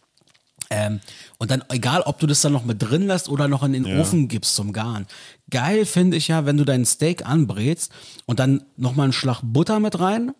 Ähm, 0.69 1.01
und 1.37 1.51
dann, 1.51 1.63
egal 1.69 2.01
ob 2.01 2.19
du 2.19 2.25
das 2.25 2.41
dann 2.41 2.53
noch 2.53 2.65
mit 2.65 2.81
drin 2.81 3.05
lässt 3.05 3.29
oder 3.29 3.47
noch 3.47 3.61
in 3.61 3.73
den 3.73 3.85
Ofen 3.99 4.27
gibst 4.27 4.55
zum 4.55 4.73
Garen. 4.73 5.05
Geil 5.51 5.85
finde 5.85 6.17
ich 6.17 6.29
ja, 6.29 6.45
wenn 6.45 6.57
du 6.57 6.63
deinen 6.63 6.85
Steak 6.85 7.27
anbrätst 7.27 7.91
und 8.25 8.39
dann 8.39 8.63
nochmal 8.75 9.03
einen 9.05 9.13
Schlag 9.13 9.41
Butter 9.43 9.79
mit 9.79 9.99
rein, 9.99 10.31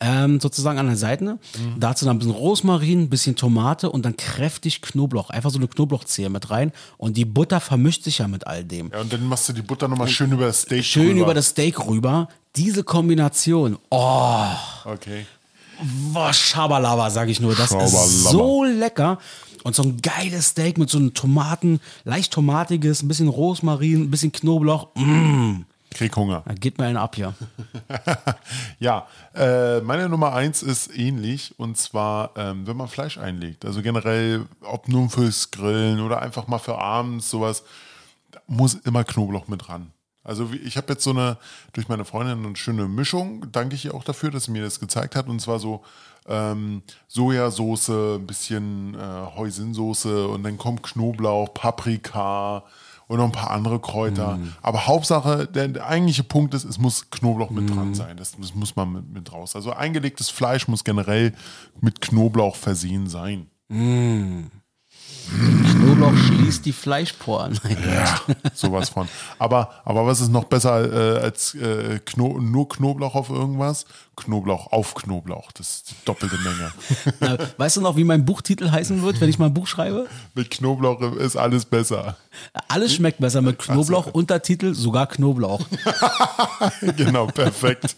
ähm, 0.00 0.40
sozusagen 0.40 0.78
an 0.78 0.86
der 0.86 0.96
Seite. 0.96 1.38
Dazu 1.78 2.04
dann 2.04 2.16
ein 2.16 2.18
bisschen 2.18 2.34
Rosmarin, 2.34 3.02
ein 3.02 3.08
bisschen 3.10 3.36
Tomate 3.36 3.90
und 3.90 4.04
dann 4.04 4.16
kräftig 4.16 4.80
Knoblauch. 4.80 5.30
Einfach 5.30 5.50
so 5.50 5.58
eine 5.58 5.68
Knoblauchzehe 5.68 6.30
mit 6.30 6.50
rein. 6.50 6.72
Und 6.96 7.16
die 7.16 7.24
Butter 7.24 7.60
vermischt 7.60 8.04
sich 8.04 8.18
ja 8.18 8.28
mit 8.28 8.46
all 8.46 8.64
dem. 8.64 8.90
Ja, 8.92 9.00
und 9.00 9.12
dann 9.12 9.24
machst 9.26 9.48
du 9.48 9.52
die 9.52 9.62
Butter 9.62 9.88
nochmal 9.88 10.08
schön 10.08 10.30
über 10.32 10.46
das 10.46 10.62
Steak 10.62 10.84
Schön 10.84 11.08
drüber. 11.10 11.20
über 11.22 11.34
das 11.34 11.48
Steak 11.48 11.84
rüber. 11.86 12.28
Diese 12.56 12.84
Kombination, 12.84 13.76
oh, 13.90 14.46
Okay. 14.84 15.26
Boah, 16.12 16.32
Schabalaba, 16.32 17.08
sag 17.10 17.28
ich 17.28 17.40
nur. 17.40 17.54
Das 17.54 17.70
ist 17.70 18.24
so 18.24 18.64
lecker. 18.64 19.18
Und 19.64 19.74
so 19.74 19.82
ein 19.82 20.00
geiles 20.00 20.48
Steak 20.48 20.78
mit 20.78 20.88
so 20.88 20.98
einem 20.98 21.14
Tomaten, 21.14 21.80
leicht 22.04 22.32
tomatiges, 22.32 23.02
ein 23.02 23.08
bisschen 23.08 23.28
Rosmarin, 23.28 24.02
ein 24.02 24.10
bisschen 24.10 24.32
Knoblauch. 24.32 24.88
Mm, 24.94 25.62
Krieg 25.90 26.14
Hunger. 26.16 26.42
da 26.46 26.54
geht 26.54 26.78
mir 26.78 26.86
einen 26.86 26.96
ab 26.96 27.16
hier. 27.16 27.34
Ja, 28.78 29.08
äh, 29.34 29.80
meine 29.80 30.08
Nummer 30.08 30.34
eins 30.34 30.62
ist 30.62 30.96
ähnlich 30.96 31.58
und 31.58 31.76
zwar, 31.76 32.30
ähm, 32.36 32.66
wenn 32.66 32.76
man 32.76 32.86
Fleisch 32.88 33.18
einlegt. 33.18 33.64
Also 33.64 33.82
generell, 33.82 34.46
ob 34.62 34.88
nun 34.88 35.10
fürs 35.10 35.50
Grillen 35.50 36.00
oder 36.00 36.22
einfach 36.22 36.46
mal 36.46 36.58
für 36.58 36.78
abends 36.78 37.28
sowas, 37.28 37.64
muss 38.46 38.74
immer 38.74 39.02
Knoblauch 39.02 39.48
mit 39.48 39.68
ran. 39.68 39.92
Also 40.22 40.50
ich 40.52 40.76
habe 40.76 40.92
jetzt 40.92 41.04
so 41.04 41.10
eine, 41.10 41.38
durch 41.72 41.88
meine 41.88 42.04
Freundin 42.04 42.44
eine 42.44 42.56
schöne 42.56 42.86
Mischung, 42.86 43.50
danke 43.50 43.74
ich 43.74 43.86
ihr 43.86 43.94
auch 43.94 44.04
dafür, 44.04 44.30
dass 44.30 44.44
sie 44.44 44.52
mir 44.52 44.62
das 44.62 44.78
gezeigt 44.78 45.16
hat. 45.16 45.26
Und 45.26 45.40
zwar 45.40 45.58
so 45.58 45.82
ähm, 46.28 46.82
Sojasauce, 47.08 47.88
ein 47.90 48.26
bisschen 48.26 48.94
äh, 48.94 49.36
Hoisinsoße 49.36 50.28
und 50.28 50.42
dann 50.42 50.58
kommt 50.58 50.82
Knoblauch, 50.82 51.54
Paprika 51.54 52.64
und 53.08 53.16
noch 53.18 53.24
ein 53.24 53.32
paar 53.32 53.50
andere 53.50 53.80
Kräuter. 53.80 54.38
Aber 54.62 54.86
Hauptsache, 54.86 55.46
der, 55.46 55.68
der 55.68 55.86
eigentliche 55.88 56.22
Punkt 56.22 56.54
ist, 56.54 56.64
es 56.64 56.78
muss 56.78 57.10
Knoblauch 57.10 57.50
mit 57.50 57.68
dran 57.74 57.94
sein. 57.94 58.16
Das, 58.16 58.36
das 58.36 58.54
muss 58.54 58.76
man 58.76 58.92
mit, 58.92 59.08
mit 59.08 59.32
raus. 59.32 59.56
Also 59.56 59.72
eingelegtes 59.72 60.28
Fleisch 60.30 60.68
muss 60.68 60.84
generell 60.84 61.32
mit 61.80 62.00
Knoblauch 62.00 62.54
versehen 62.54 63.08
sein. 63.08 63.46
Knoblauch 65.28 66.16
schließt 66.16 66.64
die 66.64 66.72
Fleischporen. 66.72 67.58
Ja, 67.84 68.20
sowas 68.54 68.88
von. 68.88 69.08
Aber, 69.38 69.70
aber 69.84 70.06
was 70.06 70.20
ist 70.20 70.30
noch 70.30 70.44
besser 70.44 71.18
äh, 71.18 71.20
als 71.20 71.54
äh, 71.54 72.00
Kno 72.04 72.38
nur 72.40 72.68
Knoblauch 72.68 73.14
auf 73.14 73.30
irgendwas? 73.30 73.84
Knoblauch 74.16 74.72
auf 74.72 74.94
Knoblauch. 74.94 75.52
Das 75.52 75.68
ist 75.68 75.90
die 75.90 75.94
doppelte 76.04 76.36
Menge. 76.36 76.72
Äh, 77.20 77.38
weißt 77.56 77.78
du 77.78 77.80
noch, 77.80 77.96
wie 77.96 78.04
mein 78.04 78.24
Buchtitel 78.24 78.70
heißen 78.70 79.02
wird, 79.02 79.20
wenn 79.20 79.28
ich 79.28 79.38
mal 79.38 79.46
ein 79.46 79.54
Buch 79.54 79.66
schreibe? 79.66 80.06
Mit 80.34 80.50
Knoblauch 80.50 81.00
ist 81.16 81.36
alles 81.36 81.64
besser. 81.64 82.16
Alles 82.68 82.94
schmeckt 82.94 83.18
besser 83.18 83.42
mit 83.42 83.58
Knoblauch. 83.58 84.06
Untertitel 84.06 84.74
sogar 84.74 85.06
Knoblauch. 85.06 85.60
Genau, 86.96 87.26
perfekt. 87.26 87.96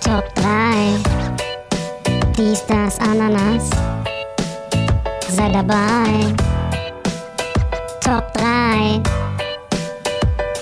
Top 0.00 0.34
3. 0.34 0.65
Das, 2.96 3.08
Ananas. 3.08 3.70
Sei 5.28 5.48
dabei. 5.50 6.34
Top 8.00 8.32
3. 8.34 9.00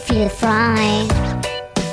Feel 0.04 0.28
frei. 0.28 1.06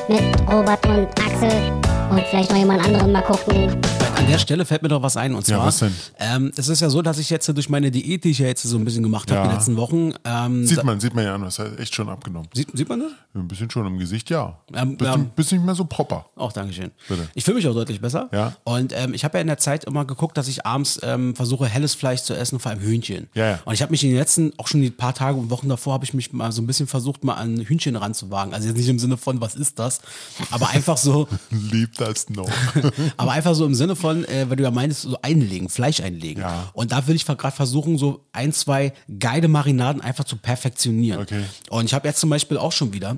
Mit 0.07 0.21
Robert 0.51 0.85
und 0.87 1.07
Axel. 1.19 1.71
Und 2.09 2.21
vielleicht 2.29 2.51
noch 2.51 2.57
jemand 2.57 2.83
anderen 2.85 3.11
mal 3.11 3.23
gucken. 3.23 3.81
An 4.21 4.27
der 4.27 4.37
Stelle 4.37 4.65
fällt 4.65 4.83
mir 4.83 4.87
doch 4.89 5.01
was 5.01 5.17
ein. 5.17 5.33
Und 5.33 5.47
Ja, 5.47 5.55
zwar, 5.57 5.65
was 5.65 5.79
denn? 5.79 5.93
Ähm, 6.19 6.51
es 6.55 6.67
ist 6.67 6.79
ja 6.79 6.89
so, 6.91 7.01
dass 7.01 7.17
ich 7.17 7.31
jetzt 7.31 7.47
durch 7.49 7.69
meine 7.69 7.89
Diät, 7.89 8.23
die 8.23 8.29
ich 8.29 8.39
ja 8.39 8.45
jetzt 8.45 8.61
so 8.61 8.77
ein 8.77 8.85
bisschen 8.85 9.01
gemacht 9.01 9.31
habe 9.31 9.39
Ja. 9.39 9.43
in 9.45 9.49
den 9.49 9.55
letzten 9.57 9.77
Wochen, 9.77 10.13
ähm, 10.23 10.63
Sieht 10.65 10.83
man, 10.83 10.99
sieht 10.99 11.15
man 11.15 11.25
ja 11.25 11.33
an, 11.33 11.41
das 11.41 11.57
hat 11.57 11.79
echt 11.79 11.95
schon 11.95 12.07
abgenommen. 12.07 12.47
sieht, 12.53 12.69
sieht 12.71 12.87
man 12.87 12.99
das? 12.99 13.11
Ein 13.33 13.47
bisschen 13.47 13.71
schon 13.71 13.87
im 13.87 13.97
Gesicht, 13.97 14.29
ja. 14.29 14.59
Ähm, 14.75 14.95
ja. 15.01 15.17
du, 15.17 15.23
bist 15.23 15.51
nicht 15.51 15.63
mehr 15.65 15.73
so 15.73 15.85
proper. 15.85 16.27
Auch 16.35 16.51
Dankeschön. 16.53 16.91
Bitte. 17.07 17.29
Ich 17.33 17.43
fühle 17.43 17.55
mich 17.57 17.67
auch 17.67 17.73
deutlich 17.73 17.99
besser. 17.99 18.29
Ja. 18.31 18.53
Und 18.63 18.93
ähm, 18.95 19.15
ich 19.15 19.23
habe 19.23 19.37
ja 19.39 19.41
in 19.41 19.47
der 19.47 19.57
Zeit 19.57 19.85
immer 19.85 20.05
geguckt, 20.05 20.37
dass 20.37 20.47
ich 20.47 20.65
abends 20.67 20.99
ähm, 21.01 21.35
versuche, 21.35 21.65
helles 21.65 21.95
Fleisch 21.95 22.21
zu 22.21 22.35
essen, 22.35 22.59
vor 22.59 22.71
allem 22.71 22.81
Hühnchen. 22.81 23.27
Ja, 23.33 23.49
ja. 23.51 23.59
Und 23.65 23.73
ich 23.73 23.81
habe 23.81 23.89
mich 23.91 24.03
in 24.03 24.11
den 24.11 24.19
letzten, 24.19 24.53
auch 24.59 24.67
schon 24.67 24.81
die 24.81 24.91
paar 24.91 25.15
Tage 25.15 25.37
und 25.39 25.49
Wochen 25.49 25.67
davor, 25.67 25.93
habe 25.93 26.05
ich 26.05 26.13
mich 26.13 26.31
mal 26.31 26.51
so 26.51 26.61
ein 26.61 26.67
bisschen 26.67 26.85
versucht, 26.87 27.23
mal 27.23 27.33
an 27.35 27.57
Hühnchen 27.61 27.95
ranzuwagen. 27.95 28.53
Also 28.53 28.67
jetzt 28.67 28.77
nicht 28.77 28.87
im 28.89 28.99
Sinne 28.99 29.17
von, 29.17 29.41
was 29.41 29.55
ist 29.55 29.79
das? 29.79 29.99
Aber 30.51 30.69
einfach 30.69 30.97
so, 30.97 31.27
Liebt 31.49 31.99
das 31.99 32.29
noch. 32.29 32.49
aber 33.17 33.31
einfach 33.31 33.55
so 33.55 33.65
im 33.65 33.73
Sinne 33.73 33.95
von, 33.95 34.10
äh, 34.11 34.49
weil 34.49 34.57
du 34.57 34.63
ja 34.63 34.71
meinst, 34.71 35.01
so 35.01 35.17
einlegen, 35.21 35.69
Fleisch 35.69 36.01
einlegen. 36.01 36.41
Ja. 36.41 36.69
Und 36.73 36.91
da 36.91 37.07
will 37.07 37.15
ich 37.15 37.25
gerade 37.25 37.55
versuchen, 37.55 37.97
so 37.97 38.23
ein, 38.31 38.53
zwei 38.53 38.93
geile 39.19 39.47
Marinaden 39.47 40.01
einfach 40.01 40.23
zu 40.23 40.37
perfektionieren. 40.37 41.21
Okay. 41.21 41.43
Und 41.69 41.85
ich 41.85 41.93
habe 41.93 42.07
jetzt 42.07 42.19
zum 42.19 42.29
Beispiel 42.29 42.57
auch 42.57 42.71
schon 42.71 42.93
wieder 42.93 43.17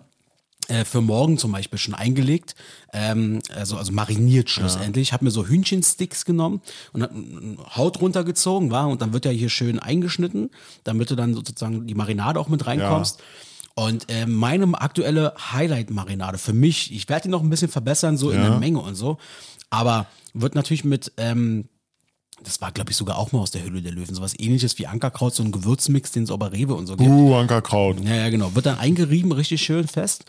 äh, 0.69 0.85
für 0.85 1.01
morgen 1.01 1.37
zum 1.37 1.51
Beispiel 1.51 1.77
schon 1.77 1.93
eingelegt, 1.93 2.55
ähm, 2.93 3.39
also, 3.53 3.77
also 3.77 3.91
mariniert 3.91 4.49
schlussendlich. 4.49 5.09
Ich 5.09 5.13
habe 5.13 5.25
mir 5.25 5.31
so 5.31 5.45
Hühnchensticks 5.45 6.23
genommen 6.23 6.61
und 6.93 7.03
hab 7.03 7.11
Haut 7.75 7.99
runtergezogen, 7.99 8.71
war 8.71 8.87
und 8.87 9.01
dann 9.01 9.11
wird 9.11 9.25
ja 9.25 9.31
hier 9.31 9.49
schön 9.49 9.79
eingeschnitten, 9.79 10.51
damit 10.83 11.11
du 11.11 11.15
dann 11.15 11.33
sozusagen 11.33 11.85
die 11.85 11.95
Marinade 11.95 12.39
auch 12.39 12.47
mit 12.47 12.65
reinkommst. 12.65 13.21
Und 13.75 14.09
äh, 14.09 14.25
meine 14.27 14.79
aktuelle 14.79 15.33
Highlight-Marinade 15.51 16.37
für 16.37 16.53
mich, 16.53 16.93
ich 16.93 17.09
werde 17.09 17.23
die 17.23 17.29
noch 17.29 17.41
ein 17.41 17.49
bisschen 17.49 17.69
verbessern, 17.69 18.17
so 18.17 18.29
in 18.29 18.37
Ja. 18.41 18.49
der 18.49 18.59
Menge 18.59 18.79
und 18.79 18.95
so, 18.95 19.17
aber 19.71 20.05
wird 20.33 20.53
natürlich 20.53 20.83
mit, 20.83 21.11
ähm, 21.17 21.67
das 22.43 22.61
war 22.61 22.71
glaube 22.71 22.91
ich 22.91 22.97
sogar 22.97 23.17
auch 23.17 23.31
mal 23.31 23.39
aus 23.39 23.51
der 23.51 23.63
Hülle 23.63 23.81
der 23.81 23.91
Löwen, 23.91 24.13
sowas 24.13 24.35
ähnliches 24.37 24.77
wie 24.77 24.85
Ankerkraut, 24.85 25.33
so 25.33 25.43
ein 25.43 25.51
Gewürzmix, 25.51 26.11
den 26.11 26.23
es 26.23 26.29
bei 26.29 26.47
Rewe 26.47 26.75
und 26.75 26.85
so 26.85 26.95
gibt. 26.95 27.09
Uh, 27.09 27.35
Ankerkraut. 27.35 27.99
Ja, 28.03 28.15
ja, 28.15 28.29
genau. 28.29 28.53
Wird 28.53 28.67
dann 28.67 28.77
eingerieben, 28.77 29.31
richtig 29.31 29.61
schön 29.63 29.87
fest. 29.87 30.25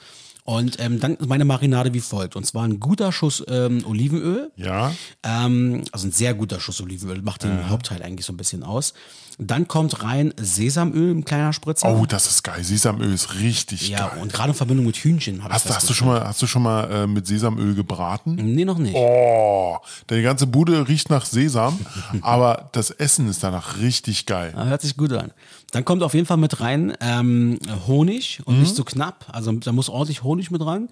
Und 0.47 0.79
ähm, 0.79 1.01
dann 1.01 1.17
meine 1.27 1.47
Marinade 1.47 1.95
wie 1.95 2.01
folgt. 2.01 2.37
Und 2.37 2.45
zwar 2.45 2.65
ein 2.65 2.79
guter 2.79 3.13
Schuss 3.13 3.43
ähm, 3.49 3.83
Olivenöl. 3.87 4.51
Ja. 4.57 4.93
Ähm, 5.23 5.85
also 5.91 6.07
ein 6.07 6.13
sehr 6.13 6.35
guter 6.35 6.61
Schuss 6.61 6.83
Olivenöl, 6.83 7.23
macht 7.23 7.45
den 7.45 7.71
Hauptteil 7.71 8.03
eigentlich 8.03 8.27
so 8.27 8.33
ein 8.35 8.37
bisschen 8.37 8.63
aus. 8.63 8.93
Dann 9.39 9.67
kommt 9.67 10.03
rein 10.05 10.33
Sesamöl, 10.37 11.13
ein 11.13 11.25
kleiner 11.25 11.53
Spritzer. 11.53 11.89
Oh, 11.89 12.07
das 12.07 12.27
ist 12.27 12.45
geil. 12.45 12.63
Sesamöl 12.63 13.13
ist 13.13 13.35
richtig 13.41 13.89
ja, 13.89 14.09
geil. 14.09 14.21
und 14.23 14.33
gerade 14.33 14.51
in 14.51 14.55
Verbindung 14.55 14.87
mit 14.87 14.97
Hühnchen. 14.97 15.43
Hast, 15.43 15.69
du- 15.69 15.75
hast 15.75 15.89
du 15.91 15.95
schon 15.95 16.07
mal, 16.09 16.25
hast 16.25 16.41
du 16.43 16.47
schon 16.47 16.63
mal 16.63 16.91
äh, 16.91 17.07
mit 17.07 17.27
Sesamöl 17.27 17.75
gebraten? 17.75 18.35
Nee, 18.37 18.65
noch 18.65 18.79
nicht. 18.79 18.95
Oh, 18.95 19.79
deine 20.07 20.23
ganze 20.23 20.47
Bude 20.47 20.87
riecht 20.87 21.11
nach 21.11 21.25
Sesam, 21.25 21.79
aber 22.21 22.69
das 22.73 22.91
Essen 22.91 23.29
ist 23.29 23.43
danach 23.43 23.79
richtig 23.79 24.27
geil. 24.27 24.53
Ja, 24.55 24.67
hört 24.67 24.83
sich 24.83 24.97
gut 24.97 25.13
an. 25.13 25.33
Dann 25.75 25.85
kommt 25.85 26.03
auf 26.03 26.15
jeden 26.15 26.25
Fall 26.27 26.37
mit 26.39 26.61
rein 26.61 26.95
ähm, 27.01 27.59
Honig 27.87 28.41
und 28.47 28.61
nicht 28.61 28.75
so 28.77 28.85
knapp. 28.85 29.27
Also 29.33 29.53
da 29.53 29.73
muss 29.73 29.89
ordentlich 29.89 30.23
Honig 30.23 30.51
mit 30.51 30.65
rein. 30.65 30.89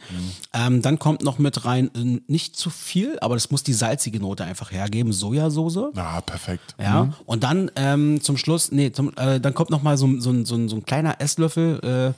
Ähm, 0.53 0.83
dann 0.83 0.99
kommt 0.99 1.23
noch 1.23 1.39
mit 1.39 1.65
rein, 1.65 1.91
äh, 1.95 2.21
nicht 2.27 2.57
zu 2.57 2.69
viel, 2.69 3.19
aber 3.21 3.35
das 3.37 3.51
muss 3.51 3.63
die 3.63 3.73
salzige 3.73 4.21
Note 4.21 4.45
einfach 4.45 4.71
hergeben. 4.73 5.13
Sojasauce. 5.13 5.93
Na, 5.95 6.21
perfekt. 6.21 6.75
Ja, 6.81 7.15
und 7.27 7.45
dann 7.45 7.71
ähm, 7.77 8.21
zum 8.21 8.37
Schluss, 8.37 8.73
nee, 8.73 8.91
zum, 8.93 9.13
äh, 9.17 9.41
dann 9.41 9.55
kommt 9.55 9.71
noch 9.71 9.83
mal 9.83 9.97
so, 9.97 10.09
so, 10.21 10.31
ein- 10.31 10.45
so, 10.45 10.57
ein- 10.57 10.69
so 10.69 10.77
ein 10.77 10.85
kleiner 10.85 11.21
Esslöffel 11.21 12.15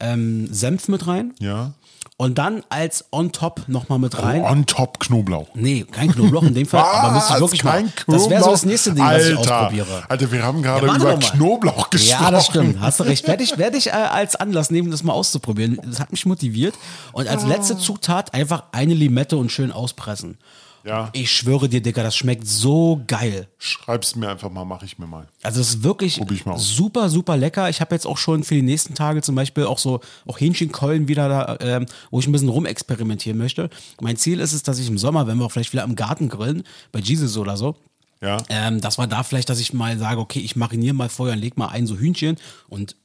äh, 0.00 0.04
ähm, 0.04 0.48
Senf 0.52 0.88
mit 0.88 1.06
rein. 1.06 1.34
Ja. 1.40 1.72
Und 2.20 2.36
dann 2.36 2.62
als 2.68 3.06
on 3.12 3.32
top 3.32 3.62
noch 3.66 3.88
mal 3.88 3.98
mit 3.98 4.22
rein. 4.22 4.42
On 4.42 4.66
top 4.66 5.00
Knoblauch. 5.00 5.48
Nee, 5.54 5.86
kein 5.90 6.12
Knoblauch 6.12 6.42
in 6.42 6.52
dem 6.52 6.66
Fall, 6.66 6.82
aber 6.84 7.14
müsste 7.14 7.28
ich 7.28 7.34
Was? 7.36 7.40
wirklich 7.40 7.64
mal. 7.64 7.72
Kein 7.72 7.92
Das 8.08 8.28
wäre 8.28 8.44
so 8.44 8.50
das 8.50 8.60
Knoblauch? 8.60 8.64
nächste 8.70 8.92
Ding, 8.92 9.04
was 9.06 9.22
ich 9.26 9.38
Alter, 9.38 9.56
ausprobiere. 9.60 10.02
Alter, 10.06 10.30
wir 10.32 10.42
haben 10.44 10.62
gerade 10.62 10.86
Ja, 10.86 10.96
über. 10.96 11.16
Knoblauch 11.16 11.88
gesprochen. 11.88 12.22
Ja, 12.22 12.30
das 12.30 12.44
stimmt. 12.44 12.78
Hast 12.78 13.00
du 13.00 13.04
recht. 13.04 13.26
Werde 13.26 13.42
ich, 13.42 13.56
werde 13.56 13.78
ich 13.78 13.86
äh, 13.86 13.92
als 13.92 14.36
Anlass 14.36 14.70
nehmen, 14.70 14.90
das 14.90 15.02
mal 15.02 15.14
auszuprobieren. 15.14 15.80
Das 15.82 15.98
hat 15.98 16.12
mich 16.12 16.26
motiviert. 16.26 16.74
Und 17.12 17.26
als 17.26 17.46
letzte 17.46 17.78
Zutat 17.78 18.34
einfach 18.34 18.64
eine 18.72 18.92
Limette 18.92 19.38
und 19.38 19.50
schön 19.50 19.72
auspressen. 19.72 20.36
Ja. 20.84 21.10
Ich 21.12 21.30
schwöre 21.32 21.68
dir, 21.68 21.82
Digga, 21.82 22.02
das 22.02 22.16
schmeckt 22.16 22.46
so 22.46 23.02
geil. 23.06 23.48
Schreib's 23.58 24.16
mir 24.16 24.28
einfach 24.30 24.50
mal, 24.50 24.64
mache 24.64 24.84
ich 24.86 24.98
mir 24.98 25.06
mal. 25.06 25.26
Also 25.42 25.60
es 25.60 25.70
ist 25.70 25.82
wirklich 25.82 26.20
super, 26.56 27.08
super 27.10 27.36
lecker. 27.36 27.68
Ich 27.68 27.80
habe 27.80 27.94
jetzt 27.94 28.06
auch 28.06 28.16
schon 28.18 28.44
für 28.44 28.54
die 28.54 28.62
nächsten 28.62 28.94
Tage 28.94 29.20
zum 29.22 29.34
Beispiel 29.34 29.64
auch 29.64 29.78
so 29.78 30.00
auch 30.26 30.40
Hähnchenkeulen 30.40 31.06
wieder 31.08 31.28
da, 31.28 31.56
ähm, 31.60 31.86
wo 32.10 32.20
ich 32.20 32.26
ein 32.26 32.32
bisschen 32.32 32.48
rumexperimentieren 32.48 33.36
möchte. 33.38 33.68
Mein 34.00 34.16
Ziel 34.16 34.40
ist 34.40 34.52
es, 34.52 34.62
dass 34.62 34.78
ich 34.78 34.88
im 34.88 34.98
Sommer, 34.98 35.26
wenn 35.26 35.36
wir 35.38 35.44
auch 35.46 35.52
vielleicht 35.52 35.72
wieder 35.72 35.84
im 35.84 35.96
Garten 35.96 36.28
grillen, 36.28 36.62
bei 36.92 37.00
Jesus 37.00 37.36
oder 37.36 37.56
so, 37.56 37.76
Ja. 38.22 38.38
ähm, 38.48 38.80
das 38.80 38.96
war 38.98 39.06
da 39.06 39.22
vielleicht, 39.22 39.48
dass 39.50 39.60
ich 39.60 39.72
mal 39.72 39.98
sage, 39.98 40.20
okay, 40.20 40.40
ich 40.40 40.56
mariniere 40.56 40.94
mal 40.94 41.08
vorher 41.08 41.34
und 41.36 41.42
leg 41.42 41.56
mal 41.58 41.68
ein 41.68 41.86
so 41.86 41.96
Hühnchen 41.98 42.36
und 42.68 42.96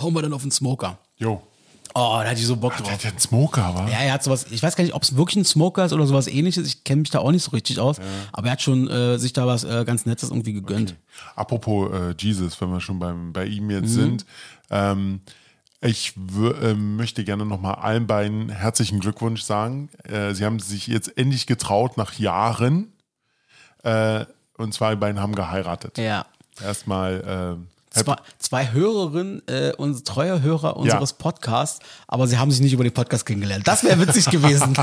hau 0.00 0.10
mal 0.10 0.22
dann 0.22 0.32
auf 0.32 0.42
den 0.42 0.50
Smoker. 0.50 0.98
Jo. 1.16 1.42
Oh, 1.96 2.18
da 2.22 2.24
hatte 2.30 2.40
ich 2.40 2.46
so 2.46 2.56
Bock 2.56 2.72
Der 2.76 2.82
drauf. 2.82 2.92
hat 2.92 3.04
ja 3.04 3.10
einen 3.10 3.20
Smoker, 3.20 3.72
wa? 3.74 3.88
Ja, 3.88 3.98
er 4.00 4.12
hat 4.14 4.22
sowas, 4.24 4.46
ich 4.50 4.60
weiß 4.62 4.74
gar 4.74 4.82
nicht, 4.82 4.94
ob 4.94 5.02
es 5.04 5.16
wirklich 5.16 5.36
ein 5.36 5.44
Smoker 5.44 5.84
ist 5.84 5.92
oder 5.92 6.06
sowas 6.06 6.26
ähnliches. 6.26 6.66
Ich 6.66 6.82
kenne 6.82 7.02
mich 7.02 7.10
da 7.10 7.20
auch 7.20 7.30
nicht 7.30 7.44
so 7.44 7.52
richtig 7.52 7.78
aus. 7.78 7.98
Aber 8.32 8.48
er 8.48 8.52
hat 8.52 8.62
schon 8.62 8.88
äh, 8.88 9.16
sich 9.18 9.32
da 9.32 9.46
was 9.46 9.62
äh, 9.62 9.84
ganz 9.86 10.04
Nettes 10.04 10.30
irgendwie 10.30 10.52
gegönnt. 10.54 10.96
Apropos 11.36 11.92
äh, 11.92 12.14
Jesus, 12.18 12.60
wenn 12.60 12.70
wir 12.70 12.80
schon 12.80 12.98
beim, 12.98 13.32
bei 13.32 13.46
ihm 13.46 13.70
jetzt 13.70 13.82
Mhm. 13.82 14.00
sind. 14.00 14.26
Ähm, 14.70 15.20
ich 15.80 16.14
ähm, 16.16 16.96
möchte 16.96 17.22
gerne 17.24 17.44
nochmal 17.46 17.74
allen 17.76 18.06
beiden 18.08 18.48
herzlichen 18.48 18.98
Glückwunsch 19.00 19.42
sagen. 19.42 19.88
Äh, 20.02 20.34
sie 20.34 20.44
haben 20.44 20.58
sich 20.58 20.86
jetzt 20.88 21.16
endlich 21.16 21.46
getraut 21.46 21.96
nach 21.96 22.14
Jahren. 22.14 22.92
Äh, 23.84 24.24
und 24.56 24.72
zwar 24.74 24.90
die 24.90 24.96
beiden 24.96 25.20
haben 25.20 25.34
geheiratet. 25.34 25.98
Ja. 25.98 26.26
Erstmal 26.62 27.58
äh, 27.60 27.83
Zwei, 27.94 28.16
zwei 28.38 28.72
Hörerinnen 28.72 29.42
äh, 29.46 29.72
und 29.76 30.04
treue 30.04 30.42
Hörer 30.42 30.76
unseres 30.76 31.12
Podcasts, 31.12 31.80
aber 32.08 32.26
sie 32.26 32.38
haben 32.38 32.50
sich 32.50 32.60
nicht 32.60 32.72
über 32.72 32.84
den 32.84 32.92
Podcast 32.92 33.24
kennengelernt. 33.24 33.66
Das 33.66 33.84
wäre 33.84 34.00
witzig 34.00 34.26
gewesen. 34.30 34.74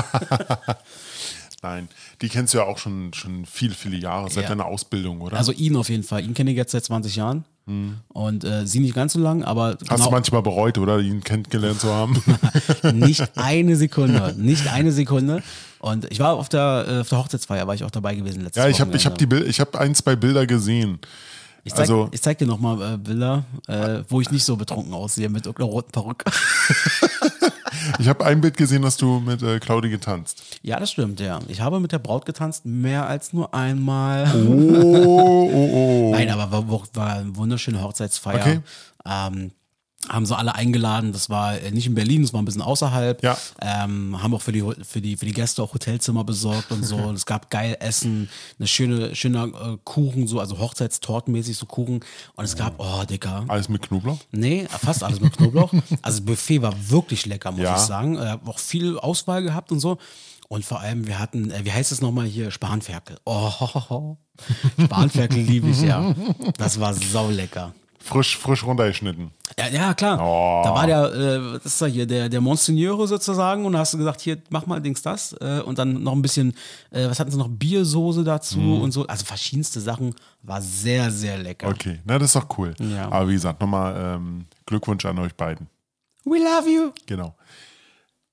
Nein, 1.62 1.88
die 2.20 2.28
kennst 2.28 2.54
du 2.54 2.58
ja 2.58 2.64
auch 2.64 2.78
schon, 2.78 3.12
schon 3.14 3.46
viele, 3.46 3.74
viele 3.74 3.96
Jahre, 3.96 4.28
seit 4.30 4.44
Ja. 4.44 4.48
deiner 4.48 4.66
Ausbildung, 4.66 5.20
oder? 5.20 5.36
Also 5.36 5.52
ihn 5.52 5.76
auf 5.76 5.88
jeden 5.88 6.02
Fall. 6.02 6.24
Ihn 6.24 6.34
kenne 6.34 6.50
ich 6.50 6.56
jetzt 6.56 6.72
seit 6.72 6.84
20 6.84 7.14
Jahren. 7.14 7.44
Und 8.08 8.42
äh, 8.42 8.66
sie 8.66 8.80
nicht 8.80 8.92
ganz 8.92 9.12
so 9.12 9.20
lang, 9.20 9.44
aber 9.44 9.76
Hast 9.88 9.88
genau, 9.88 10.06
du 10.06 10.10
manchmal 10.10 10.42
bereut, 10.42 10.78
oder, 10.78 10.98
ihn 10.98 11.22
kennengelernt 11.22 11.80
zu 11.80 11.94
haben? 11.94 12.20
nicht 12.94 13.38
eine 13.38 13.76
Sekunde. 13.76 14.34
Nicht 14.36 14.66
eine 14.66 14.90
Sekunde. 14.90 15.44
Und 15.78 16.10
ich 16.10 16.18
war 16.18 16.32
auf 16.34 16.48
der, 16.48 16.86
äh, 16.88 17.00
auf 17.02 17.08
der 17.08 17.18
Hochzeitsfeier, 17.18 17.68
war 17.68 17.74
ich 17.76 17.84
auch 17.84 17.90
dabei 17.92 18.16
gewesen 18.16 18.42
letztes 18.42 18.60
ja, 18.60 18.68
ich 18.68 18.80
habe 18.80 18.92
hab 18.98 19.12
Wochenende. 19.12 19.44
die 19.44 19.50
ich 19.50 19.60
habe 19.60 19.78
ein, 19.78 19.94
zwei 19.94 20.16
Bilder 20.16 20.44
gesehen. 20.44 20.98
Ich 21.64 21.72
zeig, 21.72 21.80
also- 21.80 22.08
ich 22.10 22.20
zeig 22.22 22.38
dir 22.38 22.46
nochmal 22.46 22.94
äh, 22.94 22.96
Bilder, 22.96 23.44
äh, 23.68 24.02
wo 24.08 24.20
ich 24.20 24.30
nicht 24.30 24.44
so 24.44 24.56
betrunken 24.56 24.92
aussehe 24.94 25.28
mit 25.28 25.46
irgendeiner 25.46 25.70
roten 25.70 25.92
Perücke. 25.92 26.30
Ich 27.98 28.08
habe 28.08 28.24
ein 28.24 28.40
Bild 28.40 28.56
gesehen, 28.56 28.82
dass 28.82 28.96
du 28.96 29.18
mit 29.20 29.42
äh, 29.42 29.58
Claudi 29.58 29.88
getanzt. 29.88 30.42
ja, 30.62 30.78
das 30.78 30.92
stimmt, 30.92 31.18
ja. 31.20 31.40
Ich 31.48 31.60
habe 31.60 31.80
mit 31.80 31.90
der 31.90 31.98
Braut 31.98 32.26
getanzt, 32.26 32.64
mehr 32.64 33.06
als 33.06 33.32
nur 33.32 33.52
einmal. 33.54 34.30
Oh, 34.34 35.48
oh, 35.52 35.70
oh. 35.72 36.10
Nein, 36.12 36.30
aber 36.30 36.68
war, 36.68 36.82
war, 36.94 37.12
eine 37.14 37.34
wunderschöne 37.34 37.82
Hochzeitsfeier. 37.82 38.40
Okay. 38.40 38.60
Ähm, 39.04 39.50
haben 40.08 40.26
sie 40.26 40.36
alle 40.36 40.54
eingeladen. 40.54 41.12
Das 41.12 41.30
war 41.30 41.58
äh, 41.60 41.70
nicht 41.70 41.86
in 41.86 41.94
Berlin, 41.94 42.22
das 42.22 42.32
war 42.32 42.42
ein 42.42 42.44
bisschen 42.44 42.62
außerhalb. 42.62 43.22
Ja. 43.22 43.36
Ähm, 43.60 44.20
haben 44.22 44.34
auch 44.34 44.42
für 44.42 44.52
die, 44.52 44.62
für, 44.82 45.00
die, 45.00 45.16
für 45.16 45.26
die 45.26 45.32
Gäste 45.32 45.62
auch 45.62 45.72
Hotelzimmer 45.74 46.24
besorgt 46.24 46.70
und 46.72 46.84
so. 46.84 46.96
Und 46.96 47.14
es 47.14 47.26
gab 47.26 47.50
geil 47.50 47.76
Essen, 47.80 48.28
eine 48.58 48.66
schöne, 48.68 49.14
schöner 49.14 49.44
äh, 49.46 49.78
Kuchen, 49.84 50.26
so, 50.26 50.40
also 50.40 50.58
Hochzeitstortenmäßig 50.58 51.56
so 51.56 51.66
Kuchen. 51.66 52.00
Und 52.34 52.44
es 52.44 52.56
gab, 52.56 52.74
oh, 52.78 53.04
Dicker. 53.04 53.44
Alles 53.48 53.68
mit 53.68 53.82
Knoblauch? 53.82 54.18
Nee, 54.32 54.66
fast 54.68 55.02
alles 55.04 55.20
mit 55.20 55.36
Knoblauch. 55.36 55.72
Also 56.02 56.18
das 56.18 56.24
Buffet 56.24 56.62
war 56.62 56.74
wirklich 56.90 57.26
lecker, 57.26 57.52
muss 57.52 57.60
Ja. 57.62 57.76
ich 57.76 57.82
sagen. 57.82 58.16
Äh, 58.16 58.38
auch 58.44 58.58
viel 58.58 58.98
Auswahl 58.98 59.42
gehabt 59.42 59.70
und 59.72 59.80
so. 59.80 59.98
Und 60.48 60.64
vor 60.64 60.80
allem, 60.80 61.06
wir 61.06 61.18
hatten, 61.18 61.50
äh, 61.50 61.64
wie 61.64 61.72
heißt 61.72 61.92
es 61.92 62.00
nochmal 62.00 62.26
hier, 62.26 62.50
Spanferkel. 62.50 63.18
Oh, 63.24 63.50
Spanferkel 64.84 65.40
liebe 65.40 65.68
ich 65.70 65.80
ja. 65.82 66.14
Das 66.58 66.80
war 66.80 66.92
saulecker. 66.94 67.72
Frisch, 68.02 68.36
frisch 68.36 68.64
runtergeschnitten. 68.64 69.30
Ja, 69.58 69.68
ja 69.68 69.94
klar. 69.94 70.18
Oh. 70.20 70.62
Da 70.64 70.74
war 70.74 70.86
der, 70.86 71.12
äh, 71.12 71.52
das 71.54 71.66
ist 71.66 71.80
ja 71.80 71.86
hier, 71.86 72.06
der, 72.06 72.28
der 72.28 72.40
Monsignore 72.40 73.06
sozusagen 73.06 73.64
und 73.64 73.72
da 73.74 73.80
hast 73.80 73.94
du 73.94 73.98
gesagt, 73.98 74.20
hier, 74.20 74.38
mach 74.50 74.66
mal 74.66 74.80
Dings 74.80 75.02
das 75.02 75.34
äh, 75.40 75.60
und 75.60 75.78
dann 75.78 76.02
noch 76.02 76.12
ein 76.12 76.22
bisschen, 76.22 76.54
äh, 76.90 77.08
was 77.08 77.20
hatten 77.20 77.30
sie 77.30 77.38
noch, 77.38 77.48
Biersoße 77.48 78.24
dazu 78.24 78.58
Mhm. 78.58 78.80
und 78.82 78.92
so, 78.92 79.06
also 79.06 79.24
verschiedenste 79.24 79.80
Sachen, 79.80 80.14
war 80.42 80.60
sehr, 80.60 81.10
sehr 81.10 81.38
lecker. 81.38 81.68
Okay, 81.68 82.00
na, 82.04 82.18
das 82.18 82.34
ist 82.34 82.36
doch 82.36 82.58
cool. 82.58 82.74
Ja. 82.80 83.06
Aber 83.10 83.28
wie 83.28 83.34
gesagt, 83.34 83.60
nochmal 83.60 84.16
ähm, 84.16 84.46
Glückwunsch 84.66 85.04
an 85.04 85.18
euch 85.18 85.34
beiden. 85.34 85.68
We 86.24 86.38
love 86.38 86.68
you. 86.68 86.92
Genau. 87.06 87.34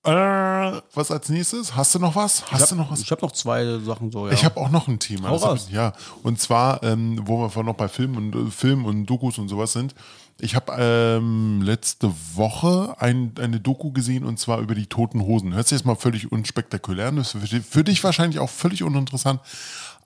Äh, 0.09 0.81
was 0.93 1.11
als 1.11 1.29
nächstes? 1.29 1.75
Hast 1.75 1.95
du 1.95 1.99
noch 1.99 2.15
was? 2.15 2.43
Hast 2.51 2.71
du 2.71 2.75
noch 2.75 2.91
was? 2.91 3.01
Ich 3.01 3.11
habe 3.11 3.21
noch 3.21 3.31
zwei 3.31 3.79
Sachen 3.79 4.11
so, 4.11 4.27
ja. 4.27 4.33
Ich 4.33 4.43
habe 4.43 4.59
auch 4.59 4.69
noch 4.69 4.87
ein 4.87 4.99
Thema. 4.99 5.29
Hab 5.29 5.41
raus. 5.41 5.67
ich, 5.67 5.75
ja, 5.75 5.93
und 6.23 6.39
zwar, 6.39 6.81
ähm, 6.83 7.19
wo 7.23 7.39
wir 7.39 7.49
vorhin 7.49 7.67
noch 7.67 7.75
bei 7.75 7.87
Filmen 7.87 8.33
und 8.33 8.47
äh, 8.47 8.51
Filmen 8.51 8.85
und 8.85 9.05
Dokus 9.05 9.37
und 9.37 9.49
sowas 9.49 9.73
sind. 9.73 9.93
Ich 10.41 10.55
habe 10.55 10.73
ähm, 10.79 11.61
letzte 11.61 12.13
Woche 12.33 12.95
ein, 12.99 13.33
eine 13.39 13.59
Doku 13.59 13.91
gesehen 13.91 14.23
und 14.23 14.39
zwar 14.39 14.59
über 14.59 14.73
die 14.73 14.87
Toten 14.87 15.21
Hosen. 15.21 15.53
Hört 15.53 15.67
sich 15.67 15.79
jetzt 15.79 15.85
mal 15.85 15.95
völlig 15.95 16.31
unspektakulär 16.31 17.09
an, 17.09 17.17
das 17.17 17.35
ist 17.35 17.49
für, 17.49 17.61
für 17.61 17.83
dich 17.83 18.03
wahrscheinlich 18.03 18.39
auch 18.39 18.49
völlig 18.49 18.83
uninteressant. 18.83 19.41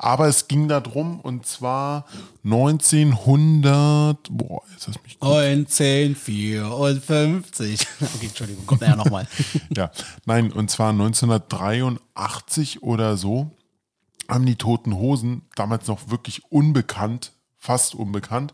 Aber 0.03 0.27
es 0.27 0.49
ging 0.49 0.67
da 0.67 0.81
drum 0.81 1.21
und 1.21 1.45
zwar 1.45 2.05
1900. 2.43 4.17
Boah, 4.31 4.61
jetzt 4.73 4.87
lass 4.87 5.01
mich 5.01 5.17
19, 5.21 6.15
54. 6.15 7.87
Okay, 8.15 8.25
Entschuldigung, 8.27 8.65
kommt 8.65 8.81
ja 8.81 8.97
nochmal. 8.97 9.25
Ja, 9.75 9.91
nein, 10.25 10.51
und 10.51 10.69
zwar 10.69 10.89
1983 10.89 12.83
oder 12.83 13.15
so 13.15 13.51
haben 14.29 14.45
die 14.45 14.55
Toten 14.57 14.93
Hosen, 14.95 15.43
damals 15.55 15.87
noch 15.87 16.09
wirklich 16.09 16.43
unbekannt, 16.51 17.31
fast 17.57 17.95
unbekannt, 17.95 18.53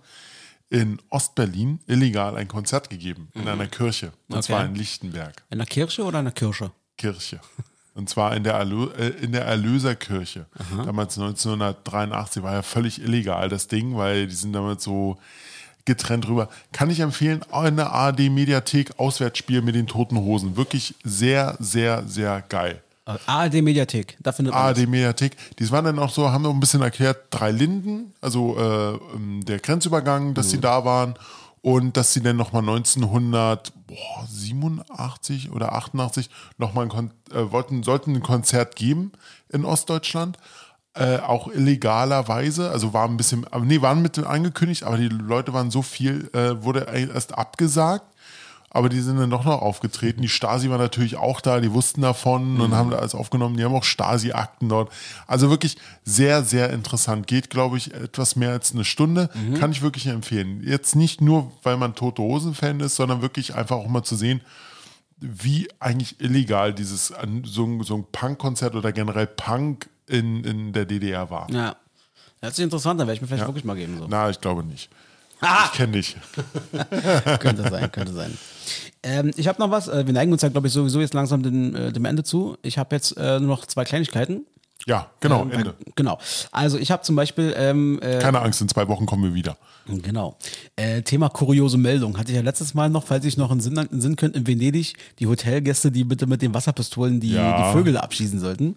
in 0.69 1.01
Ostberlin 1.09 1.80
illegal 1.88 2.35
ein 2.38 2.47
Konzert 2.47 2.91
gegeben, 2.91 3.30
in 3.34 3.47
einer 3.47 3.65
Kirche. 3.65 4.11
Und 4.27 4.38
Okay. 4.38 4.45
zwar 4.47 4.65
in 4.65 4.76
Lichtenberg. 4.76 5.43
In 5.49 5.57
der 5.57 5.65
Kirche 5.67 6.03
oder 6.03 6.19
in 6.19 6.26
der 6.26 6.34
Kirche? 6.34 6.71
Kirche. 6.95 7.39
Und 7.95 8.10
zwar 8.10 8.36
in 8.36 8.44
der, 8.44 8.53
Erlö 8.53 8.88
äh, 8.98 9.10
in 9.22 9.32
der 9.32 9.45
Erlöserkirche. 9.45 10.45
Damals 10.86 11.18
1983 11.18 12.44
war 12.44 12.53
ja 12.53 12.61
völlig 12.61 13.02
illegal 13.02 13.49
das 13.49 13.68
Ding, 13.68 13.98
weil 13.98 14.28
die 14.28 14.36
sind 14.36 14.53
damals 14.53 14.84
so 14.84 15.18
getrennt 15.86 16.28
drüber. 16.28 16.49
Kann 16.72 16.90
ich 16.90 16.99
empfehlen, 16.99 17.41
auch 17.52 17.66
in 17.66 17.76
der 17.76 17.91
ARD-Mediathek 17.91 18.99
Auswärtsspiel 18.99 19.61
mit 19.61 19.76
den 19.76 19.88
Toten 19.88 20.18
Hosen. 20.18 20.56
Wirklich 20.56 20.95
sehr, 21.03 21.57
sehr, 21.60 22.03
sehr 22.07 22.44
geil. 22.48 22.82
Äh, 23.10 23.18
ARD 23.26 23.61
Mediathek, 23.64 24.18
da 24.20 24.32
findet 24.32 24.53
man 24.53 24.64
ARD 24.64 24.88
Mediathek. 24.88 25.36
Die 25.57 25.70
waren 25.72 25.86
dann 25.86 25.99
auch 25.99 26.11
so, 26.11 26.30
haben 26.30 26.44
noch 26.44 26.53
ein 26.53 26.60
bisschen 26.60 26.82
erklärt, 26.82 27.18
drei 27.32 27.52
Linden, 27.52 28.14
also 28.22 28.56
äh, 28.57 29.16
ähm, 29.16 29.44
der 29.45 29.60
Grenzübergang, 29.60 30.34
dass 30.36 30.52
sie 30.52 30.60
da 30.61 30.86
waren 30.86 31.16
und 31.61 31.98
dass 31.98 32.14
sie 32.14 32.22
dann 32.22 32.38
nochmal 32.38 32.61
1987 33.90 35.52
oder 35.52 35.74
88 35.74 36.30
nochmal 36.57 36.86
ein 36.86 36.90
Kon 36.90 37.11
äh, 37.32 37.52
wollten, 37.52 37.84
sollten 37.84 38.16
ein 38.16 38.24
Konzert 38.24 38.76
geben 38.76 39.11
in 39.49 39.66
Ostdeutschland. 39.66 40.38
Äh, 40.95 41.20
auch 41.20 41.48
illegalerweise, 41.48 42.72
also 42.72 42.94
war 42.94 43.07
ein 43.07 43.16
bisschen, 43.16 43.45
nee, 43.61 43.82
waren 43.82 44.02
mit 44.02 44.18
angekündigt, 44.18 44.84
aber 44.84 44.98
die 44.98 45.07
Leute 45.07 45.53
waren 45.53 45.70
so 45.70 45.84
viel, 45.84 46.30
äh, 46.34 46.64
wurde 46.64 46.88
erst 46.91 47.38
abgesagt. 47.38 48.06
Aber 48.71 48.89
die 48.89 48.99
sind 49.01 49.17
dann 49.17 49.29
doch 49.29 49.45
noch 49.45 49.61
aufgetreten. 49.61 50.21
Die 50.21 50.29
Stasi 50.29 50.69
war 50.69 50.77
natürlich 50.77 51.15
auch 51.15 51.41
da, 51.41 51.59
die 51.59 51.73
wussten 51.73 52.01
davon 52.01 52.61
und 52.61 52.73
haben 52.75 52.91
da 52.91 52.97
alles 52.97 53.15
aufgenommen. 53.15 53.57
Die 53.57 53.63
haben 53.63 53.73
auch 53.73 53.83
Stasi-Akten 53.83 54.69
dort. 54.69 54.91
Also 55.27 55.49
wirklich 55.49 55.77
sehr, 56.03 56.43
sehr 56.43 56.69
interessant. 56.71 57.25
Geht, 57.27 57.49
glaube 57.49 57.77
ich, 57.77 57.93
etwas 57.93 58.35
mehr 58.35 58.51
als 58.51 58.71
eine 58.73 58.85
Stunde. 58.85 59.29
Kann 59.59 59.71
ich 59.71 59.81
wirklich 59.81 60.05
empfehlen. 60.07 60.61
Jetzt 60.63 60.95
nicht 60.95 61.19
nur, 61.21 61.51
weil 61.63 61.77
man 61.77 61.95
Tote 61.95 62.21
Hosen-Fan 62.21 62.79
ist, 62.81 62.95
sondern 62.95 63.21
wirklich 63.21 63.55
einfach 63.55 63.77
auch 63.77 63.87
mal 63.87 64.03
zu 64.03 64.15
sehen, 64.15 64.41
wie 65.17 65.67
eigentlich 65.79 66.21
illegal 66.21 66.73
dieses 66.73 67.07
so, 67.07 67.15
ein- 67.15 67.43
so 67.83 67.95
ein 67.95 68.05
Punk-Konzert 68.11 68.75
oder 68.75 68.91
generell 68.91 69.27
Punk 69.27 69.89
in, 70.07 70.43
in 70.43 70.73
der 70.73 70.85
DDR 70.85 71.29
war. 71.29 71.49
Ja. 71.51 71.75
Das 72.41 72.53
ist 72.53 72.59
interessant, 72.59 72.99
dann 73.01 73.07
werde 73.07 73.15
ich 73.17 73.21
mir 73.21 73.27
vielleicht 73.27 73.45
wirklich 73.47 73.65
mal 73.65 73.75
geben. 73.75 73.97
So. 73.99 74.05
Na, 74.07 74.29
ich 74.29 74.39
glaube 74.39 74.63
nicht. 74.63 74.89
Ah! 75.41 75.66
Ich 75.72 75.78
kenne 75.78 75.94
dich. 75.94 76.16
könnte 77.40 77.70
sein, 77.70 77.91
könnte 77.91 78.14
sein. 78.14 78.38
Ähm, 79.03 79.32
ich 79.38 79.48
habe 79.48 79.60
noch 79.61 79.72
was. 79.72 79.88
Äh, 79.88 80.06
wir 80.06 80.14
neigen 80.14 80.32
uns 80.32 80.41
ja, 80.41 80.49
glaube 80.49 80.68
ich, 80.68 80.74
sowieso 80.74 80.99
jetzt 80.99 81.14
langsam 81.14 81.41
dem, 81.44 81.76
äh, 81.76 81.91
dem 81.91 82.06
Ende 82.06 82.24
zu. 82.24 82.57
Ich 82.61 82.78
habe 82.78 82.95
jetzt 82.95 83.16
äh, 83.18 83.40
nur 83.40 83.48
noch 83.49 83.66
zwei 83.66 83.86
Kleinigkeiten. 83.86 84.45
Ja, 84.86 85.10
genau, 85.20 85.41
Ähm, 85.44 85.52
Ende. 85.52 85.70
Äh, 85.86 85.91
genau. 85.95 86.20
Also 86.52 86.78
ich 86.78 86.90
habe 86.91 87.03
zum 87.03 87.16
Beispiel 87.16 87.53
ähm, 87.57 87.99
äh, 88.02 88.20
Keine 88.20 88.40
Angst, 88.41 88.61
in 88.61 88.70
zwei 88.70 88.88
Wochen 88.88 89.06
kommen 89.06 89.24
wir 89.24 89.34
wieder. 89.34 89.57
Genau. 89.88 90.38
Äh, 90.76 91.02
Thema 91.02 91.30
kuriose 91.30 91.78
Meldung. 91.78 92.18
Hatte 92.18 92.32
ich 92.32 92.36
ja 92.38 92.41
letztes 92.44 92.74
Mal 92.74 92.90
noch, 92.90 93.06
falls 93.07 93.26
ich 93.26 93.38
noch 93.38 93.52
einen 93.52 93.60
Sinn, 93.60 93.78
einen 93.78 94.02
Sinn 94.02 94.16
könnte, 94.16 94.40
in 94.40 94.48
Venedig, 94.48 94.94
die 95.20 95.28
Hotelgäste, 95.28 95.91
die 95.91 96.03
bitte 96.03 96.28
mit 96.28 96.41
den 96.41 96.53
Wasserpistolen 96.53 97.20
die, 97.20 97.34
Ja. 97.34 97.68
die 97.72 97.78
Vögel 97.78 97.98
abschießen 97.98 98.40
sollten. 98.40 98.76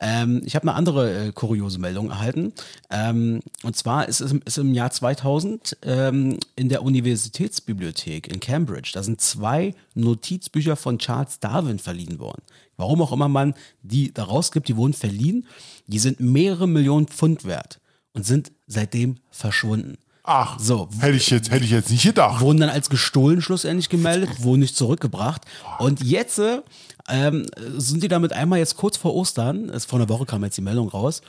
Ähm, 0.00 0.42
ich 0.44 0.54
habe 0.54 0.62
eine 0.68 0.74
andere 0.74 1.26
äh, 1.28 1.32
kuriose 1.32 1.78
Meldung 1.78 2.10
erhalten. 2.10 2.52
Ähm, 2.90 3.40
und 3.62 3.76
zwar 3.76 4.08
ist 4.08 4.20
es 4.20 4.32
im- 4.32 4.42
ist 4.44 4.58
im 4.58 4.72
Jahr 4.74 4.90
2000 4.90 5.76
ähm, 5.82 6.38
in 6.56 6.68
der 6.68 6.82
Universitätsbibliothek 6.82 8.28
in 8.28 8.40
Cambridge, 8.40 8.90
da 8.94 9.02
sind 9.02 9.20
zwei 9.20 9.74
Notizbücher 9.94 10.76
von 10.76 10.98
Charles 10.98 11.40
Darwin 11.40 11.78
verliehen 11.78 12.18
worden. 12.18 12.42
Warum 12.76 13.02
auch 13.02 13.12
immer 13.12 13.28
man 13.28 13.54
die 13.82 14.12
da 14.12 14.24
rausgibt, 14.24 14.68
die 14.68 14.76
wurden 14.76 14.92
verliehen. 14.94 15.46
Die 15.86 15.98
sind 15.98 16.20
mehrere 16.20 16.68
Millionen 16.68 17.08
Pfund 17.08 17.44
wert 17.44 17.80
und 18.12 18.24
sind 18.24 18.52
seitdem 18.66 19.16
verschwunden. 19.30 19.98
Ach, 20.30 20.58
So. 20.60 20.88
hätte 21.00 21.16
ich 21.16 21.30
jetzt, 21.30 21.50
hätte 21.50 21.64
ich 21.64 21.70
jetzt 21.70 21.90
nicht 21.90 22.02
gedacht. 22.02 22.42
Wurden 22.42 22.60
dann 22.60 22.68
als 22.68 22.90
gestohlen 22.90 23.40
schlussendlich 23.40 23.88
gemeldet, 23.88 24.42
wurden 24.42 24.60
nicht 24.60 24.76
zurückgebracht. 24.76 25.42
Und 25.78 26.02
jetzt 26.02 26.38
äh, 26.38 26.60
ähm, 27.08 27.46
sind 27.76 28.02
die 28.02 28.08
damit 28.08 28.32
einmal 28.32 28.58
jetzt 28.58 28.76
kurz 28.76 28.96
vor 28.96 29.14
Ostern, 29.14 29.68
es, 29.70 29.84
vor 29.84 29.98
einer 29.98 30.08
Woche 30.08 30.26
kam 30.26 30.44
jetzt 30.44 30.56
die 30.56 30.62
Meldung 30.62 30.88
raus, 30.88 31.22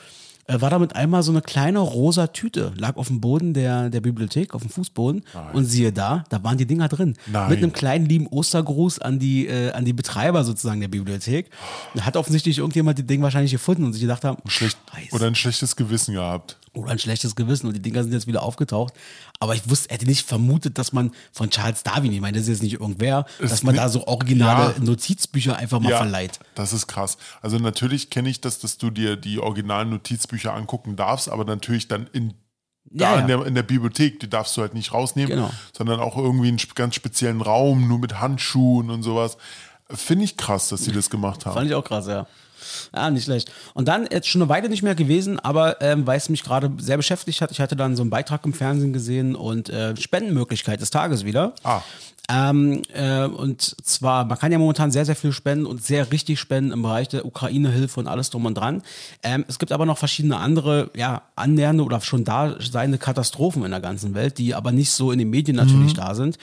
äh, 0.49 0.61
war 0.61 0.69
damit 0.69 0.95
einmal 0.95 1.21
so 1.21 1.31
eine 1.31 1.41
kleine 1.41 1.79
rosa 1.79 2.27
Tüte, 2.27 2.73
lag 2.75 2.97
auf 2.97 3.07
dem 3.07 3.21
Boden 3.21 3.53
der, 3.53 3.89
der 3.89 4.01
Bibliothek, 4.01 4.55
auf 4.55 4.61
dem 4.61 4.71
Fußboden. 4.71 5.23
Und 5.53 5.65
siehe 5.65 5.91
da, 5.91 6.23
da 6.29 6.43
waren 6.43 6.57
die 6.57 6.65
Dinger 6.65 6.87
drin. 6.87 7.15
Nein. 7.27 7.49
Mit 7.49 7.59
einem 7.59 7.71
kleinen 7.71 8.05
lieben 8.07 8.27
Ostergruß 8.27 8.99
an 8.99 9.19
die, 9.19 9.47
äh, 9.47 9.71
an 9.71 9.85
die 9.85 9.93
Betreiber 9.93 10.43
sozusagen 10.43 10.81
der 10.81 10.87
Bibliothek. 10.87 11.49
Da 11.93 12.05
hat 12.05 12.17
offensichtlich 12.17 12.57
irgendjemand 12.57 12.97
die 12.97 13.03
Dinge 13.05 13.23
wahrscheinlich 13.23 13.51
gefunden 13.51 13.83
und 13.85 13.93
sich 13.93 14.01
gedacht 14.01 14.23
haben, 14.23 14.37
Schlecht, 14.47 14.77
oder 15.11 15.27
ein 15.27 15.35
schlechtes 15.35 15.75
Gewissen 15.75 16.15
gehabt. 16.15 16.57
Oder 16.73 16.91
ein 16.91 16.99
schlechtes 16.99 17.35
Gewissen 17.35 17.67
und 17.67 17.73
die 17.73 17.81
Dinger 17.81 18.03
sind 18.03 18.13
jetzt 18.13 18.27
wieder 18.27 18.43
aufgetaucht. 18.43 18.93
Aber 19.39 19.55
ich 19.55 19.69
wusste, 19.69 19.93
hätte 19.93 20.05
nicht 20.05 20.25
vermutet, 20.25 20.77
dass 20.77 20.93
man 20.93 21.11
von 21.31 21.49
Charles 21.49 21.83
Darwin, 21.83 22.11
ich 22.11 22.21
meine, 22.21 22.37
das 22.37 22.43
ist 22.43 22.49
jetzt 22.49 22.63
nicht 22.63 22.73
irgendwer, 22.79 23.25
dass 23.39 23.63
man 23.63 23.75
da 23.75 23.89
so 23.89 24.05
originale 24.07 24.73
Ja. 24.77 24.83
Notizbücher 24.83 25.55
einfach 25.57 25.79
mal 25.79 25.89
ja, 25.91 25.97
verleiht. 25.97 26.39
Das 26.55 26.73
ist 26.73 26.87
krass. 26.87 27.17
Also 27.41 27.57
natürlich 27.57 28.09
kenne 28.09 28.29
ich 28.29 28.41
das, 28.41 28.59
dass 28.59 28.77
du 28.77 28.89
dir 28.89 29.15
die 29.15 29.39
originalen 29.39 29.89
Notizbücher 29.89 30.53
angucken 30.53 30.95
darfst, 30.95 31.29
aber 31.29 31.45
natürlich 31.45 31.87
dann 31.87 32.07
in, 32.13 32.33
da 32.85 33.15
Ja. 33.15 33.19
In, 33.21 33.27
der, 33.27 33.45
in 33.45 33.55
der 33.55 33.63
Bibliothek, 33.63 34.19
die 34.19 34.29
darfst 34.29 34.55
du 34.57 34.61
halt 34.61 34.73
nicht 34.73 34.93
rausnehmen, 34.93 35.29
Genau. 35.29 35.51
sondern 35.77 35.99
auch 35.99 36.17
irgendwie 36.17 36.47
einen 36.49 36.59
ganz 36.75 36.95
speziellen 36.95 37.41
Raum, 37.41 37.87
nur 37.87 37.99
mit 37.99 38.19
Handschuhen 38.19 38.89
und 38.89 39.03
sowas. 39.03 39.37
Finde 39.91 40.25
ich 40.25 40.37
krass, 40.37 40.69
dass 40.69 40.83
sie 40.85 40.91
das 40.91 41.09
gemacht 41.09 41.45
haben. 41.45 41.55
Fand 41.55 41.67
ich 41.67 41.73
auch 41.75 41.83
krass, 41.83 42.07
ja. 42.07 42.27
Ja, 42.95 43.09
nicht 43.09 43.25
schlecht. 43.25 43.51
Und 43.73 43.87
dann 43.87 44.07
jetzt 44.11 44.27
schon 44.27 44.41
eine 44.41 44.49
Weile 44.49 44.69
nicht 44.69 44.83
mehr 44.83 44.95
gewesen, 44.95 45.39
aber 45.39 45.81
ähm, 45.81 46.05
weil 46.07 46.17
es 46.17 46.29
mich 46.29 46.43
gerade 46.43 46.71
sehr 46.79 46.97
beschäftigt 46.97 47.41
hat, 47.41 47.51
ich 47.51 47.59
hatte 47.59 47.75
dann 47.75 47.95
so 47.95 48.03
einen 48.03 48.09
Beitrag 48.09 48.45
im 48.45 48.53
Fernsehen 48.53 48.93
gesehen 48.93 49.35
und 49.35 49.69
äh, 49.69 49.95
Spendenmöglichkeit 49.95 50.81
des 50.81 50.89
Tages 50.89 51.25
wieder. 51.25 51.53
Ah. 51.63 51.81
Ähm, 52.31 52.83
äh, 52.93 53.23
und 53.23 53.75
zwar, 53.83 54.23
man 54.23 54.37
kann 54.37 54.51
ja 54.51 54.59
momentan 54.59 54.91
sehr, 54.91 55.03
sehr 55.03 55.15
viel 55.15 55.31
spenden 55.31 55.65
und 55.65 55.83
sehr 55.83 56.11
richtig 56.11 56.39
spenden 56.39 56.71
im 56.71 56.83
Bereich 56.83 57.07
der 57.07 57.25
Ukraine-Hilfe 57.25 57.99
und 57.99 58.07
alles 58.07 58.29
drum 58.29 58.45
und 58.45 58.53
dran. 58.53 58.83
Ähm, 59.23 59.45
es 59.47 59.57
gibt 59.57 59.71
aber 59.71 59.87
noch 59.87 59.97
verschiedene 59.97 60.37
andere, 60.37 60.91
ja, 60.95 61.23
annähernde 61.35 61.83
oder 61.83 61.99
schon 62.01 62.25
da 62.25 62.55
seiende 62.59 62.99
Katastrophen 62.99 63.65
in 63.65 63.71
der 63.71 63.79
ganzen 63.79 64.13
Welt, 64.13 64.37
die 64.37 64.53
aber 64.53 64.71
nicht 64.71 64.91
so 64.91 65.11
in 65.11 65.17
den 65.17 65.31
Medien 65.31 65.57
natürlich 65.57 65.95
da 65.95 66.13
sind. 66.13 66.37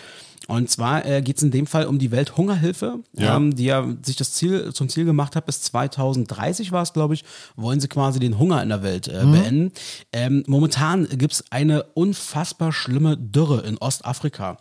Und 0.49 0.71
zwar 0.71 1.05
äh, 1.05 1.23
geht 1.23 1.39
es 1.39 1.43
in 1.43 1.51
dem 1.51 1.67
Fall 1.67 1.87
um 1.87 1.99
die 1.99 2.11
Welthungerhilfe, 2.11 3.01
Ja. 3.15 3.37
ähm, 3.37 3.55
die 3.57 3.65
ja 3.65 3.87
sich 4.03 4.17
das 4.17 4.33
Ziel 4.33 4.73
zum 4.73 4.89
Ziel 4.89 5.05
gemacht 5.05 5.35
hat, 5.35 5.47
bis 5.47 5.61
2030 5.63 6.73
war 6.73 6.83
es, 6.83 6.93
glaube 6.93 7.15
ich, 7.15 7.25
wollen 7.57 7.81
sie 7.81 7.89
quasi 7.89 8.21
den 8.21 8.39
Hunger 8.39 8.63
in 8.63 8.69
der 8.69 8.83
Welt 8.83 9.09
äh, 9.09 9.25
beenden. 9.25 9.73
Ähm, 10.13 10.45
momentan 10.47 11.07
gibt 11.09 11.33
es 11.33 11.45
eine 11.51 11.83
unfassbar 11.95 12.73
schlimme 12.73 13.17
Dürre 13.17 13.63
in 13.67 13.77
Ostafrika. 13.79 14.59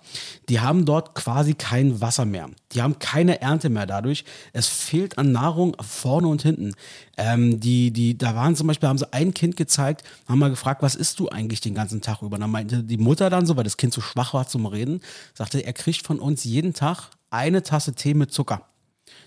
Die 0.50 0.60
haben 0.60 0.86
dort 0.86 1.14
quasi 1.16 1.54
kein 1.54 2.02
Wasser 2.02 2.26
mehr. 2.26 2.50
Die 2.72 2.82
haben 2.82 2.98
keine 3.00 3.42
Ernte 3.42 3.70
mehr 3.70 3.86
dadurch. 3.86 4.26
Es 4.54 4.68
fehlt 4.68 5.18
an 5.18 5.32
Nahrung 5.32 5.76
vorne 5.82 6.28
und 6.28 6.42
hinten. 6.42 6.74
Ähm, 7.18 7.60
die, 7.62 7.92
die, 7.92 8.18
da 8.18 8.36
waren 8.36 8.56
zum 8.56 8.68
Beispiel, 8.68 8.90
haben 8.90 8.98
sie 8.98 9.14
ein 9.14 9.34
Kind 9.34 9.56
gezeigt, 9.56 10.04
haben 10.28 10.40
mal 10.40 10.50
gefragt, 10.50 10.82
was 10.82 10.96
isst 10.96 11.20
du 11.20 11.30
eigentlich 11.30 11.62
den 11.62 11.74
ganzen 11.74 12.02
Tag 12.02 12.22
über? 12.22 12.38
Dann 12.38 12.50
meinte 12.52 12.84
die 12.84 12.98
Mutter 12.98 13.30
dann 13.30 13.46
so, 13.46 13.56
weil 13.56 13.64
das 13.64 13.78
Kind 13.78 13.94
zu 13.94 14.02
schwach 14.02 14.34
war 14.34 14.48
zum 14.48 14.66
Reden, 14.66 15.00
sagte, 15.34 15.60
er 15.60 15.72
kriegt 15.76 16.06
von 16.06 16.20
uns 16.20 16.44
jeden 16.44 16.74
Tag 16.74 17.10
eine 17.30 17.62
Tasse 17.64 17.94
Tee 17.94 18.14
mit 18.14 18.32
Zucker. 18.34 18.62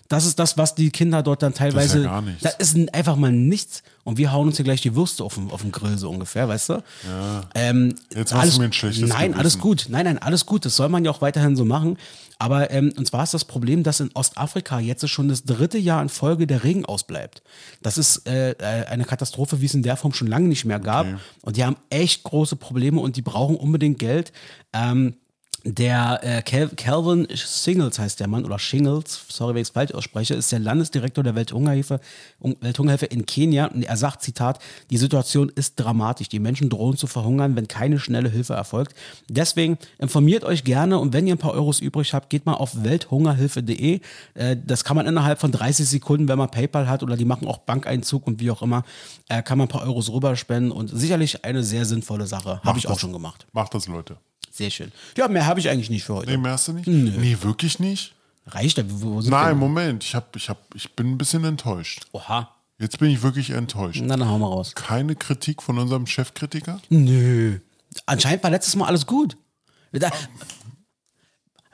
Das 0.09 0.25
ist 0.25 0.39
das, 0.39 0.57
was 0.57 0.73
die 0.73 0.89
Kinder 0.89 1.21
dort 1.21 1.43
dann 1.43 1.53
teilweise. 1.53 2.01
gar 2.01 2.23
nichts. 2.23 2.41
Das 2.41 2.55
ist 2.55 2.75
ein- 2.75 2.89
einfach 2.89 3.15
mal 3.15 3.31
nichts. 3.31 3.83
Und 4.03 4.17
wir 4.17 4.31
hauen 4.31 4.47
uns 4.47 4.55
hier 4.57 4.63
gleich 4.65 4.81
die 4.81 4.95
Würste 4.95 5.23
auf 5.23 5.35
den, 5.35 5.51
auf 5.51 5.61
den 5.61 5.71
Grill, 5.71 5.99
so 5.99 6.09
ungefähr, 6.09 6.47
weißt 6.49 6.69
du? 6.69 6.73
Ja. 7.07 7.41
Ähm, 7.53 7.93
Jetzt 8.15 8.31
machst 8.31 8.33
alles, 8.33 8.53
du 8.55 8.59
mir 8.61 8.65
ein 8.65 8.73
schlechtes 8.73 9.07
Nein, 9.07 9.17
Gewissen. 9.27 9.33
alles 9.39 9.59
gut. 9.59 9.85
Nein, 9.89 10.05
nein, 10.05 10.17
alles 10.17 10.47
gut. 10.47 10.65
Das 10.65 10.75
soll 10.75 10.89
man 10.89 11.05
ja 11.05 11.11
auch 11.11 11.21
weiterhin 11.21 11.55
so 11.55 11.63
machen. 11.63 11.97
Aber, 12.39 12.71
ähm, 12.71 12.91
und 12.97 13.05
zwar 13.05 13.23
ist 13.23 13.35
das 13.35 13.45
Problem, 13.45 13.83
dass 13.83 13.99
in 13.99 14.09
Ostafrika 14.15 14.79
jetzt 14.79 15.07
schon 15.09 15.27
das 15.29 15.43
dritte 15.43 15.77
Jahr 15.77 16.01
in 16.01 16.09
Folge 16.09 16.47
der 16.47 16.63
Regen 16.63 16.85
ausbleibt. 16.85 17.43
Das 17.83 17.99
ist 17.99 18.27
äh, 18.27 18.51
äh, 18.53 18.85
eine 18.87 19.05
Katastrophe, 19.05 19.61
wie 19.61 19.65
es 19.67 19.75
in 19.75 19.83
der 19.83 19.95
Form 19.97 20.13
schon 20.13 20.27
lange 20.27 20.47
nicht 20.47 20.65
mehr 20.65 20.79
gab. 20.79 21.05
Und 21.43 21.55
die 21.57 21.63
haben 21.65 21.75
echt 21.91 22.23
große 22.23 22.55
Probleme 22.55 22.99
und 22.99 23.15
die 23.15 23.21
brauchen 23.21 23.57
unbedingt 23.57 23.99
Geld. 23.99 24.31
Ähm, 24.73 25.17
der 25.63 26.19
äh, 26.23 26.41
Cal 26.41 26.69
Calvin 26.69 27.27
Singles 27.33 27.99
heißt 27.99 28.19
der 28.19 28.27
Mann, 28.27 28.45
oder 28.45 28.59
Shingles, 28.59 29.25
sorry, 29.29 29.53
wenn 29.55 29.61
ich 29.61 29.67
es 29.67 29.73
falsch 29.73 29.91
ausspreche, 29.93 30.33
ist 30.33 30.51
der 30.51 30.59
Landesdirektor 30.59 31.23
der 31.23 31.35
Welthungerhilfe, 31.35 31.99
Un- 32.41 32.55
Welthungerhilfe 32.61 33.05
in 33.07 33.25
Kenia. 33.25 33.65
Und 33.67 33.83
er 33.83 33.97
sagt, 33.97 34.21
Zitat, 34.21 34.59
die 34.89 34.97
Situation 34.97 35.49
ist 35.53 35.75
dramatisch. 35.75 36.29
Die 36.29 36.39
Menschen 36.39 36.69
drohen 36.69 36.97
zu 36.97 37.07
verhungern, 37.07 37.55
wenn 37.55 37.67
keine 37.67 37.99
schnelle 37.99 38.29
Hilfe 38.29 38.53
erfolgt. 38.53 38.95
Deswegen 39.27 39.77
informiert 39.97 40.43
euch 40.43 40.63
gerne 40.63 40.97
und 40.99 41.13
wenn 41.13 41.27
ihr 41.27 41.35
ein 41.35 41.39
paar 41.39 41.53
Euros 41.53 41.79
übrig 41.79 42.13
habt, 42.13 42.29
geht 42.29 42.45
mal 42.45 42.53
auf 42.53 42.83
welthungerhilfe.de. 42.83 43.99
Äh, 44.35 44.57
das 44.65 44.83
kann 44.83 44.95
man 44.95 45.05
innerhalb 45.07 45.39
von 45.39 45.51
30 45.51 45.87
Sekunden, 45.87 46.27
wenn 46.27 46.37
man 46.37 46.49
PayPal 46.49 46.87
hat 46.89 47.03
oder 47.03 47.17
die 47.17 47.25
machen 47.25 47.47
auch 47.47 47.59
Bankeinzug 47.59 48.25
und 48.27 48.39
wie 48.39 48.51
auch 48.51 48.61
immer, 48.61 48.83
äh, 49.27 49.41
kann 49.43 49.57
man 49.57 49.67
ein 49.67 49.71
paar 49.71 49.83
Euros 49.83 50.09
rüberspenden 50.11 50.71
und 50.71 50.87
sicherlich 50.89 51.43
eine 51.45 51.63
sehr 51.63 51.85
sinnvolle 51.85 52.27
Sache. 52.27 52.61
Habe 52.63 52.79
ich 52.79 52.87
auch 52.87 52.91
das. 52.91 53.01
schon 53.01 53.13
gemacht. 53.13 53.45
Macht 53.53 53.73
das, 53.73 53.87
Leute. 53.87 54.17
Sehr 54.59 54.71
schön. 54.71 54.91
Ja, 55.15 55.29
mehr 55.29 55.45
habe 55.45 55.61
ich 55.61 55.69
eigentlich 55.69 55.89
nicht 55.89 56.03
für 56.03 56.15
heute. 56.15 56.31
Nee, 56.31 56.37
mehr 56.37 56.51
hast 56.51 56.67
du 56.67 56.73
nicht? 56.73 56.85
Nee, 56.85 57.37
wirklich 57.39 57.79
nicht? 57.79 58.13
Reicht 58.45 58.77
da? 58.77 58.83
Wo, 58.85 59.13
wo 59.13 59.21
sind 59.21 59.31
Nein? 59.31 59.55
Moment. 59.57 60.03
Ich, 60.03 60.15
hab, 60.15 60.35
ich, 60.35 60.49
hab, 60.49 60.57
ich 60.75 60.93
bin 60.97 61.11
ein 61.11 61.17
bisschen 61.17 61.45
enttäuscht. 61.45 62.07
Oha. 62.11 62.53
Jetzt 62.77 62.99
bin 62.99 63.09
ich 63.09 63.21
wirklich 63.21 63.51
enttäuscht. 63.51 64.01
Na, 64.03 64.17
dann 64.17 64.27
hauen 64.27 64.41
wir 64.41 64.47
raus. 64.47 64.75
Keine 64.75 65.15
Kritik 65.15 65.63
von 65.63 65.79
unserem 65.79 66.05
Chefkritiker? 66.07 66.81
Nö. 66.89 67.59
Anscheinend 68.05 68.43
war 68.43 68.49
letztes 68.49 68.75
Mal 68.75 68.87
alles 68.87 69.05
gut. 69.05 69.37
Da, 69.93 70.11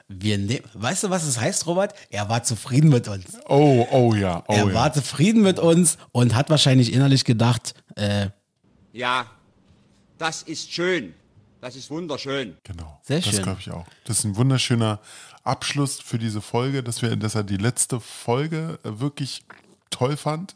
wir 0.06 0.38
nehmen, 0.38 0.62
weißt 0.74 1.02
du, 1.02 1.10
was 1.10 1.24
es 1.24 1.40
heißt, 1.40 1.66
Robert? 1.66 1.92
Er 2.10 2.28
war 2.28 2.44
zufrieden 2.44 2.90
mit 2.90 3.08
uns. 3.08 3.36
Oh, 3.48 3.84
oh 3.90 4.14
ja. 4.14 4.44
Oh, 4.46 4.52
er 4.52 4.68
ja. 4.68 4.74
war 4.74 4.92
zufrieden 4.92 5.42
mit 5.42 5.58
uns 5.58 5.98
und 6.12 6.36
hat 6.36 6.50
wahrscheinlich 6.50 6.92
innerlich 6.92 7.24
gedacht, 7.24 7.74
äh, 7.96 8.28
Ja, 8.92 9.26
das 10.18 10.42
ist 10.42 10.72
schön. 10.72 11.14
Das 11.66 11.74
ist 11.74 11.90
wunderschön. 11.90 12.56
Genau. 12.62 13.00
Sehr 13.02 13.18
das 13.18 13.34
schön. 13.34 13.42
glaube 13.42 13.58
ich 13.58 13.72
auch. 13.72 13.86
Das 14.04 14.20
ist 14.20 14.24
ein 14.24 14.36
wunderschöner 14.36 15.00
Abschluss 15.42 15.98
für 15.98 16.16
diese 16.16 16.40
Folge, 16.40 16.84
dass, 16.84 17.02
wir, 17.02 17.16
dass 17.16 17.34
er 17.34 17.42
die 17.42 17.56
letzte 17.56 17.98
Folge 17.98 18.78
äh, 18.84 19.00
wirklich 19.00 19.42
toll 19.90 20.16
fand. 20.16 20.54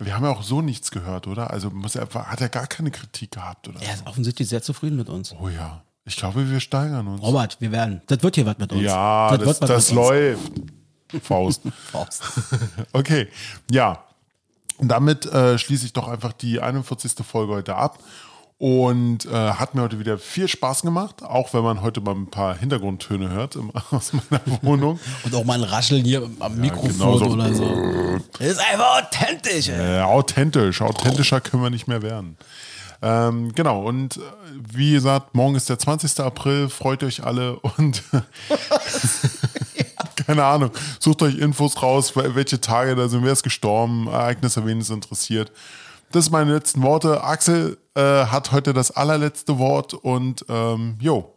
Wir 0.00 0.16
haben 0.16 0.24
ja 0.24 0.30
auch 0.30 0.42
so 0.42 0.60
nichts 0.60 0.90
gehört, 0.90 1.28
oder? 1.28 1.52
Also 1.52 1.70
muss 1.70 1.94
er, 1.94 2.08
hat 2.12 2.40
er 2.40 2.48
gar 2.48 2.66
keine 2.66 2.90
Kritik 2.90 3.30
gehabt, 3.30 3.68
oder? 3.68 3.80
er 3.80 3.94
ist 3.94 4.04
offensichtlich 4.08 4.48
sehr 4.48 4.60
zufrieden 4.60 4.96
mit 4.96 5.08
uns. 5.08 5.32
Oh 5.40 5.48
ja. 5.48 5.84
Ich 6.04 6.16
glaube, 6.16 6.50
wir 6.50 6.58
steigern 6.58 7.06
uns. 7.06 7.22
Robert, 7.22 7.60
wir 7.60 7.70
werden, 7.70 8.02
das 8.08 8.20
wird 8.20 8.34
hier 8.34 8.46
was 8.46 8.58
mit 8.58 8.72
uns. 8.72 8.82
Ja, 8.82 9.36
das, 9.36 9.46
wird 9.46 9.60
was 9.60 9.68
das 9.68 9.90
mit 9.92 9.98
uns. 9.98 10.08
läuft. 10.08 10.52
Faust. 11.22 11.62
Faust. 11.92 12.22
Okay, 12.92 13.28
ja. 13.70 14.04
Und 14.78 14.88
damit 14.88 15.26
äh, 15.26 15.58
schließe 15.58 15.86
ich 15.86 15.92
doch 15.92 16.08
einfach 16.08 16.32
die 16.32 16.58
41. 16.60 17.12
Folge 17.24 17.52
heute 17.52 17.76
ab. 17.76 18.00
Und 18.60 19.24
äh, 19.24 19.30
hat 19.52 19.74
mir 19.74 19.80
heute 19.80 19.98
wieder 19.98 20.18
viel 20.18 20.46
Spaß 20.46 20.82
gemacht, 20.82 21.22
auch 21.22 21.54
wenn 21.54 21.62
man 21.62 21.80
heute 21.80 22.02
mal 22.02 22.14
ein 22.14 22.26
paar 22.26 22.54
Hintergrundtöne 22.54 23.30
hört 23.30 23.56
im, 23.56 23.72
aus 23.90 24.12
meiner 24.12 24.42
Wohnung. 24.60 25.00
Und 25.24 25.34
auch 25.34 25.44
mal 25.44 25.54
ein 25.54 25.64
Rascheln 25.64 26.04
hier 26.04 26.28
am 26.40 26.56
Mikrofon 26.58 26.90
genau 26.92 27.16
so. 27.18 27.24
oder 27.24 27.54
so. 27.54 28.18
Ist 28.38 28.60
einfach 28.60 29.02
authentisch, 29.02 29.70
ey. 29.70 30.00
Äh, 30.00 30.02
authentisch, 30.02 30.82
authentischer 30.82 31.40
können 31.40 31.62
wir 31.62 31.70
nicht 31.70 31.88
mehr 31.88 32.02
werden. 32.02 32.36
Ähm, 33.00 33.50
genau, 33.54 33.82
und 33.88 34.18
äh, 34.18 34.20
wie 34.74 34.92
gesagt, 34.92 35.34
morgen 35.34 35.54
ist 35.54 35.70
der 35.70 35.78
20. 35.78 36.20
April, 36.20 36.68
freut 36.68 37.02
euch 37.02 37.24
alle 37.24 37.58
und 37.60 38.02
keine 40.26 40.44
Ahnung, 40.44 40.70
sucht 40.98 41.22
euch 41.22 41.38
Infos 41.38 41.82
raus, 41.82 42.14
wel- 42.14 42.34
welche 42.34 42.60
Tage 42.60 42.94
da 42.94 43.08
sind, 43.08 43.24
wer 43.24 43.32
ist 43.32 43.42
gestorben, 43.42 44.06
Ereignisse, 44.06 44.66
wen 44.66 44.80
es 44.80 44.90
interessiert. 44.90 45.50
Das 46.12 46.24
sind 46.24 46.32
meine 46.32 46.52
letzten 46.52 46.82
Worte. 46.82 47.22
Axel 47.22 47.78
äh, 47.94 48.00
hat 48.00 48.52
heute 48.52 48.72
das 48.72 48.90
allerletzte 48.90 49.58
Wort 49.58 49.94
und 49.94 50.44
ähm, 50.48 50.96
jo. 51.00 51.34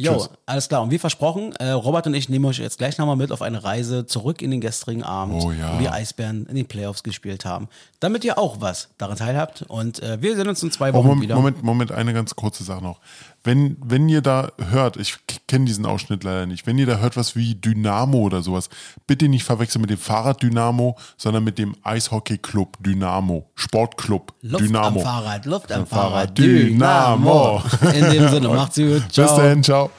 Jo, 0.00 0.12
Tschüss. 0.14 0.30
alles 0.46 0.68
klar. 0.68 0.82
Und 0.82 0.92
wie 0.92 0.98
versprochen, 0.98 1.56
äh, 1.56 1.70
Robert 1.70 2.06
und 2.06 2.14
ich 2.14 2.28
nehmen 2.28 2.44
euch 2.44 2.58
jetzt 2.58 2.78
gleich 2.78 2.98
nochmal 2.98 3.16
mit 3.16 3.32
auf 3.32 3.42
eine 3.42 3.64
Reise 3.64 4.06
zurück 4.06 4.42
in 4.42 4.52
den 4.52 4.60
gestrigen 4.60 5.02
Abend, 5.02 5.42
Oh 5.42 5.50
ja. 5.50 5.74
wo 5.74 5.78
die 5.80 5.88
Eisbären 5.88 6.46
in 6.46 6.54
den 6.54 6.66
Playoffs 6.66 7.02
gespielt 7.02 7.44
haben, 7.44 7.68
damit 7.98 8.24
ihr 8.24 8.38
auch 8.38 8.60
was 8.60 8.90
daran 8.98 9.16
teilhabt. 9.16 9.62
Und 9.66 10.00
äh, 10.00 10.22
wir 10.22 10.36
sehen 10.36 10.46
uns 10.46 10.62
in 10.62 10.70
zwei 10.70 10.90
Oh, 10.90 10.94
Wochen 10.94 11.06
Moment, 11.08 11.22
wieder. 11.22 11.34
Moment, 11.34 11.62
Moment, 11.64 11.90
eine 11.90 12.12
ganz 12.14 12.36
kurze 12.36 12.62
Sache 12.62 12.80
noch. 12.80 13.00
Wenn, 13.48 13.78
wenn 13.82 14.10
ihr 14.10 14.20
da 14.20 14.52
hört, 14.58 14.98
ich 14.98 15.16
kenne 15.46 15.64
diesen 15.64 15.86
Ausschnitt 15.86 16.22
leider 16.22 16.44
nicht, 16.44 16.66
wenn 16.66 16.76
ihr 16.76 16.84
da 16.84 16.98
hört 16.98 17.16
was 17.16 17.34
wie 17.34 17.54
Dynamo 17.54 18.18
oder 18.18 18.42
sowas, 18.42 18.68
bitte 19.06 19.26
nicht 19.26 19.42
verwechseln 19.42 19.80
mit 19.80 19.88
dem 19.88 19.96
Fahrrad 19.96 20.42
Dynamo, 20.42 20.98
sondern 21.16 21.44
mit 21.44 21.56
dem 21.56 21.74
Eishockey-Club 21.82 22.76
Dynamo, 22.80 23.48
Sportclub 23.54 24.34
Luft 24.42 24.66
Dynamo. 24.66 25.00
am 25.00 25.06
Fahrrad, 25.06 25.46
Luft 25.46 25.72
am 25.72 25.86
Fahrrad, 25.86 26.36
Dynamo. 26.36 27.62
Dynamo. 27.80 27.94
In 27.94 28.10
dem 28.10 28.28
Sinne, 28.28 28.48
macht's 28.54 28.76
gut. 28.76 29.06
Bis 29.06 29.14
Ciao. 29.14 29.38
dahin, 29.38 29.62
ciao. 29.62 29.90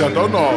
Ja 0.00 0.08
doch 0.08 0.30
noch. 0.30 0.54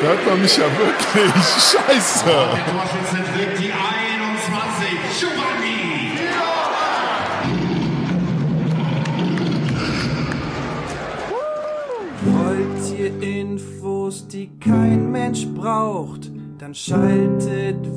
Da 0.00 0.08
hört 0.08 0.26
man 0.26 0.42
mich 0.42 0.56
ja 0.56 0.64
wirklich. 0.64 1.32
Scheiße. 1.44 2.24
Der 2.24 2.66
Torschütze 2.66 3.22
trägt 3.32 3.58
die 3.60 3.72
21. 3.72 4.88
Giovanni. 5.20 6.12
Wollt 12.24 12.98
ihr 12.98 13.40
Infos, 13.40 14.26
die 14.26 14.50
kein 14.58 15.10
Mensch 15.12 15.46
braucht, 15.46 16.30
dann 16.58 16.74
schaltet 16.74 17.91